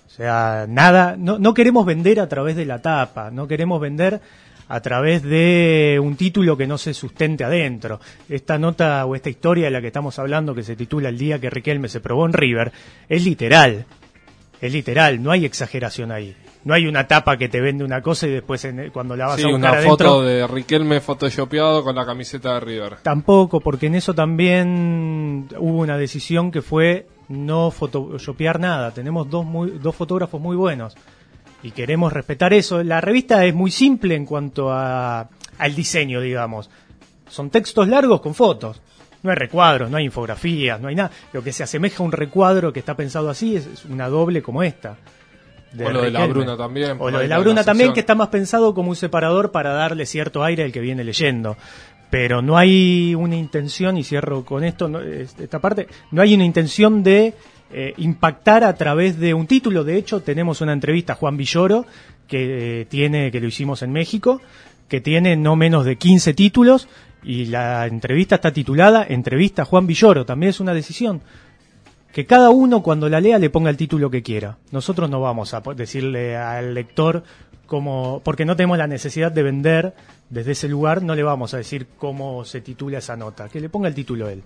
O 0.05 0.09
sea, 0.09 0.65
nada, 0.69 1.15
no, 1.17 1.39
no 1.39 1.53
queremos 1.55 1.85
vender 1.85 2.19
a 2.19 2.29
través 2.29 2.55
de 2.55 2.65
la 2.65 2.81
tapa, 2.81 3.31
no 3.31 3.47
queremos 3.47 3.81
vender 3.81 4.21
a 4.69 4.79
través 4.81 5.23
de 5.23 5.99
un 6.01 6.15
título 6.15 6.57
que 6.57 6.67
no 6.67 6.77
se 6.77 6.93
sustente 6.93 7.43
adentro. 7.43 7.99
Esta 8.29 8.57
nota 8.57 9.05
o 9.05 9.15
esta 9.15 9.29
historia 9.29 9.65
de 9.65 9.71
la 9.71 9.81
que 9.81 9.87
estamos 9.87 10.17
hablando, 10.19 10.53
que 10.53 10.63
se 10.63 10.75
titula 10.75 11.09
El 11.09 11.17
día 11.17 11.39
que 11.39 11.49
Riquelme 11.49 11.87
se 11.89 11.99
probó 12.01 12.25
en 12.25 12.33
River, 12.33 12.71
es 13.07 13.23
literal. 13.25 13.85
Es 14.59 14.73
literal, 14.73 15.21
no 15.21 15.31
hay 15.31 15.45
exageración 15.45 16.11
ahí. 16.11 16.35
No 16.65 16.73
hay 16.73 16.85
una 16.87 17.07
tapa 17.07 17.37
que 17.37 17.47
te 17.47 17.61
vende 17.61 17.85
una 17.85 18.01
cosa 18.01 18.27
y 18.27 18.31
después 18.31 18.65
en- 18.65 18.89
cuando 18.91 19.15
la 19.15 19.27
vas 19.27 19.35
Sí, 19.37 19.43
a 19.43 19.47
buscar 19.47 19.59
una 19.59 19.69
adentro, 19.79 19.89
foto 20.09 20.21
de 20.23 20.45
Riquelme 20.47 20.99
photoshopeado 20.99 21.83
con 21.83 21.95
la 21.95 22.05
camiseta 22.05 22.55
de 22.55 22.59
River. 22.59 22.95
Tampoco, 23.03 23.61
porque 23.61 23.85
en 23.85 23.95
eso 23.95 24.13
también 24.15 25.47
hubo 25.59 25.79
una 25.79 25.97
decisión 25.97 26.51
que 26.51 26.61
fue 26.61 27.07
no 27.29 27.71
photoshopear 27.71 28.59
nada. 28.59 28.91
Tenemos 28.91 29.29
dos, 29.29 29.45
muy, 29.45 29.71
dos 29.81 29.95
fotógrafos 29.95 30.41
muy 30.41 30.55
buenos 30.57 30.95
y 31.67 31.71
queremos 31.71 32.13
respetar 32.13 32.53
eso. 32.53 32.83
La 32.83 33.01
revista 33.01 33.43
es 33.45 33.53
muy 33.53 33.71
simple 33.71 34.15
en 34.15 34.25
cuanto 34.25 34.71
a, 34.71 35.27
al 35.57 35.75
diseño, 35.75 36.21
digamos. 36.21 36.69
Son 37.29 37.49
textos 37.49 37.87
largos 37.87 38.21
con 38.21 38.33
fotos. 38.33 38.81
No 39.23 39.31
hay 39.31 39.35
recuadros, 39.35 39.89
no 39.89 39.97
hay 39.97 40.05
infografías, 40.05 40.79
no 40.79 40.87
hay 40.87 40.95
nada. 40.95 41.11
Lo 41.33 41.43
que 41.43 41.51
se 41.51 41.63
asemeja 41.63 42.01
a 42.01 42.05
un 42.05 42.11
recuadro 42.11 42.71
que 42.71 42.79
está 42.79 42.95
pensado 42.95 43.29
así 43.29 43.55
es, 43.57 43.65
es 43.65 43.85
una 43.85 44.07
doble 44.07 44.41
como 44.41 44.63
esta. 44.63 44.95
O 45.77 45.89
lo 45.89 46.01
de 46.03 46.11
la. 46.11 46.25
Bruna 46.25 46.55
también, 46.55 46.97
O 46.99 47.09
lo 47.11 47.19
de 47.19 47.27
la 47.27 47.39
Bruna 47.39 47.61
la 47.61 47.65
también, 47.65 47.91
que 47.93 47.99
está 47.99 48.15
más 48.15 48.29
pensado 48.29 48.73
como 48.73 48.89
un 48.89 48.95
separador 48.95 49.51
para 49.51 49.71
darle 49.73 50.05
cierto 50.05 50.43
aire 50.43 50.63
al 50.63 50.71
que 50.71 50.79
viene 50.79 51.03
leyendo. 51.03 51.57
Pero 52.09 52.41
no 52.41 52.57
hay 52.57 53.13
una 53.15 53.35
intención, 53.35 53.97
y 53.97 54.03
cierro 54.05 54.45
con 54.45 54.63
esto, 54.63 54.87
no, 54.87 55.01
es- 55.01 55.35
esta 55.37 55.59
parte, 55.59 55.87
no 56.11 56.21
hay 56.21 56.33
una 56.35 56.45
intención 56.45 57.03
de 57.03 57.33
eh, 57.71 57.93
impactar 57.97 58.63
a 58.63 58.75
través 58.75 59.19
de 59.19 59.33
un 59.33 59.47
título. 59.47 59.83
De 59.83 59.97
hecho, 59.97 60.21
tenemos 60.21 60.61
una 60.61 60.73
entrevista 60.73 61.13
a 61.13 61.15
Juan 61.15 61.37
Villoro, 61.37 61.85
que 62.27 62.81
eh, 62.81 62.85
tiene, 62.85 63.31
que 63.31 63.39
lo 63.39 63.47
hicimos 63.47 63.81
en 63.81 63.91
México, 63.91 64.41
que 64.87 65.01
tiene 65.01 65.35
no 65.35 65.55
menos 65.55 65.85
de 65.85 65.97
15 65.97 66.33
títulos, 66.33 66.87
y 67.23 67.45
la 67.45 67.85
entrevista 67.87 68.35
está 68.35 68.51
titulada 68.53 69.05
Entrevista 69.07 69.63
a 69.63 69.65
Juan 69.65 69.87
Villoro. 69.87 70.25
También 70.25 70.51
es 70.51 70.59
una 70.59 70.73
decisión 70.73 71.21
que 72.13 72.25
cada 72.25 72.49
uno 72.49 72.81
cuando 72.81 73.09
la 73.09 73.21
lea 73.21 73.37
le 73.37 73.49
ponga 73.49 73.69
el 73.69 73.77
título 73.77 74.09
que 74.09 74.23
quiera. 74.23 74.57
Nosotros 74.71 75.09
no 75.09 75.21
vamos 75.21 75.53
a 75.53 75.61
decirle 75.75 76.35
al 76.35 76.73
lector 76.73 77.23
cómo, 77.67 78.21
porque 78.23 78.45
no 78.45 78.55
tenemos 78.55 78.77
la 78.77 78.87
necesidad 78.87 79.31
de 79.31 79.43
vender 79.43 79.93
desde 80.29 80.53
ese 80.53 80.67
lugar, 80.67 81.03
no 81.03 81.15
le 81.15 81.23
vamos 81.23 81.53
a 81.53 81.57
decir 81.57 81.87
cómo 81.97 82.43
se 82.43 82.61
titula 82.61 82.97
esa 82.97 83.15
nota, 83.15 83.49
que 83.49 83.59
le 83.59 83.69
ponga 83.69 83.87
el 83.87 83.93
título 83.93 84.29
él. 84.29 84.41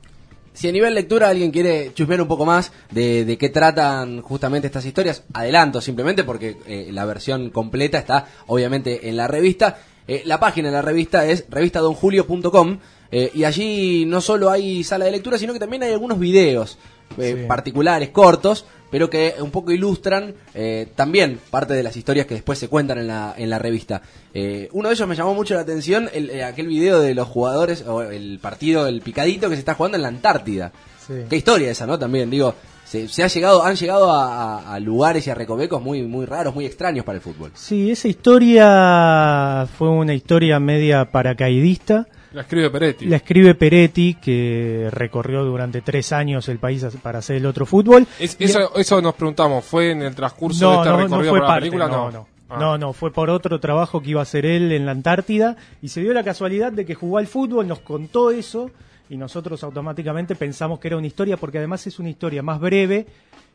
Si 0.54 0.68
a 0.68 0.72
nivel 0.72 0.94
lectura 0.94 1.30
alguien 1.30 1.50
quiere 1.52 1.94
chusmear 1.94 2.22
un 2.22 2.28
poco 2.28 2.46
más 2.46 2.72
de, 2.92 3.24
de 3.26 3.38
qué 3.38 3.50
tratan 3.50 4.22
justamente 4.22 4.68
estas 4.68 4.86
historias, 4.86 5.24
adelanto 5.34 5.80
simplemente 5.82 6.24
porque 6.24 6.58
eh, 6.68 6.90
la 6.92 7.06
versión 7.06 7.50
completa 7.52 7.98
está 7.98 8.28
obviamente 8.48 9.08
en 9.10 9.16
la 9.18 9.28
revista. 9.28 9.80
Eh, 10.08 10.24
la 10.26 10.40
página 10.40 10.68
de 10.70 10.74
la 10.74 10.82
revista 10.82 11.26
es 11.26 11.46
revistadonjulio.com 11.50 12.80
eh, 13.12 13.32
y 13.34 13.44
allí 13.44 14.06
no 14.06 14.20
solo 14.22 14.50
hay 14.50 14.84
sala 14.84 15.06
de 15.06 15.12
lectura, 15.12 15.38
sino 15.38 15.54
que 15.54 15.60
también 15.60 15.84
hay 15.84 15.92
algunos 15.94 16.20
videos 16.20 16.78
Sí. 17.18 17.36
particulares, 17.46 18.08
cortos, 18.10 18.66
pero 18.92 19.10
que 19.10 19.36
un 19.40 19.50
poco 19.50 19.72
ilustran 19.72 20.34
eh, 20.54 20.88
también 20.96 21.40
parte 21.50 21.74
de 21.74 21.82
las 21.82 21.96
historias 21.98 22.28
que 22.28 22.36
después 22.36 22.60
se 22.60 22.68
cuentan 22.68 23.00
en 23.00 23.08
la, 23.08 23.34
en 23.38 23.50
la 23.50 23.58
revista. 23.58 24.02
Eh, 24.34 24.70
uno 24.74 24.90
de 24.90 24.94
ellos 24.96 25.08
me 25.08 25.16
llamó 25.16 25.34
mucho 25.34 25.56
la 25.56 25.62
atención, 25.62 26.10
el, 26.14 26.30
eh, 26.30 26.44
aquel 26.44 26.68
video 26.68 27.00
de 27.00 27.16
los 27.16 27.28
jugadores, 27.28 27.84
o 27.88 28.02
el 28.04 28.38
partido, 28.40 28.86
el 28.88 29.02
picadito 29.02 29.50
que 29.50 29.56
se 29.56 29.60
está 29.62 29.74
jugando 29.74 29.96
en 29.96 30.02
la 30.04 30.10
Antártida. 30.10 30.72
Sí. 31.08 31.14
Qué 31.30 31.38
historia 31.38 31.72
esa, 31.72 31.88
¿no? 31.88 31.98
También, 31.98 32.30
digo, 32.30 32.54
se, 32.86 33.08
se 33.08 33.24
ha 33.24 33.28
llegado, 33.28 33.64
han 33.64 33.76
llegado 33.76 34.12
a, 34.12 34.60
a- 34.60 34.74
a 34.76 34.80
lugares 34.80 35.26
y 35.26 35.30
a 35.30 35.36
recovecos 35.36 35.82
muy, 35.82 36.04
muy 36.04 36.26
raros, 36.26 36.54
muy 36.54 36.66
extraños 36.66 37.06
para 37.06 37.16
el 37.16 37.22
fútbol. 37.22 37.52
Sí, 37.56 37.90
esa 37.92 38.08
historia 38.08 39.68
fue 39.78 39.90
una 39.90 40.14
historia 40.14 40.60
media 40.60 41.06
paracaidista. 41.12 42.08
La 42.34 42.42
escribe 42.42 42.70
Peretti. 42.70 43.06
La 43.08 43.18
escribe 43.18 43.56
Peretti, 43.56 44.14
que 44.16 44.88
recorrió 44.92 45.44
durante 45.44 45.82
tres 45.82 46.14
años 46.14 46.48
el 46.50 46.60
país 46.60 46.86
para 47.02 47.20
hacer 47.20 47.36
el 47.38 47.46
otro 47.46 47.66
fútbol. 47.66 48.08
Es- 48.20 48.38
eso, 48.40 48.74
eso 48.76 49.02
nos 49.02 49.16
preguntamos, 49.16 49.66
¿fue 49.66 49.92
en 49.92 50.02
el 50.02 50.16
transcurso 50.16 50.70
de 50.72 50.78
este 50.78 50.90
no, 50.90 51.08
no 51.08 51.16
fue 51.20 51.30
por 51.30 51.40
la 51.42 51.48
parte, 51.48 51.60
película? 51.62 51.88
no, 51.88 52.06
No, 52.06 52.12
no. 52.12 52.28
Ah. 52.50 52.58
No, 52.60 52.78
no, 52.78 52.92
fue 52.94 53.12
por 53.14 53.30
otro 53.30 53.60
trabajo 53.62 54.02
que 54.02 54.10
iba 54.10 54.20
a 54.20 54.24
hacer 54.24 54.46
él 54.46 54.72
en 54.74 54.86
la 54.86 54.92
Antártida 54.92 55.56
y 55.82 55.88
se 55.88 56.02
dio 56.02 56.14
la 56.14 56.22
casualidad 56.24 56.72
de 56.74 56.86
que 56.86 56.96
jugó 56.96 57.18
al 57.18 57.28
fútbol, 57.28 57.66
nos 57.68 57.80
contó 57.80 58.30
eso 58.32 58.70
y 59.10 59.16
nosotros 59.16 59.64
automáticamente 59.64 60.36
pensamos 60.36 60.80
que 60.80 60.90
era 60.90 60.98
una 60.98 61.08
historia 61.08 61.38
porque 61.38 61.60
además 61.60 61.88
es 61.88 61.98
una 62.00 62.10
historia 62.10 62.42
más 62.44 62.60
breve 62.60 63.06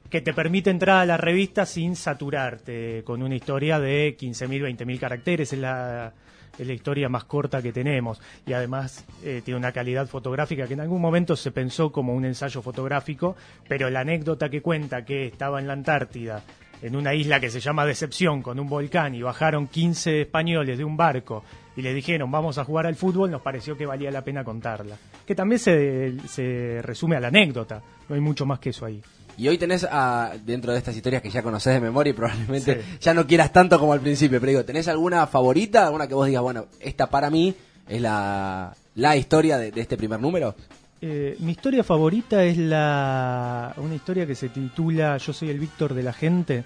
que 0.08 0.20
te 0.22 0.32
permite 0.32 0.70
entrar 0.70 0.98
a 0.98 1.04
la 1.06 1.16
revista 1.18 1.66
sin 1.66 1.94
saturarte 1.96 3.02
con 3.04 3.22
una 3.22 3.34
historia 3.34 3.78
de 3.80 4.16
15.000, 4.18 4.76
20.000 4.76 4.98
caracteres. 4.98 5.52
Es 5.52 5.58
la, 5.58 6.12
es 6.58 6.66
la 6.66 6.72
historia 6.72 7.08
más 7.08 7.24
corta 7.24 7.62
que 7.62 7.72
tenemos 7.72 8.20
y 8.46 8.52
además 8.52 9.04
eh, 9.24 9.42
tiene 9.44 9.58
una 9.58 9.72
calidad 9.72 10.06
fotográfica 10.06 10.66
que 10.66 10.74
en 10.74 10.80
algún 10.80 11.00
momento 11.00 11.36
se 11.36 11.50
pensó 11.50 11.90
como 11.92 12.14
un 12.14 12.24
ensayo 12.24 12.62
fotográfico, 12.62 13.36
pero 13.68 13.90
la 13.90 14.00
anécdota 14.00 14.48
que 14.48 14.62
cuenta 14.62 15.04
que 15.04 15.26
estaba 15.26 15.60
en 15.60 15.66
la 15.66 15.74
Antártida 15.74 16.42
en 16.82 16.96
una 16.96 17.14
isla 17.14 17.40
que 17.40 17.50
se 17.50 17.60
llama 17.60 17.86
Decepción 17.86 18.42
con 18.42 18.58
un 18.60 18.68
volcán 18.68 19.14
y 19.14 19.22
bajaron 19.22 19.66
15 19.66 20.22
españoles 20.22 20.76
de 20.78 20.84
un 20.84 20.96
barco 20.96 21.42
y 21.76 21.82
le 21.82 21.94
dijeron 21.94 22.30
vamos 22.30 22.58
a 22.58 22.64
jugar 22.64 22.86
al 22.86 22.96
fútbol, 22.96 23.30
nos 23.30 23.42
pareció 23.42 23.76
que 23.76 23.86
valía 23.86 24.10
la 24.10 24.22
pena 24.22 24.44
contarla. 24.44 24.96
Que 25.26 25.34
también 25.34 25.58
se, 25.58 26.16
se 26.28 26.80
resume 26.82 27.16
a 27.16 27.20
la 27.20 27.28
anécdota, 27.28 27.82
no 28.08 28.14
hay 28.14 28.20
mucho 28.20 28.46
más 28.46 28.58
que 28.58 28.70
eso 28.70 28.86
ahí. 28.86 29.00
Y 29.38 29.48
hoy 29.48 29.58
tenés, 29.58 29.86
a, 29.90 30.32
dentro 30.44 30.72
de 30.72 30.78
estas 30.78 30.96
historias 30.96 31.22
que 31.22 31.30
ya 31.30 31.42
conocés 31.42 31.74
de 31.74 31.80
memoria 31.80 32.10
y 32.10 32.14
probablemente 32.14 32.82
Sí. 32.82 32.98
ya 33.00 33.14
no 33.14 33.26
quieras 33.26 33.52
tanto 33.52 33.78
como 33.78 33.92
al 33.92 34.00
principio, 34.00 34.40
pero 34.40 34.50
digo, 34.50 34.64
¿tenés 34.64 34.88
alguna 34.88 35.26
favorita? 35.26 35.86
¿Alguna 35.86 36.06
que 36.06 36.14
vos 36.14 36.26
digas, 36.26 36.42
bueno, 36.42 36.66
esta 36.80 37.08
para 37.08 37.28
mí 37.30 37.54
es 37.88 38.00
la, 38.00 38.74
la 38.94 39.16
historia 39.16 39.58
de, 39.58 39.70
de 39.72 39.80
este 39.80 39.96
primer 39.96 40.20
número? 40.20 40.54
Eh, 41.02 41.36
mi 41.40 41.52
historia 41.52 41.84
favorita 41.84 42.42
es 42.44 42.56
la 42.56 43.74
una 43.76 43.94
historia 43.94 44.26
que 44.26 44.34
se 44.34 44.48
titula 44.48 45.18
Yo 45.18 45.32
soy 45.34 45.50
el 45.50 45.58
Víctor 45.58 45.92
de 45.92 46.02
la 46.02 46.14
gente, 46.14 46.64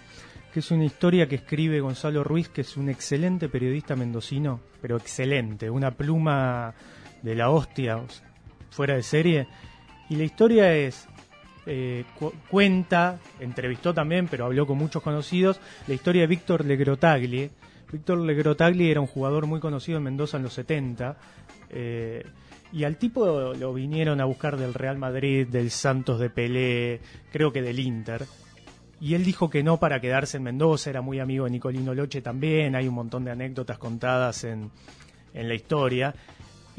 que 0.55 0.61
es 0.61 0.71
una 0.71 0.85
historia 0.85 1.29
que 1.29 1.35
escribe 1.35 1.81
Gonzalo 1.81 2.23
Ruiz, 2.23 2.49
que 2.49 2.61
es 2.61 2.77
un 2.77 2.89
excelente 2.89 3.49
periodista 3.49 3.97
mendocino, 3.97 4.61
pero 4.81 4.97
excelente, 4.97 5.69
una 5.69 5.91
pluma 5.91 6.75
de 7.23 7.35
la 7.35 7.51
hostia, 7.51 7.97
o 7.97 8.09
sea, 8.09 8.27
fuera 8.71 8.95
de 8.95 9.03
serie. 9.03 9.49
Y 10.09 10.17
la 10.17 10.25
historia 10.25 10.75
es, 10.75 11.07
eh, 11.67 12.05
cu- 12.19 12.33
cuenta, 12.49 13.19
entrevistó 13.41 13.93
también, 13.95 14.29
pero 14.29 14.45
habló 14.47 14.67
con 14.67 14.79
muchos 14.79 15.03
conocidos, 15.03 15.61
la 15.87 15.95
historia 15.95 16.23
de 16.23 16.27
Víctor 16.29 16.65
Legrotaglie. 16.65 17.51
Víctor 17.93 18.19
Legrotaglie 18.19 18.91
era 18.91 19.01
un 19.01 19.07
jugador 19.07 19.47
muy 19.47 19.61
conocido 19.61 19.99
en 19.99 20.05
Mendoza 20.05 20.37
en 20.37 20.43
los 20.45 20.53
70. 20.55 21.17
eh, 21.71 22.25
y 22.73 22.85
al 22.85 22.99
tipo 22.99 23.53
lo 23.55 23.75
vinieron 23.75 24.21
a 24.21 24.25
buscar 24.27 24.57
del 24.57 24.75
Real 24.75 24.97
Madrid, 24.97 25.45
del 25.49 25.73
Santos 25.73 26.21
de 26.21 26.31
Pelé, 26.31 27.01
creo 27.33 27.53
que 27.53 27.63
del 27.63 27.81
Inter. 27.81 28.25
Y 29.01 29.15
él 29.15 29.25
dijo 29.25 29.51
que 29.51 29.65
no 29.65 29.79
para 29.81 30.01
quedarse 30.01 30.37
en 30.37 30.45
Mendoza, 30.45 30.89
era 30.91 31.01
muy 31.01 31.19
amigo 31.19 31.47
de 31.47 31.51
Nicolino 31.51 31.95
Loche 31.95 32.21
también, 32.23 32.77
hay 32.77 32.87
un 32.87 32.95
montón 32.95 33.25
de 33.25 33.33
anécdotas 33.33 33.77
contadas 33.79 34.45
en, 34.45 34.71
en 35.35 35.49
la 35.49 35.55
historia. 35.55 36.15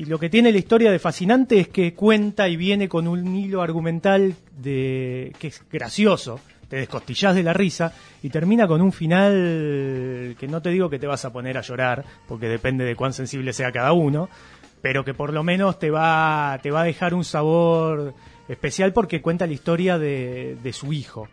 Y 0.02 0.06
lo 0.06 0.18
que 0.18 0.32
tiene 0.32 0.52
la 0.52 0.58
historia 0.58 0.92
de 0.92 0.98
fascinante 0.98 1.60
es 1.60 1.68
que 1.68 1.94
cuenta 1.94 2.50
y 2.50 2.56
viene 2.56 2.90
con 2.90 3.08
un 3.08 3.36
hilo 3.36 3.62
argumental 3.62 4.34
de 4.58 5.32
que 5.38 5.50
es 5.50 5.64
gracioso, 5.72 6.40
te 6.68 6.78
descostillás 6.78 7.36
de 7.36 7.44
la 7.44 7.54
risa 7.54 7.94
y 8.24 8.32
termina 8.32 8.68
con 8.68 8.82
un 8.82 8.92
final 8.94 10.36
que 10.40 10.48
no 10.50 10.60
te 10.60 10.72
digo 10.72 10.90
que 10.90 10.98
te 10.98 11.06
vas 11.06 11.24
a 11.26 11.32
poner 11.32 11.56
a 11.56 11.62
llorar, 11.62 12.04
porque 12.28 12.48
depende 12.48 12.84
de 12.84 12.96
cuán 12.96 13.14
sensible 13.14 13.54
sea 13.54 13.72
cada 13.72 13.94
uno, 13.94 14.28
pero 14.82 15.06
que 15.06 15.14
por 15.14 15.34
lo 15.34 15.44
menos 15.44 15.78
te 15.78 15.92
va, 15.92 16.58
te 16.64 16.72
va 16.72 16.82
a 16.82 16.86
dejar 16.86 17.14
un 17.14 17.24
sabor 17.24 18.16
especial 18.50 18.94
porque 18.94 19.22
cuenta 19.22 19.46
la 19.46 19.54
historia 19.54 20.00
de, 20.00 20.58
de 20.64 20.74
su 20.74 20.94
hijo. 20.94 21.30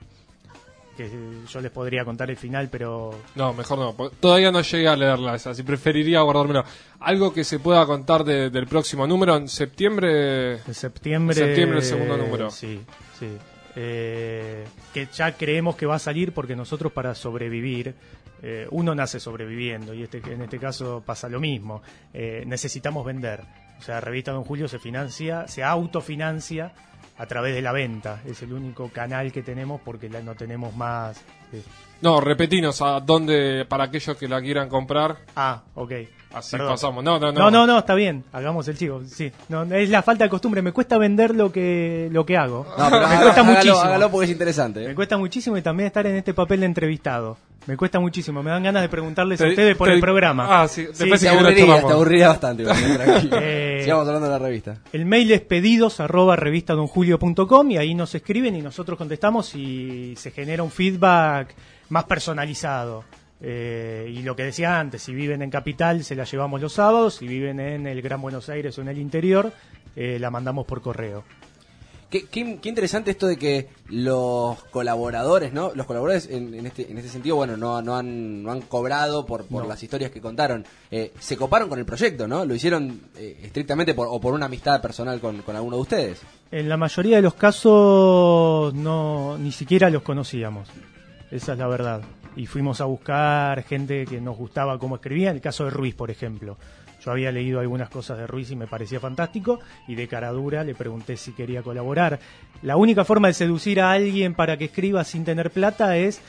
Que 0.99 1.09
yo 1.49 1.61
les 1.61 1.71
podría 1.71 2.05
contar 2.05 2.29
el 2.29 2.37
final, 2.37 2.69
pero 2.71 3.15
No, 3.37 3.55
mejor 3.55 3.79
no. 3.79 4.11
Todavía 4.21 4.51
no 4.51 4.61
llegué 4.61 4.89
a 4.89 4.97
leerla 4.97 5.37
esa, 5.37 5.51
así 5.51 5.63
preferiría 5.63 6.21
guardármelo. 6.23 6.65
Algo 7.01 7.33
que 7.33 7.45
se 7.45 7.61
pueda 7.61 7.87
contar 7.87 8.25
de- 8.25 8.51
del 8.51 8.67
próximo 8.67 9.07
número 9.07 9.37
en 9.37 9.47
septiembre. 9.49 10.55
En 10.67 10.75
septiembre. 10.75 11.37
septiembre 11.37 11.79
el 11.79 11.85
segundo 11.85 12.17
número. 12.17 12.51
Sí, 12.51 12.81
sí. 13.19 13.29
Eh, 13.77 14.65
que 14.93 15.07
ya 15.15 15.37
creemos 15.37 15.77
que 15.77 15.87
va 15.87 15.95
a 15.95 15.99
salir 16.01 16.33
porque 16.33 16.57
nosotros 16.57 16.91
para 16.93 17.15
sobrevivir, 17.15 17.95
eh, 18.43 18.67
uno 18.73 18.93
nace 18.95 19.21
sobreviviendo 19.21 19.95
y 19.95 20.03
este, 20.03 20.19
en 20.33 20.43
este 20.43 20.59
caso 20.59 21.01
pasa 21.07 21.29
lo 21.29 21.39
mismo. 21.39 21.81
Eh, 22.13 22.43
necesitamos 22.45 23.07
vender. 23.07 23.43
O 23.79 23.83
sea, 23.83 24.01
Revista 24.01 24.33
Don 24.33 24.43
Julio 24.43 24.67
se 24.67 24.81
financia, 24.81 25.47
se 25.47 25.63
autofinancia 25.63 26.73
a 27.19 27.27
través 27.27 27.55
de 27.55 27.63
la 27.63 27.73
venta. 27.73 28.21
Es 28.25 28.43
el 28.43 28.53
único 28.53 28.89
canal 28.91 29.33
que 29.33 29.43
tenemos 29.43 29.81
porque 29.85 30.09
la- 30.09 30.23
no 30.23 30.35
tenemos 30.35 30.75
más. 30.77 31.19
eh, 31.53 31.63
No, 32.01 32.21
repetinos 32.21 32.81
a 32.81 33.01
dónde, 33.01 33.65
para 33.69 33.85
aquellos 33.85 34.17
que 34.17 34.29
la 34.29 34.41
quieran 34.41 34.69
comprar. 34.69 35.17
Ah, 35.35 35.63
ok. 35.75 35.93
Así 36.33 36.53
Perdón. 36.53 36.73
pasamos. 36.75 37.03
No, 37.03 37.19
no, 37.19 37.33
no. 37.33 37.41
No, 37.41 37.51
no, 37.51 37.67
no, 37.67 37.79
está 37.79 37.95
bien. 37.95 38.23
Hagamos 38.33 38.69
el 38.69 38.77
chico. 38.79 39.03
Sí. 39.07 39.33
No, 39.49 39.63
es 39.65 39.89
la 39.89 40.03
falta 40.03 40.25
de 40.25 40.31
costumbre. 40.31 40.61
Me 40.63 40.73
cuesta 40.73 40.97
vender 40.99 41.35
lo 41.35 41.51
que 41.51 42.09
lo 42.13 42.25
que 42.27 42.37
hago. 42.37 42.67
No, 42.79 42.91
pero 42.91 43.01
me 43.09 43.15
hágalo- 43.15 43.23
cuesta 43.23 43.41
hágalo- 43.43 43.45
muchísimo. 43.57 43.81
hágalo 43.81 44.11
porque 44.11 44.25
es 44.27 44.31
interesante. 44.31 44.85
¿eh? 44.85 44.89
Me 44.89 44.95
cuesta 44.95 45.17
muchísimo 45.17 45.57
y 45.57 45.63
también 45.63 45.87
estar 45.89 46.07
en 46.07 46.17
este 46.17 46.35
papel 46.35 46.61
de 46.61 46.67
entrevistado. 46.67 47.39
Me 47.69 47.77
cuesta 47.77 48.01
muchísimo. 48.01 48.43
Me 48.43 48.51
dan 48.51 48.63
ganas 48.65 48.83
de 48.83 48.89
preguntarles 48.89 49.41
a 49.41 49.45
Te- 49.45 49.51
ustedes 49.51 49.77
por 49.77 49.89
el 49.91 50.01
programa. 50.01 50.63
Ah, 50.63 50.67
sí. 50.67 50.87
Después 50.87 51.21
te 51.21 51.29
aburriría, 51.29 51.67
charlamos. 51.67 51.87
te 51.87 51.93
aburriría 51.93 52.29
bastante. 52.29 52.65
tranquilo. 52.65 53.37
Eh, 53.41 53.81
Sigamos 53.83 54.07
hablando 54.09 54.27
de 54.27 54.33
la 54.33 54.39
revista. 54.39 54.79
El 54.93 55.05
mail 55.07 55.31
es 55.31 55.41
pedidos 55.43 56.01
arroba 56.01 56.35
revistadonjulio.com 56.35 57.71
y 57.71 57.77
ahí 57.77 57.95
nos 57.95 58.15
escriben 58.15 58.57
y 58.57 58.63
nosotros 58.63 58.97
contestamos 58.99 59.55
y 59.55 60.15
se 60.17 60.31
genera 60.31 60.63
un 60.63 60.71
feedback 60.71 61.55
más 61.91 62.05
personalizado. 62.05 63.05
Eh, 63.41 64.13
y 64.13 64.23
lo 64.23 64.35
que 64.35 64.43
decía 64.45 64.81
antes, 64.81 65.03
si 65.03 65.15
viven 65.15 65.43
en 65.43 65.51
Capital 65.51 66.03
se 66.03 66.17
la 66.17 66.25
llevamos 66.25 66.61
los 66.61 66.73
sábados, 66.73 67.17
si 67.17 67.29
viven 67.29 67.61
en 67.61 67.87
el 67.87 68.03
Gran 68.03 68.21
Buenos 68.21 68.49
Aires 68.49 68.77
o 68.79 68.81
en 68.83 68.89
el 68.89 68.99
interior, 68.99 69.53
eh, 69.95 70.19
la 70.19 70.31
mandamos 70.31 70.67
por 70.67 70.81
correo. 70.83 71.23
Qué, 72.11 72.25
qué- 72.25 72.59
qué 72.63 72.69
interesante 72.71 73.11
esto 73.11 73.27
de 73.27 73.37
que 73.37 73.69
los 73.89 74.63
colaboradores, 74.71 75.53
¿no? 75.53 75.73
Los 75.75 75.85
colaboradores 75.87 76.31
en, 76.31 76.55
en 76.55 76.65
este, 76.67 76.91
en 76.91 76.97
este 76.97 77.11
sentido, 77.11 77.37
bueno, 77.37 77.57
no, 77.59 77.83
no, 77.83 77.97
han, 77.97 78.43
no 78.43 78.51
han 78.51 78.63
cobrado 78.63 79.27
por, 79.27 79.45
por 79.45 79.65
No. 79.65 79.69
las 79.69 79.83
historias 79.83 80.11
que 80.11 80.21
contaron. 80.23 80.65
Eh, 80.91 81.13
se 81.19 81.37
coparon 81.37 81.69
con 81.69 81.79
el 81.79 81.85
proyecto, 81.85 82.27
¿no? 82.27 82.47
Lo 82.47 82.55
hicieron 82.55 83.01
eh, 83.17 83.39
estrictamente 83.43 83.93
por, 83.95 84.09
o 84.11 84.19
por 84.21 84.33
una 84.33 84.47
amistad 84.47 84.81
personal 84.81 85.21
con, 85.21 85.43
con 85.43 85.55
alguno 85.55 85.77
de 85.77 85.83
ustedes. 85.83 86.21
En 86.51 86.69
la 86.71 86.79
mayoría 86.79 87.17
de 87.17 87.23
los 87.23 87.35
casos 87.35 88.73
no 88.75 89.37
ni 89.39 89.53
siquiera 89.53 89.91
los 89.91 90.03
conocíamos. 90.03 90.69
Esa 91.31 91.53
es 91.53 91.59
la 91.59 91.67
verdad. 91.67 92.01
Y 92.37 92.47
fuimos 92.47 92.81
a 92.81 92.85
buscar 92.87 93.63
gente 93.65 94.07
que 94.07 94.21
nos 94.21 94.37
gustaba 94.37 94.79
cómo 94.79 94.97
escribía. 94.97 95.31
En 95.31 95.37
el 95.37 95.43
caso 95.43 95.65
de 95.65 95.71
Ruiz, 95.71 95.95
por 95.95 96.11
ejemplo. 96.11 96.57
Yo 97.05 97.13
había 97.13 97.31
leído 97.31 97.61
algunas 97.61 97.89
cosas 97.89 98.19
de 98.19 98.27
Ruiz 98.27 98.51
y 98.51 98.57
me 98.57 98.67
parecía 98.67 99.01
fantástico. 99.01 99.61
Y 99.87 99.95
de 99.95 100.09
cara 100.09 100.31
dura 100.31 100.65
le 100.65 100.75
pregunté 100.75 101.17
si 101.17 101.33
quería 101.33 101.63
colaborar. 101.63 102.19
La 102.63 102.77
única 102.77 103.05
forma 103.05 103.29
de 103.29 103.35
seducir 103.35 103.81
a 103.81 103.93
alguien 103.93 104.35
para 104.35 104.57
que 104.57 104.67
escriba 104.67 105.05
sin 105.05 105.25
tener 105.25 105.51
plata 105.51 105.97
es 105.97 106.21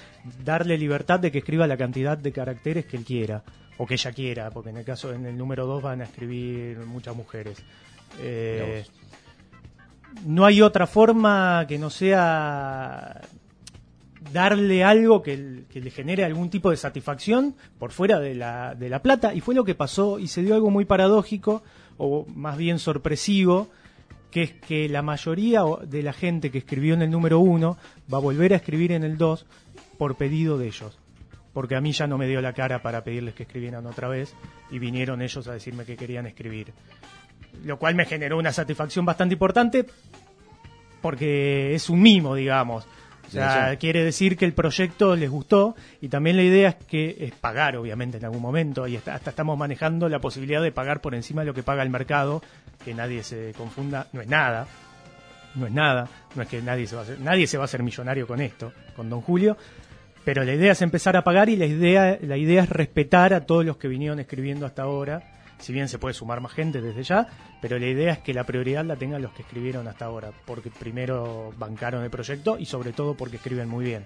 darle 0.44 0.78
libertad 0.78 1.20
de 1.20 1.32
que 1.32 1.40
escriba 1.40 1.66
la 1.68 1.78
cantidad 1.78 2.18
de 2.18 2.32
caracteres 2.32 2.86
que 2.86 2.98
él 2.98 3.04
quiera. 3.04 3.44
O 3.78 3.88
que 3.88 3.96
ella 3.96 4.12
quiera. 4.12 4.52
Porque 4.52 4.70
en 4.70 4.78
el 4.78 4.86
caso, 4.86 5.14
en 5.14 5.26
el 5.26 5.38
número 5.38 5.66
2 5.66 5.82
van 5.82 6.02
a 6.02 6.04
escribir 6.04 6.78
muchas 6.80 7.16
mujeres. 7.16 7.64
Eh, 8.20 8.86
no 10.26 10.46
hay 10.46 10.62
otra 10.62 10.88
forma 10.88 11.66
que 11.68 11.78
no 11.78 11.90
sea 11.90 13.22
darle 14.34 14.84
algo 14.84 15.22
que, 15.22 15.66
le 15.72 15.92
genere 15.92 16.26
algún 16.26 16.50
tipo 16.50 16.70
de 16.70 16.78
satisfacción 16.78 17.56
por 17.78 17.92
fuera 17.92 18.20
de 18.20 18.36
la, 18.36 18.76
de 18.76 18.90
la 18.90 19.02
plata. 19.02 19.34
Y 19.34 19.42
fue 19.42 19.56
lo 19.56 19.64
que 19.64 19.76
pasó 19.76 20.20
y 20.20 20.28
se 20.28 20.42
dio 20.42 20.56
algo 20.56 20.70
muy 20.70 20.86
paradójico, 20.86 21.64
o 21.98 22.26
más 22.28 22.58
bien 22.58 22.80
sorpresivo, 22.80 23.70
que 24.32 24.44
es 24.44 24.54
que 24.54 24.88
la 24.90 25.02
mayoría 25.02 25.64
de 25.86 26.04
la 26.04 26.14
gente 26.14 26.52
que 26.52 26.60
escribió 26.60 26.94
en 26.94 27.02
el 27.02 27.12
número 27.12 27.40
uno 27.40 27.78
va 28.12 28.18
a 28.18 28.22
volver 28.22 28.54
a 28.54 28.58
escribir 28.58 28.92
en 28.92 29.04
el 29.04 29.18
2 29.18 29.46
por 29.98 30.16
pedido 30.16 30.58
de 30.58 30.68
ellos. 30.68 30.98
Porque 31.54 31.76
a 31.76 31.82
mí 31.82 31.92
ya 31.92 32.08
no 32.08 32.18
me 32.18 32.28
dio 32.28 32.42
la 32.42 32.54
cara 32.54 32.82
para 32.82 33.04
pedirles 33.04 33.34
que 33.34 33.44
escribieran 33.44 33.86
otra 33.86 34.08
vez 34.08 34.36
y 34.70 34.80
vinieron 34.80 35.22
ellos 35.22 35.48
a 35.48 35.54
decirme 35.54 35.84
que 35.84 35.98
querían 35.98 36.28
escribir. 36.28 36.74
Lo 37.66 37.80
cual 37.80 37.96
me 37.96 38.06
generó 38.06 38.38
una 38.38 38.54
satisfacción 38.54 39.04
bastante 39.04 39.34
importante 39.34 39.86
porque 41.02 41.74
es 41.74 41.90
un 41.90 42.02
mimo, 42.02 42.36
digamos. 42.36 42.86
O 43.30 43.32
sea, 43.32 43.76
quiere 43.78 44.04
decir 44.04 44.36
que 44.38 44.46
el 44.46 44.54
proyecto 44.54 45.16
les 45.16 45.30
gustó 45.30 45.76
y 46.02 46.10
también 46.10 46.36
la 46.36 46.44
idea 46.44 46.70
es 46.70 46.76
que 46.88 47.16
es 47.20 47.32
pagar, 47.34 47.78
obviamente, 47.78 48.18
en 48.18 48.26
algún 48.26 48.42
momento. 48.42 48.88
Y 48.88 48.98
hasta, 48.98 49.14
hasta 49.14 49.30
estamos 49.30 49.58
manejando 49.58 50.10
la 50.10 50.20
posibilidad 50.20 50.62
de 50.62 50.72
pagar 50.72 51.00
por 51.00 51.14
encima 51.14 51.42
de 51.42 51.48
lo 51.48 51.54
que 51.54 51.62
paga 51.62 51.84
el 51.84 51.90
mercado, 51.90 52.42
que 52.84 52.94
nadie 52.94 53.22
se 53.24 53.54
confunda, 53.56 54.08
no 54.14 54.22
es 54.22 54.28
nada, 54.28 54.68
no 55.56 55.68
es 55.68 55.74
nada, 55.74 56.08
no 56.36 56.42
es 56.42 56.48
que 56.48 56.62
nadie 56.62 56.88
se 56.88 56.96
va 56.96 57.02
a 57.02 57.04
hacer, 57.04 57.20
nadie 57.20 57.46
se 57.46 57.58
va 57.58 57.64
a 57.64 57.66
hacer 57.66 57.84
millonario 57.84 58.26
con 58.26 58.42
esto, 58.42 58.74
con 58.96 59.10
Don 59.10 59.22
Julio. 59.22 59.58
Pero 60.26 60.44
la 60.44 60.54
idea 60.54 60.74
es 60.74 60.82
empezar 60.82 61.16
a 61.16 61.24
pagar 61.24 61.50
y 61.50 61.56
la 61.56 61.66
idea, 61.66 62.18
la 62.22 62.38
idea 62.38 62.64
es 62.64 62.70
respetar 62.70 63.34
a 63.34 63.46
todos 63.46 63.66
los 63.66 63.78
que 63.78 63.88
vinieron 63.88 64.20
escribiendo 64.20 64.66
hasta 64.66 64.84
ahora. 64.84 65.39
Si 65.60 65.74
bien 65.74 65.90
se 65.90 66.00
puede 66.00 66.14
sumar 66.14 66.42
más 66.42 66.54
gente 66.54 66.82
desde 66.82 67.04
ya, 67.04 67.28
pero 67.62 67.78
la 67.78 67.88
idea 67.88 68.14
es 68.14 68.20
que 68.20 68.34
la 68.34 68.46
prioridad 68.46 68.86
la 68.86 68.96
tengan 68.96 69.22
los 69.22 69.32
que 69.34 69.42
escribieron 69.42 69.88
hasta 69.88 70.06
ahora, 70.06 70.32
porque 70.46 70.72
primero 70.72 71.54
bancaron 71.58 72.04
el 72.04 72.10
proyecto 72.10 72.58
y 72.58 72.66
sobre 72.66 72.94
todo 72.94 73.16
porque 73.16 73.38
escriben 73.38 73.68
muy 73.68 73.86
bien. 73.86 74.06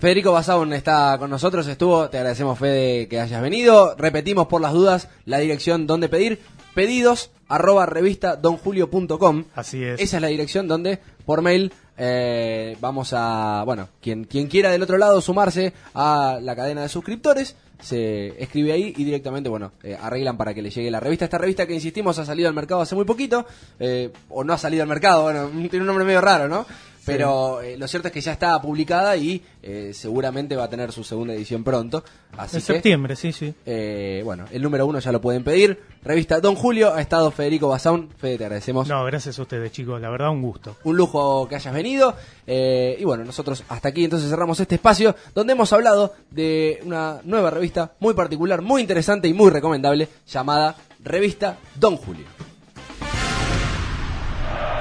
Federico 0.00 0.32
Basaun 0.32 0.72
está 0.72 1.16
con 1.18 1.28
nosotros, 1.28 1.66
estuvo, 1.66 2.08
te 2.08 2.16
agradecemos 2.16 2.58
Fede 2.58 3.06
que 3.06 3.20
hayas 3.20 3.42
venido. 3.42 3.94
Repetimos 3.96 4.46
por 4.46 4.62
las 4.62 4.72
dudas 4.72 5.08
la 5.26 5.38
dirección 5.38 5.86
donde 5.86 6.08
pedir. 6.08 6.40
Pedidos 6.74 7.30
arroba 7.48 7.84
revista 7.84 8.36
donjulio.com. 8.36 9.44
Así 9.54 9.84
es. 9.84 10.00
Esa 10.00 10.16
es 10.16 10.22
la 10.22 10.28
dirección 10.28 10.68
donde 10.68 11.00
por 11.26 11.42
mail 11.42 11.70
eh, 11.98 12.78
vamos 12.80 13.12
a, 13.12 13.62
bueno, 13.66 13.88
quien, 14.00 14.24
quien 14.24 14.46
quiera 14.46 14.70
del 14.70 14.82
otro 14.82 14.96
lado 14.96 15.20
sumarse 15.20 15.74
a 15.92 16.38
la 16.40 16.56
cadena 16.56 16.80
de 16.80 16.88
suscriptores, 16.88 17.56
se 17.80 18.42
escribe 18.42 18.72
ahí 18.72 18.94
y 18.96 19.04
directamente, 19.04 19.48
bueno, 19.48 19.72
eh, 19.82 19.96
arreglan 20.00 20.36
para 20.36 20.54
que 20.54 20.62
le 20.62 20.70
llegue 20.70 20.90
la 20.90 21.00
revista. 21.00 21.24
Esta 21.24 21.38
revista 21.38 21.66
que 21.66 21.74
insistimos 21.74 22.18
ha 22.18 22.24
salido 22.24 22.48
al 22.48 22.54
mercado 22.54 22.80
hace 22.80 22.94
muy 22.94 23.04
poquito, 23.04 23.46
eh, 23.78 24.10
o 24.28 24.44
no 24.44 24.52
ha 24.52 24.58
salido 24.58 24.82
al 24.82 24.88
mercado, 24.88 25.24
bueno, 25.24 25.48
tiene 25.70 25.80
un 25.80 25.86
nombre 25.86 26.04
medio 26.04 26.20
raro, 26.20 26.48
¿no? 26.48 26.66
Pero 27.06 27.60
eh, 27.60 27.76
lo 27.78 27.88
cierto 27.88 28.08
es 28.08 28.14
que 28.14 28.20
ya 28.20 28.32
está 28.32 28.60
publicada 28.60 29.16
y 29.16 29.42
eh, 29.62 29.92
seguramente 29.94 30.54
va 30.56 30.64
a 30.64 30.70
tener 30.70 30.92
su 30.92 31.02
segunda 31.02 31.34
edición 31.34 31.64
pronto. 31.64 32.04
Así 32.36 32.56
En 32.56 32.62
que, 32.62 32.72
septiembre, 32.74 33.16
sí, 33.16 33.32
sí. 33.32 33.54
eh, 33.66 34.22
bueno, 34.24 34.44
el 34.52 34.62
número 34.62 34.86
uno 34.86 34.98
ya 34.98 35.10
lo 35.10 35.20
pueden 35.20 35.42
pedir. 35.42 35.80
Revista 36.02 36.40
Don 36.40 36.54
Julio, 36.54 36.94
ha 36.94 37.00
estado 37.00 37.30
Federico 37.30 37.68
Basaun. 37.68 38.08
Fede, 38.18 38.38
te 38.38 38.44
agradecemos. 38.44 38.88
No, 38.88 39.04
gracias 39.04 39.38
a 39.38 39.42
ustedes, 39.42 39.72
chicos. 39.72 40.00
La 40.00 40.10
verdad, 40.10 40.30
un 40.30 40.42
gusto. 40.42 40.76
Un 40.84 40.96
lujo 40.96 41.48
que 41.48 41.56
hayas 41.56 41.74
venido. 41.74 42.14
Eh, 42.46 42.96
y 42.98 43.04
bueno, 43.04 43.24
nosotros 43.24 43.64
hasta 43.68 43.88
aquí 43.88 44.04
entonces 44.04 44.28
cerramos 44.30 44.60
este 44.60 44.76
espacio 44.76 45.14
donde 45.34 45.52
hemos 45.54 45.72
hablado 45.72 46.14
de 46.30 46.80
una 46.84 47.20
nueva 47.24 47.50
revista 47.50 47.92
muy 48.00 48.14
particular, 48.14 48.62
muy 48.62 48.80
interesante 48.82 49.28
y 49.28 49.32
muy 49.34 49.50
recomendable 49.50 50.08
llamada 50.26 50.76
Revista 51.02 51.58
Don 51.76 51.96
Julio. 51.96 52.26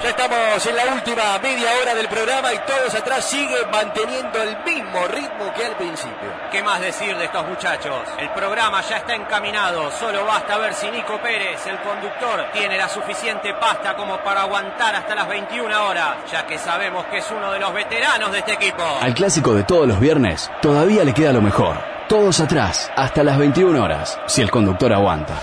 Ya 0.01 0.11
estamos 0.11 0.65
en 0.65 0.75
la 0.77 0.85
última 0.93 1.37
media 1.39 1.67
hora 1.81 1.93
del 1.93 2.07
programa 2.07 2.53
y 2.53 2.57
todos 2.59 2.95
atrás 2.95 3.25
siguen 3.25 3.69
manteniendo 3.69 4.41
el 4.41 4.55
mismo 4.63 5.05
ritmo 5.07 5.53
que 5.53 5.65
al 5.65 5.75
principio. 5.75 6.29
¿Qué 6.49 6.63
más 6.63 6.79
decir 6.79 7.17
de 7.17 7.25
estos 7.25 7.45
muchachos? 7.45 8.07
El 8.17 8.29
programa 8.29 8.81
ya 8.81 8.97
está 8.97 9.13
encaminado, 9.13 9.91
solo 9.91 10.25
basta 10.25 10.57
ver 10.57 10.73
si 10.73 10.89
Nico 10.89 11.19
Pérez, 11.21 11.67
el 11.67 11.77
conductor, 11.79 12.45
tiene 12.53 12.77
la 12.77 12.87
suficiente 12.87 13.53
pasta 13.55 13.97
como 13.97 14.17
para 14.19 14.43
aguantar 14.43 14.95
hasta 14.95 15.15
las 15.15 15.27
21 15.27 15.85
horas, 15.85 16.15
ya 16.31 16.47
que 16.47 16.57
sabemos 16.57 17.05
que 17.07 17.17
es 17.17 17.29
uno 17.31 17.51
de 17.51 17.59
los 17.59 17.73
veteranos 17.73 18.31
de 18.31 18.39
este 18.39 18.53
equipo. 18.53 18.83
Al 19.01 19.13
clásico 19.13 19.53
de 19.53 19.63
todos 19.63 19.85
los 19.85 19.99
viernes 19.99 20.49
todavía 20.61 21.03
le 21.03 21.13
queda 21.13 21.33
lo 21.33 21.41
mejor. 21.41 21.75
Todos 22.07 22.39
atrás, 22.39 22.89
hasta 22.95 23.21
las 23.21 23.37
21 23.37 23.83
horas, 23.83 24.17
si 24.27 24.41
el 24.41 24.49
conductor 24.49 24.93
aguanta. 24.93 25.33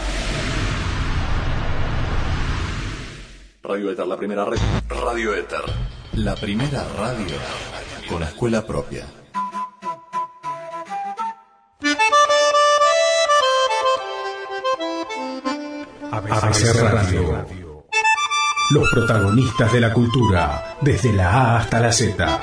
Radio 3.69 3.91
Éter, 3.91 4.07
la 4.07 4.17
primera 4.17 4.45
red. 4.45 4.59
Radio 4.89 5.35
Éter, 5.35 5.61
la 6.13 6.37
primera 6.37 6.87
radio 6.97 7.35
con 8.09 8.23
escuela 8.23 8.65
propia. 8.65 9.05
ABC 16.13 16.81
Radio. 16.81 17.45
Los 18.71 18.89
protagonistas 18.93 19.73
de 19.73 19.81
la 19.81 19.93
cultura, 19.93 20.77
desde 20.81 21.13
la 21.13 21.31
A 21.33 21.57
hasta 21.59 21.81
la 21.81 21.91
Z. 21.91 22.41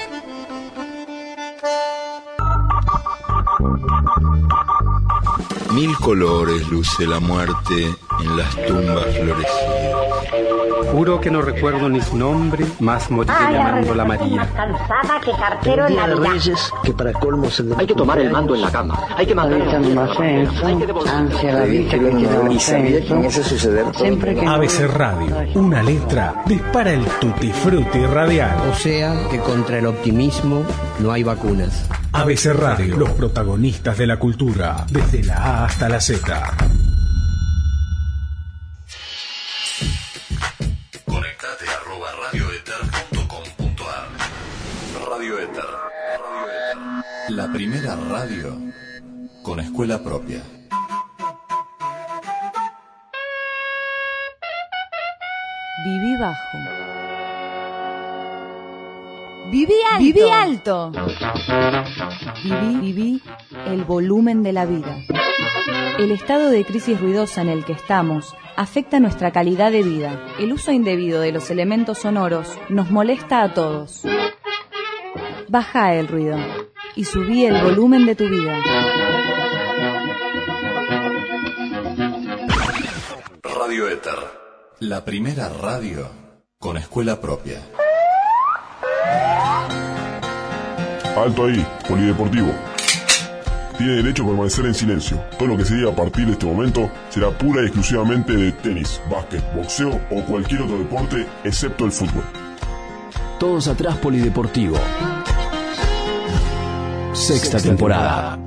Mil 5.71 5.95
colores 5.99 6.67
luce 6.67 7.07
la 7.07 7.21
muerte 7.21 7.95
en 8.19 8.37
las 8.37 8.55
tumbas 8.67 9.05
florecidas. 9.05 10.12
Juro 10.91 11.19
que 11.19 11.31
no 11.31 11.41
recuerdo 11.41 11.89
ni 11.89 12.01
su 12.01 12.17
nombre, 12.17 12.65
más 12.79 13.09
moriré 13.09 13.33
llamándola 13.51 14.05
María. 14.05 14.47
cansada 14.55 15.19
que 15.23 15.31
cartero 15.31 15.87
en 15.87 15.95
Navidad. 15.95 16.33
que 16.83 16.93
para 16.93 17.13
colmo 17.13 17.49
se 17.49 17.63
Hay 17.77 17.87
que 17.87 17.95
tomar 17.95 18.19
el 18.19 18.31
mando 18.31 18.55
en 18.55 18.61
la 18.61 18.71
cama. 18.71 18.99
Hay 19.15 19.25
que 19.25 19.35
mandar. 19.35 19.61
ABC 24.47 24.87
Radio, 24.87 25.35
una 25.55 25.83
letra 25.83 26.43
dispara 26.45 26.91
el 26.91 27.03
tutti 27.19 27.51
frutti 27.51 28.05
radial. 28.05 28.69
O 28.71 28.75
sea 28.75 29.27
que 29.29 29.39
contra 29.39 29.79
el 29.79 29.87
optimismo 29.87 30.63
no 30.99 31.11
hay 31.11 31.23
vacunas. 31.23 31.87
ABC 32.11 32.53
Radio, 32.53 32.97
los 32.97 33.09
protagonistas 33.11 33.97
de 33.97 34.07
la 34.07 34.17
cultura, 34.17 34.85
desde 34.89 35.23
la 35.23 35.35
A 35.35 35.65
hasta 35.65 35.89
la 35.89 35.99
Z. 35.99 36.53
primera 47.53 47.95
radio 47.95 48.57
con 49.43 49.59
escuela 49.59 50.01
propia. 50.01 50.41
Viví 55.85 56.17
bajo. 56.19 56.57
Viví 59.51 59.75
alto. 59.91 59.99
Viví 59.99 60.29
alto. 60.31 60.91
Viví, 62.81 63.21
el 63.67 63.83
volumen 63.83 64.41
de 64.41 64.51
la 64.51 64.65
vida. 64.65 64.97
El 65.99 66.11
estado 66.11 66.49
de 66.49 66.65
crisis 66.65 66.99
ruidosa 66.99 67.43
en 67.43 67.49
el 67.49 67.65
que 67.65 67.73
estamos 67.73 68.35
afecta 68.57 68.99
nuestra 68.99 69.31
calidad 69.31 69.71
de 69.71 69.83
vida. 69.83 70.25
El 70.39 70.53
uso 70.53 70.71
indebido 70.71 71.21
de 71.21 71.31
los 71.31 71.51
elementos 71.51 71.99
sonoros 71.99 72.57
nos 72.69 72.89
molesta 72.89 73.43
a 73.43 73.53
todos. 73.53 74.01
Baja 75.49 75.93
el 75.93 76.07
ruido 76.07 76.37
y 76.95 77.03
subí 77.05 77.45
el 77.45 77.61
volumen 77.61 78.05
de 78.05 78.15
tu 78.15 78.27
vida. 78.29 78.59
Radio 83.43 83.87
Éter. 83.89 84.43
La 84.79 85.03
primera 85.05 85.49
radio 85.49 86.07
con 86.59 86.77
escuela 86.77 87.19
propia. 87.19 87.61
Alto 91.15 91.45
ahí, 91.45 91.65
polideportivo. 91.87 92.51
Tiene 93.77 93.93
derecho 93.93 94.23
a 94.23 94.27
permanecer 94.27 94.65
en 94.65 94.73
silencio. 94.73 95.21
Todo 95.37 95.49
lo 95.49 95.57
que 95.57 95.65
se 95.65 95.75
diga 95.75 95.91
a 95.91 95.95
partir 95.95 96.25
de 96.25 96.33
este 96.33 96.45
momento 96.45 96.89
será 97.09 97.29
pura 97.31 97.61
y 97.61 97.65
exclusivamente 97.65 98.33
de 98.33 98.51
tenis, 98.51 99.01
básquet, 99.09 99.43
boxeo 99.55 99.99
o 100.11 100.23
cualquier 100.25 100.61
otro 100.61 100.77
deporte 100.77 101.25
excepto 101.43 101.85
el 101.85 101.91
fútbol. 101.91 102.23
Todos 103.39 103.67
atrás 103.67 103.97
Polideportivo. 103.97 104.77
Sexta 107.13 107.61
temporada. 107.61 108.39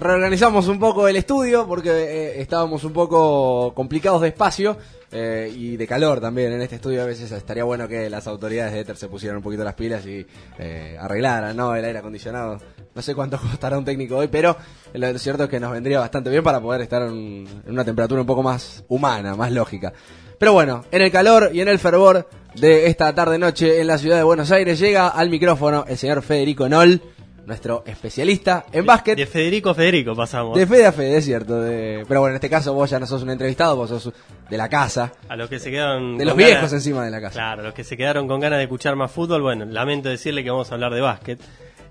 Reorganizamos 0.00 0.68
un 0.68 0.78
poco 0.78 1.08
el 1.08 1.16
estudio, 1.16 1.66
porque 1.66 1.90
eh, 1.90 2.40
estábamos 2.40 2.84
un 2.84 2.92
poco 2.92 3.72
complicados 3.74 4.22
de 4.22 4.28
espacio 4.28 4.76
eh, 5.12 5.52
y 5.54 5.76
de 5.76 5.86
calor 5.86 6.20
también 6.20 6.52
en 6.52 6.62
este 6.62 6.76
estudio, 6.76 7.02
a 7.02 7.06
veces 7.06 7.32
estaría 7.32 7.64
bueno 7.64 7.88
que 7.88 8.08
las 8.08 8.26
autoridades 8.26 8.72
de 8.72 8.80
Ether 8.80 8.96
se 8.96 9.08
pusieran 9.08 9.38
un 9.38 9.42
poquito 9.42 9.64
las 9.64 9.74
pilas 9.74 10.06
y 10.06 10.26
eh, 10.58 10.96
arreglaran 11.00 11.56
¿no? 11.56 11.74
el 11.74 11.84
aire 11.84 11.98
acondicionado. 11.98 12.58
No 12.94 13.02
sé 13.02 13.14
cuánto 13.14 13.38
costará 13.40 13.78
un 13.78 13.84
técnico 13.84 14.16
hoy, 14.16 14.28
pero 14.28 14.56
lo 14.92 15.18
cierto 15.18 15.44
es 15.44 15.50
que 15.50 15.60
nos 15.60 15.72
vendría 15.72 16.00
bastante 16.00 16.30
bien 16.30 16.44
para 16.44 16.60
poder 16.60 16.80
estar 16.82 17.02
en, 17.02 17.46
en 17.66 17.72
una 17.72 17.84
temperatura 17.84 18.20
un 18.20 18.26
poco 18.26 18.42
más 18.42 18.84
humana, 18.88 19.34
más 19.34 19.52
lógica. 19.52 19.92
Pero 20.38 20.54
bueno, 20.54 20.84
en 20.90 21.02
el 21.02 21.10
calor 21.10 21.50
y 21.52 21.60
en 21.60 21.68
el 21.68 21.78
fervor 21.78 22.26
de 22.54 22.86
esta 22.86 23.14
tarde-noche 23.14 23.80
en 23.80 23.86
la 23.86 23.98
ciudad 23.98 24.16
de 24.16 24.22
Buenos 24.22 24.50
Aires 24.50 24.78
llega 24.78 25.08
al 25.08 25.28
micrófono 25.28 25.84
el 25.86 25.98
señor 25.98 26.22
Federico 26.22 26.68
Noll. 26.68 27.02
Nuestro 27.46 27.82
especialista 27.86 28.66
en 28.72 28.86
básquet. 28.86 29.16
De 29.16 29.26
Federico 29.26 29.70
a 29.70 29.74
Federico 29.74 30.14
pasamos. 30.14 30.56
De 30.58 30.66
Fede 30.66 30.86
a 30.86 30.92
Fede, 30.92 31.16
es 31.16 31.24
cierto. 31.24 31.60
de- 31.60 32.04
Pero 32.06 32.20
bueno, 32.20 32.32
en 32.32 32.36
este 32.36 32.50
caso 32.50 32.72
vos 32.74 32.88
ya 32.90 32.98
no 33.00 33.06
sos 33.06 33.22
un 33.22 33.30
entrevistado, 33.30 33.76
vos 33.76 33.88
sos 33.90 34.12
de 34.48 34.56
la 34.56 34.68
casa. 34.68 35.12
A 35.28 35.36
los 35.36 35.48
que 35.48 35.58
se 35.58 35.70
quedaron. 35.70 36.16
De 36.18 36.24
los 36.24 36.36
viejos 36.36 36.54
ganas- 36.56 36.72
encima 36.72 37.04
de 37.04 37.10
la 37.10 37.20
casa. 37.20 37.34
Claro, 37.34 37.62
los 37.62 37.74
que 37.74 37.84
se 37.84 37.96
quedaron 37.96 38.28
con 38.28 38.40
ganas 38.40 38.58
de 38.58 38.64
escuchar 38.64 38.94
más 38.96 39.10
fútbol, 39.10 39.42
bueno, 39.42 39.64
lamento 39.64 40.08
decirle 40.08 40.44
que 40.44 40.50
vamos 40.50 40.70
a 40.70 40.74
hablar 40.74 40.92
de 40.94 41.00
básquet. 41.00 41.40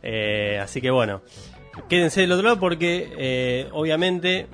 Eh, 0.04 0.60
así 0.62 0.80
que 0.82 0.92
bueno, 0.92 1.22
quédense 1.90 2.22
del 2.22 2.32
otro 2.32 2.44
lado 2.46 2.60
porque 2.60 3.12
eh, 3.18 3.68
obviamente 3.74 4.48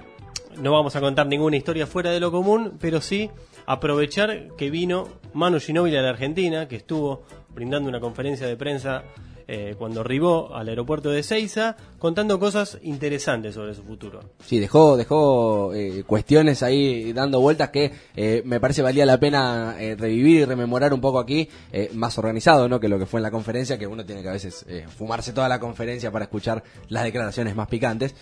no 0.57 0.71
vamos 0.71 0.95
a 0.95 1.01
contar 1.01 1.27
ninguna 1.27 1.57
historia 1.57 1.85
fuera 1.85 2.11
de 2.11 2.19
lo 2.19 2.31
común, 2.31 2.77
pero 2.79 3.01
sí 3.01 3.29
aprovechar 3.67 4.49
que 4.57 4.69
vino 4.69 5.07
Manu 5.33 5.59
Ginóbili 5.59 5.97
a 5.97 6.01
la 6.01 6.09
Argentina, 6.09 6.67
que 6.67 6.77
estuvo 6.77 7.23
brindando 7.49 7.89
una 7.89 7.99
conferencia 7.99 8.47
de 8.47 8.55
prensa 8.55 9.03
eh, 9.47 9.75
cuando 9.77 10.01
arribó 10.01 10.55
al 10.55 10.69
aeropuerto 10.69 11.09
de 11.09 11.23
Seiza, 11.23 11.75
contando 11.99 12.39
cosas 12.39 12.77
interesantes 12.83 13.55
sobre 13.55 13.73
su 13.73 13.83
futuro. 13.83 14.21
Sí, 14.45 14.59
dejó, 14.59 14.97
dejó 14.97 15.73
eh, 15.73 16.03
cuestiones 16.05 16.63
ahí 16.63 17.13
dando 17.13 17.39
vueltas 17.39 17.69
que 17.69 17.91
eh, 18.15 18.41
me 18.45 18.59
parece 18.59 18.81
valía 18.81 19.05
la 19.05 19.19
pena 19.19 19.75
eh, 19.79 19.95
revivir 19.95 20.41
y 20.41 20.45
rememorar 20.45 20.93
un 20.93 21.01
poco 21.01 21.19
aquí, 21.19 21.49
eh, 21.71 21.89
más 21.93 22.17
organizado 22.17 22.67
¿no? 22.67 22.79
que 22.79 22.87
lo 22.87 22.99
que 22.99 23.05
fue 23.05 23.19
en 23.19 23.23
la 23.23 23.31
conferencia, 23.31 23.77
que 23.77 23.87
uno 23.87 24.05
tiene 24.05 24.21
que 24.21 24.29
a 24.29 24.33
veces 24.33 24.65
fumarse 24.95 25.33
toda 25.33 25.49
la 25.49 25.59
conferencia 25.59 26.11
para 26.11 26.25
escuchar 26.25 26.63
las 26.89 27.03
declaraciones 27.03 27.55
más 27.55 27.67
picantes. 27.67 28.15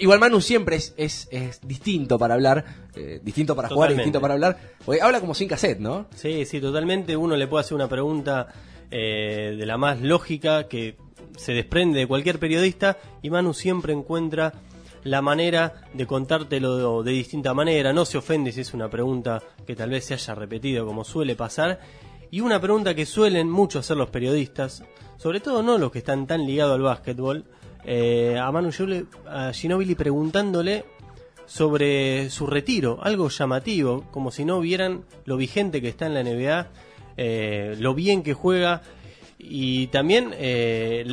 Igual 0.00 0.18
Manu 0.18 0.40
siempre 0.40 0.76
es, 0.76 0.94
es, 0.96 1.28
es 1.30 1.60
distinto 1.62 2.18
para 2.18 2.34
hablar, 2.34 2.64
distinto 3.22 3.54
para 3.54 3.68
jugar 3.68 3.94
distinto 3.94 4.20
para 4.20 4.34
hablar, 4.34 4.58
porque 4.84 5.00
habla 5.00 5.20
como 5.20 5.34
sin 5.34 5.48
cassette, 5.48 5.78
¿no? 5.78 6.06
Sí, 6.14 6.44
sí, 6.44 6.60
totalmente. 6.60 7.16
Uno 7.16 7.36
le 7.36 7.46
puede 7.46 7.62
hacer 7.62 7.74
una 7.74 7.88
pregunta 7.88 8.48
eh, 8.90 9.54
de 9.58 9.66
la 9.66 9.76
más 9.78 10.00
lógica 10.00 10.68
que 10.68 10.96
se 11.36 11.52
desprende 11.52 12.00
de 12.00 12.06
cualquier 12.06 12.38
periodista 12.38 12.98
y 13.22 13.30
Manu 13.30 13.54
siempre 13.54 13.92
encuentra 13.92 14.52
la 15.04 15.22
manera 15.22 15.82
de 15.94 16.06
contártelo 16.06 17.02
de 17.02 17.12
distinta 17.12 17.54
manera. 17.54 17.92
No 17.92 18.04
se 18.04 18.18
ofende 18.18 18.52
si 18.52 18.60
es 18.60 18.74
una 18.74 18.90
pregunta 18.90 19.42
que 19.66 19.76
tal 19.76 19.90
vez 19.90 20.04
se 20.04 20.14
haya 20.14 20.34
repetido 20.34 20.86
como 20.86 21.04
suele 21.04 21.36
pasar. 21.36 21.80
Y 22.30 22.40
una 22.40 22.60
pregunta 22.60 22.94
que 22.94 23.06
suelen 23.06 23.50
mucho 23.50 23.78
hacer 23.78 23.96
los 23.96 24.10
periodistas, 24.10 24.84
sobre 25.16 25.40
todo 25.40 25.62
no 25.62 25.78
los 25.78 25.90
que 25.90 25.98
están 25.98 26.26
tan 26.26 26.46
ligados 26.46 26.76
al 26.76 26.82
básquetbol, 26.82 27.44
eh, 27.84 28.38
a 28.38 28.52
Manu 28.52 28.70
a 29.26 29.52
Ginóbili 29.52 29.94
preguntándole 29.94 30.84
sobre 31.46 32.30
su 32.30 32.46
retiro, 32.46 33.00
algo 33.02 33.28
llamativo, 33.28 34.04
como 34.12 34.30
si 34.30 34.44
no 34.44 34.60
vieran 34.60 35.04
lo 35.24 35.36
vigente 35.36 35.80
que 35.80 35.88
está 35.88 36.06
en 36.06 36.14
la 36.14 36.22
NBA, 36.22 36.68
eh, 37.22 37.76
lo 37.78 37.92
bien 37.92 38.22
que 38.22 38.32
juega 38.32 38.80
y 39.38 39.88
también, 39.88 40.30
eh, 40.38 41.04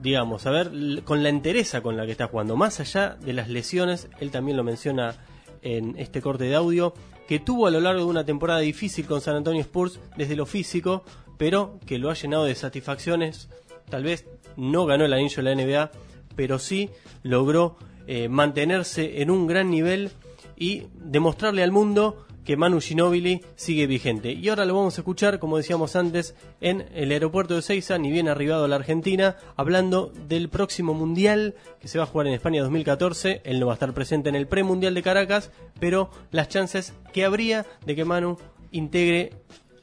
digamos, 0.00 0.46
a 0.46 0.52
ver, 0.52 0.70
con 1.02 1.24
la 1.24 1.30
entereza 1.30 1.80
con 1.80 1.96
la 1.96 2.06
que 2.06 2.12
está 2.12 2.28
jugando, 2.28 2.54
más 2.54 2.78
allá 2.78 3.16
de 3.20 3.32
las 3.32 3.48
lesiones, 3.48 4.08
él 4.20 4.30
también 4.30 4.56
lo 4.56 4.62
menciona 4.62 5.16
en 5.62 5.98
este 5.98 6.22
corte 6.22 6.44
de 6.44 6.54
audio, 6.54 6.94
que 7.26 7.40
tuvo 7.40 7.66
a 7.66 7.72
lo 7.72 7.80
largo 7.80 8.02
de 8.02 8.06
una 8.06 8.24
temporada 8.24 8.60
difícil 8.60 9.04
con 9.06 9.20
San 9.20 9.34
Antonio 9.34 9.60
Spurs 9.62 9.98
desde 10.16 10.36
lo 10.36 10.46
físico, 10.46 11.02
pero 11.38 11.80
que 11.86 11.98
lo 11.98 12.10
ha 12.10 12.14
llenado 12.14 12.44
de 12.44 12.54
satisfacciones, 12.54 13.48
tal 13.90 14.04
vez 14.04 14.26
no 14.56 14.86
ganó 14.86 15.06
el 15.06 15.12
anillo 15.12 15.42
de 15.42 15.56
la 15.56 15.60
NBA, 15.60 15.90
pero 16.36 16.60
sí 16.60 16.90
logró 17.24 17.78
eh, 18.06 18.28
mantenerse 18.28 19.22
en 19.22 19.32
un 19.32 19.48
gran 19.48 19.72
nivel 19.72 20.12
y 20.56 20.84
demostrarle 20.94 21.64
al 21.64 21.72
mundo 21.72 22.27
que 22.48 22.56
Manu 22.56 22.80
Ginóbili 22.80 23.42
sigue 23.56 23.86
vigente. 23.86 24.32
Y 24.32 24.48
ahora 24.48 24.64
lo 24.64 24.74
vamos 24.74 24.96
a 24.96 25.02
escuchar, 25.02 25.38
como 25.38 25.58
decíamos 25.58 25.96
antes, 25.96 26.34
en 26.62 26.86
el 26.94 27.12
aeropuerto 27.12 27.54
de 27.54 27.60
Seiza, 27.60 27.98
ni 27.98 28.10
bien 28.10 28.26
arribado 28.26 28.64
a 28.64 28.68
la 28.68 28.76
Argentina, 28.76 29.36
hablando 29.54 30.10
del 30.26 30.48
próximo 30.48 30.94
Mundial 30.94 31.56
que 31.78 31.88
se 31.88 31.98
va 31.98 32.04
a 32.04 32.06
jugar 32.06 32.26
en 32.26 32.32
España 32.32 32.62
2014. 32.62 33.42
Él 33.44 33.60
no 33.60 33.66
va 33.66 33.72
a 33.72 33.74
estar 33.74 33.92
presente 33.92 34.30
en 34.30 34.34
el 34.34 34.46
premundial 34.46 34.94
de 34.94 35.02
Caracas, 35.02 35.50
pero 35.78 36.08
las 36.30 36.48
chances 36.48 36.94
que 37.12 37.26
habría 37.26 37.66
de 37.84 37.94
que 37.94 38.06
Manu 38.06 38.38
integre 38.72 39.32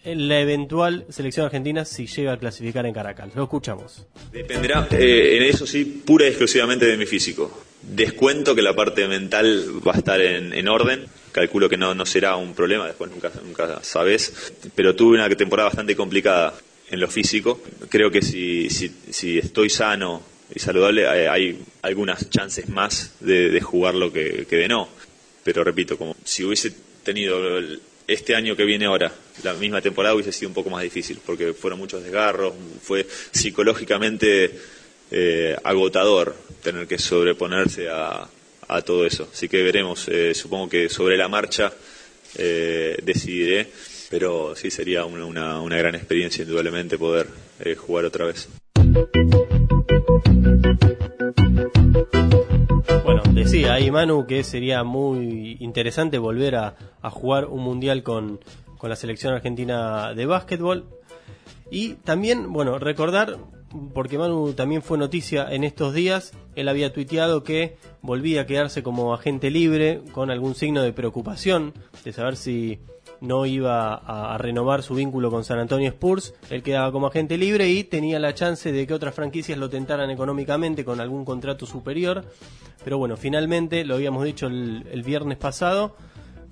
la 0.04 0.40
eventual 0.40 1.06
selección 1.10 1.46
argentina 1.46 1.86
si 1.86 2.08
llega 2.08 2.34
a 2.34 2.40
clasificar 2.40 2.88
en 2.88 2.96
Caracas. 2.96 3.30
Lo 3.36 3.44
escuchamos. 3.44 4.08
Dependerá, 4.32 4.88
eh, 4.90 5.38
en 5.38 5.44
eso 5.44 5.68
sí, 5.68 5.86
pura 6.04 6.26
y 6.26 6.30
exclusivamente 6.30 6.88
de 6.88 6.98
mi 6.98 7.06
físico. 7.06 7.52
Descuento 7.88 8.56
que 8.56 8.62
la 8.62 8.76
parte 8.76 9.08
mental 9.08 9.82
va 9.88 9.94
a 9.94 9.98
estar 9.98 10.20
en, 10.20 10.54
en 10.54 10.68
orden. 10.68 11.06
Calculo 11.32 11.70
que 11.70 11.78
no, 11.78 11.94
no 11.94 12.06
será 12.06 12.36
un 12.36 12.54
problema, 12.54 12.88
después 12.88 13.12
nunca, 13.12 13.32
nunca 13.46 13.84
sabes. 13.84 14.54
Pero 14.74 14.96
tuve 14.96 15.18
una 15.18 15.30
temporada 15.30 15.70
bastante 15.70 15.96
complicada 15.96 16.54
en 16.90 17.00
lo 17.00 17.08
físico. 17.08 17.62
Creo 17.90 18.10
que 18.10 18.22
si, 18.22 18.70
si, 18.70 18.92
si 19.10 19.38
estoy 19.38 19.70
sano 19.70 20.24
y 20.54 20.60
saludable, 20.60 21.08
hay 21.08 21.60
algunas 21.82 22.30
chances 22.30 22.70
más 22.70 23.16
de, 23.20 23.50
de 23.50 23.62
jugarlo 23.62 24.12
que, 24.12 24.46
que 24.50 24.56
de 24.56 24.68
no. 24.68 24.90
Pero 25.44 25.64
repito, 25.64 25.98
como 25.98 26.16
si 26.24 26.44
hubiese 26.44 26.74
tenido 27.04 27.40
este 28.08 28.36
año 28.36 28.56
que 28.56 28.66
viene 28.66 28.86
ahora, 28.86 29.12
la 29.44 29.54
misma 29.54 29.82
temporada 29.82 30.16
hubiese 30.16 30.32
sido 30.32 30.50
un 30.50 30.56
poco 30.56 30.70
más 30.70 30.84
difícil, 30.84 31.20
porque 31.26 31.54
fueron 31.54 31.80
muchos 31.80 32.04
desgarros, 32.04 32.54
fue 32.82 33.06
psicológicamente 33.32 34.52
eh, 35.12 35.56
agotador 35.64 36.36
tener 36.66 36.88
que 36.88 36.98
sobreponerse 36.98 37.90
a, 37.90 38.28
a 38.68 38.82
todo 38.82 39.06
eso. 39.06 39.30
Así 39.32 39.48
que 39.48 39.62
veremos, 39.62 40.08
eh, 40.10 40.34
supongo 40.34 40.68
que 40.68 40.90
sobre 40.90 41.16
la 41.16 41.30
marcha 41.30 41.72
eh, 42.38 42.98
decidiré, 43.04 43.70
pero 44.10 44.56
sí 44.56 44.72
sería 44.72 45.06
una, 45.06 45.26
una, 45.26 45.62
una 45.62 45.78
gran 45.78 45.94
experiencia 45.94 46.42
indudablemente 46.44 46.98
poder 46.98 47.28
eh, 47.60 47.76
jugar 47.76 48.06
otra 48.06 48.26
vez. 48.26 48.50
Bueno, 53.04 53.22
decía 53.32 53.76
ahí 53.76 53.92
Manu 53.92 54.26
que 54.26 54.44
sería 54.44 54.84
muy 54.84 55.58
interesante 55.60 56.18
volver 56.18 56.56
a, 56.56 56.76
a 57.02 57.10
jugar 57.12 57.46
un 57.46 57.62
mundial 57.62 58.02
con, 58.02 58.40
con 58.80 58.90
la 58.90 58.96
selección 58.96 59.36
argentina 59.36 60.14
de 60.16 60.26
básquetbol. 60.26 60.86
Y 61.72 61.94
también, 62.04 62.52
bueno, 62.54 62.78
recordar, 62.80 63.38
porque 63.94 64.18
Manu 64.18 64.54
también 64.54 64.82
fue 64.82 64.98
noticia 64.98 65.48
en 65.52 65.64
estos 65.64 65.94
días, 65.94 66.34
él 66.56 66.68
había 66.68 66.94
tuiteado 66.94 67.44
que 67.44 67.78
volvía 68.02 68.42
a 68.42 68.46
quedarse 68.46 68.84
como 68.84 69.14
agente 69.14 69.50
libre 69.50 70.02
con 70.12 70.32
algún 70.32 70.56
signo 70.56 70.82
de 70.82 70.94
preocupación 70.94 71.74
de 72.04 72.14
saber 72.14 72.36
si 72.38 72.80
no 73.22 73.46
iba 73.46 73.94
a, 73.96 74.38
renovar 74.38 74.84
su 74.84 74.96
vínculo 74.96 75.32
con 75.32 75.44
San 75.44 75.60
Antonio 75.60 75.90
Spurs, 75.90 76.34
él 76.50 76.64
quedaba 76.64 76.92
como 76.92 77.08
agente 77.08 77.38
libre 77.38 77.70
y 77.70 77.84
tenía 77.84 78.20
la 78.20 78.34
chance 78.34 78.72
de 78.72 78.86
que 78.86 78.94
otras 78.94 79.16
franquicias 79.16 79.58
lo 79.58 79.70
tentaran 79.70 80.10
económicamente 80.10 80.86
con 80.86 81.00
algún 81.00 81.26
contrato 81.26 81.66
superior. 81.66 82.26
Pero 82.84 82.98
bueno, 82.98 83.18
finalmente, 83.18 83.84
lo 83.86 83.96
habíamos 83.96 84.24
dicho 84.26 84.48
el, 84.48 85.04
viernes 85.04 85.38
pasado, 85.38 85.96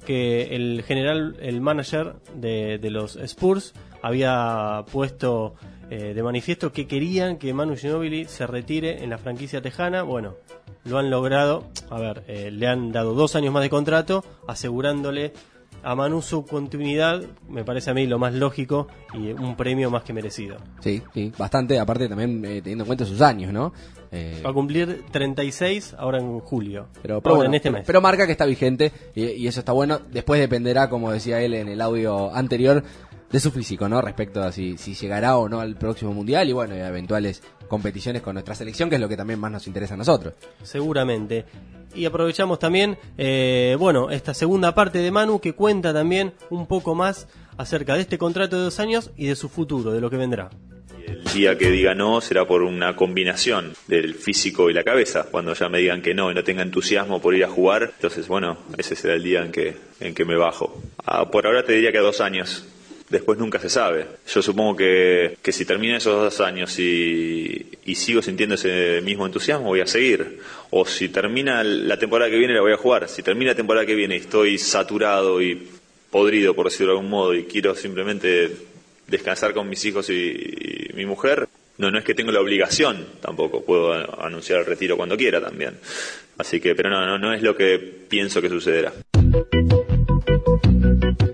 que 0.05 0.55
el 0.55 0.83
general, 0.83 1.35
el 1.41 1.61
manager 1.61 2.15
de 2.33 2.89
los 2.89 3.17
Spurs, 3.17 3.73
había 4.01 4.83
puesto 4.91 5.55
eh, 5.95 6.13
de 6.15 6.23
manifiesto 6.23 6.71
que 6.71 6.87
querían 6.87 7.37
que 7.37 7.53
Manu 7.53 7.75
Ginóbili 7.75 8.25
se 8.25 8.47
retire 8.47 9.03
en 9.03 9.09
la 9.11 9.17
franquicia 9.19 9.61
tejana. 9.61 10.01
Bueno, 10.01 10.33
lo 10.85 10.97
han 10.97 11.09
logrado. 11.11 11.65
A 11.91 11.99
ver, 11.99 12.23
eh, 12.27 12.49
le 12.51 12.67
han 12.67 12.91
dado 12.91 13.13
dos 13.13 13.35
años 13.35 13.53
más 13.53 13.61
de 13.61 13.69
contrato, 13.69 14.23
asegurándole 14.47 15.33
a 15.83 15.95
Manu 15.95 16.21
su 16.21 16.45
continuidad. 16.45 17.21
Me 17.49 17.63
parece 17.63 17.91
a 17.91 17.93
mí 17.93 18.07
lo 18.07 18.17
más 18.17 18.33
lógico 18.33 18.87
y 19.13 19.31
un 19.33 19.55
premio 19.55 19.91
más 19.91 20.03
que 20.03 20.13
merecido. 20.13 20.57
Sí, 20.79 21.01
sí, 21.13 21.31
bastante, 21.37 21.77
aparte 21.79 22.07
también 22.07 22.43
eh, 22.45 22.61
teniendo 22.61 22.85
en 22.85 22.87
cuenta 22.87 23.05
sus 23.05 23.21
años, 23.21 23.51
¿no? 23.53 23.73
Eh, 24.11 24.41
Va 24.45 24.51
a 24.51 24.53
cumplir 24.53 25.03
36 25.11 25.95
ahora 25.97 26.19
en 26.19 26.39
julio. 26.39 26.87
pero, 27.01 27.15
Ahora, 27.15 27.23
pero 27.23 27.35
bueno, 27.35 27.49
en 27.49 27.55
este 27.55 27.71
mes. 27.71 27.83
pero 27.85 27.99
marca 27.99 28.25
que 28.25 28.31
está 28.31 28.45
vigente 28.45 28.91
y, 29.13 29.25
y 29.25 29.47
eso 29.47 29.59
está 29.59 29.71
bueno. 29.73 29.99
Después 30.11 30.39
dependerá, 30.39 30.89
como 30.89 31.11
decía 31.11 31.41
él 31.41 31.53
en 31.53 31.67
el 31.67 31.81
audio 31.81 32.33
anterior, 32.33 32.83
de 33.33 33.39
su 33.39 33.49
físico, 33.49 33.89
¿no? 33.89 33.99
Respecto 33.99 34.43
a 34.43 34.51
si, 34.51 34.77
si 34.77 34.93
llegará 34.93 35.37
o 35.37 35.49
no 35.49 35.59
al 35.59 35.75
próximo 35.75 36.13
mundial 36.13 36.47
y 36.47 36.53
bueno, 36.53 36.77
y 36.77 36.79
a 36.79 36.89
eventuales 36.89 37.41
competiciones 37.67 38.21
con 38.21 38.35
nuestra 38.35 38.53
selección, 38.53 38.89
que 38.89 38.95
es 38.95 39.01
lo 39.01 39.09
que 39.09 39.17
también 39.17 39.39
más 39.39 39.51
nos 39.51 39.65
interesa 39.65 39.95
a 39.95 39.97
nosotros. 39.97 40.35
Seguramente. 40.61 41.45
Y 41.95 42.05
aprovechamos 42.05 42.59
también, 42.59 42.95
eh, 43.17 43.75
bueno, 43.79 44.11
esta 44.11 44.35
segunda 44.35 44.75
parte 44.75 44.99
de 44.99 45.09
Manu 45.09 45.39
que 45.39 45.53
cuenta 45.53 45.91
también 45.91 46.33
un 46.51 46.67
poco 46.67 46.93
más 46.93 47.27
acerca 47.57 47.95
de 47.95 48.01
este 48.01 48.19
contrato 48.19 48.55
de 48.55 48.65
dos 48.65 48.79
años 48.79 49.09
y 49.17 49.25
de 49.25 49.35
su 49.35 49.49
futuro, 49.49 49.91
de 49.91 49.99
lo 49.99 50.11
que 50.11 50.17
vendrá. 50.17 50.51
El 51.03 51.23
día 51.25 51.57
que 51.57 51.71
diga 51.71 51.95
no 51.95 52.21
será 52.21 52.45
por 52.45 52.61
una 52.61 52.95
combinación 52.95 53.73
del 53.87 54.13
físico 54.13 54.69
y 54.69 54.73
la 54.73 54.83
cabeza. 54.83 55.25
Cuando 55.29 55.55
ya 55.55 55.69
me 55.69 55.79
digan 55.79 56.03
que 56.03 56.13
no 56.13 56.29
y 56.31 56.35
no 56.35 56.43
tenga 56.43 56.61
entusiasmo 56.61 57.19
por 57.19 57.33
ir 57.33 57.43
a 57.45 57.49
jugar, 57.49 57.93
entonces 57.95 58.27
bueno, 58.27 58.59
ese 58.77 58.95
será 58.95 59.15
el 59.15 59.23
día 59.23 59.43
en 59.43 59.51
que, 59.51 59.75
en 59.99 60.13
que 60.13 60.23
me 60.23 60.35
bajo. 60.35 60.79
Ah, 61.03 61.31
por 61.31 61.47
ahora 61.47 61.65
te 61.65 61.73
diría 61.73 61.91
que 61.91 61.97
a 61.97 62.01
dos 62.01 62.21
años. 62.21 62.67
Después 63.13 63.37
nunca 63.37 63.59
se 63.59 63.69
sabe. 63.69 64.07
Yo 64.27 64.41
supongo 64.41 64.75
que, 64.75 65.37
que 65.39 65.51
si 65.51 65.65
termina 65.65 65.97
esos 65.97 66.19
dos 66.19 66.41
años 66.41 66.79
y, 66.79 67.63
y 67.85 67.93
sigo 67.93 68.23
sintiendo 68.23 68.55
ese 68.55 69.01
mismo 69.03 69.27
entusiasmo, 69.27 69.67
voy 69.67 69.81
a 69.81 69.85
seguir. 69.85 70.39
O 70.71 70.83
si 70.83 71.09
termina 71.09 71.63
la 71.63 71.99
temporada 71.99 72.31
que 72.31 72.39
viene, 72.39 72.55
la 72.55 72.61
voy 72.61 72.73
a 72.73 72.77
jugar. 72.77 73.07
Si 73.07 73.21
termina 73.21 73.51
la 73.51 73.55
temporada 73.55 73.85
que 73.85 73.93
viene 73.93 74.15
y 74.15 74.21
estoy 74.21 74.57
saturado 74.57 75.43
y 75.43 75.69
podrido, 76.09 76.55
por 76.55 76.65
decirlo 76.65 76.93
de 76.93 76.97
algún 76.97 77.11
modo, 77.11 77.35
y 77.35 77.43
quiero 77.43 77.75
simplemente 77.75 78.49
descansar 79.07 79.53
con 79.53 79.69
mis 79.69 79.85
hijos 79.85 80.09
y, 80.09 80.89
y 80.89 80.93
mi 80.95 81.05
mujer, 81.05 81.47
No, 81.77 81.91
no 81.91 81.99
es 81.99 82.03
que 82.03 82.15
tengo 82.15 82.31
la 82.31 82.41
obligación 82.41 83.05
tampoco, 83.21 83.63
puedo 83.63 83.93
anunciar 84.23 84.59
el 84.59 84.65
retiro 84.65 84.97
cuando 84.97 85.15
quiera 85.17 85.39
también. 85.39 85.77
Así 86.39 86.59
que, 86.59 86.73
pero 86.73 86.89
no, 86.89 87.05
no, 87.05 87.19
no 87.19 87.31
es 87.31 87.43
lo 87.43 87.55
que 87.55 87.77
pienso 87.79 88.41
que 88.41 88.49
sucederá. 88.49 88.91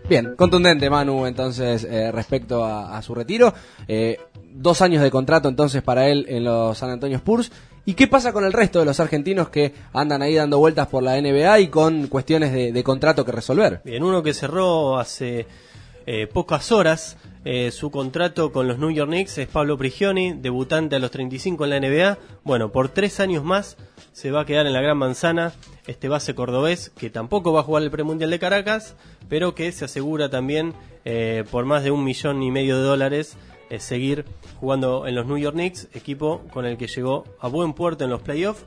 Bien, 0.09 0.35
contundente 0.35 0.89
Manu 0.89 1.27
entonces 1.27 1.83
eh, 1.83 2.11
respecto 2.11 2.65
a, 2.65 2.97
a 2.97 3.01
su 3.03 3.13
retiro. 3.13 3.53
Eh, 3.87 4.17
dos 4.51 4.81
años 4.81 5.03
de 5.03 5.11
contrato 5.11 5.47
entonces 5.47 5.83
para 5.83 6.09
él 6.09 6.25
en 6.27 6.43
los 6.43 6.77
San 6.77 6.89
Antonio 6.89 7.17
Spurs. 7.17 7.51
¿Y 7.85 7.93
qué 7.93 8.07
pasa 8.07 8.33
con 8.33 8.43
el 8.43 8.51
resto 8.51 8.79
de 8.79 8.85
los 8.85 8.99
argentinos 8.99 9.49
que 9.49 9.73
andan 9.93 10.21
ahí 10.21 10.35
dando 10.35 10.57
vueltas 10.57 10.87
por 10.87 11.03
la 11.03 11.19
NBA 11.19 11.59
y 11.59 11.67
con 11.67 12.07
cuestiones 12.07 12.51
de, 12.51 12.71
de 12.71 12.83
contrato 12.83 13.23
que 13.23 13.31
resolver? 13.31 13.81
Bien, 13.85 14.03
uno 14.03 14.23
que 14.23 14.33
cerró 14.33 14.99
hace 14.99 15.45
eh, 16.05 16.25
pocas 16.25 16.71
horas 16.71 17.17
eh, 17.45 17.71
su 17.71 17.89
contrato 17.89 18.51
con 18.51 18.67
los 18.67 18.79
New 18.79 18.91
York 18.91 19.09
Knicks 19.09 19.37
es 19.37 19.47
Pablo 19.47 19.77
Prigioni, 19.77 20.33
debutante 20.33 20.95
a 20.95 20.99
los 20.99 21.11
35 21.11 21.65
en 21.65 21.69
la 21.69 21.79
NBA. 21.79 22.17
Bueno, 22.43 22.71
por 22.71 22.89
tres 22.89 23.19
años 23.19 23.43
más 23.43 23.77
se 24.19 24.31
va 24.31 24.41
a 24.41 24.45
quedar 24.45 24.67
en 24.67 24.73
la 24.73 24.81
Gran 24.81 24.97
Manzana 24.97 25.53
este 25.87 26.09
base 26.09 26.35
cordobés 26.35 26.89
que 26.89 27.09
tampoco 27.09 27.53
va 27.53 27.61
a 27.61 27.63
jugar 27.63 27.83
el 27.83 27.89
premundial 27.89 28.29
de 28.29 28.37
Caracas, 28.37 28.97
pero 29.29 29.55
que 29.55 29.71
se 29.71 29.85
asegura 29.85 30.29
también 30.29 30.73
eh, 31.05 31.45
por 31.49 31.63
más 31.63 31.85
de 31.85 31.91
un 31.91 32.03
millón 32.03 32.43
y 32.43 32.51
medio 32.51 32.75
de 32.75 32.83
dólares 32.83 33.37
eh, 33.69 33.79
seguir 33.79 34.25
jugando 34.59 35.07
en 35.07 35.15
los 35.15 35.25
New 35.25 35.37
York 35.37 35.55
Knicks, 35.55 35.87
equipo 35.93 36.41
con 36.51 36.65
el 36.65 36.75
que 36.75 36.87
llegó 36.87 37.23
a 37.39 37.47
buen 37.47 37.71
puerto 37.71 38.03
en 38.03 38.09
los 38.09 38.21
playoffs. 38.21 38.65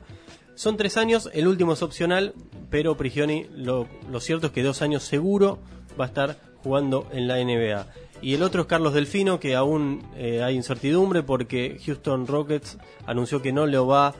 Son 0.55 0.75
tres 0.75 0.97
años, 0.97 1.29
el 1.33 1.47
último 1.47 1.73
es 1.73 1.83
opcional, 1.83 2.33
pero 2.71 2.97
Prigioni 2.97 3.45
lo, 3.55 3.87
cierto 4.21 4.47
es 4.47 4.53
que 4.53 4.63
dos 4.63 4.81
años 4.81 5.03
seguro 5.03 5.59
va 5.99 6.05
a 6.05 6.07
estar 6.07 6.37
jugando 6.63 7.07
en 7.11 7.27
la 7.27 7.35
NBA. 7.37 7.85
Y 8.23 8.33
el 8.33 8.41
otro 8.41 8.61
es 8.61 8.67
Carlos 8.67 8.95
Delfino, 8.95 9.39
que 9.39 9.53
aún 9.53 10.01
eh, 10.15 10.41
hay 10.41 10.55
incertidumbre 10.55 11.21
porque 11.21 11.77
Houston 11.85 12.25
Rockets 12.25 12.79
anunció 13.05 13.43
que 13.43 13.53
no 13.53 13.67
lo 13.67 13.85
va 13.85 14.07
a 14.07 14.15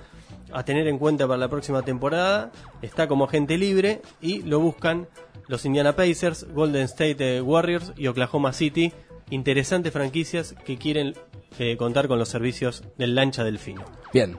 tener 0.64 0.88
en 0.88 1.00
cuenta 1.00 1.28
para 1.28 1.40
la 1.40 1.50
próxima 1.50 1.82
temporada. 1.82 2.52
Está 2.84 3.08
como 3.08 3.26
agente 3.26 3.58
libre 3.58 4.02
y 4.22 4.44
lo 4.44 4.60
buscan 4.60 5.08
los 5.48 5.66
Indiana 5.66 5.96
Pacers, 5.96 6.46
Golden 6.54 6.84
State 6.84 7.42
Warriors 7.42 7.94
y 7.98 8.08
Oklahoma 8.08 8.54
City. 8.54 8.94
Interesantes 9.30 9.92
franquicias 9.92 10.54
que 10.66 10.78
quieren 10.78 11.16
eh, 11.58 11.76
contar 11.78 12.08
con 12.08 12.20
los 12.20 12.30
servicios 12.30 12.84
del 12.98 13.16
lancha 13.16 13.44
Delfino. 13.44 13.84
Bien. 14.14 14.38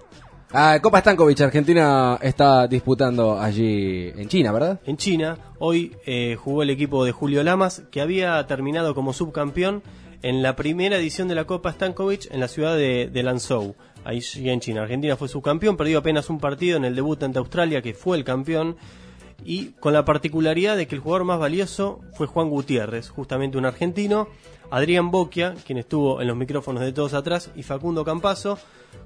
Ah, 0.52 0.78
Copa 0.80 1.00
Stankovic, 1.00 1.40
Argentina 1.40 2.16
está 2.22 2.68
disputando 2.68 3.40
allí 3.40 4.12
en 4.14 4.28
China, 4.28 4.52
¿verdad? 4.52 4.80
En 4.86 4.96
China, 4.96 5.36
hoy 5.58 5.96
eh, 6.06 6.36
jugó 6.36 6.62
el 6.62 6.70
equipo 6.70 7.04
de 7.04 7.10
Julio 7.10 7.42
Lamas, 7.42 7.82
que 7.90 8.00
había 8.00 8.46
terminado 8.46 8.94
como 8.94 9.12
subcampeón 9.12 9.82
en 10.22 10.42
la 10.42 10.54
primera 10.54 10.96
edición 10.96 11.26
de 11.26 11.34
la 11.34 11.44
Copa 11.44 11.72
Stankovic 11.72 12.28
en 12.30 12.38
la 12.38 12.46
ciudad 12.46 12.76
de, 12.76 13.10
de 13.12 13.22
Lanzhou, 13.24 13.74
ahí 14.05 14.20
en 14.36 14.60
China. 14.60 14.82
Argentina 14.82 15.16
fue 15.16 15.28
subcampeón, 15.28 15.76
perdió 15.76 15.98
apenas 15.98 16.31
un 16.31 16.39
partido 16.39 16.76
en 16.76 16.85
el 16.85 16.94
debut 16.94 17.22
ante 17.22 17.39
Australia, 17.39 17.82
que 17.82 17.94
fue 17.94 18.16
el 18.16 18.24
campeón, 18.24 18.76
y 19.44 19.72
con 19.81 19.93
la 19.93 20.05
particularidad 20.05 20.76
de 20.76 20.86
que 20.86 20.94
el 20.94 21.01
jugador 21.01 21.24
más 21.24 21.39
valioso 21.39 22.01
fue 22.14 22.26
Juan 22.26 22.48
Gutiérrez, 22.48 23.10
justamente 23.10 23.59
un 23.59 23.66
argentino, 23.66 24.28
Adrián 24.70 25.10
Boquia, 25.10 25.55
quien 25.66 25.78
estuvo 25.78 26.20
en 26.20 26.28
los 26.28 26.36
micrófonos 26.36 26.82
de 26.82 26.93
todos 26.93 27.14
atrás, 27.14 27.51
y 27.55 27.62
Facundo 27.62 28.05
Campazo, 28.05 28.59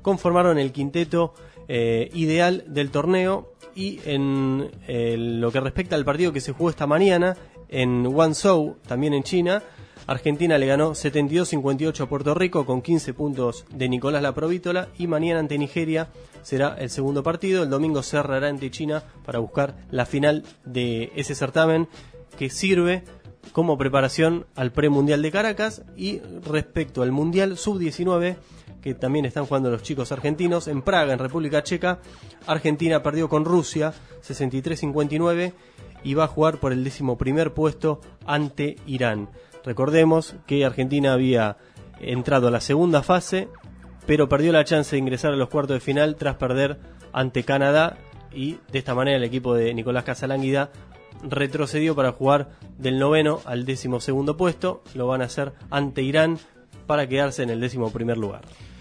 conformaron 0.02 0.58
el 0.58 0.72
quinteto 0.72 1.34
eh, 1.66 2.10
ideal 2.14 2.64
del 2.66 2.90
torneo 2.90 3.52
y 3.74 4.00
en 4.04 4.70
eh, 4.86 5.16
lo 5.18 5.52
que 5.52 5.60
respecta 5.60 5.96
al 5.96 6.04
partido 6.04 6.32
que 6.32 6.40
se 6.40 6.52
jugó 6.52 6.70
esta 6.70 6.86
mañana 6.86 7.36
en 7.68 8.04
Guangzhou, 8.04 8.76
también 8.86 9.12
en 9.14 9.22
China, 9.22 9.62
Argentina 10.08 10.56
le 10.56 10.64
ganó 10.64 10.92
72-58 10.92 12.00
a 12.00 12.08
Puerto 12.08 12.32
Rico 12.32 12.64
con 12.64 12.80
15 12.80 13.12
puntos 13.12 13.66
de 13.70 13.90
Nicolás 13.90 14.22
Laprovítola 14.22 14.88
y 14.96 15.06
mañana 15.06 15.40
ante 15.40 15.58
Nigeria 15.58 16.08
será 16.40 16.76
el 16.78 16.88
segundo 16.88 17.22
partido. 17.22 17.62
El 17.62 17.68
domingo 17.68 18.02
cerrará 18.02 18.48
ante 18.48 18.70
China 18.70 19.02
para 19.26 19.38
buscar 19.38 19.76
la 19.90 20.06
final 20.06 20.44
de 20.64 21.12
ese 21.14 21.34
certamen 21.34 21.88
que 22.38 22.48
sirve 22.48 23.04
como 23.52 23.76
preparación 23.76 24.46
al 24.56 24.72
premundial 24.72 25.20
de 25.20 25.30
Caracas 25.30 25.82
y 25.94 26.20
respecto 26.42 27.02
al 27.02 27.12
mundial 27.12 27.58
sub-19 27.58 28.36
que 28.80 28.94
también 28.94 29.26
están 29.26 29.44
jugando 29.44 29.70
los 29.70 29.82
chicos 29.82 30.10
argentinos 30.10 30.68
en 30.68 30.80
Praga, 30.80 31.12
en 31.12 31.18
República 31.18 31.62
Checa. 31.62 31.98
Argentina 32.46 33.02
perdió 33.02 33.28
con 33.28 33.44
Rusia 33.44 33.92
63-59 34.26 35.52
y 36.02 36.14
va 36.14 36.24
a 36.24 36.28
jugar 36.28 36.60
por 36.60 36.72
el 36.72 36.82
décimo 36.82 37.18
primer 37.18 37.52
puesto 37.52 38.00
ante 38.24 38.76
Irán. 38.86 39.28
Recordemos 39.68 40.34
que 40.46 40.64
Argentina 40.64 41.12
había 41.12 41.58
entrado 42.00 42.48
a 42.48 42.50
la 42.50 42.62
segunda 42.62 43.02
fase, 43.02 43.48
pero 44.06 44.26
perdió 44.26 44.50
la 44.50 44.64
chance 44.64 44.96
de 44.96 44.98
ingresar 44.98 45.34
a 45.34 45.36
los 45.36 45.50
cuartos 45.50 45.74
de 45.74 45.80
final 45.80 46.16
tras 46.16 46.36
perder 46.36 46.78
ante 47.12 47.44
Canadá 47.44 47.98
y 48.32 48.56
de 48.72 48.78
esta 48.78 48.94
manera 48.94 49.18
el 49.18 49.24
equipo 49.24 49.54
de 49.54 49.74
Nicolás 49.74 50.04
Casalánguida 50.04 50.70
retrocedió 51.22 51.94
para 51.94 52.12
jugar 52.12 52.48
del 52.78 52.98
noveno 52.98 53.42
al 53.44 53.66
décimo 53.66 54.00
segundo 54.00 54.38
puesto. 54.38 54.82
Lo 54.94 55.06
van 55.06 55.20
a 55.20 55.26
hacer 55.26 55.52
ante 55.68 56.00
Irán 56.00 56.38
para 56.86 57.06
quedarse 57.06 57.42
en 57.42 57.50
el 57.50 57.60
décimo 57.60 57.90
primer 57.90 58.16
lugar. 58.16 58.40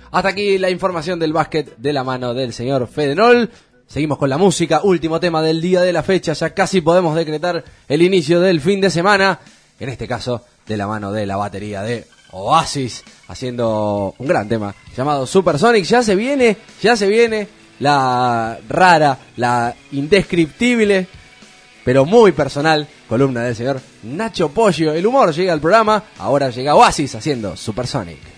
Hasta 0.10 0.30
aquí 0.30 0.58
la 0.58 0.70
información 0.70 1.20
del 1.20 1.34
básquet 1.34 1.76
de 1.76 1.92
la 1.92 2.06
mano 2.06 2.34
del 2.34 2.54
señor 2.54 2.88
Fedenol. 2.88 3.52
Seguimos 3.88 4.18
con 4.18 4.30
la 4.30 4.38
música, 4.38 4.80
último 4.84 5.20
tema 5.20 5.42
del 5.42 5.60
día 5.60 5.82
de 5.82 5.92
la 5.92 6.02
fecha, 6.02 6.32
ya 6.32 6.54
casi 6.54 6.80
podemos 6.80 7.14
decretar 7.14 7.62
el 7.90 8.02
inicio 8.02 8.40
del 8.40 8.62
fin 8.62 8.80
de 8.80 8.90
semana, 8.90 9.38
en 9.82 9.90
este 9.90 10.08
caso 10.08 10.46
de 10.68 10.78
la 10.78 10.88
mano 10.88 11.12
de 11.12 11.26
la 11.26 11.38
batería 11.38 11.82
de 11.82 12.06
Oasis, 12.32 13.04
haciendo 13.28 14.16
un 14.18 14.28
gran 14.28 14.48
tema 14.48 14.76
llamado 14.96 15.26
Supersonic. 15.26 15.86
Ya 15.86 16.04
se 16.04 16.16
viene, 16.16 16.58
ya 16.82 16.96
se 16.96 17.08
viene 17.08 17.48
la 17.80 18.58
rara, 18.68 19.18
la 19.38 19.76
indescriptible, 19.92 21.08
pero 21.84 22.06
muy 22.06 22.32
personal 22.32 22.88
columna 23.08 23.44
del 23.44 23.56
señor 23.56 23.80
Nacho 24.04 24.50
Pollo. 24.50 24.94
El 24.94 25.06
humor 25.06 25.34
llega 25.34 25.54
al 25.54 25.62
programa, 25.62 26.04
ahora 26.20 26.50
llega 26.50 26.76
Oasis 26.76 27.16
haciendo 27.16 27.56
Supersonic. 27.56 28.37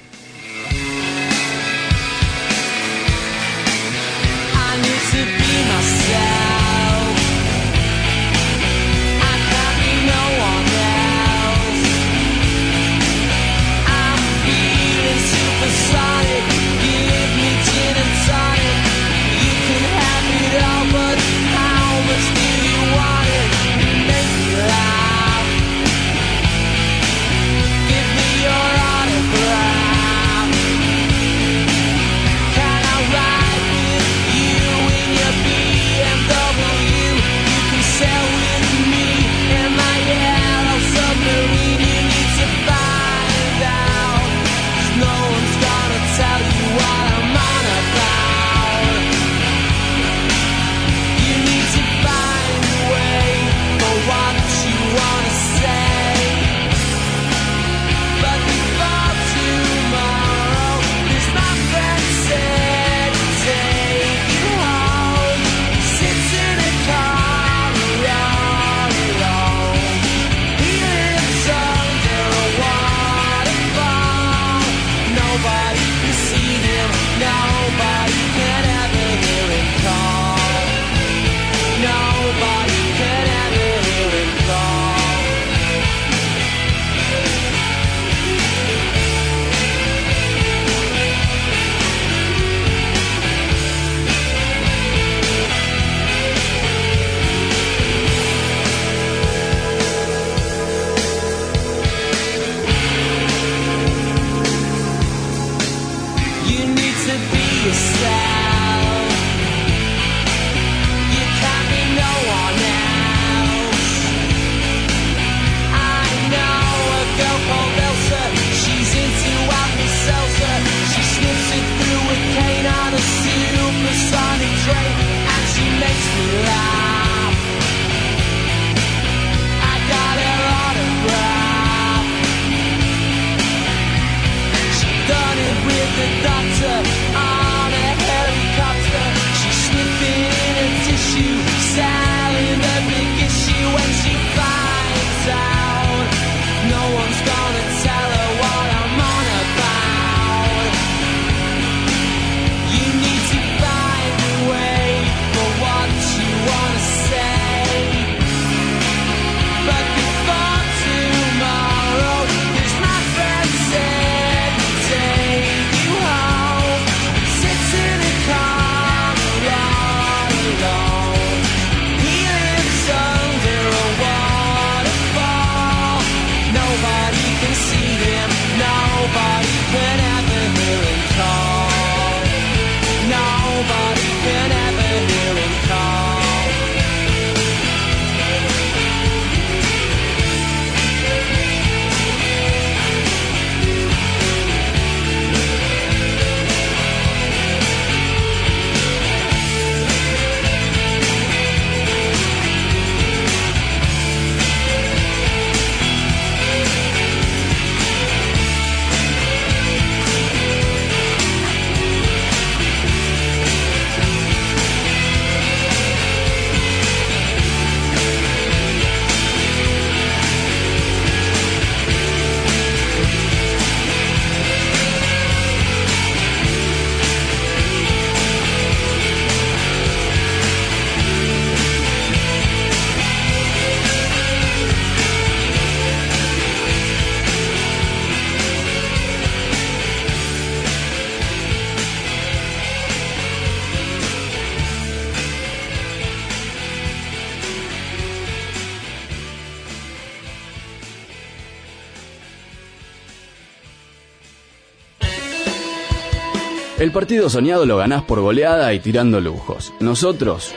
El 256.89 256.93
partido 256.93 257.29
soñado 257.29 257.67
lo 257.67 257.77
ganás 257.77 258.01
por 258.01 258.19
goleada 258.19 258.73
y 258.73 258.79
tirando 258.79 259.21
lujos. 259.21 259.71
Nosotros, 259.79 260.55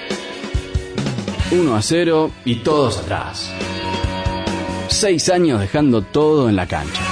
1 1.51 1.77
a 1.77 1.83
0 1.83 2.31
y 2.47 2.55
todos 2.61 2.97
atrás. 2.97 3.53
Seis 4.89 5.29
años 5.29 5.61
dejando 5.61 6.01
todo 6.01 6.49
en 6.49 6.57
la 6.57 6.67
cancha. 6.67 7.12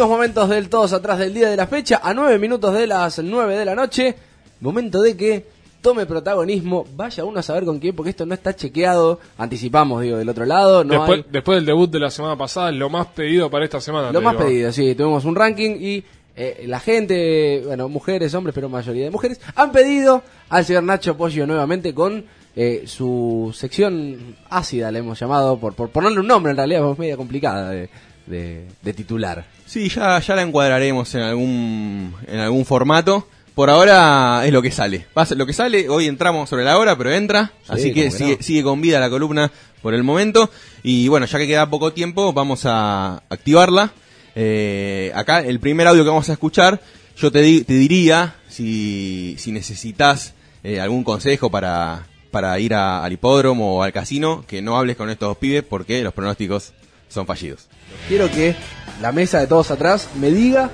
Últimos 0.00 0.16
momentos 0.16 0.48
del 0.48 0.70
todos 0.70 0.94
atrás 0.94 1.18
del 1.18 1.34
día 1.34 1.50
de 1.50 1.56
la 1.58 1.66
fecha, 1.66 2.00
a 2.02 2.14
9 2.14 2.38
minutos 2.38 2.72
de 2.72 2.86
las 2.86 3.18
9 3.18 3.54
de 3.54 3.64
la 3.66 3.74
noche. 3.74 4.16
Momento 4.60 5.02
de 5.02 5.14
que 5.14 5.46
tome 5.82 6.06
protagonismo. 6.06 6.86
Vaya 6.96 7.22
uno 7.22 7.40
a 7.40 7.42
saber 7.42 7.66
con 7.66 7.78
quién, 7.78 7.94
porque 7.94 8.08
esto 8.08 8.24
no 8.24 8.32
está 8.32 8.56
chequeado. 8.56 9.20
Anticipamos, 9.36 10.00
digo, 10.00 10.16
del 10.16 10.30
otro 10.30 10.46
lado. 10.46 10.84
No 10.84 10.94
después, 10.94 11.18
hay 11.18 11.24
después 11.30 11.56
del 11.56 11.66
debut 11.66 11.90
de 11.90 11.98
la 11.98 12.10
semana 12.10 12.34
pasada, 12.34 12.72
lo 12.72 12.88
más 12.88 13.08
pedido 13.08 13.50
para 13.50 13.66
esta 13.66 13.78
semana. 13.78 14.10
lo 14.10 14.22
más 14.22 14.38
digo. 14.38 14.46
pedido, 14.46 14.72
sí. 14.72 14.94
Tuvimos 14.94 15.26
un 15.26 15.36
ranking 15.36 15.76
y 15.78 16.02
eh, 16.34 16.64
la 16.66 16.80
gente, 16.80 17.62
bueno, 17.66 17.90
mujeres, 17.90 18.32
hombres, 18.32 18.54
pero 18.54 18.70
mayoría 18.70 19.04
de 19.04 19.10
mujeres, 19.10 19.38
han 19.54 19.70
pedido 19.70 20.22
al 20.48 20.64
señor 20.64 20.84
Nacho 20.84 21.14
Pollo 21.14 21.46
nuevamente 21.46 21.92
con 21.92 22.24
eh, 22.56 22.84
su 22.86 23.54
sección 23.54 24.34
ácida, 24.48 24.90
le 24.90 25.00
hemos 25.00 25.20
llamado, 25.20 25.58
por, 25.58 25.74
por 25.74 25.90
ponerle 25.90 26.20
un 26.20 26.26
nombre 26.26 26.52
en 26.52 26.56
realidad, 26.56 26.90
es 26.90 26.98
media 26.98 27.18
complicada 27.18 27.68
de, 27.68 27.90
de- 28.30 28.66
de 28.82 28.92
titular. 28.94 29.44
Sí, 29.66 29.88
ya, 29.88 30.18
ya 30.20 30.34
la 30.36 30.42
encuadraremos 30.42 31.14
en 31.14 31.22
algún, 31.22 32.14
en 32.26 32.38
algún 32.38 32.64
formato. 32.64 33.28
Por 33.54 33.68
ahora 33.68 34.42
es 34.46 34.52
lo 34.52 34.62
que 34.62 34.70
sale. 34.70 35.06
Lo 35.36 35.44
que 35.44 35.52
sale, 35.52 35.88
hoy 35.88 36.06
entramos 36.06 36.48
sobre 36.48 36.64
la 36.64 36.78
hora, 36.78 36.96
pero 36.96 37.12
entra. 37.12 37.52
Sí, 37.64 37.72
así 37.72 37.92
que 37.92 38.10
sigue, 38.10 38.36
no. 38.36 38.42
sigue 38.42 38.62
con 38.62 38.80
vida 38.80 38.98
la 39.00 39.10
columna 39.10 39.50
por 39.82 39.92
el 39.92 40.02
momento. 40.02 40.50
Y 40.82 41.08
bueno, 41.08 41.26
ya 41.26 41.38
que 41.38 41.46
queda 41.46 41.68
poco 41.68 41.92
tiempo, 41.92 42.32
vamos 42.32 42.62
a 42.64 43.22
activarla. 43.28 43.92
Eh, 44.34 45.12
acá, 45.14 45.40
el 45.40 45.60
primer 45.60 45.86
audio 45.88 46.04
que 46.04 46.08
vamos 46.08 46.28
a 46.30 46.32
escuchar, 46.32 46.80
yo 47.18 47.30
te, 47.30 47.42
di- 47.42 47.62
te 47.64 47.74
diría, 47.74 48.36
si, 48.48 49.34
si 49.38 49.52
necesitas 49.52 50.32
eh, 50.62 50.80
algún 50.80 51.04
consejo 51.04 51.50
para, 51.50 52.06
para 52.30 52.58
ir 52.60 52.72
a- 52.72 53.04
al 53.04 53.12
hipódromo 53.12 53.76
o 53.76 53.82
al 53.82 53.92
casino, 53.92 54.44
que 54.46 54.62
no 54.62 54.78
hables 54.78 54.96
con 54.96 55.10
estos 55.10 55.36
pibes 55.36 55.64
porque 55.64 56.02
los 56.02 56.14
pronósticos 56.14 56.72
son 57.10 57.26
fallidos. 57.26 57.66
Quiero 58.08 58.30
que 58.30 58.56
la 59.02 59.12
mesa 59.12 59.40
de 59.40 59.46
todos 59.46 59.70
atrás 59.70 60.08
me 60.18 60.30
diga 60.30 60.70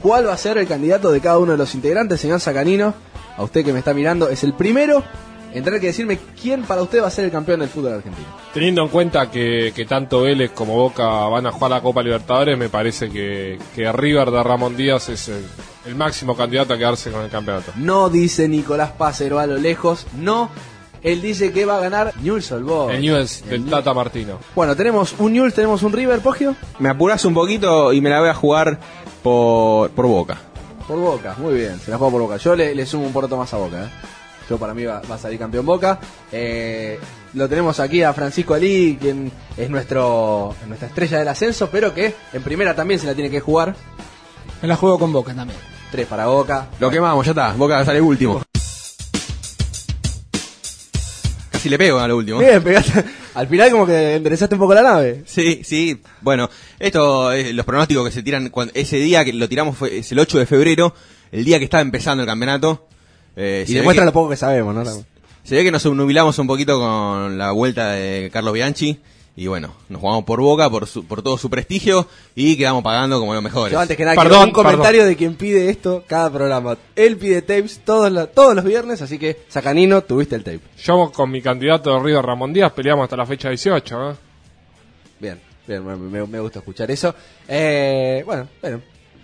cuál 0.00 0.26
va 0.26 0.32
a 0.32 0.38
ser 0.38 0.56
el 0.56 0.66
candidato 0.66 1.12
de 1.12 1.20
cada 1.20 1.38
uno 1.38 1.52
de 1.52 1.58
los 1.58 1.74
integrantes, 1.74 2.20
señor 2.20 2.40
Sacanino. 2.40 2.94
A 3.36 3.42
usted 3.42 3.64
que 3.64 3.72
me 3.72 3.80
está 3.80 3.92
mirando, 3.92 4.28
es 4.28 4.44
el 4.44 4.54
primero 4.54 5.04
en 5.52 5.64
tener 5.64 5.80
que 5.80 5.88
decirme 5.88 6.18
quién 6.40 6.62
para 6.62 6.82
usted 6.82 7.02
va 7.02 7.08
a 7.08 7.10
ser 7.10 7.24
el 7.24 7.30
campeón 7.30 7.60
del 7.60 7.68
fútbol 7.68 7.94
argentino. 7.94 8.26
Teniendo 8.54 8.82
en 8.82 8.88
cuenta 8.88 9.30
que, 9.30 9.72
que 9.74 9.84
tanto 9.84 10.22
Vélez 10.22 10.52
como 10.52 10.76
Boca 10.76 11.04
van 11.04 11.46
a 11.46 11.52
jugar 11.52 11.70
la 11.70 11.80
Copa 11.80 12.02
Libertadores, 12.02 12.56
me 12.56 12.68
parece 12.68 13.10
que, 13.10 13.58
que 13.74 13.90
River 13.90 14.30
de 14.30 14.42
Ramón 14.42 14.76
Díaz 14.76 15.08
es 15.08 15.28
el, 15.28 15.44
el 15.86 15.94
máximo 15.96 16.36
candidato 16.36 16.74
a 16.74 16.78
quedarse 16.78 17.10
con 17.10 17.22
el 17.22 17.30
campeonato. 17.30 17.72
No 17.76 18.08
dice 18.08 18.48
Nicolás 18.48 18.92
Pacero 18.92 19.38
a 19.38 19.46
lo 19.46 19.56
lejos, 19.56 20.06
no. 20.16 20.50
Él 21.02 21.22
dice 21.22 21.52
que 21.52 21.64
va 21.64 21.78
a 21.78 21.80
ganar 21.80 22.12
Newell's 22.22 22.52
Old 22.52 22.64
Boys. 22.66 22.94
El 22.96 23.02
Newell's 23.02 23.44
del 23.46 23.64
Tata 23.66 23.94
Martino. 23.94 24.38
Bueno, 24.54 24.76
tenemos 24.76 25.14
un 25.18 25.32
Newell's, 25.32 25.54
tenemos 25.54 25.82
un 25.82 25.92
River, 25.92 26.20
Pogio. 26.20 26.54
Me 26.78 26.88
apuras 26.90 27.24
un 27.24 27.34
poquito 27.34 27.92
y 27.92 28.00
me 28.00 28.10
la 28.10 28.20
voy 28.20 28.28
a 28.28 28.34
jugar 28.34 28.78
por, 29.22 29.90
por 29.90 30.06
Boca. 30.06 30.38
Por 30.86 30.98
Boca, 30.98 31.34
muy 31.38 31.54
bien, 31.54 31.78
se 31.78 31.90
la 31.90 31.98
juega 31.98 32.10
por 32.12 32.22
Boca. 32.22 32.36
Yo 32.36 32.54
le, 32.56 32.74
le 32.74 32.84
sumo 32.84 33.06
un 33.06 33.12
poroto 33.12 33.36
más 33.36 33.52
a 33.54 33.56
Boca. 33.56 33.84
¿eh? 33.84 33.88
Yo 34.48 34.58
para 34.58 34.74
mí 34.74 34.84
va, 34.84 35.00
va 35.08 35.14
a 35.14 35.18
salir 35.18 35.38
campeón 35.38 35.64
Boca. 35.64 35.98
Eh, 36.32 36.98
lo 37.34 37.48
tenemos 37.48 37.78
aquí 37.78 38.02
a 38.02 38.12
Francisco 38.12 38.54
Ali, 38.54 38.98
quien 39.00 39.30
es 39.56 39.70
nuestro 39.70 40.54
nuestra 40.66 40.88
estrella 40.88 41.18
del 41.20 41.28
ascenso, 41.28 41.68
pero 41.70 41.94
que 41.94 42.14
en 42.32 42.42
primera 42.42 42.74
también 42.74 42.98
se 42.98 43.06
la 43.06 43.14
tiene 43.14 43.30
que 43.30 43.40
jugar. 43.40 43.76
Me 44.60 44.68
la 44.68 44.76
juego 44.76 44.98
con 44.98 45.12
Boca 45.12 45.32
también. 45.32 45.58
Tres 45.92 46.06
para 46.06 46.26
Boca. 46.26 46.66
Lo 46.80 46.90
quemamos, 46.90 47.24
ya 47.24 47.30
está. 47.32 47.52
Boca 47.52 47.84
sale 47.84 48.00
último. 48.00 48.42
Casi 51.60 51.68
le 51.68 51.76
pego 51.76 51.98
a 51.98 52.08
lo 52.08 52.16
último. 52.16 52.38
Bien, 52.38 52.62
pegaste. 52.62 53.04
Al 53.34 53.46
final 53.46 53.70
como 53.70 53.84
que 53.86 54.14
enderezaste 54.14 54.54
un 54.54 54.60
poco 54.60 54.72
la 54.74 54.82
nave. 54.82 55.22
Sí, 55.26 55.60
sí. 55.62 56.00
Bueno, 56.22 56.48
esto, 56.78 57.30
eh, 57.32 57.52
los 57.52 57.66
pronósticos 57.66 58.06
que 58.06 58.12
se 58.12 58.22
tiran, 58.22 58.48
cuando- 58.48 58.72
ese 58.74 58.96
día 58.96 59.24
que 59.26 59.34
lo 59.34 59.46
tiramos 59.46 59.76
fue, 59.76 59.98
es 59.98 60.10
el 60.10 60.18
8 60.20 60.38
de 60.38 60.46
febrero, 60.46 60.94
el 61.30 61.44
día 61.44 61.58
que 61.58 61.64
estaba 61.64 61.82
empezando 61.82 62.22
el 62.22 62.26
campeonato. 62.26 62.86
Eh, 63.36 63.66
Y 63.68 63.74
demuestra 63.74 64.06
lo 64.06 64.12
poco 64.14 64.30
que 64.30 64.36
sabemos, 64.38 64.74
¿no? 64.74 64.84
Se 65.44 65.54
ve 65.54 65.62
que 65.64 65.70
nos 65.70 65.84
nubilamos 65.84 66.38
un 66.38 66.46
poquito 66.46 66.78
con 66.80 67.36
la 67.36 67.50
vuelta 67.52 67.92
de 67.92 68.30
Carlos 68.32 68.54
Bianchi. 68.54 68.98
Y 69.40 69.46
bueno, 69.46 69.72
nos 69.88 70.02
jugamos 70.02 70.24
por 70.24 70.38
Boca, 70.42 70.68
por, 70.68 70.86
su- 70.86 71.06
por 71.06 71.22
todo 71.22 71.38
su 71.38 71.48
prestigio 71.48 72.06
y 72.34 72.58
quedamos 72.58 72.84
pagando 72.84 73.18
como 73.18 73.32
los 73.32 73.42
mejores. 73.42 73.72
Yo 73.72 73.80
antes 73.80 73.96
que 73.96 74.04
nada 74.04 74.14
quiero 74.20 74.38
un 74.42 74.50
comentario 74.50 75.06
de 75.06 75.16
quien 75.16 75.34
pide 75.34 75.70
esto 75.70 76.04
cada 76.06 76.30
programa. 76.30 76.76
Él 76.94 77.16
pide 77.16 77.40
tapes 77.40 77.80
todos 77.82 78.12
los, 78.12 78.30
todos 78.32 78.54
los 78.54 78.66
viernes, 78.66 79.00
así 79.00 79.18
que 79.18 79.38
Sacanino, 79.48 80.02
tuviste 80.02 80.36
el 80.36 80.44
tape. 80.44 80.60
Yo 80.82 81.10
con 81.10 81.30
mi 81.30 81.40
candidato 81.40 81.90
de 81.94 82.00
River 82.02 82.22
Ramón 82.26 82.52
Díaz 82.52 82.72
peleamos 82.72 83.04
hasta 83.04 83.16
la 83.16 83.24
fecha 83.24 83.48
18. 83.48 84.10
¿eh? 84.10 84.14
Bien. 85.20 85.40
Bien, 85.66 85.86
me, 85.86 85.96
me- 85.96 86.26
me 86.26 86.40
gusta 86.40 86.58
escuchar 86.58 86.90
eso. 86.90 87.14
Eh, 87.48 88.22
bueno, 88.26 88.46
bueno, 88.60 88.80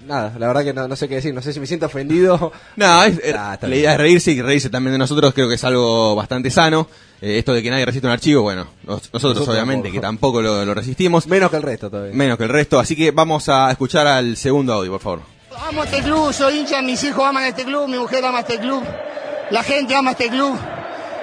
nada, 0.06 0.32
la 0.38 0.46
verdad 0.46 0.64
que 0.64 0.72
no, 0.72 0.88
no 0.88 0.96
sé 0.96 1.08
qué 1.08 1.16
decir, 1.16 1.34
no 1.34 1.42
sé 1.42 1.52
si 1.52 1.60
me 1.60 1.66
siento 1.66 1.86
ofendido. 1.86 2.52
No, 2.76 3.02
es- 3.04 3.18
eh, 3.22 3.34
Ah, 3.36 3.58
la 3.60 3.76
idea 3.76 3.92
es 3.92 3.98
reírse 3.98 4.30
y 4.32 4.40
reírse 4.42 4.70
también 4.70 4.92
de 4.92 4.98
nosotros 4.98 5.32
creo 5.34 5.48
que 5.48 5.54
es 5.56 5.64
algo 5.64 6.14
bastante 6.14 6.50
sano. 6.50 6.88
Eh, 7.20 7.38
esto 7.38 7.54
de 7.54 7.62
que 7.62 7.70
nadie 7.70 7.84
resiste 7.86 8.06
un 8.06 8.12
archivo, 8.12 8.42
bueno, 8.42 8.66
nos- 8.84 9.02
nosotros, 9.12 9.12
Nosotros 9.34 9.48
obviamente 9.48 9.88
tampoco. 9.88 9.94
que 9.94 10.00
tampoco 10.00 10.42
lo, 10.42 10.64
lo 10.64 10.74
resistimos. 10.74 11.26
Menos 11.26 11.50
que 11.50 11.56
el 11.56 11.62
resto 11.62 11.90
todavía. 11.90 12.14
Menos 12.14 12.36
que 12.38 12.44
el 12.44 12.50
resto, 12.50 12.78
así 12.78 12.94
que 12.96 13.10
vamos 13.10 13.48
a 13.48 13.70
escuchar 13.70 14.06
al 14.06 14.36
segundo 14.36 14.72
audio, 14.74 14.92
por 14.92 15.00
favor. 15.00 15.20
Amo 15.68 15.84
este 15.84 16.02
club, 16.02 16.32
soy 16.32 16.58
hincha, 16.58 16.82
mis 16.82 17.02
hijos 17.04 17.24
aman 17.24 17.44
este 17.44 17.64
club, 17.64 17.88
mi 17.88 17.98
mujer 17.98 18.22
ama 18.24 18.40
este 18.40 18.58
club, 18.58 18.82
la 19.50 19.62
gente 19.62 19.94
ama 19.96 20.10
este 20.10 20.28
club. 20.28 20.54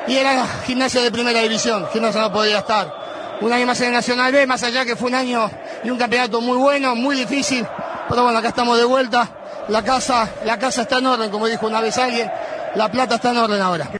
Y 0.07 0.15
era 0.15 0.45
gimnasia 0.65 1.01
de 1.01 1.11
primera 1.11 1.39
división, 1.41 1.85
gimnasia 1.93 2.21
no 2.21 2.33
podía 2.33 2.59
estar. 2.59 3.03
Un 3.41 3.53
año 3.53 3.65
más 3.67 3.79
en 3.81 3.87
el 3.87 3.93
Nacional 3.93 4.31
B, 4.33 4.45
más 4.47 4.63
allá 4.63 4.85
que 4.85 4.95
fue 4.95 5.09
un 5.09 5.15
año 5.15 5.49
y 5.83 5.89
un 5.89 5.97
campeonato 5.97 6.41
muy 6.41 6.57
bueno, 6.57 6.95
muy 6.95 7.15
difícil. 7.15 7.65
Pero 8.09 8.23
bueno, 8.23 8.37
acá 8.39 8.49
estamos 8.49 8.77
de 8.77 8.85
vuelta. 8.85 9.65
La 9.69 9.83
casa, 9.83 10.29
la 10.45 10.59
casa 10.59 10.81
está 10.83 10.97
en 10.99 11.07
orden, 11.07 11.29
como 11.31 11.47
dijo 11.47 11.67
una 11.67 11.81
vez 11.81 11.97
alguien. 11.97 12.29
La 12.75 12.91
plata 12.91 13.15
está 13.15 13.31
en 13.31 13.37
orden 13.37 13.61
ahora. 13.61 13.91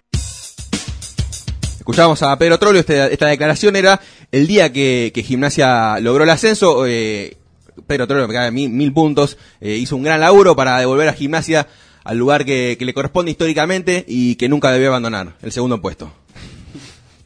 Escuchábamos 1.80 2.22
a 2.24 2.38
Pedro 2.38 2.58
Trollo, 2.60 2.80
este- 2.80 3.12
esta 3.14 3.28
declaración 3.28 3.76
era 3.76 4.00
el 4.32 4.48
día 4.48 4.72
que, 4.72 5.12
que 5.14 5.24
Gimnasia 5.24 6.00
logró 6.00 6.24
el 6.24 6.30
ascenso. 6.30 6.86
eh, 6.88 7.38
Pedro 7.88 8.08
Trollo, 8.08 8.28
que 8.28 8.34
cae 8.34 8.52
mil, 8.52 8.70
mil 8.70 8.94
puntos, 8.94 9.38
eh, 9.60 9.76
hizo 9.76 9.96
un 9.96 10.04
gran 10.04 10.20
laburo 10.22 10.56
para 10.56 10.78
devolver 10.80 11.10
a 11.10 11.14
Gimnasia 11.14 11.68
al 12.04 12.18
lugar 12.18 12.46
que, 12.46 12.76
que 12.78 12.86
le 12.86 12.94
corresponde 12.94 13.32
históricamente 13.32 14.06
y 14.08 14.36
que 14.36 14.48
nunca 14.48 14.72
debió 14.72 14.90
abandonar, 14.90 15.36
el 15.42 15.52
segundo 15.52 15.82
puesto. 15.82 16.12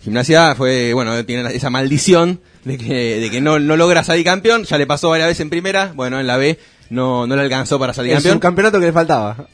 Gimnasia 0.01 0.55
fue, 0.55 0.93
bueno, 0.93 1.23
tiene 1.25 1.53
esa 1.53 1.69
maldición 1.69 2.39
de 2.67 2.77
que, 2.77 3.19
de 3.19 3.29
que 3.31 3.41
no, 3.41 3.59
no 3.59 3.77
logra 3.77 4.03
salir 4.03 4.23
campeón, 4.25 4.63
ya 4.65 4.77
le 4.77 4.85
pasó 4.87 5.09
varias 5.09 5.29
veces 5.29 5.41
en 5.41 5.49
primera, 5.49 5.91
bueno, 5.95 6.19
en 6.19 6.27
la 6.27 6.37
B 6.37 6.59
no, 6.89 7.25
no 7.27 7.35
le 7.35 7.41
alcanzó 7.41 7.79
para 7.79 7.93
salir 7.93 8.11
Es 8.11 8.17
campeón. 8.17 8.35
un 8.35 8.39
campeonato 8.41 8.79
que 8.79 8.85
le 8.87 8.93
faltaba. 8.93 9.47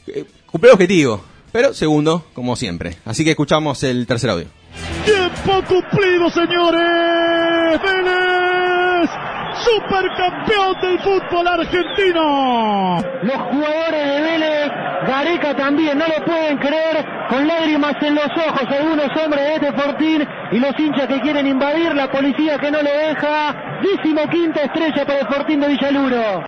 Cumplió 0.46 0.72
el 0.72 0.74
objetivo, 0.74 1.24
pero 1.52 1.72
segundo, 1.74 2.26
como 2.34 2.56
siempre. 2.56 2.96
Así 3.04 3.24
que 3.24 3.30
escuchamos 3.30 3.82
el 3.84 4.06
tercer 4.06 4.30
audio. 4.30 4.46
Tiempo 5.04 5.62
cumplido, 5.68 6.28
señores. 6.30 7.80
Vélez, 7.82 8.73
supercampeón 9.64 10.80
del 10.82 10.98
fútbol 11.00 11.46
argentino. 11.48 13.02
Los 13.22 13.36
jugadores 13.36 14.06
de 14.06 14.20
Vélez, 14.20 14.70
Gareca 15.06 15.56
también, 15.56 15.98
no 15.98 16.06
lo 16.06 16.24
pueden 16.24 16.58
creer, 16.58 17.04
con 17.28 17.46
lágrimas 17.46 17.94
en 18.02 18.14
los 18.14 18.24
ojos, 18.24 18.62
algunos 18.68 19.08
hombres 19.22 19.44
de 19.44 19.54
este 19.54 19.72
Fortín 19.72 20.28
y 20.52 20.58
los 20.58 20.78
hinchas 20.78 21.08
que 21.08 21.20
quieren 21.20 21.46
invadir, 21.46 21.94
la 21.94 22.10
policía 22.10 22.58
que 22.58 22.70
no 22.70 22.82
lo 22.82 22.90
deja. 22.90 23.80
Décimo 23.82 24.28
quinta 24.30 24.62
estrella 24.62 25.06
para 25.06 25.20
el 25.20 25.26
Fortín 25.26 25.60
de 25.60 25.68
Villaluro. 25.68 26.46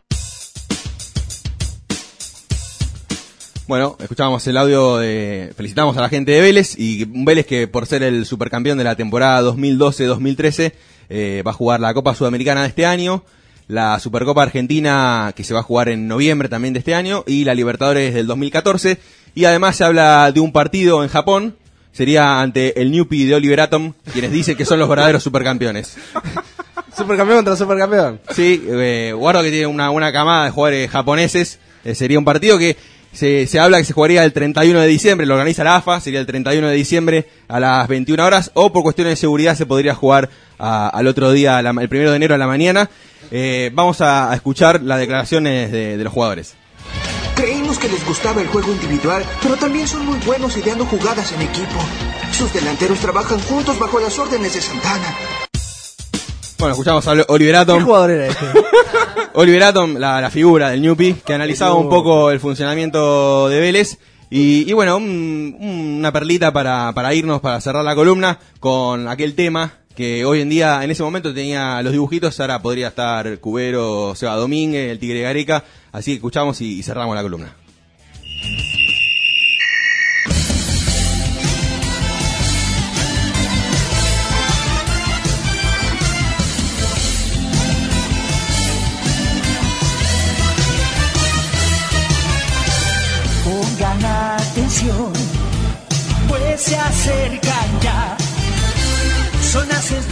Bueno, 3.66 3.96
escuchábamos 3.98 4.46
el 4.46 4.56
audio 4.58 4.98
de... 4.98 5.52
Felicitamos 5.56 5.96
a 5.96 6.00
la 6.00 6.08
gente 6.08 6.30
de 6.30 6.40
Vélez 6.40 6.78
y 6.78 7.02
un 7.02 7.24
Vélez 7.24 7.46
que 7.46 7.66
por 7.66 7.86
ser 7.86 8.04
el 8.04 8.24
supercampeón 8.24 8.78
de 8.78 8.84
la 8.84 8.94
temporada 8.94 9.42
2012-2013 9.42 10.72
eh, 11.08 11.42
va 11.46 11.50
a 11.50 11.54
jugar 11.54 11.80
la 11.80 11.94
Copa 11.94 12.14
Sudamericana 12.14 12.62
de 12.62 12.68
este 12.68 12.86
año, 12.86 13.24
la 13.68 13.98
Supercopa 13.98 14.42
Argentina 14.42 15.32
que 15.34 15.44
se 15.44 15.54
va 15.54 15.60
a 15.60 15.64
jugar 15.64 15.88
en 15.88 16.08
noviembre 16.08 16.48
también 16.48 16.74
de 16.74 16.78
este 16.78 16.94
año 16.94 17.24
y 17.26 17.44
la 17.44 17.54
Libertadores 17.54 18.14
del 18.14 18.26
2014 18.26 18.98
y 19.34 19.44
además 19.44 19.76
se 19.76 19.84
habla 19.84 20.32
de 20.32 20.40
un 20.40 20.52
partido 20.52 21.02
en 21.02 21.08
Japón, 21.08 21.56
sería 21.92 22.40
ante 22.40 22.80
el 22.80 22.90
Newpi 22.90 23.24
de 23.24 23.34
Oliver 23.34 23.60
Atom, 23.60 23.92
quienes 24.12 24.32
dicen 24.32 24.56
que 24.56 24.64
son 24.64 24.78
los 24.78 24.88
verdaderos 24.88 25.22
supercampeones. 25.22 25.96
Supercampeón 26.96 27.38
contra 27.38 27.56
supercampeón. 27.56 28.20
Sí, 28.34 28.64
eh, 28.66 29.12
guardo 29.14 29.42
que 29.42 29.50
tiene 29.50 29.66
una 29.66 29.90
buena 29.90 30.10
camada 30.12 30.46
de 30.46 30.50
jugadores 30.50 30.90
japoneses. 30.90 31.58
Eh, 31.84 31.94
sería 31.94 32.18
un 32.18 32.24
partido 32.24 32.56
que 32.56 32.78
se, 33.12 33.46
se 33.46 33.60
habla 33.60 33.76
que 33.76 33.84
se 33.84 33.92
jugaría 33.92 34.24
el 34.24 34.32
31 34.32 34.80
de 34.80 34.86
diciembre, 34.86 35.26
lo 35.26 35.34
organiza 35.34 35.62
la 35.62 35.76
AFA, 35.76 36.00
sería 36.00 36.20
el 36.20 36.26
31 36.26 36.66
de 36.68 36.74
diciembre 36.74 37.28
a 37.48 37.60
las 37.60 37.86
21 37.88 38.24
horas, 38.24 38.50
o 38.54 38.72
por 38.72 38.82
cuestiones 38.82 39.12
de 39.12 39.16
seguridad 39.16 39.54
se 39.56 39.66
podría 39.66 39.94
jugar 39.94 40.30
a- 40.58 40.88
al 40.88 41.06
otro 41.06 41.32
día, 41.32 41.58
a 41.58 41.62
la- 41.62 41.70
el 41.80 41.88
primero 41.88 42.10
de 42.10 42.16
enero 42.16 42.34
a 42.34 42.38
la 42.38 42.46
mañana. 42.46 42.88
Eh, 43.30 43.70
vamos 43.74 44.00
a, 44.00 44.30
a 44.30 44.34
escuchar 44.34 44.82
las 44.82 44.98
declaraciones 44.98 45.72
de, 45.72 45.96
de 45.96 46.04
los 46.04 46.12
jugadores. 46.12 46.54
Creímos 47.34 47.78
que 47.78 47.88
les 47.88 48.04
gustaba 48.06 48.40
el 48.40 48.46
juego 48.48 48.72
individual, 48.72 49.22
pero 49.42 49.56
también 49.56 49.86
son 49.88 50.06
muy 50.06 50.18
buenos 50.20 50.56
ideando 50.56 50.86
jugadas 50.86 51.32
en 51.32 51.42
equipo. 51.42 51.78
Sus 52.32 52.52
delanteros 52.52 52.98
trabajan 53.00 53.40
juntos 53.40 53.78
bajo 53.78 53.98
las 54.00 54.18
órdenes 54.18 54.54
de 54.54 54.60
Santana. 54.60 55.14
Bueno, 56.58 56.72
escuchamos 56.72 57.06
a 57.06 57.12
Oliver 57.28 57.56
Atom. 57.56 57.78
¿Qué 57.78 57.84
jugador 57.84 58.10
era 58.12 58.26
este? 58.28 58.46
Oliver 59.34 59.62
Atom, 59.64 59.96
la, 59.98 60.20
la 60.22 60.30
figura 60.30 60.70
del 60.70 60.80
Newpi, 60.80 61.14
que 61.14 61.34
analizaba 61.34 61.74
un 61.74 61.90
poco 61.90 62.30
el 62.30 62.40
funcionamiento 62.40 63.48
de 63.50 63.60
Vélez. 63.60 63.98
Y, 64.30 64.68
y 64.68 64.72
bueno, 64.72 64.96
un- 64.96 65.56
una 65.98 66.12
perlita 66.12 66.52
para, 66.52 66.92
para 66.94 67.12
irnos, 67.12 67.40
para 67.42 67.60
cerrar 67.60 67.84
la 67.84 67.94
columna, 67.94 68.38
con 68.58 69.06
aquel 69.08 69.34
tema 69.34 69.74
que 69.96 70.26
hoy 70.26 70.42
en 70.42 70.50
día, 70.50 70.84
en 70.84 70.90
ese 70.90 71.02
momento 71.02 71.32
tenía 71.32 71.82
los 71.82 71.90
dibujitos, 71.90 72.38
ahora 72.38 72.60
podría 72.60 72.88
estar 72.88 73.40
Cubero, 73.40 74.14
Seba 74.14 74.36
Domínguez, 74.36 74.90
el 74.90 74.98
Tigre 74.98 75.22
Gareca. 75.22 75.64
Así 75.90 76.10
que 76.10 76.16
escuchamos 76.16 76.60
y, 76.60 76.82
cerramos 76.82 77.16
la 77.16 77.22
columna. 77.22 77.56
Pongan 93.44 94.04
atención, 94.04 95.12
pues 96.28 96.60
se 96.60 96.76
acercan 96.76 97.80
ya. 97.80 98.16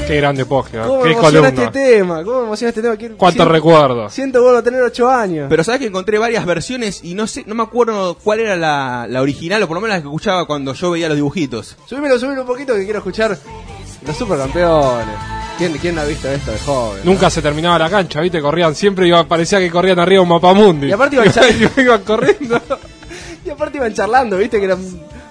Qué 0.07 0.16
grande 0.16 0.45
Poggia, 0.45 0.83
¿Cómo 0.83 0.99
me 0.99 1.05
qué 1.05 1.12
emociona 1.12 1.41
columna. 1.49 1.65
este 1.65 1.81
tema? 1.97 2.25
¿Cómo 2.25 2.41
me 2.41 2.47
emociona 2.47 2.69
este 2.69 2.83
tema? 2.83 2.97
Cuántos 3.16 3.35
siento- 3.45 3.53
recuerdos. 3.53 4.12
Siento 4.12 4.43
vuelvo 4.43 4.59
a 4.59 4.62
tener 4.62 4.83
8 4.83 5.09
años. 5.11 5.47
Pero 5.49 5.65
sabes 5.65 5.81
que 5.81 5.87
encontré 5.87 6.19
varias 6.19 6.45
versiones 6.45 7.01
y 7.03 7.15
no 7.15 7.27
sé, 7.27 7.45
no 7.47 7.55
me 7.55 7.62
acuerdo 7.62 8.15
cuál 8.23 8.41
era 8.41 8.55
la, 8.57 9.07
la 9.09 9.23
original, 9.23 9.62
o 9.62 9.66
por 9.69 9.77
lo 9.77 9.81
menos 9.81 9.97
la 9.97 10.03
que 10.03 10.09
escuchaba 10.09 10.47
cuando 10.47 10.75
yo 10.75 10.91
veía 10.91 11.09
los 11.09 11.16
dibujitos. 11.16 11.77
Subímelo, 11.87 12.19
subímelo 12.19 12.43
un 12.43 12.47
poquito 12.47 12.75
que 12.75 12.85
quiero 12.85 12.99
escuchar 12.99 13.37
los 14.07 14.16
supercampeones. 14.16 15.16
¿Quién, 15.57 15.73
quién 15.79 15.99
ha 15.99 16.05
visto 16.05 16.29
esto 16.29 16.51
de 16.51 16.59
joven? 16.59 17.01
Nunca 17.05 17.31
se 17.31 17.41
terminaba 17.41 17.79
la 17.79 17.89
cancha, 17.89 18.21
¿viste? 18.21 18.41
Corrían 18.43 18.75
siempre, 18.75 19.07
iba, 19.09 19.25
parecía 19.27 19.59
que 19.59 19.71
corrían 19.71 19.99
arriba 19.99 20.21
un 20.23 20.29
mapamundi. 20.29 20.89
Y 20.89 20.93
aparte 20.93 21.16
iban, 21.16 21.29
iban 21.79 22.03
corriendo. 22.03 22.61
y 23.47 23.51
aparte 23.51 23.79
iban 23.79 23.95
charlando, 23.95 24.37
viste 24.37 24.59
que 24.59 24.66
era 24.66 24.77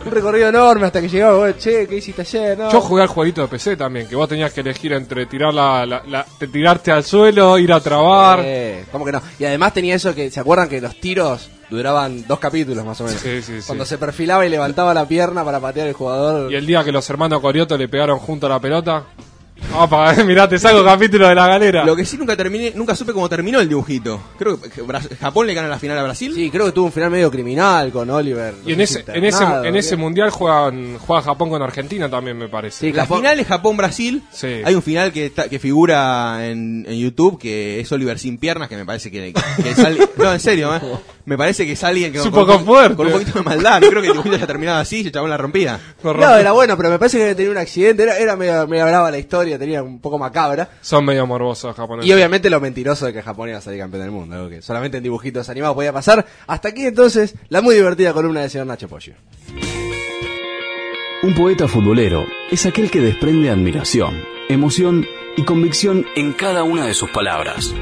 un 0.05 0.11
recorrido 0.11 0.49
enorme 0.49 0.87
hasta 0.87 1.01
que 1.01 1.09
llegaba, 1.09 1.37
bueno, 1.37 1.55
che, 1.57 1.87
¿qué 1.87 1.97
hiciste 1.97 2.21
ayer? 2.21 2.57
No. 2.57 2.71
Yo 2.71 2.81
jugué 2.81 3.01
al 3.03 3.07
jueguito 3.07 3.41
de 3.41 3.47
PC 3.47 3.77
también, 3.77 4.07
que 4.07 4.15
vos 4.15 4.27
tenías 4.27 4.51
que 4.53 4.61
elegir 4.61 4.93
entre 4.93 5.25
tirar 5.25 5.53
la, 5.53 5.85
la- 5.85 6.03
la- 6.07 6.25
te- 6.37 6.47
tirarte 6.47 6.91
al 6.91 7.03
suelo, 7.03 7.57
ir 7.57 7.71
a 7.71 7.79
trabar. 7.79 8.39
Eh, 8.43 8.85
¿Cómo 8.91 9.05
que 9.05 9.11
no? 9.11 9.21
Y 9.39 9.45
además 9.45 9.73
tenía 9.73 9.95
eso 9.95 10.13
que, 10.13 10.29
¿se 10.31 10.39
acuerdan 10.39 10.67
que 10.69 10.81
los 10.81 10.99
tiros 10.99 11.49
duraban 11.69 12.25
dos 12.27 12.39
capítulos 12.39 12.85
más 12.85 12.99
o 13.01 13.05
menos? 13.05 13.19
Sí, 13.21 13.41
sí, 13.41 13.61
sí. 13.61 13.65
Cuando 13.67 13.85
se 13.85 13.97
perfilaba 13.97 14.45
y 14.45 14.49
levantaba 14.49 14.93
la 14.93 15.07
pierna 15.07 15.43
para 15.43 15.59
patear 15.59 15.87
el 15.87 15.93
jugador. 15.93 16.51
Y 16.51 16.55
el 16.55 16.65
día 16.65 16.83
que 16.83 16.91
los 16.91 17.09
hermanos 17.09 17.39
Corioto 17.41 17.77
le 17.77 17.87
pegaron 17.87 18.19
junto 18.19 18.45
a 18.47 18.49
la 18.49 18.59
pelota. 18.59 19.03
Opa, 19.75 20.13
mirá, 20.25 20.47
te 20.47 20.59
saco 20.59 20.83
capítulo 20.83 21.27
de 21.27 21.33
la 21.35 21.47
galera. 21.47 21.83
Lo 21.83 21.95
que 21.95 22.05
sí 22.05 22.15
nunca 22.17 22.35
terminé, 22.37 22.73
nunca 22.75 22.95
supe 22.95 23.11
cómo 23.11 23.27
terminó 23.27 23.59
el 23.59 23.67
dibujito. 23.67 24.21
Creo 24.37 24.61
que 24.61 24.83
Bra- 24.83 25.01
Japón 25.19 25.47
le 25.47 25.53
gana 25.55 25.67
la 25.67 25.79
final 25.79 25.97
a 25.97 26.03
Brasil. 26.03 26.31
Sí, 26.35 26.51
creo 26.51 26.65
que 26.67 26.71
tuvo 26.73 26.85
un 26.85 26.91
final 26.91 27.09
medio 27.09 27.31
criminal 27.31 27.91
con 27.91 28.07
Oliver. 28.09 28.53
Y 28.65 28.73
en 28.73 28.81
ese, 28.81 29.03
en 29.07 29.23
ese, 29.25 29.43
en 29.63 29.75
ese 29.75 29.95
mundial 29.95 30.29
juegan, 30.29 30.97
juega 30.99 31.23
Japón 31.23 31.49
con 31.49 31.61
Argentina 31.61 32.09
también, 32.09 32.37
me 32.37 32.49
parece. 32.49 32.91
la 32.93 33.05
final 33.07 33.39
es 33.39 33.47
Japón-Brasil. 33.47 34.21
Sí. 34.31 34.61
Hay 34.63 34.75
un 34.75 34.83
final 34.83 35.11
que 35.11 35.25
está, 35.27 35.49
que 35.49 35.57
figura 35.57 36.45
en, 36.47 36.85
en 36.87 36.97
YouTube 36.99 37.39
que 37.39 37.79
es 37.79 37.91
Oliver 37.91 38.19
sin 38.19 38.37
piernas, 38.37 38.69
que 38.69 38.75
me 38.77 38.85
parece 38.85 39.09
que, 39.09 39.33
que 39.63 39.73
sale. 39.75 40.07
No, 40.17 40.31
en 40.31 40.39
serio, 40.39 40.73
¿eh? 40.75 40.79
Me 41.25 41.37
parece 41.37 41.65
que 41.65 41.71
es 41.71 41.83
alguien 41.85 42.11
que 42.11 42.17
Es 42.17 42.25
un 42.25 42.31
con, 42.31 42.41
poco 42.45 42.57
con- 42.57 42.65
fuerte. 42.65 42.95
con 42.97 43.07
un 43.07 43.13
poquito 43.13 43.39
de 43.39 43.45
maldad. 43.45 43.79
No 43.81 43.87
creo 43.89 44.01
que 44.01 44.07
el 44.07 44.13
dibujito 44.13 44.35
haya 44.35 44.45
terminado 44.47 44.79
así 44.79 45.01
y 45.01 45.05
el 45.05 45.11
chabón 45.13 45.29
la 45.29 45.37
rompía. 45.37 45.79
No, 46.03 46.35
era 46.37 46.51
bueno, 46.51 46.75
pero 46.75 46.89
me 46.89 46.99
parece 46.99 47.17
que 47.17 47.33
tenía 47.35 47.51
un 47.51 47.57
accidente. 47.57 48.03
Era, 48.03 48.17
era 48.17 48.35
medio, 48.35 48.67
medio 48.67 48.85
brava 48.85 49.09
la 49.09 49.17
historia, 49.17 49.57
tenía 49.57 49.81
un 49.81 49.99
poco 50.01 50.19
macabra. 50.19 50.69
Son 50.81 51.05
medio 51.05 51.25
morbosos 51.25 51.69
los 51.69 51.75
japoneses. 51.77 52.09
Y 52.09 52.13
obviamente 52.13 52.49
lo 52.49 52.59
mentiroso 52.59 53.05
de 53.05 53.13
que 53.13 53.21
Japón 53.21 53.47
iba 53.49 53.57
a 53.57 53.61
salir 53.61 53.79
campeón 53.79 54.01
del 54.03 54.11
mundo, 54.11 54.35
algo 54.35 54.49
que 54.49 54.61
solamente 54.61 54.97
en 54.97 55.03
dibujitos 55.03 55.47
animados 55.47 55.75
podía 55.75 55.93
pasar. 55.93 56.25
Hasta 56.47 56.67
aquí 56.69 56.85
entonces 56.85 57.35
la 57.47 57.61
muy 57.61 57.75
divertida 57.75 58.11
columna 58.11 58.41
del 58.41 58.49
señor 58.49 58.67
Nacho 58.67 58.89
Pollo. 58.89 59.13
Un 61.23 61.33
poeta 61.35 61.69
futbolero 61.69 62.25
es 62.51 62.65
aquel 62.65 62.91
que 62.91 62.99
desprende 62.99 63.49
admiración, 63.49 64.21
emoción 64.49 65.05
y 65.37 65.43
convicción 65.45 66.05
en 66.17 66.33
cada 66.33 66.63
una 66.63 66.85
de 66.85 66.93
sus 66.93 67.09
palabras. 67.11 67.73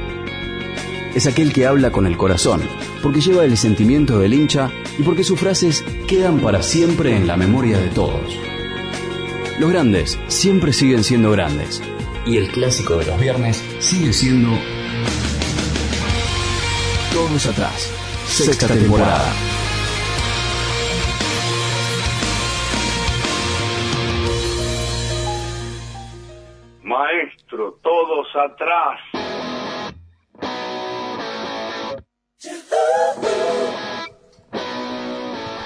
Es 1.14 1.28
aquel 1.28 1.52
que 1.52 1.66
habla 1.66 1.92
con 1.92 2.08
el 2.08 2.16
corazón, 2.16 2.62
porque 3.04 3.20
lleva 3.20 3.44
el 3.44 3.58
sentimiento 3.58 4.20
del 4.20 4.34
hincha 4.34 4.72
y 4.98 5.04
porque 5.04 5.26
sus 5.26 5.38
frases 5.38 5.84
quedan 6.08 6.40
para 6.40 6.64
siempre 6.64 7.16
en 7.18 7.28
la 7.28 7.36
memoria 7.36 7.78
de 7.78 7.90
todos. 7.90 8.40
Los 9.60 9.70
grandes 9.70 10.18
siempre 10.28 10.72
siguen 10.72 11.04
siendo 11.04 11.32
grandes, 11.32 11.84
Y 12.26 12.38
el 12.38 12.50
clásico 12.50 12.98
de 12.98 13.06
los 13.08 13.20
viernes 13.20 13.64
sigue 13.80 14.14
siendo 14.14 14.50
Todos 17.14 17.46
atrás. 17.48 17.92
Sexta 18.28 18.68
temporada. 18.68 19.34
Maestro, 26.84 27.78
todos 27.84 28.28
atrás. 28.36 29.00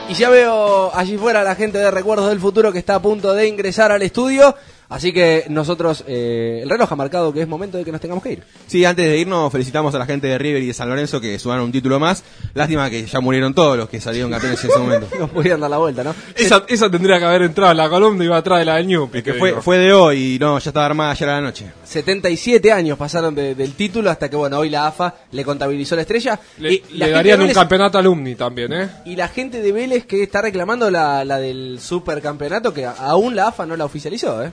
Y 0.07 0.14
ya 0.14 0.30
veo 0.30 0.93
allí 0.93 1.18
fuera 1.18 1.43
la 1.43 1.56
gente 1.56 1.77
de 1.77 1.89
Recuerdos 1.89 2.30
del 2.30 2.39
Futuro 2.39 2.72
que 2.73 2.80
está 2.80 2.95
a 2.95 3.02
punto 3.02 3.34
de 3.34 3.47
ingresar 3.47 3.91
al 3.91 4.02
estudio. 4.02 4.56
Así 4.88 5.12
que 5.12 5.45
nosotros, 5.49 6.03
eh, 6.07 6.60
el 6.64 6.70
reloj 6.70 6.91
ha 6.91 6.95
marcado 6.95 7.34
que 7.34 7.41
es 7.41 7.48
momento 7.48 7.78
de 7.78 7.84
que 7.84 7.91
nos 7.91 7.99
tengamos 7.99 8.24
que 8.24 8.34
ir. 8.34 8.44
Sí, 8.68 8.86
antes 8.86 9.06
de 9.06 9.18
irnos, 9.18 9.52
felicitamos 9.52 9.94
a 9.95 9.99
la 9.99 10.06
gente 10.06 10.28
de 10.28 10.38
River 10.38 10.62
y 10.62 10.68
de 10.68 10.74
San 10.74 10.88
Lorenzo 10.90 11.20
que 11.20 11.40
sumaron 11.40 11.66
un 11.66 11.72
título 11.72 11.99
más. 11.99 12.24
Lástima 12.53 12.90
que 12.90 13.06
ya 13.06 13.20
murieron 13.20 13.53
todos 13.53 13.78
los 13.78 13.90
que 13.90 13.99
salieron 13.99 14.30
campeones 14.30 14.64
en 14.64 14.70
ese 14.70 14.80
momento. 14.80 15.07
no 15.20 15.28
pudieron 15.28 15.60
dar 15.62 15.72
la 15.72 15.78
vuelta, 15.80 16.03
¿no? 16.03 16.14
Esa, 16.36 16.64
esa 16.68 16.90
tendría 16.90 17.18
que 17.18 17.26
haber 17.26 17.41
entrado 17.44 17.72
en 17.72 17.78
la 17.78 17.90
columna 17.90 18.24
y 18.24 18.28
iba 18.28 18.38
atrás 18.38 18.60
de 18.60 18.66
la 18.66 18.76
del 18.76 18.88
Ñupi. 18.88 19.24
Que 19.24 19.34
te 19.34 19.40
fue, 19.40 19.49
digo. 19.49 19.62
fue 19.62 19.78
de 19.80 19.91
hoy 19.94 20.36
y 20.36 20.40
no, 20.40 20.60
ya 20.60 20.70
estaba 20.70 20.86
armada 20.86 21.12
ayer 21.12 21.30
a 21.30 21.34
la 21.34 21.41
noche. 21.41 21.66
77 21.84 22.72
años 22.72 22.98
pasaron 22.98 23.34
de- 23.34 23.56
del 23.56 23.74
título 23.74 24.10
hasta 24.12 24.30
que, 24.30 24.36
bueno, 24.36 24.60
hoy 24.60 24.70
la 24.70 24.88
AFA 24.88 25.16
le 25.32 25.44
contabilizó 25.44 25.95
la 25.95 26.02
estrella. 26.03 26.40
Le, 26.60 26.74
y, 26.74 26.84
le 26.91 26.98
la 26.99 27.06
gente 27.06 27.16
darían 27.18 27.41
un 27.41 27.49
campeonato 27.53 27.98
alumni 27.98 28.36
también, 28.36 28.72
¿eh? 28.72 28.90
y 29.06 29.16
la 29.16 29.28
gente 29.30 29.62
de 29.62 29.72
Vélez 29.72 30.06
que 30.06 30.22
está 30.22 30.41
reclamando 30.44 30.91
la, 30.91 31.26
la 31.26 31.40
del 31.40 31.80
supercampeonato 31.82 32.74
que 32.74 32.86
aún 32.86 33.36
la 33.36 33.48
AFA 33.48 33.66
no 33.66 33.76
la 33.76 33.86
oficializó, 33.86 34.44
¿eh? 34.44 34.52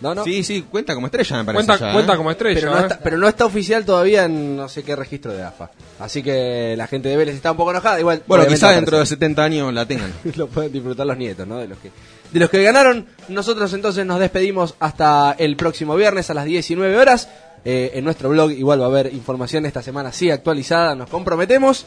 No, 0.00 0.14
no. 0.14 0.24
Sí, 0.24 0.42
sí, 0.42 0.62
cuenta 0.62 0.94
como 0.94 1.06
estrella, 1.06 1.36
me 1.38 1.44
parece. 1.44 1.66
Cuenta- 1.66 1.84
ya, 1.84 1.90
¿eh? 1.90 1.92
cuenta 1.94 2.16
como 2.16 2.30
estrella, 2.30 2.60
Pero 2.60 2.70
no, 2.72 2.78
¿eh? 2.78 2.82
está, 2.82 2.98
pero 2.98 3.16
no 3.18 3.28
está 3.28 3.44
oficial 3.46 3.84
todavía 3.84 4.24
en 4.24 4.56
no 4.56 4.68
sé 4.68 4.82
qué 4.82 4.94
registro 4.94 5.32
de 5.32 5.42
AFA. 5.42 5.70
Así 6.00 6.22
que 6.22 6.74
la 6.76 6.86
gente 6.86 7.08
de 7.08 7.16
Vélez 7.16 7.34
está 7.34 7.52
un 7.52 7.56
poco 7.56 7.70
enojada. 7.70 7.98
Igual, 7.98 8.22
Bueno, 8.26 8.46
quizá 8.46 8.70
dentro 8.72 8.96
de 8.96 9.02
aparecer. 9.02 9.16
70 9.18 9.44
años 9.44 9.72
la 9.72 9.86
tengan. 9.86 10.12
lo 10.36 10.48
pueden 10.48 10.72
disfrutar 10.72 11.06
los 11.06 11.16
nietos, 11.16 11.46
¿no? 11.46 11.58
De 11.58 11.68
los 11.68 11.78
que 11.78 11.90
de 12.32 12.40
los 12.40 12.50
que 12.50 12.62
ganaron. 12.62 13.06
Nosotros 13.28 13.72
entonces 13.72 14.04
nos 14.04 14.18
despedimos 14.20 14.74
hasta 14.80 15.34
el 15.38 15.56
próximo 15.56 15.94
viernes 15.96 16.28
a 16.30 16.34
las 16.34 16.44
19 16.44 16.96
horas. 16.98 17.28
Eh, 17.64 17.92
en 17.94 18.04
nuestro 18.04 18.28
blog 18.28 18.50
igual 18.52 18.80
va 18.80 18.84
a 18.84 18.88
haber 18.88 19.12
información 19.12 19.64
esta 19.66 19.82
semana 19.82 20.12
sí 20.12 20.30
actualizada, 20.30 20.94
nos 20.94 21.08
comprometemos. 21.08 21.86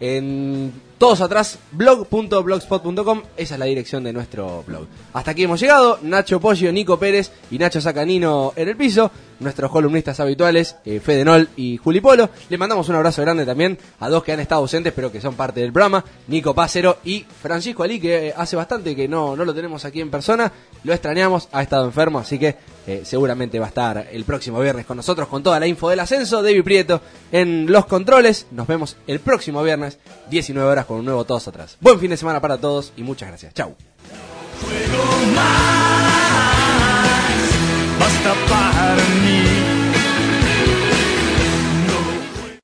En 0.00 0.72
todos 1.02 1.20
atrás, 1.20 1.58
blog.blogspot.com, 1.72 3.22
esa 3.36 3.54
es 3.54 3.58
la 3.58 3.66
dirección 3.66 4.04
de 4.04 4.12
nuestro 4.12 4.62
blog. 4.64 4.86
Hasta 5.12 5.32
aquí 5.32 5.42
hemos 5.42 5.58
llegado, 5.58 5.98
Nacho 6.00 6.38
Pollo, 6.38 6.72
Nico 6.72 6.96
Pérez 6.96 7.32
y 7.50 7.58
Nacho 7.58 7.80
Sacanino 7.80 8.52
en 8.54 8.68
el 8.68 8.76
piso, 8.76 9.10
nuestros 9.40 9.70
columnistas 9.72 10.20
habituales, 10.20 10.76
eh, 10.84 11.00
Fede 11.00 11.24
Nol 11.24 11.48
y 11.56 11.76
Juli 11.76 12.00
Polo. 12.00 12.30
Le 12.48 12.56
mandamos 12.56 12.88
un 12.88 12.94
abrazo 12.94 13.22
grande 13.22 13.44
también 13.44 13.76
a 13.98 14.08
dos 14.08 14.22
que 14.22 14.30
han 14.30 14.38
estado 14.38 14.60
ausentes 14.60 14.92
pero 14.94 15.10
que 15.10 15.20
son 15.20 15.34
parte 15.34 15.60
del 15.60 15.72
programa, 15.72 16.04
Nico 16.28 16.54
Pácero 16.54 16.98
y 17.04 17.24
Francisco 17.24 17.82
Ali, 17.82 17.98
que 17.98 18.28
eh, 18.28 18.34
hace 18.36 18.54
bastante 18.54 18.94
que 18.94 19.08
no, 19.08 19.34
no 19.34 19.44
lo 19.44 19.52
tenemos 19.52 19.84
aquí 19.84 20.00
en 20.00 20.10
persona, 20.10 20.52
lo 20.84 20.92
extrañamos, 20.92 21.48
ha 21.50 21.62
estado 21.62 21.84
enfermo, 21.84 22.20
así 22.20 22.38
que 22.38 22.56
eh, 22.86 23.02
seguramente 23.04 23.58
va 23.58 23.66
a 23.66 23.68
estar 23.68 24.08
el 24.10 24.24
próximo 24.24 24.60
viernes 24.60 24.86
con 24.86 24.96
nosotros 24.96 25.28
con 25.28 25.42
toda 25.42 25.60
la 25.60 25.66
info 25.66 25.88
del 25.88 26.00
ascenso, 26.00 26.42
David 26.42 26.64
Prieto 26.64 27.00
en 27.30 27.70
los 27.70 27.86
controles, 27.86 28.46
nos 28.50 28.66
vemos 28.66 28.96
el 29.06 29.20
próximo 29.20 29.62
viernes, 29.62 29.98
19 30.30 30.68
horas 30.68 30.86
con 30.92 30.98
un 30.98 31.06
nuevo 31.06 31.24
Todos 31.24 31.48
Atrás. 31.48 31.78
Buen 31.80 31.98
fin 31.98 32.10
de 32.10 32.18
semana 32.18 32.40
para 32.40 32.58
todos 32.58 32.92
y 32.98 33.02
muchas 33.02 33.28
gracias, 33.30 33.54
chau. 33.54 33.74